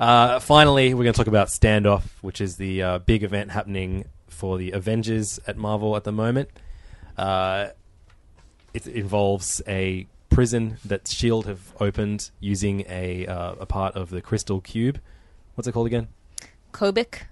uh, 0.00 0.38
finally, 0.40 0.94
we're 0.94 1.04
going 1.04 1.12
to 1.14 1.18
talk 1.18 1.26
about 1.26 1.48
Standoff, 1.48 2.02
which 2.22 2.40
is 2.40 2.56
the 2.56 2.82
uh, 2.82 2.98
big 2.98 3.22
event 3.22 3.50
happening 3.50 4.04
for 4.28 4.58
the 4.58 4.72
Avengers 4.72 5.40
at 5.46 5.56
Marvel 5.56 5.96
at 5.96 6.04
the 6.04 6.12
moment. 6.12 6.48
Uh, 7.16 7.68
it 8.74 8.86
involves 8.86 9.62
a 9.66 10.06
prison 10.28 10.76
that 10.84 11.08
Shield 11.08 11.46
have 11.46 11.72
opened 11.80 12.30
using 12.40 12.84
a 12.88 13.26
uh, 13.26 13.54
a 13.60 13.66
part 13.66 13.94
of 13.96 14.10
the 14.10 14.20
Crystal 14.20 14.60
Cube. 14.60 15.00
What's 15.54 15.66
it 15.66 15.72
called 15.72 15.86
again? 15.86 16.08
Kobik. 16.72 17.22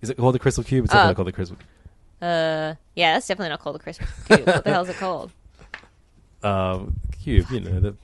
Is 0.00 0.10
it 0.10 0.16
called 0.16 0.34
the 0.34 0.38
Crystal 0.40 0.64
Cube? 0.64 0.86
It's 0.86 0.92
Uh, 0.94 0.96
definitely 0.96 1.14
called 1.14 1.28
the 1.28 1.32
Crystal. 1.32 1.56
Uh, 2.20 2.74
yeah, 2.96 3.14
that's 3.14 3.28
definitely 3.28 3.50
not 3.50 3.60
called 3.60 3.76
the 3.76 3.80
Crystal 3.80 4.06
Cube. 4.26 4.46
what 4.46 4.64
the 4.64 4.70
hell 4.70 4.82
is 4.82 4.88
it 4.88 4.96
called? 4.96 5.30
Um, 6.42 6.96
cube, 7.22 7.50
you 7.50 7.60
know 7.60 7.80
the 7.80 7.94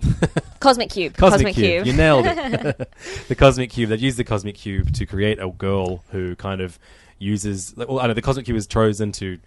Cosmic 0.61 0.91
Cube. 0.91 1.16
Cosmic, 1.16 1.55
cube. 1.55 1.87
You 1.87 1.93
nailed 1.95 2.26
it. 2.26 2.93
the 3.28 3.34
Cosmic 3.34 3.70
Cube. 3.70 3.89
They 3.91 3.97
used 3.97 4.18
the 4.18 4.24
Cosmic 4.24 4.57
Cube 4.57 4.93
to 4.95 5.07
create 5.07 5.39
a 5.41 5.49
girl 5.49 6.05
who 6.11 6.37
kind 6.37 6.61
of 6.61 6.78
uses. 7.18 7.74
Well, 7.76 8.01
I 8.01 8.07
know 8.07 8.14
the 8.14 8.22
Cosmic 8.22 8.45
Cube 8.47 8.57
is 8.59 8.66
chosen 8.66 9.12
to 9.12 9.39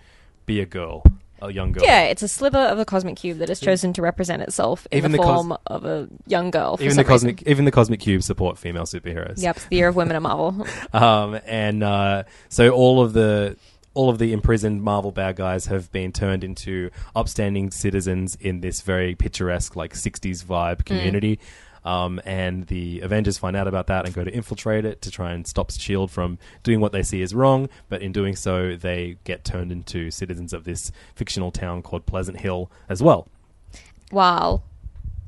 be 0.47 0.59
a 0.59 0.65
girl, 0.65 1.03
a 1.41 1.51
young 1.53 1.71
girl. 1.71 1.83
Yeah, 1.83 2.03
it's 2.05 2.23
a 2.23 2.27
sliver 2.27 2.57
of 2.57 2.79
the 2.79 2.85
Cosmic 2.85 3.17
Cube 3.17 3.37
that 3.37 3.49
is 3.51 3.59
chosen 3.59 3.93
to 3.93 4.01
represent 4.01 4.41
itself 4.41 4.87
in 4.91 4.97
Even 4.97 5.11
the 5.11 5.19
the 5.19 5.23
cos- 5.23 5.35
form 5.35 5.57
of 5.67 5.85
a 5.85 6.07
young 6.25 6.49
girl. 6.49 6.77
For 6.77 6.83
Even 6.83 6.97
the 6.97 7.03
Cosmic, 7.03 7.37
reason. 7.41 7.49
even 7.49 7.65
the 7.65 7.71
Cosmic 7.71 7.99
Cube 7.99 8.23
support 8.23 8.57
female 8.57 8.85
superheroes. 8.85 9.41
Yep, 9.41 9.55
it's 9.57 9.65
the 9.65 9.75
year 9.75 9.89
of 9.89 9.95
women 9.95 10.15
at 10.15 10.23
Marvel. 10.23 10.65
Um, 10.93 11.39
and 11.45 11.83
uh, 11.83 12.23
so 12.49 12.71
all 12.71 13.01
of 13.03 13.13
the 13.13 13.55
all 13.93 14.09
of 14.09 14.17
the 14.17 14.33
imprisoned 14.33 14.83
Marvel 14.83 15.11
bad 15.11 15.35
guys 15.35 15.67
have 15.67 15.91
been 15.91 16.11
turned 16.11 16.43
into 16.43 16.89
upstanding 17.15 17.71
citizens 17.71 18.37
in 18.39 18.61
this 18.61 18.81
very 18.81 19.15
picturesque, 19.15 19.75
like 19.75 19.93
'60s 19.93 20.43
vibe 20.43 20.85
community. 20.85 21.39
Um, 21.85 22.19
and 22.25 22.67
the 22.67 22.99
Avengers 22.99 23.37
find 23.37 23.55
out 23.55 23.67
about 23.67 23.87
that 23.87 24.05
and 24.05 24.13
go 24.13 24.23
to 24.23 24.31
infiltrate 24.31 24.85
it 24.85 25.01
to 25.01 25.11
try 25.11 25.31
and 25.31 25.47
stop 25.47 25.71
Shield 25.71 26.11
from 26.11 26.37
doing 26.61 26.81
what 26.81 26.91
they 26.91 27.03
see 27.03 27.21
as 27.21 27.33
wrong. 27.33 27.69
But 27.87 28.01
in 28.01 28.11
doing 28.11 28.35
so, 28.35 28.75
they 28.75 29.17
get 29.23 29.45
turned 29.45 29.71
into 29.71 30.11
citizens 30.11 30.53
of 30.53 30.65
this 30.65 30.91
fictional 31.15 31.51
town 31.51 31.81
called 31.81 32.05
Pleasant 32.05 32.41
Hill 32.41 32.69
as 32.89 33.01
well. 33.01 33.27
While 34.11 34.63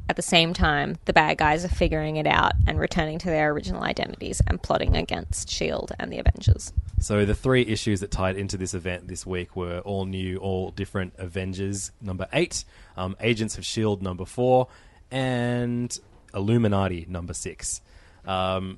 at 0.10 0.18
the 0.18 0.22
same 0.22 0.54
time, 0.54 0.98
the 1.06 1.14
bad 1.14 1.38
guys 1.38 1.64
are 1.64 1.70
figuring 1.70 2.18
it 2.18 2.28
out 2.28 2.54
and 2.68 2.78
returning 2.78 3.18
to 3.20 3.28
their 3.28 3.52
original 3.52 3.84
identities 3.84 4.42
and 4.46 4.62
plotting 4.62 4.98
against 4.98 5.48
S.H.I.E.L.D. 5.48 5.96
and 6.00 6.12
the 6.12 6.20
Avengers. 6.20 6.74
So 7.02 7.26
the 7.26 7.34
three 7.34 7.64
issues 7.64 8.02
that 8.02 8.12
tied 8.12 8.38
into 8.38 8.58
this 8.58 8.76
event 8.76 9.08
this 9.08 9.26
week 9.26 9.56
were 9.56 9.80
all 9.80 10.06
new, 10.06 10.38
all 10.38 10.70
different 10.70 11.14
Avengers 11.18 11.92
number 12.00 12.28
eight, 12.32 12.64
um, 12.96 13.16
Agents 13.20 13.58
of 13.58 13.66
Shield 13.66 14.04
number 14.04 14.24
four, 14.24 14.68
and 15.10 15.98
Illuminati 16.32 17.08
number 17.10 17.34
six. 17.34 17.82
Um, 18.24 18.78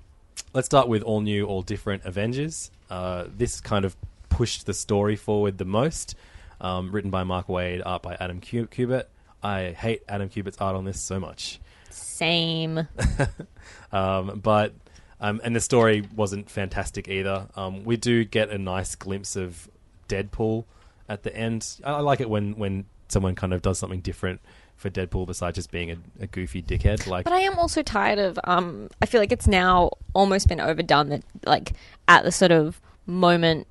let's 0.54 0.68
start 0.68 0.88
with 0.88 1.04
all 1.04 1.20
new, 1.20 1.46
all 1.46 1.64
different 1.64 2.06
Avengers. 2.06 2.72
Uh, 2.90 3.26
this 3.36 3.60
kind 3.60 3.84
of 3.84 3.94
pushed 4.30 4.66
the 4.68 4.74
story 4.74 5.18
forward 5.18 5.58
the 5.58 5.66
most. 5.66 6.16
Um, 6.62 6.94
written 6.94 7.12
by 7.12 7.26
Mark 7.26 7.48
Waid, 7.48 7.82
art 7.86 8.04
by 8.04 8.16
Adam 8.18 8.40
Cu- 8.40 8.68
Kubert. 8.68 9.04
I 9.44 9.72
hate 9.72 10.02
Adam 10.08 10.30
Kubert's 10.30 10.60
art 10.62 10.78
on 10.78 10.86
this 10.86 11.02
so 11.02 11.20
much. 11.20 11.60
Same. 11.90 12.88
Um, 13.94 14.40
but 14.42 14.74
um, 15.24 15.40
and 15.44 15.56
the 15.56 15.60
story 15.62 16.04
wasn't 16.16 16.50
fantastic 16.50 17.08
either. 17.08 17.48
Um, 17.56 17.84
we 17.84 17.98
do 17.98 18.24
get 18.26 18.50
a 18.50 18.58
nice 18.58 18.94
glimpse 18.94 19.36
of 19.36 19.70
Deadpool 20.10 20.66
at 21.10 21.24
the 21.24 21.36
end. 21.36 21.78
I, 21.84 21.94
I 21.94 22.00
like 22.02 22.20
it 22.20 22.30
when 22.30 22.54
when 22.58 22.86
someone 23.08 23.34
kind 23.34 23.54
of 23.54 23.62
does 23.62 23.80
something 23.80 24.02
different 24.02 24.42
for 24.76 24.90
Deadpool 24.90 25.26
besides 25.28 25.56
just 25.56 25.72
being 25.72 25.92
a, 25.92 25.98
a 26.20 26.28
goofy 26.28 26.62
dickhead. 26.62 27.08
Like, 27.08 27.24
But 27.24 27.34
I 27.34 27.40
am 27.40 27.58
also 27.58 27.82
tired 27.82 28.20
of. 28.20 28.38
Um, 28.44 28.90
I 29.02 29.06
feel 29.06 29.22
like 29.22 29.32
it's 29.32 29.48
now 29.48 29.92
almost 30.14 30.48
been 30.50 30.60
overdone. 30.60 31.10
That 31.10 31.24
like 31.46 31.74
at 32.08 32.24
the 32.24 32.32
sort 32.32 32.52
of 32.52 32.82
moment, 33.06 33.66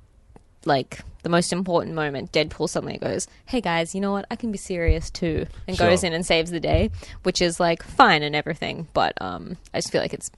like 0.65 1.01
the 1.21 1.29
most 1.29 1.53
important 1.53 1.93
moment, 1.93 2.31
Deadpool 2.31 2.67
suddenly 2.67 2.97
goes, 2.97 3.27
"Hey 3.45 3.61
guys, 3.61 3.93
you 3.93 4.01
know 4.01 4.11
what? 4.11 4.25
I 4.31 4.35
can 4.35 4.51
be 4.51 4.57
serious 4.57 5.11
too," 5.11 5.45
and 5.67 5.77
Sure. 5.77 5.87
goes 5.89 6.03
in 6.03 6.13
and 6.13 6.25
saves 6.25 6.49
the 6.49 6.59
day, 6.59 6.89
which 7.21 7.41
is 7.43 7.59
like 7.59 7.83
fine 7.83 8.23
and 8.23 8.35
everything. 8.35 8.87
But 8.93 9.13
um, 9.21 9.57
I 9.71 9.77
just 9.77 9.91
feel 9.91 10.01
like 10.01 10.13
it's 10.15 10.31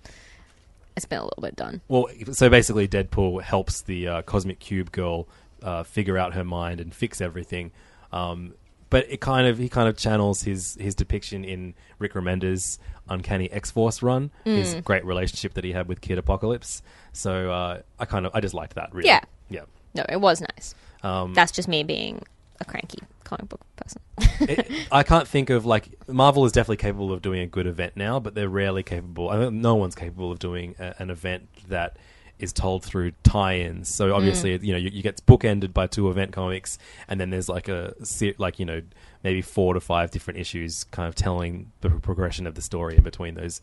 it's 0.95 1.05
been 1.05 1.19
a 1.19 1.23
little 1.23 1.41
bit 1.41 1.55
done. 1.55 1.81
well, 1.87 2.07
so 2.31 2.49
basically, 2.49 2.87
Deadpool 2.87 3.41
helps 3.41 3.81
the 3.81 4.07
uh, 4.07 4.21
Cosmic 4.23 4.59
Cube 4.59 4.91
girl 4.91 5.27
uh, 5.61 5.83
figure 5.83 6.17
out 6.17 6.33
her 6.33 6.43
mind 6.43 6.79
and 6.79 6.93
fix 6.93 7.21
everything. 7.21 7.71
Um, 8.11 8.53
but 8.89 9.05
it 9.09 9.19
kind 9.19 9.47
of 9.47 9.57
he 9.57 9.67
kind 9.67 9.89
of 9.89 9.97
channels 9.97 10.43
his 10.43 10.77
his 10.79 10.95
depiction 10.95 11.43
in 11.43 11.73
Rick 11.99 12.13
Remender's 12.13 12.79
Uncanny 13.09 13.51
X 13.51 13.71
Force 13.71 14.01
run, 14.01 14.31
his 14.45 14.75
great 14.75 15.03
relationship 15.05 15.53
that 15.55 15.63
he 15.63 15.73
had 15.73 15.87
with 15.87 16.01
Kid 16.01 16.17
Apocalypse. 16.17 16.81
So 17.11 17.51
uh, 17.51 17.81
I 17.99 18.05
kind 18.05 18.25
of 18.25 18.31
I 18.33 18.39
just 18.39 18.53
liked 18.53 18.75
that 18.75 18.93
really. 18.93 19.07
Yeah. 19.09 19.21
yeah. 19.49 19.61
No, 19.95 20.05
it 20.07 20.21
was 20.21 20.41
nice. 20.41 20.75
Um, 21.03 21.33
That's 21.33 21.51
just 21.51 21.67
me 21.67 21.83
being 21.83 22.21
a 22.61 22.65
cranky 22.65 22.99
comic 23.25 23.49
book 23.49 23.61
person. 23.75 24.01
it, 24.49 24.87
I 24.91 25.03
can't 25.03 25.27
think 25.27 25.49
of 25.49 25.65
like 25.65 25.89
Marvel 26.07 26.45
is 26.45 26.51
definitely 26.51 26.77
capable 26.77 27.11
of 27.11 27.21
doing 27.21 27.41
a 27.41 27.47
good 27.47 27.67
event 27.67 27.93
now, 27.95 28.19
but 28.19 28.35
they're 28.35 28.49
rarely 28.49 28.83
capable. 28.83 29.29
I 29.29 29.37
mean, 29.37 29.61
no 29.61 29.75
one's 29.75 29.95
capable 29.95 30.31
of 30.31 30.39
doing 30.39 30.75
a, 30.79 30.95
an 30.99 31.09
event 31.09 31.49
that 31.67 31.97
is 32.37 32.51
told 32.51 32.83
through 32.83 33.11
tie-ins. 33.23 33.87
So 33.87 34.13
obviously, 34.13 34.57
you 34.57 34.73
know, 34.73 34.77
you, 34.77 34.89
you 34.89 35.01
get 35.01 35.25
bookended 35.25 35.73
by 35.73 35.87
two 35.87 36.09
event 36.09 36.33
comics, 36.33 36.77
and 37.07 37.19
then 37.19 37.29
there's 37.29 37.49
like 37.49 37.67
a 37.67 37.93
like 38.37 38.59
you 38.59 38.65
know 38.65 38.81
maybe 39.23 39.41
four 39.41 39.73
to 39.73 39.79
five 39.79 40.11
different 40.11 40.39
issues, 40.39 40.83
kind 40.85 41.07
of 41.07 41.15
telling 41.15 41.71
the 41.81 41.89
progression 41.89 42.45
of 42.45 42.55
the 42.55 42.61
story 42.61 42.97
in 42.97 43.03
between 43.03 43.35
those 43.35 43.61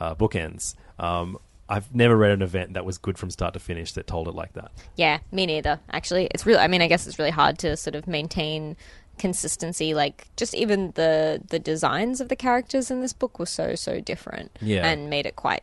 uh, 0.00 0.14
bookends. 0.14 0.74
Um, 0.98 1.38
I've 1.68 1.94
never 1.94 2.16
read 2.16 2.32
an 2.32 2.42
event 2.42 2.74
that 2.74 2.84
was 2.84 2.98
good 2.98 3.16
from 3.16 3.30
start 3.30 3.54
to 3.54 3.60
finish 3.60 3.92
that 3.92 4.06
told 4.06 4.28
it 4.28 4.34
like 4.34 4.52
that. 4.54 4.72
Yeah, 4.96 5.20
me 5.30 5.46
neither. 5.46 5.80
Actually, 5.90 6.28
it's 6.32 6.44
really. 6.44 6.60
I 6.60 6.68
mean, 6.68 6.82
I 6.82 6.86
guess 6.86 7.06
it's 7.06 7.18
really 7.18 7.30
hard 7.30 7.58
to 7.60 7.76
sort 7.76 7.94
of 7.94 8.06
maintain 8.06 8.76
consistency. 9.22 9.94
Like, 9.94 10.26
just 10.36 10.52
even 10.54 10.90
the 10.94 11.40
the 11.48 11.58
designs 11.58 12.20
of 12.20 12.28
the 12.28 12.36
characters 12.36 12.90
in 12.90 13.00
this 13.00 13.12
book 13.14 13.38
were 13.38 13.46
so 13.46 13.74
so 13.74 14.00
different. 14.00 14.50
Yeah. 14.60 14.86
and 14.86 15.08
made 15.08 15.24
it 15.26 15.36
quite 15.36 15.62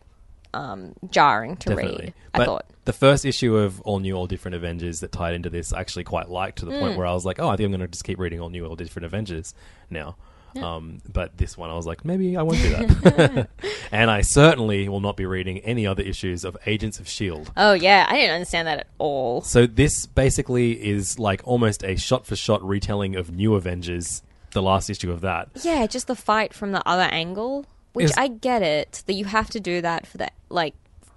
um, 0.53 0.93
jarring 1.12 1.57
to 1.57 1.70
Definitely. 1.70 2.05
read. 2.05 2.14
But 2.34 2.41
I 2.41 2.45
thought. 2.45 2.66
the 2.86 2.93
first 2.93 3.24
issue 3.26 3.55
of 3.55 3.82
All 3.82 3.99
New, 3.99 4.16
All 4.16 4.26
Different 4.26 4.55
Avengers 4.55 4.99
that 5.01 5.12
tied 5.12 5.36
into 5.36 5.49
this, 5.49 5.72
I 5.72 5.80
actually 5.80 6.05
quite 6.05 6.28
liked 6.30 6.57
to 6.60 6.66
the 6.66 6.72
Mm. 6.72 6.80
point 6.80 6.97
where 6.97 7.05
I 7.05 7.14
was 7.14 7.24
like, 7.26 7.38
oh, 7.39 7.49
I 7.49 7.55
think 7.55 7.66
I'm 7.68 7.72
going 7.72 7.82
to 7.82 7.88
just 7.88 8.03
keep 8.03 8.18
reading 8.18 8.39
All 8.41 8.49
New, 8.49 8.66
All 8.66 8.76
Different 8.76 9.05
Avengers 9.05 9.53
now. 9.91 10.16
Um, 10.58 11.02
but 11.12 11.38
this 11.38 11.58
one, 11.58 11.70
I 11.70 11.74
was 11.76 11.86
like, 11.86 12.04
maybe 12.06 12.36
I 12.38 12.41
won't 12.41 12.58
do 12.62 12.70
that. 12.70 13.47
and 13.91 14.10
I 14.10 14.22
certainly 14.22 14.89
will 14.89 15.00
not 15.00 15.18
be 15.18 15.26
reading 15.26 15.60
any 15.60 15.86
other 15.88 16.04
issues 16.04 16.43
of 16.43 16.58
Agents 16.66 17.00
of 17.00 17.06
S.H.I.E.L.D. 17.08 17.52
Oh 17.58 17.74
yeah, 17.74 18.06
I 18.10 18.16
didn't 18.16 18.36
understand 18.36 18.68
that 18.68 18.80
at 18.80 18.88
all. 18.97 19.41
So 19.41 19.66
this 19.68 20.06
basically 20.06 20.74
is 20.74 21.20
like 21.20 21.41
almost 21.43 21.84
a 21.84 21.95
shot 21.95 22.26
for 22.26 22.36
shot 22.36 22.64
retelling 22.64 23.16
of 23.16 23.32
New 23.32 23.56
Avengers, 23.56 24.22
the 24.52 24.62
last 24.62 24.89
issue 24.89 25.12
of 25.12 25.22
that. 25.22 25.50
Yeah, 25.64 25.86
just 25.88 26.08
the 26.08 26.16
fight 26.16 26.54
from 26.54 26.72
the 26.72 26.88
other 26.88 27.04
angle, 27.04 27.66
which 27.93 28.06
Is- 28.06 28.14
I 28.18 28.28
get 28.28 28.62
it 28.62 29.04
that 29.06 29.14
you 29.14 29.26
have 29.26 29.50
to 29.52 29.60
do 29.60 29.82
that 29.82 30.08
for 30.08 30.18
the 30.18 30.30
like 30.50 30.76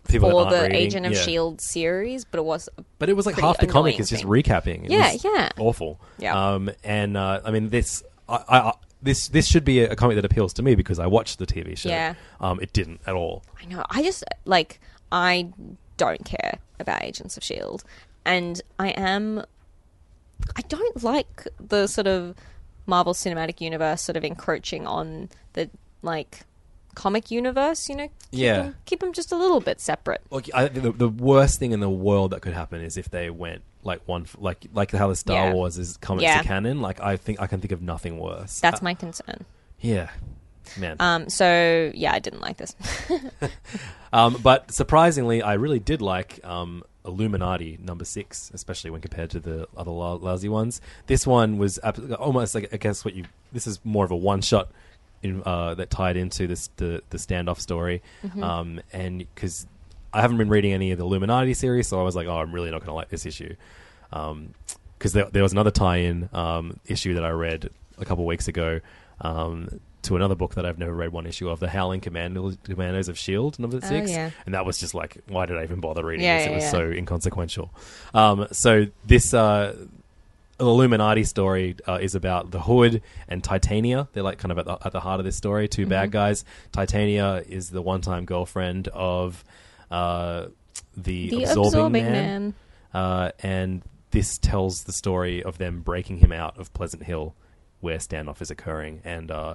People 0.08 0.30
for 0.30 0.50
the 0.50 0.62
reading, 0.62 0.76
Agent 0.76 1.06
of 1.06 1.12
yeah. 1.12 1.18
Shield 1.20 1.60
series, 1.60 2.24
but 2.24 2.38
it 2.38 2.44
was 2.44 2.68
But 2.98 3.08
it 3.08 3.12
was 3.12 3.24
like 3.24 3.38
half 3.38 3.58
the 3.58 3.68
comic 3.68 4.00
is 4.00 4.10
just 4.10 4.24
recapping. 4.24 4.86
It 4.86 4.90
Yeah, 4.90 5.12
was 5.12 5.24
yeah. 5.24 5.48
awful. 5.58 6.00
Yeah. 6.18 6.54
Um, 6.54 6.70
and 6.82 7.16
uh, 7.16 7.40
I 7.44 7.52
mean, 7.52 7.68
this, 7.70 8.02
I, 8.28 8.42
I- 8.48 8.72
this, 9.02 9.28
this 9.28 9.46
should 9.46 9.64
be 9.64 9.80
a, 9.80 9.90
a 9.90 9.96
comic 9.96 10.14
that 10.16 10.24
appeals 10.24 10.52
to 10.54 10.62
me 10.62 10.74
because 10.74 10.98
I 10.98 11.06
watched 11.06 11.38
the 11.38 11.46
TV 11.46 11.76
show. 11.76 11.88
Yeah. 11.88 12.14
Um, 12.40 12.60
it 12.60 12.72
didn't 12.72 13.00
at 13.06 13.14
all. 13.14 13.42
I 13.60 13.66
know. 13.66 13.84
I 13.90 14.02
just 14.02 14.24
like 14.44 14.80
I 15.10 15.50
don't 15.96 16.24
care 16.24 16.58
about 16.80 17.02
Agents 17.02 17.36
of 17.36 17.42
Shield, 17.44 17.84
and 18.24 18.60
I 18.78 18.88
am. 18.90 19.44
I 20.56 20.62
don't 20.62 21.02
like 21.02 21.46
the 21.60 21.86
sort 21.86 22.06
of 22.06 22.34
Marvel 22.86 23.14
Cinematic 23.14 23.60
Universe 23.60 24.02
sort 24.02 24.16
of 24.16 24.24
encroaching 24.24 24.86
on 24.86 25.28
the 25.52 25.70
like 26.02 26.40
comic 26.94 27.30
universe. 27.30 27.88
You 27.88 27.96
know, 27.96 28.08
keep 28.08 28.12
Yeah. 28.40 28.62
them, 28.62 28.76
keep 28.86 29.00
them 29.00 29.12
just 29.12 29.30
a 29.32 29.36
little 29.36 29.60
bit 29.60 29.80
separate. 29.80 30.20
Like, 30.30 30.50
I, 30.54 30.68
the, 30.68 30.90
the 30.92 31.08
worst 31.08 31.58
thing 31.58 31.72
in 31.72 31.80
the 31.80 31.90
world 31.90 32.32
that 32.32 32.42
could 32.42 32.54
happen 32.54 32.80
is 32.80 32.96
if 32.96 33.08
they 33.10 33.30
went 33.30 33.62
like 33.84 34.00
one, 34.06 34.26
like 34.38 34.66
like 34.72 34.90
how 34.92 35.08
the 35.08 35.16
Star 35.16 35.48
Yeah. 35.48 35.52
Wars 35.54 35.78
is 35.78 35.96
comics 35.96 36.22
Yeah. 36.24 36.42
to 36.42 36.48
canon. 36.48 36.80
Like 36.80 37.00
I 37.00 37.16
think 37.16 37.40
I 37.40 37.46
can 37.46 37.60
think 37.60 37.72
of 37.72 37.82
nothing 37.82 38.18
worse. 38.18 38.60
That's 38.60 38.80
Uh, 38.80 38.84
my 38.84 38.94
concern. 38.94 39.44
yeah, 39.80 40.10
man. 40.78 40.96
Um. 41.00 41.28
So 41.28 41.90
yeah, 41.94 42.12
I 42.12 42.18
didn't 42.18 42.40
like 42.40 42.56
this. 42.58 42.74
Um, 44.12 44.36
but 44.42 44.70
surprisingly, 44.70 45.40
I 45.40 45.54
really 45.54 45.78
did 45.78 46.02
like 46.02 46.38
um, 46.44 46.82
Illuminati 47.06 47.78
number 47.82 48.04
six, 48.04 48.50
especially 48.52 48.90
when 48.90 49.00
compared 49.00 49.30
to 49.30 49.40
the 49.40 49.66
other 49.74 49.90
lou- 49.90 50.18
lousy 50.18 50.50
ones. 50.50 50.82
This 51.06 51.26
one 51.26 51.56
was 51.56 51.78
ab- 51.82 52.14
almost 52.18 52.54
like 52.54 52.68
I 52.74 52.76
guess 52.76 53.06
what 53.06 53.14
you. 53.14 53.24
This 53.52 53.66
is 53.66 53.80
more 53.84 54.04
of 54.04 54.10
a 54.10 54.16
one 54.16 54.42
shot 54.42 54.68
in, 55.22 55.42
uh, 55.46 55.74
that 55.76 55.88
tied 55.88 56.18
into 56.18 56.46
this 56.46 56.68
the 56.76 57.02
the 57.08 57.16
standoff 57.16 57.58
story, 57.58 58.02
um, 58.42 58.80
and 58.92 59.20
because 59.34 59.66
I 60.14 60.20
haven't 60.20 60.38
been 60.38 60.48
reading 60.48 60.72
any 60.72 60.90
of 60.92 60.98
the 60.98 61.04
Illuminati 61.04 61.54
series, 61.54 61.88
so 61.88 61.98
I 62.00 62.02
was 62.02 62.14
like, 62.16 62.26
oh, 62.26 62.36
I'm 62.38 62.52
really 62.52 62.70
not 62.70 62.80
going 62.80 62.88
to 62.88 62.94
like 62.94 63.08
this 63.08 63.24
issue. 63.26 63.54
Because 64.10 65.12
there, 65.12 65.24
there 65.30 65.42
was 65.42 65.52
another 65.52 65.70
tie-in 65.70 66.28
um, 66.32 66.78
issue 66.86 67.14
that 67.14 67.24
I 67.24 67.30
read 67.30 67.70
a 67.98 68.04
couple 68.04 68.26
weeks 68.26 68.46
ago 68.48 68.80
um, 69.20 69.80
to 70.02 70.16
another 70.16 70.34
book 70.34 70.54
that 70.56 70.66
I've 70.66 70.78
never 70.78 70.92
read 70.92 71.12
one 71.12 71.26
issue 71.26 71.48
of, 71.48 71.60
the 71.60 71.68
Howling 71.68 72.00
Commando- 72.00 72.52
Commandos 72.64 73.08
of 73.08 73.16
Shield, 73.18 73.58
number 73.58 73.80
six, 73.80 74.10
yeah. 74.10 74.30
and 74.44 74.54
that 74.54 74.66
was 74.66 74.78
just 74.78 74.94
like, 74.94 75.18
why 75.28 75.46
did 75.46 75.56
I 75.56 75.62
even 75.62 75.80
bother 75.80 76.04
reading 76.04 76.24
Yeah, 76.24 76.38
this? 76.38 76.46
It 76.48 76.54
was 76.56 76.70
so 76.70 76.90
inconsequential. 76.90 77.72
Um, 78.12 78.48
so 78.52 78.86
this 79.06 79.32
uh, 79.32 79.76
Illuminati 80.60 81.24
story 81.24 81.76
uh, 81.88 81.98
is 82.02 82.14
about 82.14 82.50
the 82.50 82.60
Hood 82.60 83.00
and 83.28 83.42
Titania. 83.42 84.08
They're 84.12 84.22
like 84.22 84.38
kind 84.38 84.52
of 84.52 84.58
at 84.58 84.66
the, 84.66 84.78
at 84.84 84.92
the 84.92 85.00
heart 85.00 85.20
of 85.20 85.24
this 85.24 85.36
story. 85.36 85.68
2 85.68 85.86
bad 85.86 86.04
Mm-hmm. 86.08 86.12
guys. 86.12 86.44
Titania 86.72 87.42
is 87.48 87.70
the 87.70 87.80
one-time 87.82 88.24
girlfriend 88.24 88.88
of 88.88 89.44
uh, 89.92 90.46
the, 90.96 91.30
the 91.30 91.42
absorbing, 91.44 91.66
absorbing 91.66 92.04
man, 92.04 92.12
man. 92.12 92.54
Uh, 92.94 93.30
and 93.40 93.82
this 94.10 94.38
tells 94.38 94.84
the 94.84 94.92
story 94.92 95.42
of 95.42 95.58
them 95.58 95.80
breaking 95.80 96.18
him 96.18 96.32
out 96.32 96.58
of 96.58 96.72
Pleasant 96.74 97.04
Hill, 97.04 97.34
where 97.80 97.98
standoff 97.98 98.40
is 98.42 98.50
occurring, 98.50 99.00
and. 99.04 99.30
Uh, 99.30 99.54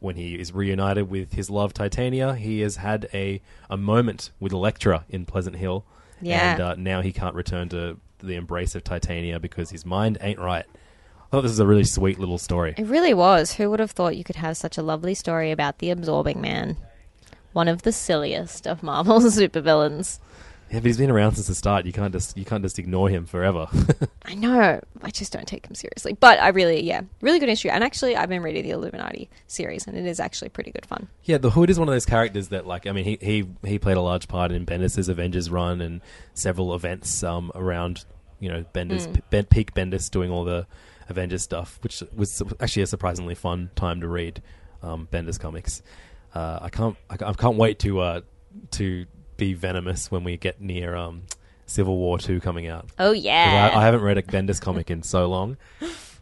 when 0.00 0.14
he 0.14 0.36
is 0.36 0.52
reunited 0.52 1.10
with 1.10 1.32
his 1.32 1.50
love 1.50 1.74
Titania, 1.74 2.36
he 2.36 2.60
has 2.60 2.76
had 2.76 3.08
a, 3.12 3.42
a 3.68 3.76
moment 3.76 4.30
with 4.38 4.52
Elektra 4.52 5.04
in 5.08 5.24
Pleasant 5.26 5.56
Hill, 5.56 5.84
Yeah. 6.20 6.52
and 6.52 6.60
uh, 6.60 6.74
now 6.76 7.00
he 7.00 7.12
can't 7.12 7.34
return 7.34 7.68
to 7.70 7.98
the 8.20 8.36
embrace 8.36 8.76
of 8.76 8.84
Titania 8.84 9.40
because 9.40 9.70
his 9.70 9.84
mind 9.84 10.16
ain't 10.20 10.38
right. 10.38 10.64
I 10.68 11.26
thought 11.32 11.40
this 11.42 11.50
was 11.50 11.58
a 11.58 11.66
really 11.66 11.82
sweet 11.82 12.20
little 12.20 12.38
story. 12.38 12.74
It 12.78 12.86
really 12.86 13.12
was. 13.12 13.54
Who 13.54 13.70
would 13.70 13.80
have 13.80 13.90
thought 13.90 14.16
you 14.16 14.22
could 14.22 14.36
have 14.36 14.56
such 14.56 14.78
a 14.78 14.82
lovely 14.82 15.14
story 15.14 15.50
about 15.50 15.78
the 15.80 15.90
absorbing 15.90 16.40
man? 16.40 16.76
One 17.52 17.68
of 17.68 17.82
the 17.82 17.92
silliest 17.92 18.66
of 18.66 18.82
Marvel's 18.82 19.24
supervillains. 19.38 20.18
Yeah, 20.70 20.80
but 20.80 20.84
he's 20.86 20.98
been 20.98 21.10
around 21.10 21.32
since 21.36 21.46
the 21.46 21.54
start. 21.54 21.86
You 21.86 21.94
can't 21.94 22.12
just 22.12 22.36
you 22.36 22.44
can't 22.44 22.62
just 22.62 22.78
ignore 22.78 23.08
him 23.08 23.24
forever. 23.24 23.68
I 24.26 24.34
know. 24.34 24.80
I 25.02 25.10
just 25.10 25.32
don't 25.32 25.48
take 25.48 25.66
him 25.66 25.74
seriously. 25.74 26.12
But 26.12 26.38
I 26.42 26.48
really, 26.48 26.82
yeah, 26.82 27.00
really 27.22 27.38
good 27.38 27.48
issue. 27.48 27.70
And 27.70 27.82
actually, 27.82 28.16
I've 28.16 28.28
been 28.28 28.42
reading 28.42 28.64
the 28.64 28.70
Illuminati 28.72 29.30
series, 29.46 29.86
and 29.86 29.96
it 29.96 30.04
is 30.04 30.20
actually 30.20 30.50
pretty 30.50 30.70
good 30.70 30.84
fun. 30.84 31.08
yeah, 31.24 31.38
the 31.38 31.48
Hood 31.48 31.70
is 31.70 31.78
one 31.78 31.88
of 31.88 31.94
those 31.94 32.04
characters 32.04 32.48
that, 32.48 32.66
like, 32.66 32.86
I 32.86 32.92
mean, 32.92 33.04
he 33.06 33.18
he, 33.22 33.48
he 33.66 33.78
played 33.78 33.96
a 33.96 34.02
large 34.02 34.28
part 34.28 34.52
in 34.52 34.66
Bendis' 34.66 35.08
Avengers 35.08 35.48
run 35.48 35.80
and 35.80 36.02
several 36.34 36.74
events 36.74 37.22
um, 37.22 37.50
around, 37.54 38.04
you 38.38 38.50
know, 38.50 38.62
Bendis 38.74 39.08
Mm. 39.08 39.22
Ben, 39.30 39.44
peak 39.46 39.72
Bendis 39.72 40.10
doing 40.10 40.30
all 40.30 40.44
the 40.44 40.66
Avengers 41.08 41.42
stuff, 41.42 41.78
which 41.82 42.02
was 42.14 42.42
actually 42.60 42.82
a 42.82 42.86
surprisingly 42.86 43.34
fun 43.34 43.70
time 43.74 44.02
to 44.02 44.06
read 44.06 44.42
um, 44.82 45.08
Bendis 45.10 45.40
comics. 45.40 45.80
Uh, 46.34 46.58
I 46.62 46.68
can't 46.70 46.96
I, 47.10 47.14
I 47.24 47.32
can't 47.32 47.56
wait 47.56 47.78
to 47.80 48.00
uh, 48.00 48.20
to 48.72 49.06
be 49.36 49.54
venomous 49.54 50.10
when 50.10 50.24
we 50.24 50.36
get 50.36 50.60
near 50.60 50.94
um, 50.96 51.22
Civil 51.66 51.96
War 51.96 52.18
two 52.18 52.40
coming 52.40 52.66
out. 52.66 52.86
Oh 52.98 53.12
yeah. 53.12 53.70
I, 53.72 53.80
I 53.80 53.84
haven't 53.84 54.00
read 54.02 54.18
a 54.18 54.22
Bendis 54.22 54.60
comic 54.60 54.90
in 54.90 55.02
so 55.02 55.26
long 55.26 55.56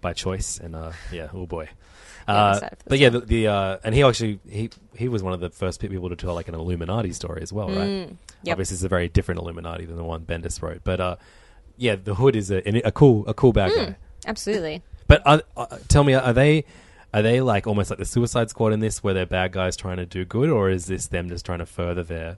by 0.00 0.12
choice, 0.12 0.58
and 0.58 0.74
uh, 0.76 0.92
yeah, 1.12 1.28
oh 1.32 1.46
boy. 1.46 1.68
Uh, 2.28 2.58
but 2.88 2.98
yeah, 2.98 3.08
the, 3.08 3.20
the 3.20 3.46
uh, 3.46 3.78
and 3.84 3.94
he 3.94 4.02
actually 4.02 4.40
he 4.50 4.68
he 4.96 5.08
was 5.08 5.22
one 5.22 5.32
of 5.32 5.38
the 5.40 5.48
first 5.50 5.80
people 5.80 6.08
to 6.08 6.16
tell 6.16 6.34
like 6.34 6.48
an 6.48 6.54
Illuminati 6.56 7.12
story 7.12 7.40
as 7.40 7.52
well, 7.52 7.68
right? 7.68 7.76
Mm, 7.88 8.16
yep. 8.42 8.54
Obviously, 8.54 8.74
it's 8.74 8.82
a 8.82 8.88
very 8.88 9.08
different 9.08 9.40
Illuminati 9.40 9.84
than 9.84 9.96
the 9.96 10.02
one 10.04 10.22
Bendis 10.22 10.60
wrote, 10.60 10.80
but 10.82 11.00
uh, 11.00 11.16
yeah, 11.76 11.94
the 11.94 12.16
Hood 12.16 12.34
is 12.34 12.50
a, 12.50 12.62
a 12.84 12.90
cool 12.90 13.24
a 13.28 13.34
cool 13.34 13.52
bad 13.52 13.70
Mm. 13.70 13.76
guy. 13.86 13.96
Absolutely. 14.26 14.82
But 15.06 15.22
uh, 15.24 15.38
uh, 15.56 15.78
tell 15.86 16.02
me, 16.02 16.14
are 16.14 16.32
they 16.32 16.64
are 17.16 17.22
they 17.22 17.40
like 17.40 17.66
almost 17.66 17.88
like 17.88 17.98
the 17.98 18.04
Suicide 18.04 18.50
Squad 18.50 18.74
in 18.74 18.80
this, 18.80 19.02
where 19.02 19.14
they're 19.14 19.24
bad 19.24 19.50
guys 19.52 19.74
trying 19.74 19.96
to 19.96 20.04
do 20.04 20.26
good, 20.26 20.50
or 20.50 20.68
is 20.68 20.84
this 20.84 21.06
them 21.06 21.30
just 21.30 21.46
trying 21.46 21.60
to 21.60 21.66
further 21.66 22.02
their? 22.02 22.36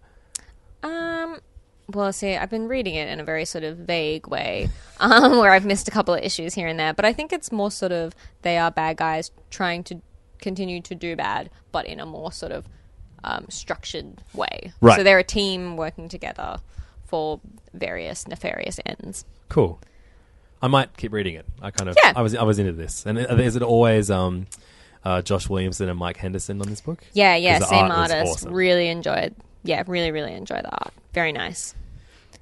Um. 0.85 1.41
Well, 1.93 2.13
see, 2.13 2.37
I've 2.37 2.51
been 2.51 2.69
reading 2.69 2.95
it 2.95 3.09
in 3.09 3.19
a 3.19 3.25
very 3.25 3.45
sort 3.45 3.65
of 3.65 3.79
vague 3.79 4.29
way, 4.29 4.69
um, 5.01 5.39
where 5.39 5.51
I've 5.51 5.65
missed 5.65 5.89
a 5.89 5.91
couple 5.91 6.15
of 6.15 6.23
issues 6.23 6.55
here 6.55 6.69
and 6.69 6.79
there. 6.79 6.95
But 6.95 7.05
I 7.05 7.13
think 7.13 7.33
it's 7.33 7.51
more 7.51 7.73
sort 7.73 7.91
of 7.91 8.15
they 8.43 8.57
are 8.57 8.71
bad 8.71 8.99
guys 8.99 9.33
trying 9.51 9.83
to 9.85 10.01
continue 10.41 10.81
to 10.83 10.95
do 10.95 11.17
bad, 11.17 11.51
but 11.73 11.85
in 11.85 11.99
a 11.99 12.07
more 12.07 12.31
sort 12.31 12.53
of 12.53 12.69
um, 13.25 13.47
structured 13.49 14.23
way. 14.33 14.73
Right. 14.81 14.97
So 14.97 15.03
they're 15.03 15.19
a 15.19 15.25
team 15.25 15.77
working 15.77 16.09
together 16.09 16.59
for 17.05 17.41
various 17.75 18.29
nefarious 18.29 18.79
ends. 18.87 19.25
Cool. 19.49 19.81
I 20.61 20.67
might 20.69 20.97
keep 20.97 21.13
reading 21.13 21.35
it. 21.35 21.47
I 21.63 21.71
kind 21.71 21.89
of 21.89 21.97
Yeah. 22.03 22.13
I 22.17 22.23
was 22.23 22.35
I 22.35 22.43
was 22.43 22.59
into 22.59 22.73
this, 22.73 23.07
and 23.07 23.19
is 23.19 23.57
it 23.57 23.63
always 23.63 24.11
um, 24.11 24.47
uh, 25.05 25.23
Josh 25.23 25.49
Williamson 25.49 25.89
and 25.89 25.99
Mike 25.99 26.17
Henderson 26.17 26.61
on 26.61 26.69
this 26.69 26.81
book? 26.81 27.03
Yeah, 27.13 27.37
yeah, 27.37 27.61
same 27.61 27.91
art 27.91 28.11
artist. 28.11 28.33
awesome. 28.33 28.53
Really 28.53 28.89
enjoyed. 28.89 29.35
Yeah, 29.63 29.83
really, 29.87 30.11
really 30.11 30.35
enjoyed 30.35 30.65
the 30.65 30.71
art. 30.71 30.93
Very 31.13 31.33
nice. 31.33 31.75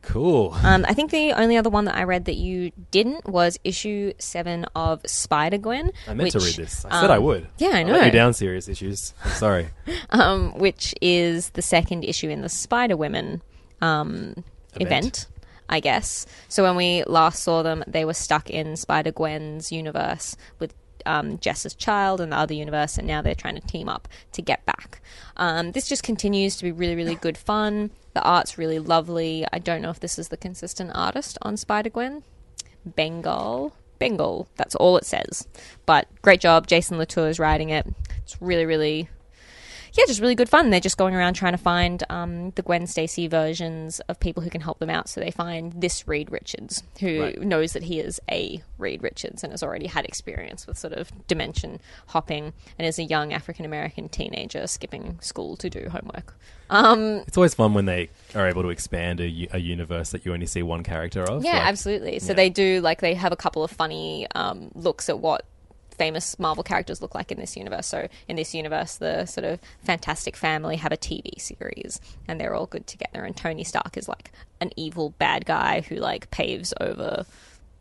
Cool. 0.06 0.56
Um, 0.62 0.86
I 0.88 0.94
think 0.94 1.10
the 1.10 1.32
only 1.32 1.56
other 1.56 1.68
one 1.68 1.84
that 1.86 1.96
I 1.96 2.04
read 2.04 2.26
that 2.26 2.36
you 2.36 2.70
didn't 2.92 3.28
was 3.28 3.58
issue 3.64 4.12
seven 4.18 4.64
of 4.76 5.00
Spider 5.04 5.58
Gwen. 5.58 5.90
I 6.06 6.14
meant 6.14 6.30
to 6.30 6.38
read 6.38 6.54
this. 6.54 6.84
I 6.84 7.00
said 7.00 7.10
I 7.10 7.16
um, 7.16 7.24
would. 7.24 7.48
Yeah, 7.58 7.70
I 7.70 7.80
I 7.80 7.82
know. 7.82 8.00
you 8.00 8.12
down. 8.12 8.32
Serious 8.32 8.68
issues. 8.68 9.14
I'm 9.24 9.32
sorry. 9.32 9.68
um, 10.10 10.56
which 10.58 10.94
is 11.02 11.50
the 11.50 11.62
second 11.62 12.04
issue 12.04 12.28
in 12.28 12.40
the 12.42 12.48
Spider 12.48 12.96
Women 12.96 13.42
um, 13.80 14.44
event. 14.76 15.26
I 15.68 15.80
guess. 15.80 16.26
So 16.48 16.62
when 16.62 16.76
we 16.76 17.04
last 17.04 17.42
saw 17.42 17.62
them, 17.62 17.84
they 17.86 18.04
were 18.04 18.14
stuck 18.14 18.50
in 18.50 18.76
Spider 18.76 19.12
Gwen's 19.12 19.72
universe 19.72 20.36
with 20.58 20.74
um, 21.06 21.38
Jess's 21.38 21.74
child 21.74 22.20
and 22.20 22.32
the 22.32 22.36
other 22.36 22.54
universe, 22.54 22.98
and 22.98 23.06
now 23.06 23.22
they're 23.22 23.34
trying 23.34 23.54
to 23.54 23.66
team 23.66 23.88
up 23.88 24.08
to 24.32 24.42
get 24.42 24.64
back. 24.66 25.00
Um, 25.36 25.72
this 25.72 25.88
just 25.88 26.02
continues 26.02 26.56
to 26.56 26.64
be 26.64 26.72
really, 26.72 26.96
really 26.96 27.14
good 27.14 27.38
fun. 27.38 27.90
The 28.14 28.22
art's 28.22 28.58
really 28.58 28.78
lovely. 28.78 29.46
I 29.52 29.58
don't 29.58 29.82
know 29.82 29.90
if 29.90 30.00
this 30.00 30.18
is 30.18 30.28
the 30.28 30.36
consistent 30.36 30.90
artist 30.94 31.38
on 31.42 31.56
Spider 31.56 31.90
Gwen. 31.90 32.22
Bengal. 32.84 33.74
Bengal. 33.98 34.48
That's 34.56 34.74
all 34.74 34.96
it 34.96 35.06
says. 35.06 35.46
But 35.86 36.08
great 36.22 36.40
job. 36.40 36.66
Jason 36.66 36.98
Latour 36.98 37.28
is 37.28 37.38
writing 37.38 37.70
it. 37.70 37.86
It's 38.22 38.40
really, 38.40 38.66
really 38.66 39.08
yeah, 39.96 40.04
just 40.06 40.20
really 40.20 40.34
good 40.34 40.48
fun. 40.48 40.70
They're 40.70 40.80
just 40.80 40.96
going 40.98 41.14
around 41.14 41.34
trying 41.34 41.52
to 41.52 41.58
find 41.58 42.02
um, 42.10 42.50
the 42.50 42.62
Gwen 42.62 42.86
Stacy 42.86 43.28
versions 43.28 44.00
of 44.08 44.18
people 44.20 44.42
who 44.42 44.50
can 44.50 44.60
help 44.60 44.78
them 44.78 44.90
out. 44.90 45.08
So 45.08 45.20
they 45.20 45.30
find 45.30 45.72
this 45.80 46.06
Reed 46.06 46.30
Richards, 46.30 46.82
who 47.00 47.20
Right. 47.22 47.40
knows 47.40 47.72
that 47.72 47.84
he 47.84 48.00
is 48.00 48.20
a 48.30 48.62
Reed 48.78 49.02
Richards 49.02 49.42
and 49.42 49.52
has 49.52 49.62
already 49.62 49.86
had 49.86 50.04
experience 50.04 50.66
with 50.66 50.76
sort 50.78 50.92
of 50.92 51.10
dimension 51.26 51.80
hopping 52.08 52.52
and 52.78 52.86
is 52.86 52.98
a 52.98 53.04
young 53.04 53.32
African 53.32 53.64
American 53.64 54.08
teenager 54.08 54.66
skipping 54.66 55.18
school 55.20 55.56
to 55.56 55.70
do 55.70 55.88
homework. 55.90 56.34
Um, 56.68 57.22
It's 57.26 57.36
always 57.36 57.54
fun 57.54 57.74
when 57.74 57.84
they 57.86 58.10
are 58.34 58.48
able 58.48 58.62
to 58.62 58.70
expand 58.70 59.20
a 59.20 59.58
universe 59.58 60.10
that 60.10 60.26
you 60.26 60.32
only 60.34 60.46
see 60.46 60.62
one 60.62 60.82
character 60.82 61.22
of. 61.22 61.44
Yeah, 61.44 61.52
Like, 61.52 61.62
absolutely. 61.68 62.18
So 62.18 62.28
yeah. 62.28 62.34
they 62.34 62.50
do 62.50 62.80
like 62.80 63.00
they 63.00 63.14
have 63.14 63.32
a 63.32 63.36
couple 63.36 63.62
of 63.64 63.70
funny 63.70 64.26
um, 64.34 64.70
looks 64.74 65.08
at 65.08 65.20
what 65.20 65.44
famous 65.96 66.38
Marvel 66.38 66.62
characters 66.62 67.02
look 67.02 67.14
like 67.14 67.32
in 67.32 67.38
this 67.38 67.56
universe. 67.56 67.86
So 67.86 68.08
in 68.28 68.36
this 68.36 68.54
universe, 68.54 68.96
the 68.96 69.26
sort 69.26 69.44
of 69.44 69.60
Fantastic 69.84 70.36
Family 70.36 70.76
have 70.76 70.92
a 70.92 70.96
TV 70.96 71.40
series, 71.40 72.00
and 72.28 72.40
they're 72.40 72.54
all 72.54 72.66
good 72.66 72.86
together. 72.86 73.24
And 73.24 73.36
Tony 73.36 73.64
Stark 73.64 73.96
is 73.96 74.08
like 74.08 74.32
an 74.60 74.70
evil 74.76 75.10
bad 75.18 75.46
guy 75.46 75.80
who 75.80 75.96
like 75.96 76.30
paves 76.30 76.72
over 76.80 77.26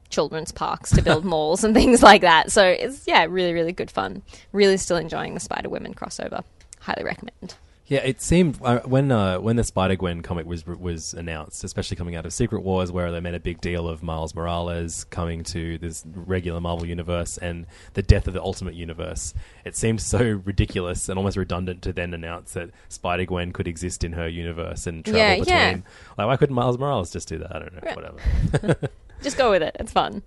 children's 0.09 0.51
parks 0.51 0.91
to 0.91 1.01
build 1.01 1.26
malls 1.34 1.63
and 1.63 1.74
things 1.74 2.01
like 2.01 2.22
that. 2.22 2.51
So 2.51 2.66
it's 2.66 3.07
yeah, 3.07 3.26
really 3.30 3.53
really 3.53 3.74
good 3.74 3.91
fun. 3.91 4.22
Really 4.51 4.78
still 4.78 4.97
enjoying 4.97 5.34
the 5.34 5.39
Spider 5.39 5.70
Women 5.70 5.93
crossover. 5.93 6.43
Highly 6.80 7.03
recommend. 7.03 7.55
Yeah, 7.88 7.99
it 7.99 8.19
seemed 8.19 8.57
uh, 8.63 8.79
when 8.79 9.11
uh, 9.11 9.38
when 9.39 9.57
the 9.57 9.63
Spider 9.63 9.95
Gwen 9.95 10.21
comic 10.23 10.47
was 10.47 10.65
was 10.65 11.13
announced, 11.13 11.63
especially 11.63 11.95
coming 11.95 12.15
out 12.15 12.25
of 12.25 12.33
Secret 12.33 12.61
Wars, 12.63 12.91
where 12.91 13.11
they 13.11 13.19
made 13.19 13.36
a 13.36 13.39
big 13.39 13.61
deal 13.61 13.88
of 13.88 14.01
Miles 14.01 14.33
Morales 14.33 15.03
coming 15.11 15.43
to 15.43 15.77
this 15.77 16.03
regular 16.15 16.59
Marvel 16.59 16.88
universe 16.88 17.38
and 17.38 17.67
the 17.93 18.01
death 18.01 18.27
of 18.27 18.33
the 18.33 18.41
Ultimate 18.41 18.73
Universe. 18.73 19.36
It 19.65 19.75
seemed 19.75 20.01
so 20.01 20.41
ridiculous 20.43 21.09
and 21.09 21.19
almost 21.19 21.38
redundant 21.38 21.83
to 21.83 21.93
then 21.93 22.15
announce 22.15 22.53
that 22.53 22.71
Spider 22.89 23.25
Gwen 23.25 23.53
could 23.53 23.67
exist 23.67 24.03
in 24.03 24.13
her 24.13 24.27
universe 24.27 24.88
and 24.88 25.05
travel 25.05 25.19
Yeah, 25.21 25.36
between. 25.38 25.55
yeah. 25.55 25.73
Like, 26.17 26.27
why 26.27 26.38
couldn't 26.38 26.55
Miles 26.55 26.79
Morales 26.79 27.11
just 27.11 27.27
do 27.27 27.38
that? 27.38 27.55
I 27.55 27.59
don't 27.59 27.73
know. 27.83 27.91
Whatever. 27.93 28.89
Just 29.21 29.38
go 29.38 29.49
with 29.49 29.63
it. 29.63 29.75
It's 29.79 29.93
fun. 29.93 30.23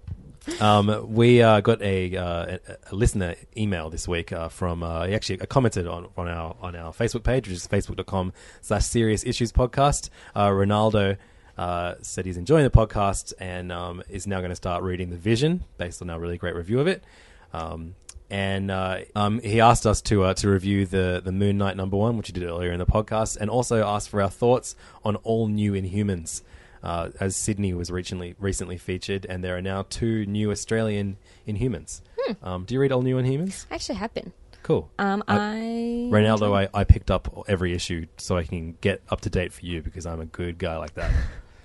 Um, 0.61 1.13
we 1.15 1.43
uh, 1.43 1.61
got 1.61 1.81
a, 1.83 2.17
uh, 2.17 2.59
a, 2.91 2.95
listener 2.95 3.37
email 3.57 3.91
this 3.91 4.09
week 4.09 4.33
uh, 4.33 4.49
from 4.49 4.83
uh, 4.83 5.07
he 5.07 5.15
actually 5.15 5.37
commented 5.39 5.87
on, 5.87 6.09
on 6.17 6.29
our 6.29 6.57
on 6.61 6.75
our 6.75 6.93
Facebook 6.93 7.23
page, 7.23 7.47
which 7.47 7.57
is 7.57 7.67
facebook.com 7.69 8.33
slash 8.61 8.85
serious 8.85 9.25
issues 9.25 9.53
podcast. 9.53 10.11
Uh, 10.35 10.49
Ronaldo 10.49 11.17
uh, 11.57 11.95
said 12.03 12.27
he's 12.27 12.37
enjoying 12.37 12.65
the 12.65 12.71
podcast 12.71 13.33
and 13.39 13.71
um, 13.71 14.03
is 14.09 14.27
now 14.27 14.39
going 14.39 14.51
to 14.51 14.57
start 14.57 14.83
reading 14.83 15.11
The 15.11 15.17
Vision 15.17 15.65
based 15.77 16.03
on 16.03 16.11
our 16.11 16.19
really 16.19 16.39
great 16.39 16.55
review 16.55 16.81
of 16.81 16.87
it. 16.87 17.05
Um, 17.53 17.95
and 18.31 18.71
uh, 18.71 19.01
um, 19.15 19.41
he 19.41 19.61
asked 19.61 19.87
us 19.87 20.03
to 20.03 20.25
uh, 20.25 20.35
to 20.35 20.49
review 20.51 20.87
the 20.87 21.23
the 21.25 21.33
Moon 21.33 21.57
Knight 21.57 21.77
number 21.77 21.97
one, 21.97 22.17
which 22.17 22.29
he 22.29 22.33
did 22.33 22.43
earlier 22.43 22.73
in 22.73 22.79
the 22.79 22.87
podcast, 22.87 23.37
and 23.39 23.49
also 23.49 23.87
asked 23.87 24.09
for 24.11 24.21
our 24.21 24.31
thoughts 24.31 24.77
on 25.05 25.17
all 25.17 25.49
new 25.49 25.73
Inhumans 25.73 26.43
uh, 26.83 27.11
as 27.21 27.37
Sydney 27.37 27.75
was 27.75 27.91
recently 27.91 28.35
recently 28.39 28.77
featured, 28.79 29.27
and 29.29 29.43
there 29.45 29.57
are 29.57 29.63
now 29.63 29.85
two 29.89 30.27
new 30.27 30.51
Australian 30.51 31.17
Inhumans. 31.47 32.01
Um, 32.43 32.65
do 32.65 32.75
you 32.75 32.81
read 32.81 32.93
all 32.93 33.01
new 33.03 33.17
Inhumans? 33.17 33.65
I 33.71 33.77
actually 33.77 33.95
have 33.97 34.13
been. 34.13 34.33
Cool. 34.63 34.91
Um, 34.99 35.23
I- 35.27 35.37
I 35.37 36.11
Ronaldo, 36.13 36.55
I, 36.55 36.69
I 36.79 36.85
picked 36.85 37.11
up 37.11 37.45
every 37.49 37.73
issue 37.73 38.07
so 38.19 38.37
I 38.37 38.45
can 38.45 38.77
get 38.83 39.03
up 39.09 39.23
to 39.23 39.31
date 39.31 39.53
for 39.53 39.65
you 39.65 39.81
because 39.83 40.05
I'm 40.05 40.21
a 40.21 40.27
good 40.27 40.59
guy 40.59 40.77
like 40.77 40.95
that. 40.95 41.11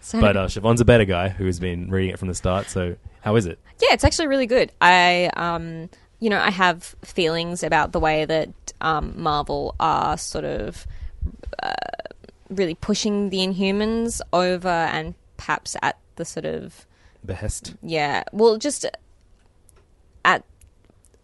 So- 0.05 0.19
but 0.19 0.35
uh, 0.35 0.45
Siobhan's 0.47 0.81
a 0.81 0.85
better 0.85 1.05
guy 1.05 1.29
who 1.29 1.45
has 1.45 1.59
been 1.61 1.89
reading 1.89 2.11
it 2.11 2.19
from 2.19 2.27
the 2.27 2.33
start. 2.35 2.67
So 2.69 2.97
how 3.21 3.37
is 3.37 3.45
it? 3.45 3.57
Yeah, 3.81 3.93
it's 3.93 4.03
actually 4.03 4.27
really 4.27 4.47
good. 4.47 4.69
I, 4.81 5.29
um, 5.37 5.89
you 6.19 6.29
know, 6.29 6.39
I 6.39 6.49
have 6.51 6.83
feelings 7.05 7.63
about 7.63 7.93
the 7.93 8.01
way 8.01 8.25
that 8.25 8.49
um, 8.81 9.13
Marvel 9.15 9.75
are 9.79 10.17
sort 10.17 10.43
of 10.43 10.85
uh, 11.61 11.73
really 12.55 12.75
pushing 12.75 13.29
the 13.29 13.39
Inhumans 13.39 14.21
over, 14.31 14.67
and 14.67 15.15
perhaps 15.37 15.75
at 15.81 15.97
the 16.15 16.25
sort 16.25 16.45
of 16.45 16.85
Behest. 17.25 17.75
yeah, 17.81 18.23
well, 18.31 18.57
just 18.57 18.85
at 20.25 20.43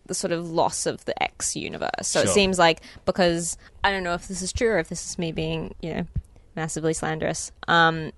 the 0.10 0.16
sort 0.16 0.34
of 0.34 0.50
loss 0.50 0.86
of 0.86 1.06
the 1.06 1.22
X 1.22 1.56
universe. 1.56 2.08
So 2.08 2.22
it 2.22 2.30
seems 2.30 2.58
like 2.58 2.82
because 3.06 3.58
I 3.84 3.92
don't 3.92 4.04
know 4.04 4.16
if 4.16 4.28
this 4.28 4.42
is 4.42 4.52
true 4.52 4.70
or 4.70 4.80
if 4.80 4.90
this 4.90 5.08
is 5.08 5.18
me 5.20 5.32
being, 5.32 5.76
you 5.82 5.94
know, 5.94 6.08
massively 6.56 6.94
slanderous. 6.94 7.52
Um, 7.68 8.12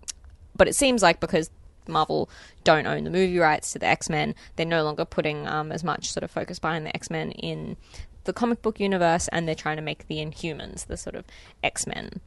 but 0.56 0.68
it 0.68 0.76
seems 0.76 1.04
like 1.04 1.20
because 1.20 1.50
Marvel 1.88 2.30
don't 2.64 2.88
own 2.88 3.04
the 3.04 3.10
movie 3.10 3.40
rights 3.40 3.74
to 3.74 3.80
the 3.80 3.88
X 3.88 4.10
Men, 4.10 4.36
they're 4.56 4.66
no 4.66 4.84
longer 4.84 5.06
putting 5.06 5.48
um, 5.48 5.72
as 5.72 5.84
much 5.84 6.12
sort 6.12 6.24
of 6.24 6.32
focus 6.32 6.60
behind 6.60 6.86
the 6.86 6.96
X 6.96 7.10
Men 7.10 7.32
in 7.32 7.76
the 8.24 8.34
comic 8.34 8.62
book 8.62 8.80
universe, 8.80 9.28
and 9.30 9.48
they're 9.48 9.56
trying 9.56 9.78
to 9.78 9.82
make 9.82 10.08
the 10.08 10.18
Inhumans 10.18 10.86
the 10.88 10.98
sort 10.98 11.16
of 11.16 11.26
X 11.64 11.86
Men 11.86 12.22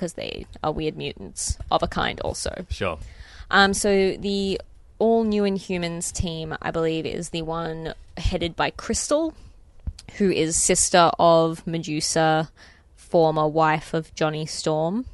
because 0.00 0.14
they 0.14 0.46
are 0.64 0.72
weird 0.72 0.96
mutants 0.96 1.58
of 1.70 1.82
a 1.82 1.86
kind, 1.86 2.18
also. 2.20 2.64
Sure. 2.70 2.98
Um, 3.50 3.74
so 3.74 4.16
the 4.16 4.58
all 4.98 5.24
new 5.24 5.42
Inhumans 5.42 6.10
team, 6.10 6.56
I 6.62 6.70
believe, 6.70 7.04
is 7.04 7.28
the 7.28 7.42
one 7.42 7.92
headed 8.16 8.56
by 8.56 8.70
Crystal, 8.70 9.34
who 10.16 10.30
is 10.30 10.56
sister 10.56 11.10
of 11.18 11.66
Medusa, 11.66 12.50
former 12.96 13.46
wife 13.46 13.92
of 13.92 14.14
Johnny 14.14 14.46
Storm. 14.46 15.04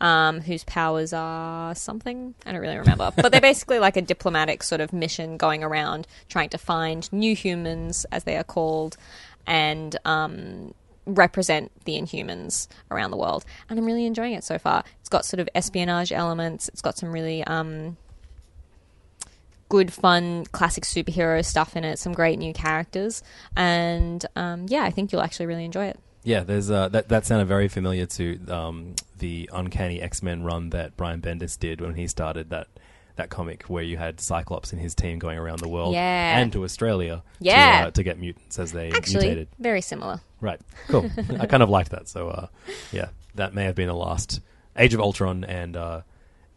Um, 0.00 0.40
whose 0.40 0.64
powers 0.64 1.12
are 1.12 1.76
something 1.76 2.34
I 2.44 2.50
don't 2.50 2.60
really 2.60 2.76
remember, 2.76 3.12
but 3.14 3.30
they're 3.30 3.40
basically 3.52 3.78
like 3.78 3.96
a 3.96 4.02
diplomatic 4.02 4.64
sort 4.64 4.80
of 4.80 4.92
mission 4.92 5.36
going 5.36 5.62
around 5.62 6.08
trying 6.28 6.48
to 6.48 6.58
find 6.58 7.12
new 7.12 7.36
humans, 7.36 8.04
as 8.10 8.24
they 8.24 8.36
are 8.36 8.42
called, 8.42 8.96
and 9.46 9.96
um, 10.04 10.74
represent 11.06 11.72
the 11.84 11.94
Inhumans 12.00 12.68
around 12.90 13.10
the 13.10 13.16
world. 13.16 13.44
And 13.68 13.78
I'm 13.78 13.84
really 13.84 14.06
enjoying 14.06 14.34
it 14.34 14.44
so 14.44 14.58
far. 14.58 14.84
It's 15.00 15.08
got 15.08 15.24
sort 15.24 15.40
of 15.40 15.48
espionage 15.54 16.12
elements. 16.12 16.68
It's 16.68 16.82
got 16.82 16.96
some 16.96 17.12
really 17.12 17.42
um, 17.44 17.96
good, 19.68 19.92
fun, 19.92 20.44
classic 20.52 20.84
superhero 20.84 21.44
stuff 21.44 21.76
in 21.76 21.84
it. 21.84 21.98
Some 21.98 22.12
great 22.12 22.38
new 22.38 22.52
characters, 22.52 23.22
and 23.56 24.24
um, 24.36 24.66
yeah, 24.68 24.84
I 24.84 24.90
think 24.90 25.12
you'll 25.12 25.22
actually 25.22 25.46
really 25.46 25.64
enjoy 25.64 25.86
it. 25.86 25.98
Yeah, 26.24 26.44
there's 26.44 26.70
uh, 26.70 26.88
that. 26.90 27.08
That 27.08 27.26
sounded 27.26 27.46
very 27.46 27.68
familiar 27.68 28.06
to 28.06 28.38
um, 28.48 28.94
the 29.18 29.48
Uncanny 29.52 30.00
X 30.00 30.22
Men 30.22 30.44
run 30.44 30.70
that 30.70 30.96
Brian 30.96 31.20
Bendis 31.20 31.58
did 31.58 31.80
when 31.80 31.94
he 31.94 32.06
started 32.06 32.50
that 32.50 32.68
that 33.16 33.28
comic, 33.30 33.64
where 33.64 33.82
you 33.82 33.96
had 33.96 34.20
Cyclops 34.20 34.72
and 34.72 34.80
his 34.80 34.94
team 34.94 35.18
going 35.18 35.38
around 35.38 35.60
the 35.60 35.68
world 35.68 35.92
Yeah. 35.94 36.38
and 36.38 36.52
to 36.52 36.64
Australia, 36.64 37.22
Yeah. 37.40 37.82
to, 37.82 37.88
uh, 37.88 37.90
to 37.92 38.02
get 38.02 38.18
mutants 38.18 38.58
as 38.58 38.72
they 38.72 38.90
Actually, 38.90 39.26
mutated. 39.26 39.48
very 39.58 39.80
similar. 39.82 40.20
Right, 40.40 40.60
cool. 40.88 41.10
I 41.38 41.46
kind 41.46 41.62
of 41.62 41.68
liked 41.70 41.90
that. 41.90 42.08
So, 42.08 42.28
uh, 42.28 42.46
yeah, 42.90 43.08
that 43.34 43.54
may 43.54 43.64
have 43.64 43.74
been 43.74 43.88
the 43.88 43.94
last 43.94 44.40
Age 44.76 44.94
of 44.94 45.00
Ultron 45.00 45.44
and 45.44 45.76
uh, 45.76 46.00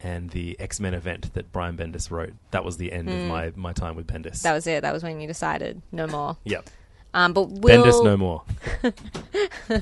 and 0.02 0.30
the 0.30 0.58
X 0.60 0.80
Men 0.80 0.94
event 0.94 1.34
that 1.34 1.52
Brian 1.52 1.76
Bendis 1.78 2.10
wrote. 2.10 2.34
That 2.52 2.64
was 2.64 2.78
the 2.78 2.92
end 2.94 3.10
of 3.10 3.28
my 3.28 3.52
my 3.56 3.74
time 3.74 3.96
with 3.96 4.08
Bendis. 4.08 4.40
Mm. 4.40 4.42
That 4.44 4.54
was 4.54 4.68
it. 4.68 4.82
That 4.82 4.94
was 4.94 5.04
when 5.04 5.20
you 5.20 5.28
decided 5.28 5.82
no 5.92 6.08
more. 6.08 6.38
yep. 6.46 6.70
Um, 7.14 7.34
but 7.34 7.50
we'll, 7.50 7.84
Bendis 7.86 8.04
no 8.04 8.16
more. 8.18 8.44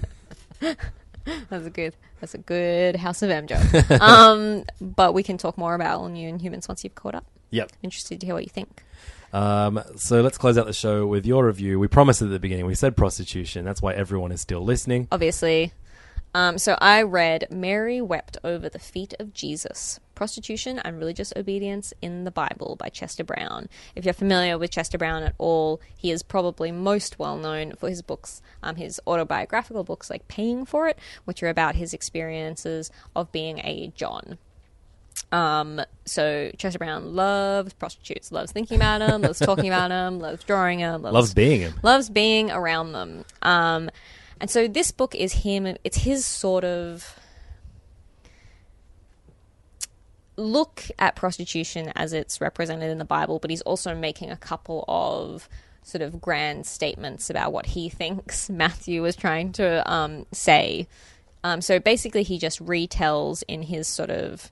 That's 1.50 1.66
a 1.66 1.70
good. 1.70 1.96
That's 2.20 2.34
a 2.34 2.38
good 2.38 2.96
House 2.96 3.22
of 3.22 3.30
M 3.30 3.48
joke. 3.48 3.92
um, 4.02 4.64
but 4.80 5.14
we 5.14 5.24
can 5.24 5.38
talk 5.38 5.58
more 5.58 5.76
about 5.76 6.00
All 6.00 6.10
New 6.10 6.32
Inhumans 6.32 6.68
once 6.68 6.84
you've 6.84 6.96
caught 6.96 7.16
up. 7.16 7.26
Yep. 7.52 7.72
Interested 7.82 8.20
to 8.22 8.26
hear 8.26 8.36
what 8.36 8.44
you 8.44 8.50
think. 8.50 8.84
Um, 9.32 9.82
so 9.96 10.22
let's 10.22 10.38
close 10.38 10.58
out 10.58 10.68
the 10.68 10.74
show 10.74 11.08
with 11.08 11.26
your 11.26 11.46
review. 11.48 11.80
We 11.80 11.88
promised 11.88 12.22
at 12.22 12.30
the 12.30 12.40
beginning. 12.40 12.66
We 12.66 12.76
said 12.76 12.96
prostitution. 12.96 13.66
That's 13.66 13.82
why 13.82 13.94
everyone 13.94 14.32
is 14.32 14.42
still 14.42 14.64
listening. 14.64 15.08
Obviously. 15.12 15.74
Um, 16.36 16.58
so 16.58 16.76
I 16.82 17.04
read 17.04 17.48
Mary 17.52 18.02
Wept 18.02 18.38
Over 18.44 18.68
the 18.68 18.80
Feet 18.80 19.14
of 19.20 19.34
Jesus 19.34 20.00
Prostitution 20.16 20.80
and 20.80 20.98
Religious 20.98 21.32
Obedience 21.36 21.94
in 22.02 22.24
the 22.24 22.32
Bible 22.32 22.76
by 22.76 22.90
Chester 22.90 23.24
Brown. 23.24 23.70
If 23.96 24.04
you're 24.04 24.16
familiar 24.16 24.58
with 24.58 24.72
Chester 24.72 24.98
Brown 24.98 25.22
at 25.22 25.36
all, 25.38 25.80
he 25.96 26.10
is 26.10 26.24
probably 26.24 26.72
most 26.72 27.20
well 27.20 27.38
known 27.38 27.74
for 27.76 27.88
his 27.88 28.02
books, 28.02 28.42
um, 28.64 28.78
his 28.78 29.00
autobiographical 29.06 29.84
books 29.84 30.10
like 30.10 30.28
Paying 30.28 30.66
for 30.66 30.88
It, 30.88 30.98
which 31.26 31.44
are 31.44 31.50
about 31.50 31.76
his 31.76 31.94
experiences 31.94 32.90
of 33.16 33.32
being 33.32 33.60
a 33.60 33.92
John. 33.96 34.40
Um, 35.32 35.82
so 36.06 36.52
Chester 36.58 36.80
Brown 36.80 37.16
loves 37.16 37.74
prostitutes, 37.74 38.32
loves 38.32 38.52
thinking 38.52 38.78
about 38.78 39.00
them, 39.00 39.22
loves 39.22 39.40
talking 39.40 39.68
about 39.68 39.90
them, 39.90 40.20
loves 40.20 40.44
drawing 40.44 40.80
them, 40.80 41.04
loves, 41.04 41.14
Loves 41.14 41.34
being 41.36 41.62
him. 41.62 41.74
loves 41.84 42.10
being 42.10 42.50
around 42.52 42.92
them. 42.94 43.26
Um, 43.44 43.90
and 44.44 44.52
so 44.52 44.68
this 44.68 44.92
book 44.92 45.16
is 45.16 45.32
him. 45.32 45.78
It's 45.86 45.96
his 45.96 46.26
sort 46.26 46.66
of 46.66 47.18
look 50.36 50.84
at 51.00 51.16
prostitution 51.16 51.94
as 51.96 52.12
it's 52.12 52.42
represented 52.42 52.92
in 52.92 52.98
the 52.98 53.06
Bible, 53.06 53.40
but 53.40 53.50
he's 53.50 53.62
also 53.62 53.96
making 53.96 54.32
a 54.32 54.36
couple 54.36 54.84
of 54.90 55.48
sort 55.82 56.02
of 56.02 56.20
grand 56.20 56.66
statements 56.66 57.30
about 57.30 57.54
what 57.54 57.68
he 57.68 57.88
thinks 58.02 58.50
Matthew 58.50 59.02
was 59.02 59.16
trying 59.16 59.54
to 59.54 59.90
um, 59.90 60.26
say. 60.34 60.90
Um, 61.46 61.62
so 61.62 61.80
basically, 61.80 62.24
he 62.24 62.38
just 62.38 62.62
retells 62.62 63.44
in 63.48 63.62
his 63.62 63.88
sort 63.88 64.10
of 64.10 64.52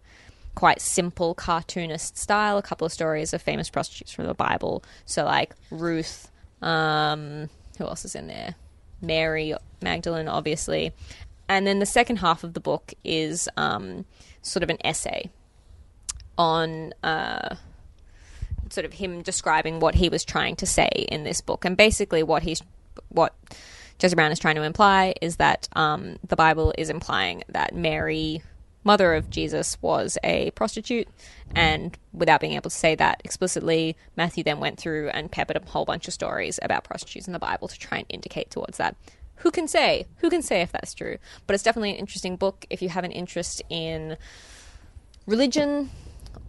quite 0.56 0.80
simple 0.80 1.36
cartoonist 1.36 2.18
style 2.18 2.58
a 2.58 2.62
couple 2.62 2.86
of 2.86 2.94
stories 2.94 3.34
of 3.34 3.42
famous 3.42 3.70
prostitutes 3.70 4.14
from 4.14 4.28
the 4.28 4.34
Bible. 4.34 4.86
So, 5.04 5.26
like 5.26 5.54
Ruth, 5.70 6.32
um, 6.62 7.50
who 7.78 7.84
else 7.84 8.06
is 8.06 8.16
in 8.16 8.28
there? 8.28 8.56
Mary 9.02 9.54
Magdalene, 9.82 10.28
obviously. 10.28 10.94
And 11.50 11.68
then 11.68 11.80
the 11.80 11.86
second 11.86 12.18
half 12.18 12.44
of 12.44 12.54
the 12.54 12.60
book 12.60 12.94
is 13.04 13.50
um, 13.58 14.06
sort 14.42 14.64
of 14.64 14.70
an 14.70 14.78
essay 14.86 15.30
on 16.38 16.94
uh, 17.04 17.56
sort 18.70 18.86
of 18.86 18.94
him 18.94 19.22
describing 19.22 19.80
what 19.80 19.96
he 19.96 20.10
was 20.10 20.24
trying 20.24 20.56
to 20.58 20.66
say 20.66 20.90
in 21.10 21.24
this 21.24 21.42
book. 21.42 21.66
And 21.66 21.76
basically, 21.76 22.24
what 22.24 22.44
he's 22.44 22.62
what 23.10 23.36
Chester 24.00 24.16
Brown 24.16 24.32
is 24.32 24.40
trying 24.40 24.56
to 24.56 24.64
imply 24.64 25.14
is 25.22 25.36
that 25.38 25.70
um, 25.74 26.18
the 26.28 26.36
Bible 26.36 26.74
is 26.78 26.90
implying 26.90 27.44
that 27.50 27.76
Mary, 27.76 28.42
mother 28.84 29.14
of 29.14 29.30
Jesus, 29.30 29.78
was 29.82 30.18
a 30.24 30.52
prostitute. 30.52 31.08
And 31.56 31.98
without 32.14 32.40
being 32.42 32.54
able 32.54 32.70
to 32.70 32.76
say 32.76 32.96
that 32.96 33.22
explicitly, 33.24 33.96
Matthew 34.16 34.44
then 34.44 34.60
went 34.60 34.80
through 34.80 35.10
and 35.10 35.32
peppered 35.32 35.58
a 35.58 35.70
whole 35.70 35.86
bunch 35.86 36.08
of 36.08 36.14
stories 36.14 36.60
about 36.62 36.84
prostitutes 36.84 37.28
in 37.28 37.34
the 37.34 37.40
Bible 37.40 37.68
to 37.68 37.78
try 37.78 38.00
and 38.00 38.08
indicate 38.10 38.50
towards 38.50 38.78
that. 38.78 38.96
Who 39.38 39.52
can 39.52 39.68
say? 39.68 40.06
Who 40.18 40.30
can 40.30 40.42
say 40.42 40.62
if 40.62 40.72
that's 40.72 40.94
true? 40.94 41.18
But 41.48 41.56
it's 41.56 41.64
definitely 41.64 41.92
an 41.92 41.96
interesting 41.98 42.36
book 42.38 42.66
if 42.70 42.82
you 42.82 42.90
have 42.90 43.04
an 43.04 43.12
interest 43.12 43.62
in 43.70 44.18
religion 45.26 45.90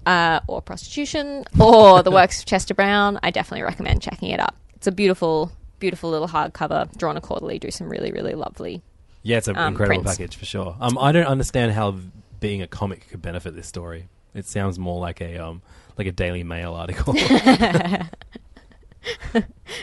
uh, 0.06 0.40
or 0.46 0.60
prostitution 0.62 1.44
or 1.58 2.02
the 2.02 2.10
works 2.20 2.40
of 2.40 2.46
Chester 2.46 2.74
Brown. 2.74 3.18
I 3.22 3.30
definitely 3.30 3.62
recommend 3.62 4.02
checking 4.02 4.30
it 4.30 4.40
up. 4.40 4.56
It's 4.74 4.86
a 4.86 4.92
beautiful, 4.92 5.52
beautiful 5.78 6.10
little 6.10 6.28
hardcover 6.28 6.94
Drawn 6.96 7.16
and 7.16 7.22
Quarterly. 7.24 7.58
Do 7.58 7.70
some 7.70 7.88
really, 7.88 8.12
really 8.12 8.34
lovely. 8.34 8.82
Yeah, 9.22 9.38
it's 9.38 9.48
an 9.48 9.56
Um, 9.56 9.68
incredible 9.68 10.02
prints. 10.02 10.18
package 10.18 10.36
for 10.36 10.44
sure. 10.44 10.76
Um, 10.80 10.98
I 10.98 11.12
don't 11.12 11.26
understand 11.26 11.72
how 11.72 11.94
being 12.42 12.60
a 12.60 12.66
comic 12.66 13.08
could 13.08 13.22
benefit 13.22 13.56
this 13.56 13.66
story. 13.66 14.08
It 14.34 14.44
sounds 14.44 14.78
more 14.78 15.00
like 15.00 15.22
a 15.22 15.38
um, 15.38 15.62
like 15.96 16.06
a 16.06 16.12
Daily 16.12 16.44
Mail 16.44 16.74
article. 16.74 17.14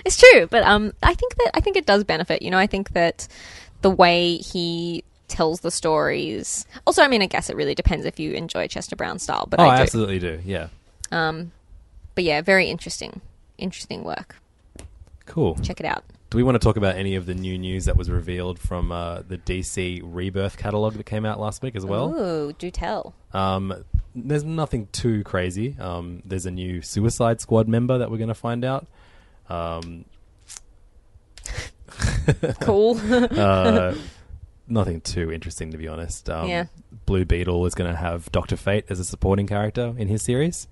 It's 0.05 0.15
true, 0.15 0.47
but 0.47 0.63
um, 0.63 0.93
I 1.03 1.13
think 1.13 1.35
that 1.35 1.51
I 1.53 1.59
think 1.59 1.75
it 1.75 1.85
does 1.85 2.03
benefit. 2.03 2.41
You 2.41 2.51
know, 2.51 2.57
I 2.57 2.67
think 2.67 2.91
that 2.91 3.27
the 3.81 3.89
way 3.89 4.37
he 4.37 5.03
tells 5.27 5.59
the 5.59 5.71
stories. 5.71 6.65
Also, 6.87 7.03
I 7.03 7.07
mean, 7.07 7.21
I 7.21 7.25
guess 7.25 7.49
it 7.49 7.55
really 7.55 7.75
depends 7.75 8.05
if 8.05 8.17
you 8.19 8.31
enjoy 8.33 8.67
Chester 8.67 8.95
Brown 8.95 9.19
style, 9.19 9.45
but 9.49 9.59
oh, 9.59 9.63
I 9.63 9.77
I 9.77 9.81
absolutely 9.81 10.19
do. 10.19 10.39
Yeah, 10.45 10.69
Um, 11.11 11.51
but 12.15 12.23
yeah, 12.23 12.41
very 12.41 12.67
interesting, 12.69 13.19
interesting 13.57 14.03
work. 14.03 14.37
cool. 15.25 15.55
Check 15.55 15.79
it 15.81 15.85
out. 15.85 16.03
Do 16.29 16.37
we 16.37 16.43
want 16.43 16.55
to 16.55 16.59
talk 16.59 16.77
about 16.77 16.95
any 16.95 17.15
of 17.15 17.25
the 17.25 17.33
new 17.33 17.57
news 17.57 17.85
that 17.85 17.97
was 17.97 18.09
revealed 18.09 18.59
from 18.59 18.91
uh, 18.91 19.23
the 19.27 19.39
DC 19.39 20.01
Rebirth 20.03 20.57
catalog 20.57 20.93
that 20.93 21.05
came 21.07 21.25
out 21.25 21.39
last 21.39 21.63
week 21.63 21.75
as 21.75 21.85
well? 21.85 22.13
Ooh, 22.15 22.53
do 22.53 22.69
tell. 22.69 23.15
Um, 23.33 23.83
there's 24.13 24.43
nothing 24.43 24.87
too 24.91 25.23
crazy. 25.23 25.75
Um, 25.79 26.21
there's 26.23 26.45
a 26.45 26.51
new 26.51 26.83
Suicide 26.83 27.41
Squad 27.41 27.67
member 27.67 27.97
that 27.97 28.11
we're 28.11 28.17
going 28.19 28.27
to 28.27 28.35
find 28.35 28.63
out. 28.63 28.85
Um, 29.49 30.05
Cool. 32.61 32.99
uh, 33.11 33.95
nothing 34.67 35.01
too 35.01 35.31
interesting, 35.31 35.71
to 35.71 35.77
be 35.79 35.87
honest. 35.87 36.29
Um, 36.29 36.47
Yeah. 36.47 36.65
Blue 37.07 37.25
Beetle 37.25 37.65
is 37.65 37.73
going 37.73 37.89
to 37.89 37.97
have 37.97 38.31
Doctor 38.31 38.55
Fate 38.55 38.85
as 38.89 38.99
a 38.99 39.03
supporting 39.05 39.47
character 39.47 39.95
in 39.97 40.07
his 40.07 40.21
series. 40.21 40.67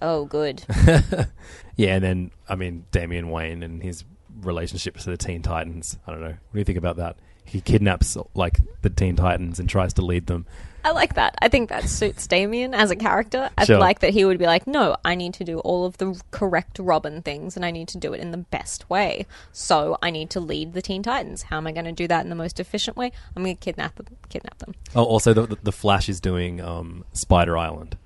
oh, 0.00 0.24
good. 0.24 0.62
Yeah, 1.76 1.94
and 1.96 2.04
then 2.04 2.30
I 2.48 2.54
mean 2.54 2.84
Damian 2.92 3.30
Wayne 3.30 3.62
and 3.62 3.82
his 3.82 4.04
relationship 4.40 4.96
to 4.98 5.10
the 5.10 5.16
Teen 5.16 5.42
Titans. 5.42 5.98
I 6.06 6.10
don't 6.12 6.20
know. 6.20 6.26
What 6.28 6.52
do 6.52 6.58
you 6.58 6.64
think 6.64 6.78
about 6.78 6.96
that? 6.96 7.16
He 7.44 7.60
kidnaps 7.60 8.16
like 8.34 8.60
the 8.82 8.90
Teen 8.90 9.16
Titans 9.16 9.58
and 9.58 9.68
tries 9.68 9.92
to 9.94 10.02
lead 10.02 10.26
them. 10.26 10.46
I 10.84 10.90
like 10.90 11.14
that. 11.14 11.36
I 11.40 11.48
think 11.48 11.68
that 11.68 11.88
suits 11.88 12.26
Damian 12.26 12.74
as 12.74 12.90
a 12.90 12.96
character. 12.96 13.50
I 13.56 13.64
Sure. 13.64 13.78
like 13.78 14.00
that 14.00 14.10
he 14.10 14.24
would 14.24 14.38
be 14.38 14.46
like, 14.46 14.66
no, 14.66 14.96
I 15.04 15.14
need 15.14 15.34
to 15.34 15.44
do 15.44 15.60
all 15.60 15.84
of 15.84 15.98
the 15.98 16.20
correct 16.32 16.78
Robin 16.80 17.22
things 17.22 17.54
and 17.54 17.64
I 17.64 17.70
need 17.70 17.86
to 17.88 17.98
do 17.98 18.12
it 18.12 18.20
in 18.20 18.32
the 18.32 18.38
best 18.38 18.88
way. 18.90 19.26
So 19.52 19.96
I 20.02 20.10
need 20.10 20.30
to 20.30 20.40
lead 20.40 20.72
the 20.72 20.82
Teen 20.82 21.02
Titans. 21.04 21.42
How 21.42 21.58
am 21.58 21.68
I 21.68 21.72
going 21.72 21.84
to 21.84 21.92
do 21.92 22.08
that 22.08 22.24
in 22.24 22.30
the 22.30 22.34
most 22.36 22.58
efficient 22.58 22.96
way? 22.96 23.12
I'm 23.36 23.44
going 23.44 23.56
to 23.56 23.60
kidnap 23.60 23.94
them. 23.96 24.06
Kidnap 24.28 24.58
them. 24.58 24.74
Oh, 24.94 25.04
also 25.04 25.32
the 25.32 25.56
the 25.62 25.72
Flash 25.72 26.08
is 26.08 26.20
doing 26.20 26.60
um, 26.60 27.04
Spider 27.12 27.56
Island, 27.56 27.96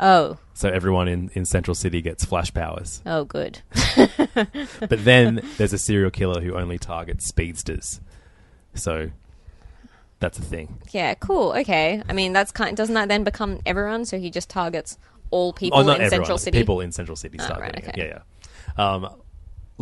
Oh, 0.00 0.38
so 0.54 0.68
everyone 0.68 1.06
in 1.08 1.30
in 1.34 1.44
Central 1.44 1.74
City 1.74 2.02
gets 2.02 2.24
Flash 2.24 2.52
powers. 2.52 3.02
oh, 3.06 3.24
good. 3.24 3.60
But 4.34 5.04
then 5.04 5.42
there's 5.58 5.72
a 5.72 5.78
serial 5.78 6.10
killer 6.10 6.40
who 6.40 6.54
only 6.56 6.78
targets 6.78 7.26
speedsters. 7.26 8.00
So 8.74 9.10
that's 10.18 10.38
a 10.38 10.42
thing. 10.42 10.80
Yeah, 10.90 11.14
cool. 11.14 11.52
Okay. 11.52 12.02
I 12.08 12.12
mean, 12.12 12.32
that's 12.32 12.50
kind. 12.52 12.76
Doesn't 12.76 12.94
that 12.94 13.08
then 13.08 13.22
become 13.24 13.60
everyone? 13.66 14.04
So 14.04 14.18
he 14.18 14.30
just 14.30 14.48
targets 14.48 14.98
all 15.30 15.52
people 15.52 15.78
oh, 15.78 15.82
not 15.82 15.96
in 15.96 16.02
everyone. 16.02 16.24
Central 16.24 16.38
City. 16.38 16.58
People 16.58 16.80
in 16.80 16.92
Central 16.92 17.16
City 17.16 17.38
Oh, 17.40 17.44
start 17.44 17.60
right, 17.60 17.76
okay. 17.78 17.88
it. 17.88 17.96
Yeah, 17.98 18.20
yeah. 18.78 18.92
Um, 18.94 19.08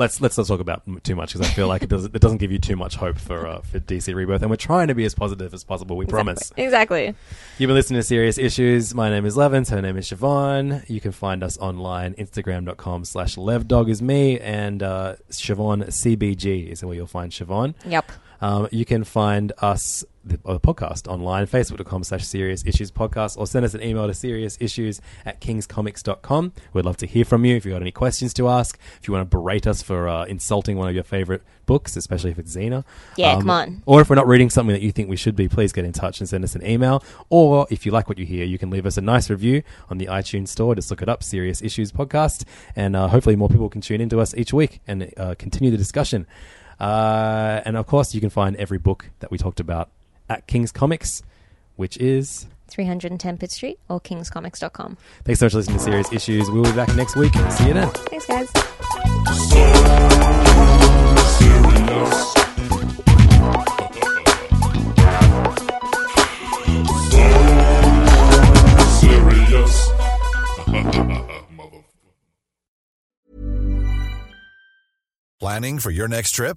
let's 0.01 0.21
let's 0.21 0.37
not 0.37 0.47
talk 0.47 0.61
about 0.61 0.83
too 1.05 1.15
much 1.15 1.33
because 1.33 1.47
I 1.47 1.51
feel 1.53 1.69
like 1.69 1.83
it 1.83 1.89
doesn't 1.89 2.15
it 2.15 2.21
doesn't 2.21 2.39
give 2.39 2.51
you 2.51 2.59
too 2.59 2.75
much 2.75 2.97
hope 2.97 3.19
for 3.19 3.47
uh, 3.47 3.61
for 3.61 3.79
DC 3.79 4.13
Rebirth, 4.13 4.41
and 4.43 4.51
we're 4.51 4.57
trying 4.57 4.89
to 4.89 4.95
be 4.95 5.05
as 5.05 5.15
positive 5.15 5.55
as 5.55 5.63
possible. 5.63 5.97
We 5.97 6.07
promise. 6.07 6.53
Exactly. 6.57 7.15
You've 7.59 7.69
been 7.69 7.77
listening 7.77 8.01
to 8.01 8.03
Serious 8.03 8.39
Issues. 8.39 8.95
My 8.95 9.11
name 9.11 9.27
is 9.27 9.37
Levins. 9.37 9.69
Her 9.69 9.81
name 9.81 9.97
is 9.97 10.11
Siobhan. 10.11 10.89
You 10.89 11.01
can 11.01 11.13
find 11.13 11.45
us 11.45 11.59
online. 11.59 12.15
Instagram.com 12.15 13.05
slash 13.05 13.37
levdog 13.37 13.91
is 13.91 14.01
me. 14.01 14.41
And 14.41 14.83
uh, 14.83 15.17
Siobhan 15.31 15.85
CBG 15.87 16.69
is 16.69 16.83
where 16.83 16.95
you'll 16.95 17.07
find 17.07 17.31
Siobhan. 17.31 17.75
Yep. 17.87 18.11
Um, 18.41 18.69
you 18.73 18.87
can 18.87 19.05
find 19.05 19.53
us, 19.59 20.03
the, 20.25 20.39
or 20.45 20.55
the 20.55 20.61
podcast, 20.61 21.09
online, 21.09 21.47
facebook.com 21.47 22.05
slash 22.05 22.27
serious 22.27 22.65
issues 22.67 22.91
podcast, 22.91 23.39
or 23.39 23.47
send 23.47 23.65
us 23.65 23.75
an 23.75 23.83
email 23.83 24.07
to 24.07 24.15
serious 24.15 24.57
issues 24.61 25.01
at 25.25 25.41
kingscomics.com. 25.41 26.53
We'd 26.73 26.85
love 26.85 26.97
to 26.99 27.07
hear 27.07 27.25
from 27.25 27.45
you 27.45 27.57
if 27.57 27.65
you've 27.65 27.73
got 27.73 27.83
any 27.83 27.91
questions 27.91 28.35
to 28.35 28.49
ask, 28.49 28.79
if 29.01 29.09
you 29.09 29.15
want 29.15 29.31
to 29.31 29.37
berate 29.37 29.67
us 29.67 29.83
for 29.83 30.09
uh, 30.09 30.25
insulting 30.27 30.77
one 30.77 30.89
of 30.89 30.95
your 30.95 31.05
favorite 31.05 31.43
books, 31.67 31.97
especially 31.97 32.31
if 32.31 32.39
it's 32.39 32.55
Xena. 32.55 32.79
Um, 32.79 32.85
Yeah, 33.17 33.35
come 33.37 33.51
on. 33.51 33.83
Or 33.87 34.01
if 34.01 34.11
we're 34.11 34.17
not 34.17 34.27
reading 34.27 34.51
something 34.51 34.75
that 34.75 34.83
you 34.83 34.93
think 34.93 35.09
we 35.09 35.17
should 35.17 35.37
be, 35.37 35.49
please 35.49 35.73
get 35.73 35.85
in 35.85 35.93
touch 35.93 36.21
and 36.21 36.29
send 36.29 36.45
us 36.45 36.55
an 36.55 36.67
email. 36.67 37.03
Or 37.29 37.67
if 37.71 37.87
you 37.87 37.93
like 37.93 38.09
what 38.09 38.19
you 38.19 38.27
hear, 38.27 38.45
you 38.45 38.59
can 38.59 38.71
leave 38.71 38.87
us 38.87 38.97
a 38.97 39.01
nice 39.01 39.31
review 39.31 39.63
on 39.89 39.99
the 39.99 40.07
iTunes 40.07 40.49
store. 40.49 40.75
Just 40.75 40.91
look 40.91 41.01
it 41.01 41.09
up, 41.09 41.23
Serious 41.23 41.63
Issues 41.63 41.93
Podcast, 41.93 42.45
and 42.77 42.95
uh, 42.95 43.09
hopefully 43.09 43.37
more 43.37 43.49
people 43.49 43.69
can 43.71 43.81
tune 43.81 44.01
into 44.01 44.21
us 44.21 44.35
each 44.35 44.53
week 44.53 44.81
and 44.87 45.13
uh, 45.17 45.35
continue 45.39 45.71
the 45.71 45.77
discussion. 45.77 46.27
Uh, 46.79 47.61
and 47.65 47.77
of 47.77 47.87
course, 47.87 48.15
you 48.15 48.21
can 48.21 48.31
find 48.31 48.57
every 48.57 48.79
book 48.79 49.11
that 49.21 49.31
we 49.31 49.39
talked 49.39 49.61
about 49.61 49.91
at 50.31 50.47
King's 50.47 50.73
Comics, 50.73 51.23
which 51.77 51.99
is. 51.99 52.47
310 52.69 53.37
Pitt 53.37 53.51
Street 53.51 53.81
or 53.89 54.01
kingscomics.com. 54.01 54.97
Thanks 55.25 55.41
so 55.41 55.47
much 55.47 55.53
for 55.53 55.59
listening 55.59 55.79
to 55.79 55.83
Serious 55.83 56.13
Issues. 56.13 56.49
We'll 56.51 56.63
be 56.63 56.73
back 56.73 56.95
next 56.95 57.17
week. 57.17 57.35
See 57.51 57.67
you 57.67 57.75
then. 57.75 57.91
Thanks, 57.91 58.27
guys. 58.27 58.49
Serious. 69.01 69.91
Planning 75.41 75.79
for 75.81 75.91
your 75.91 76.07
next 76.07 76.33
trip? 76.33 76.57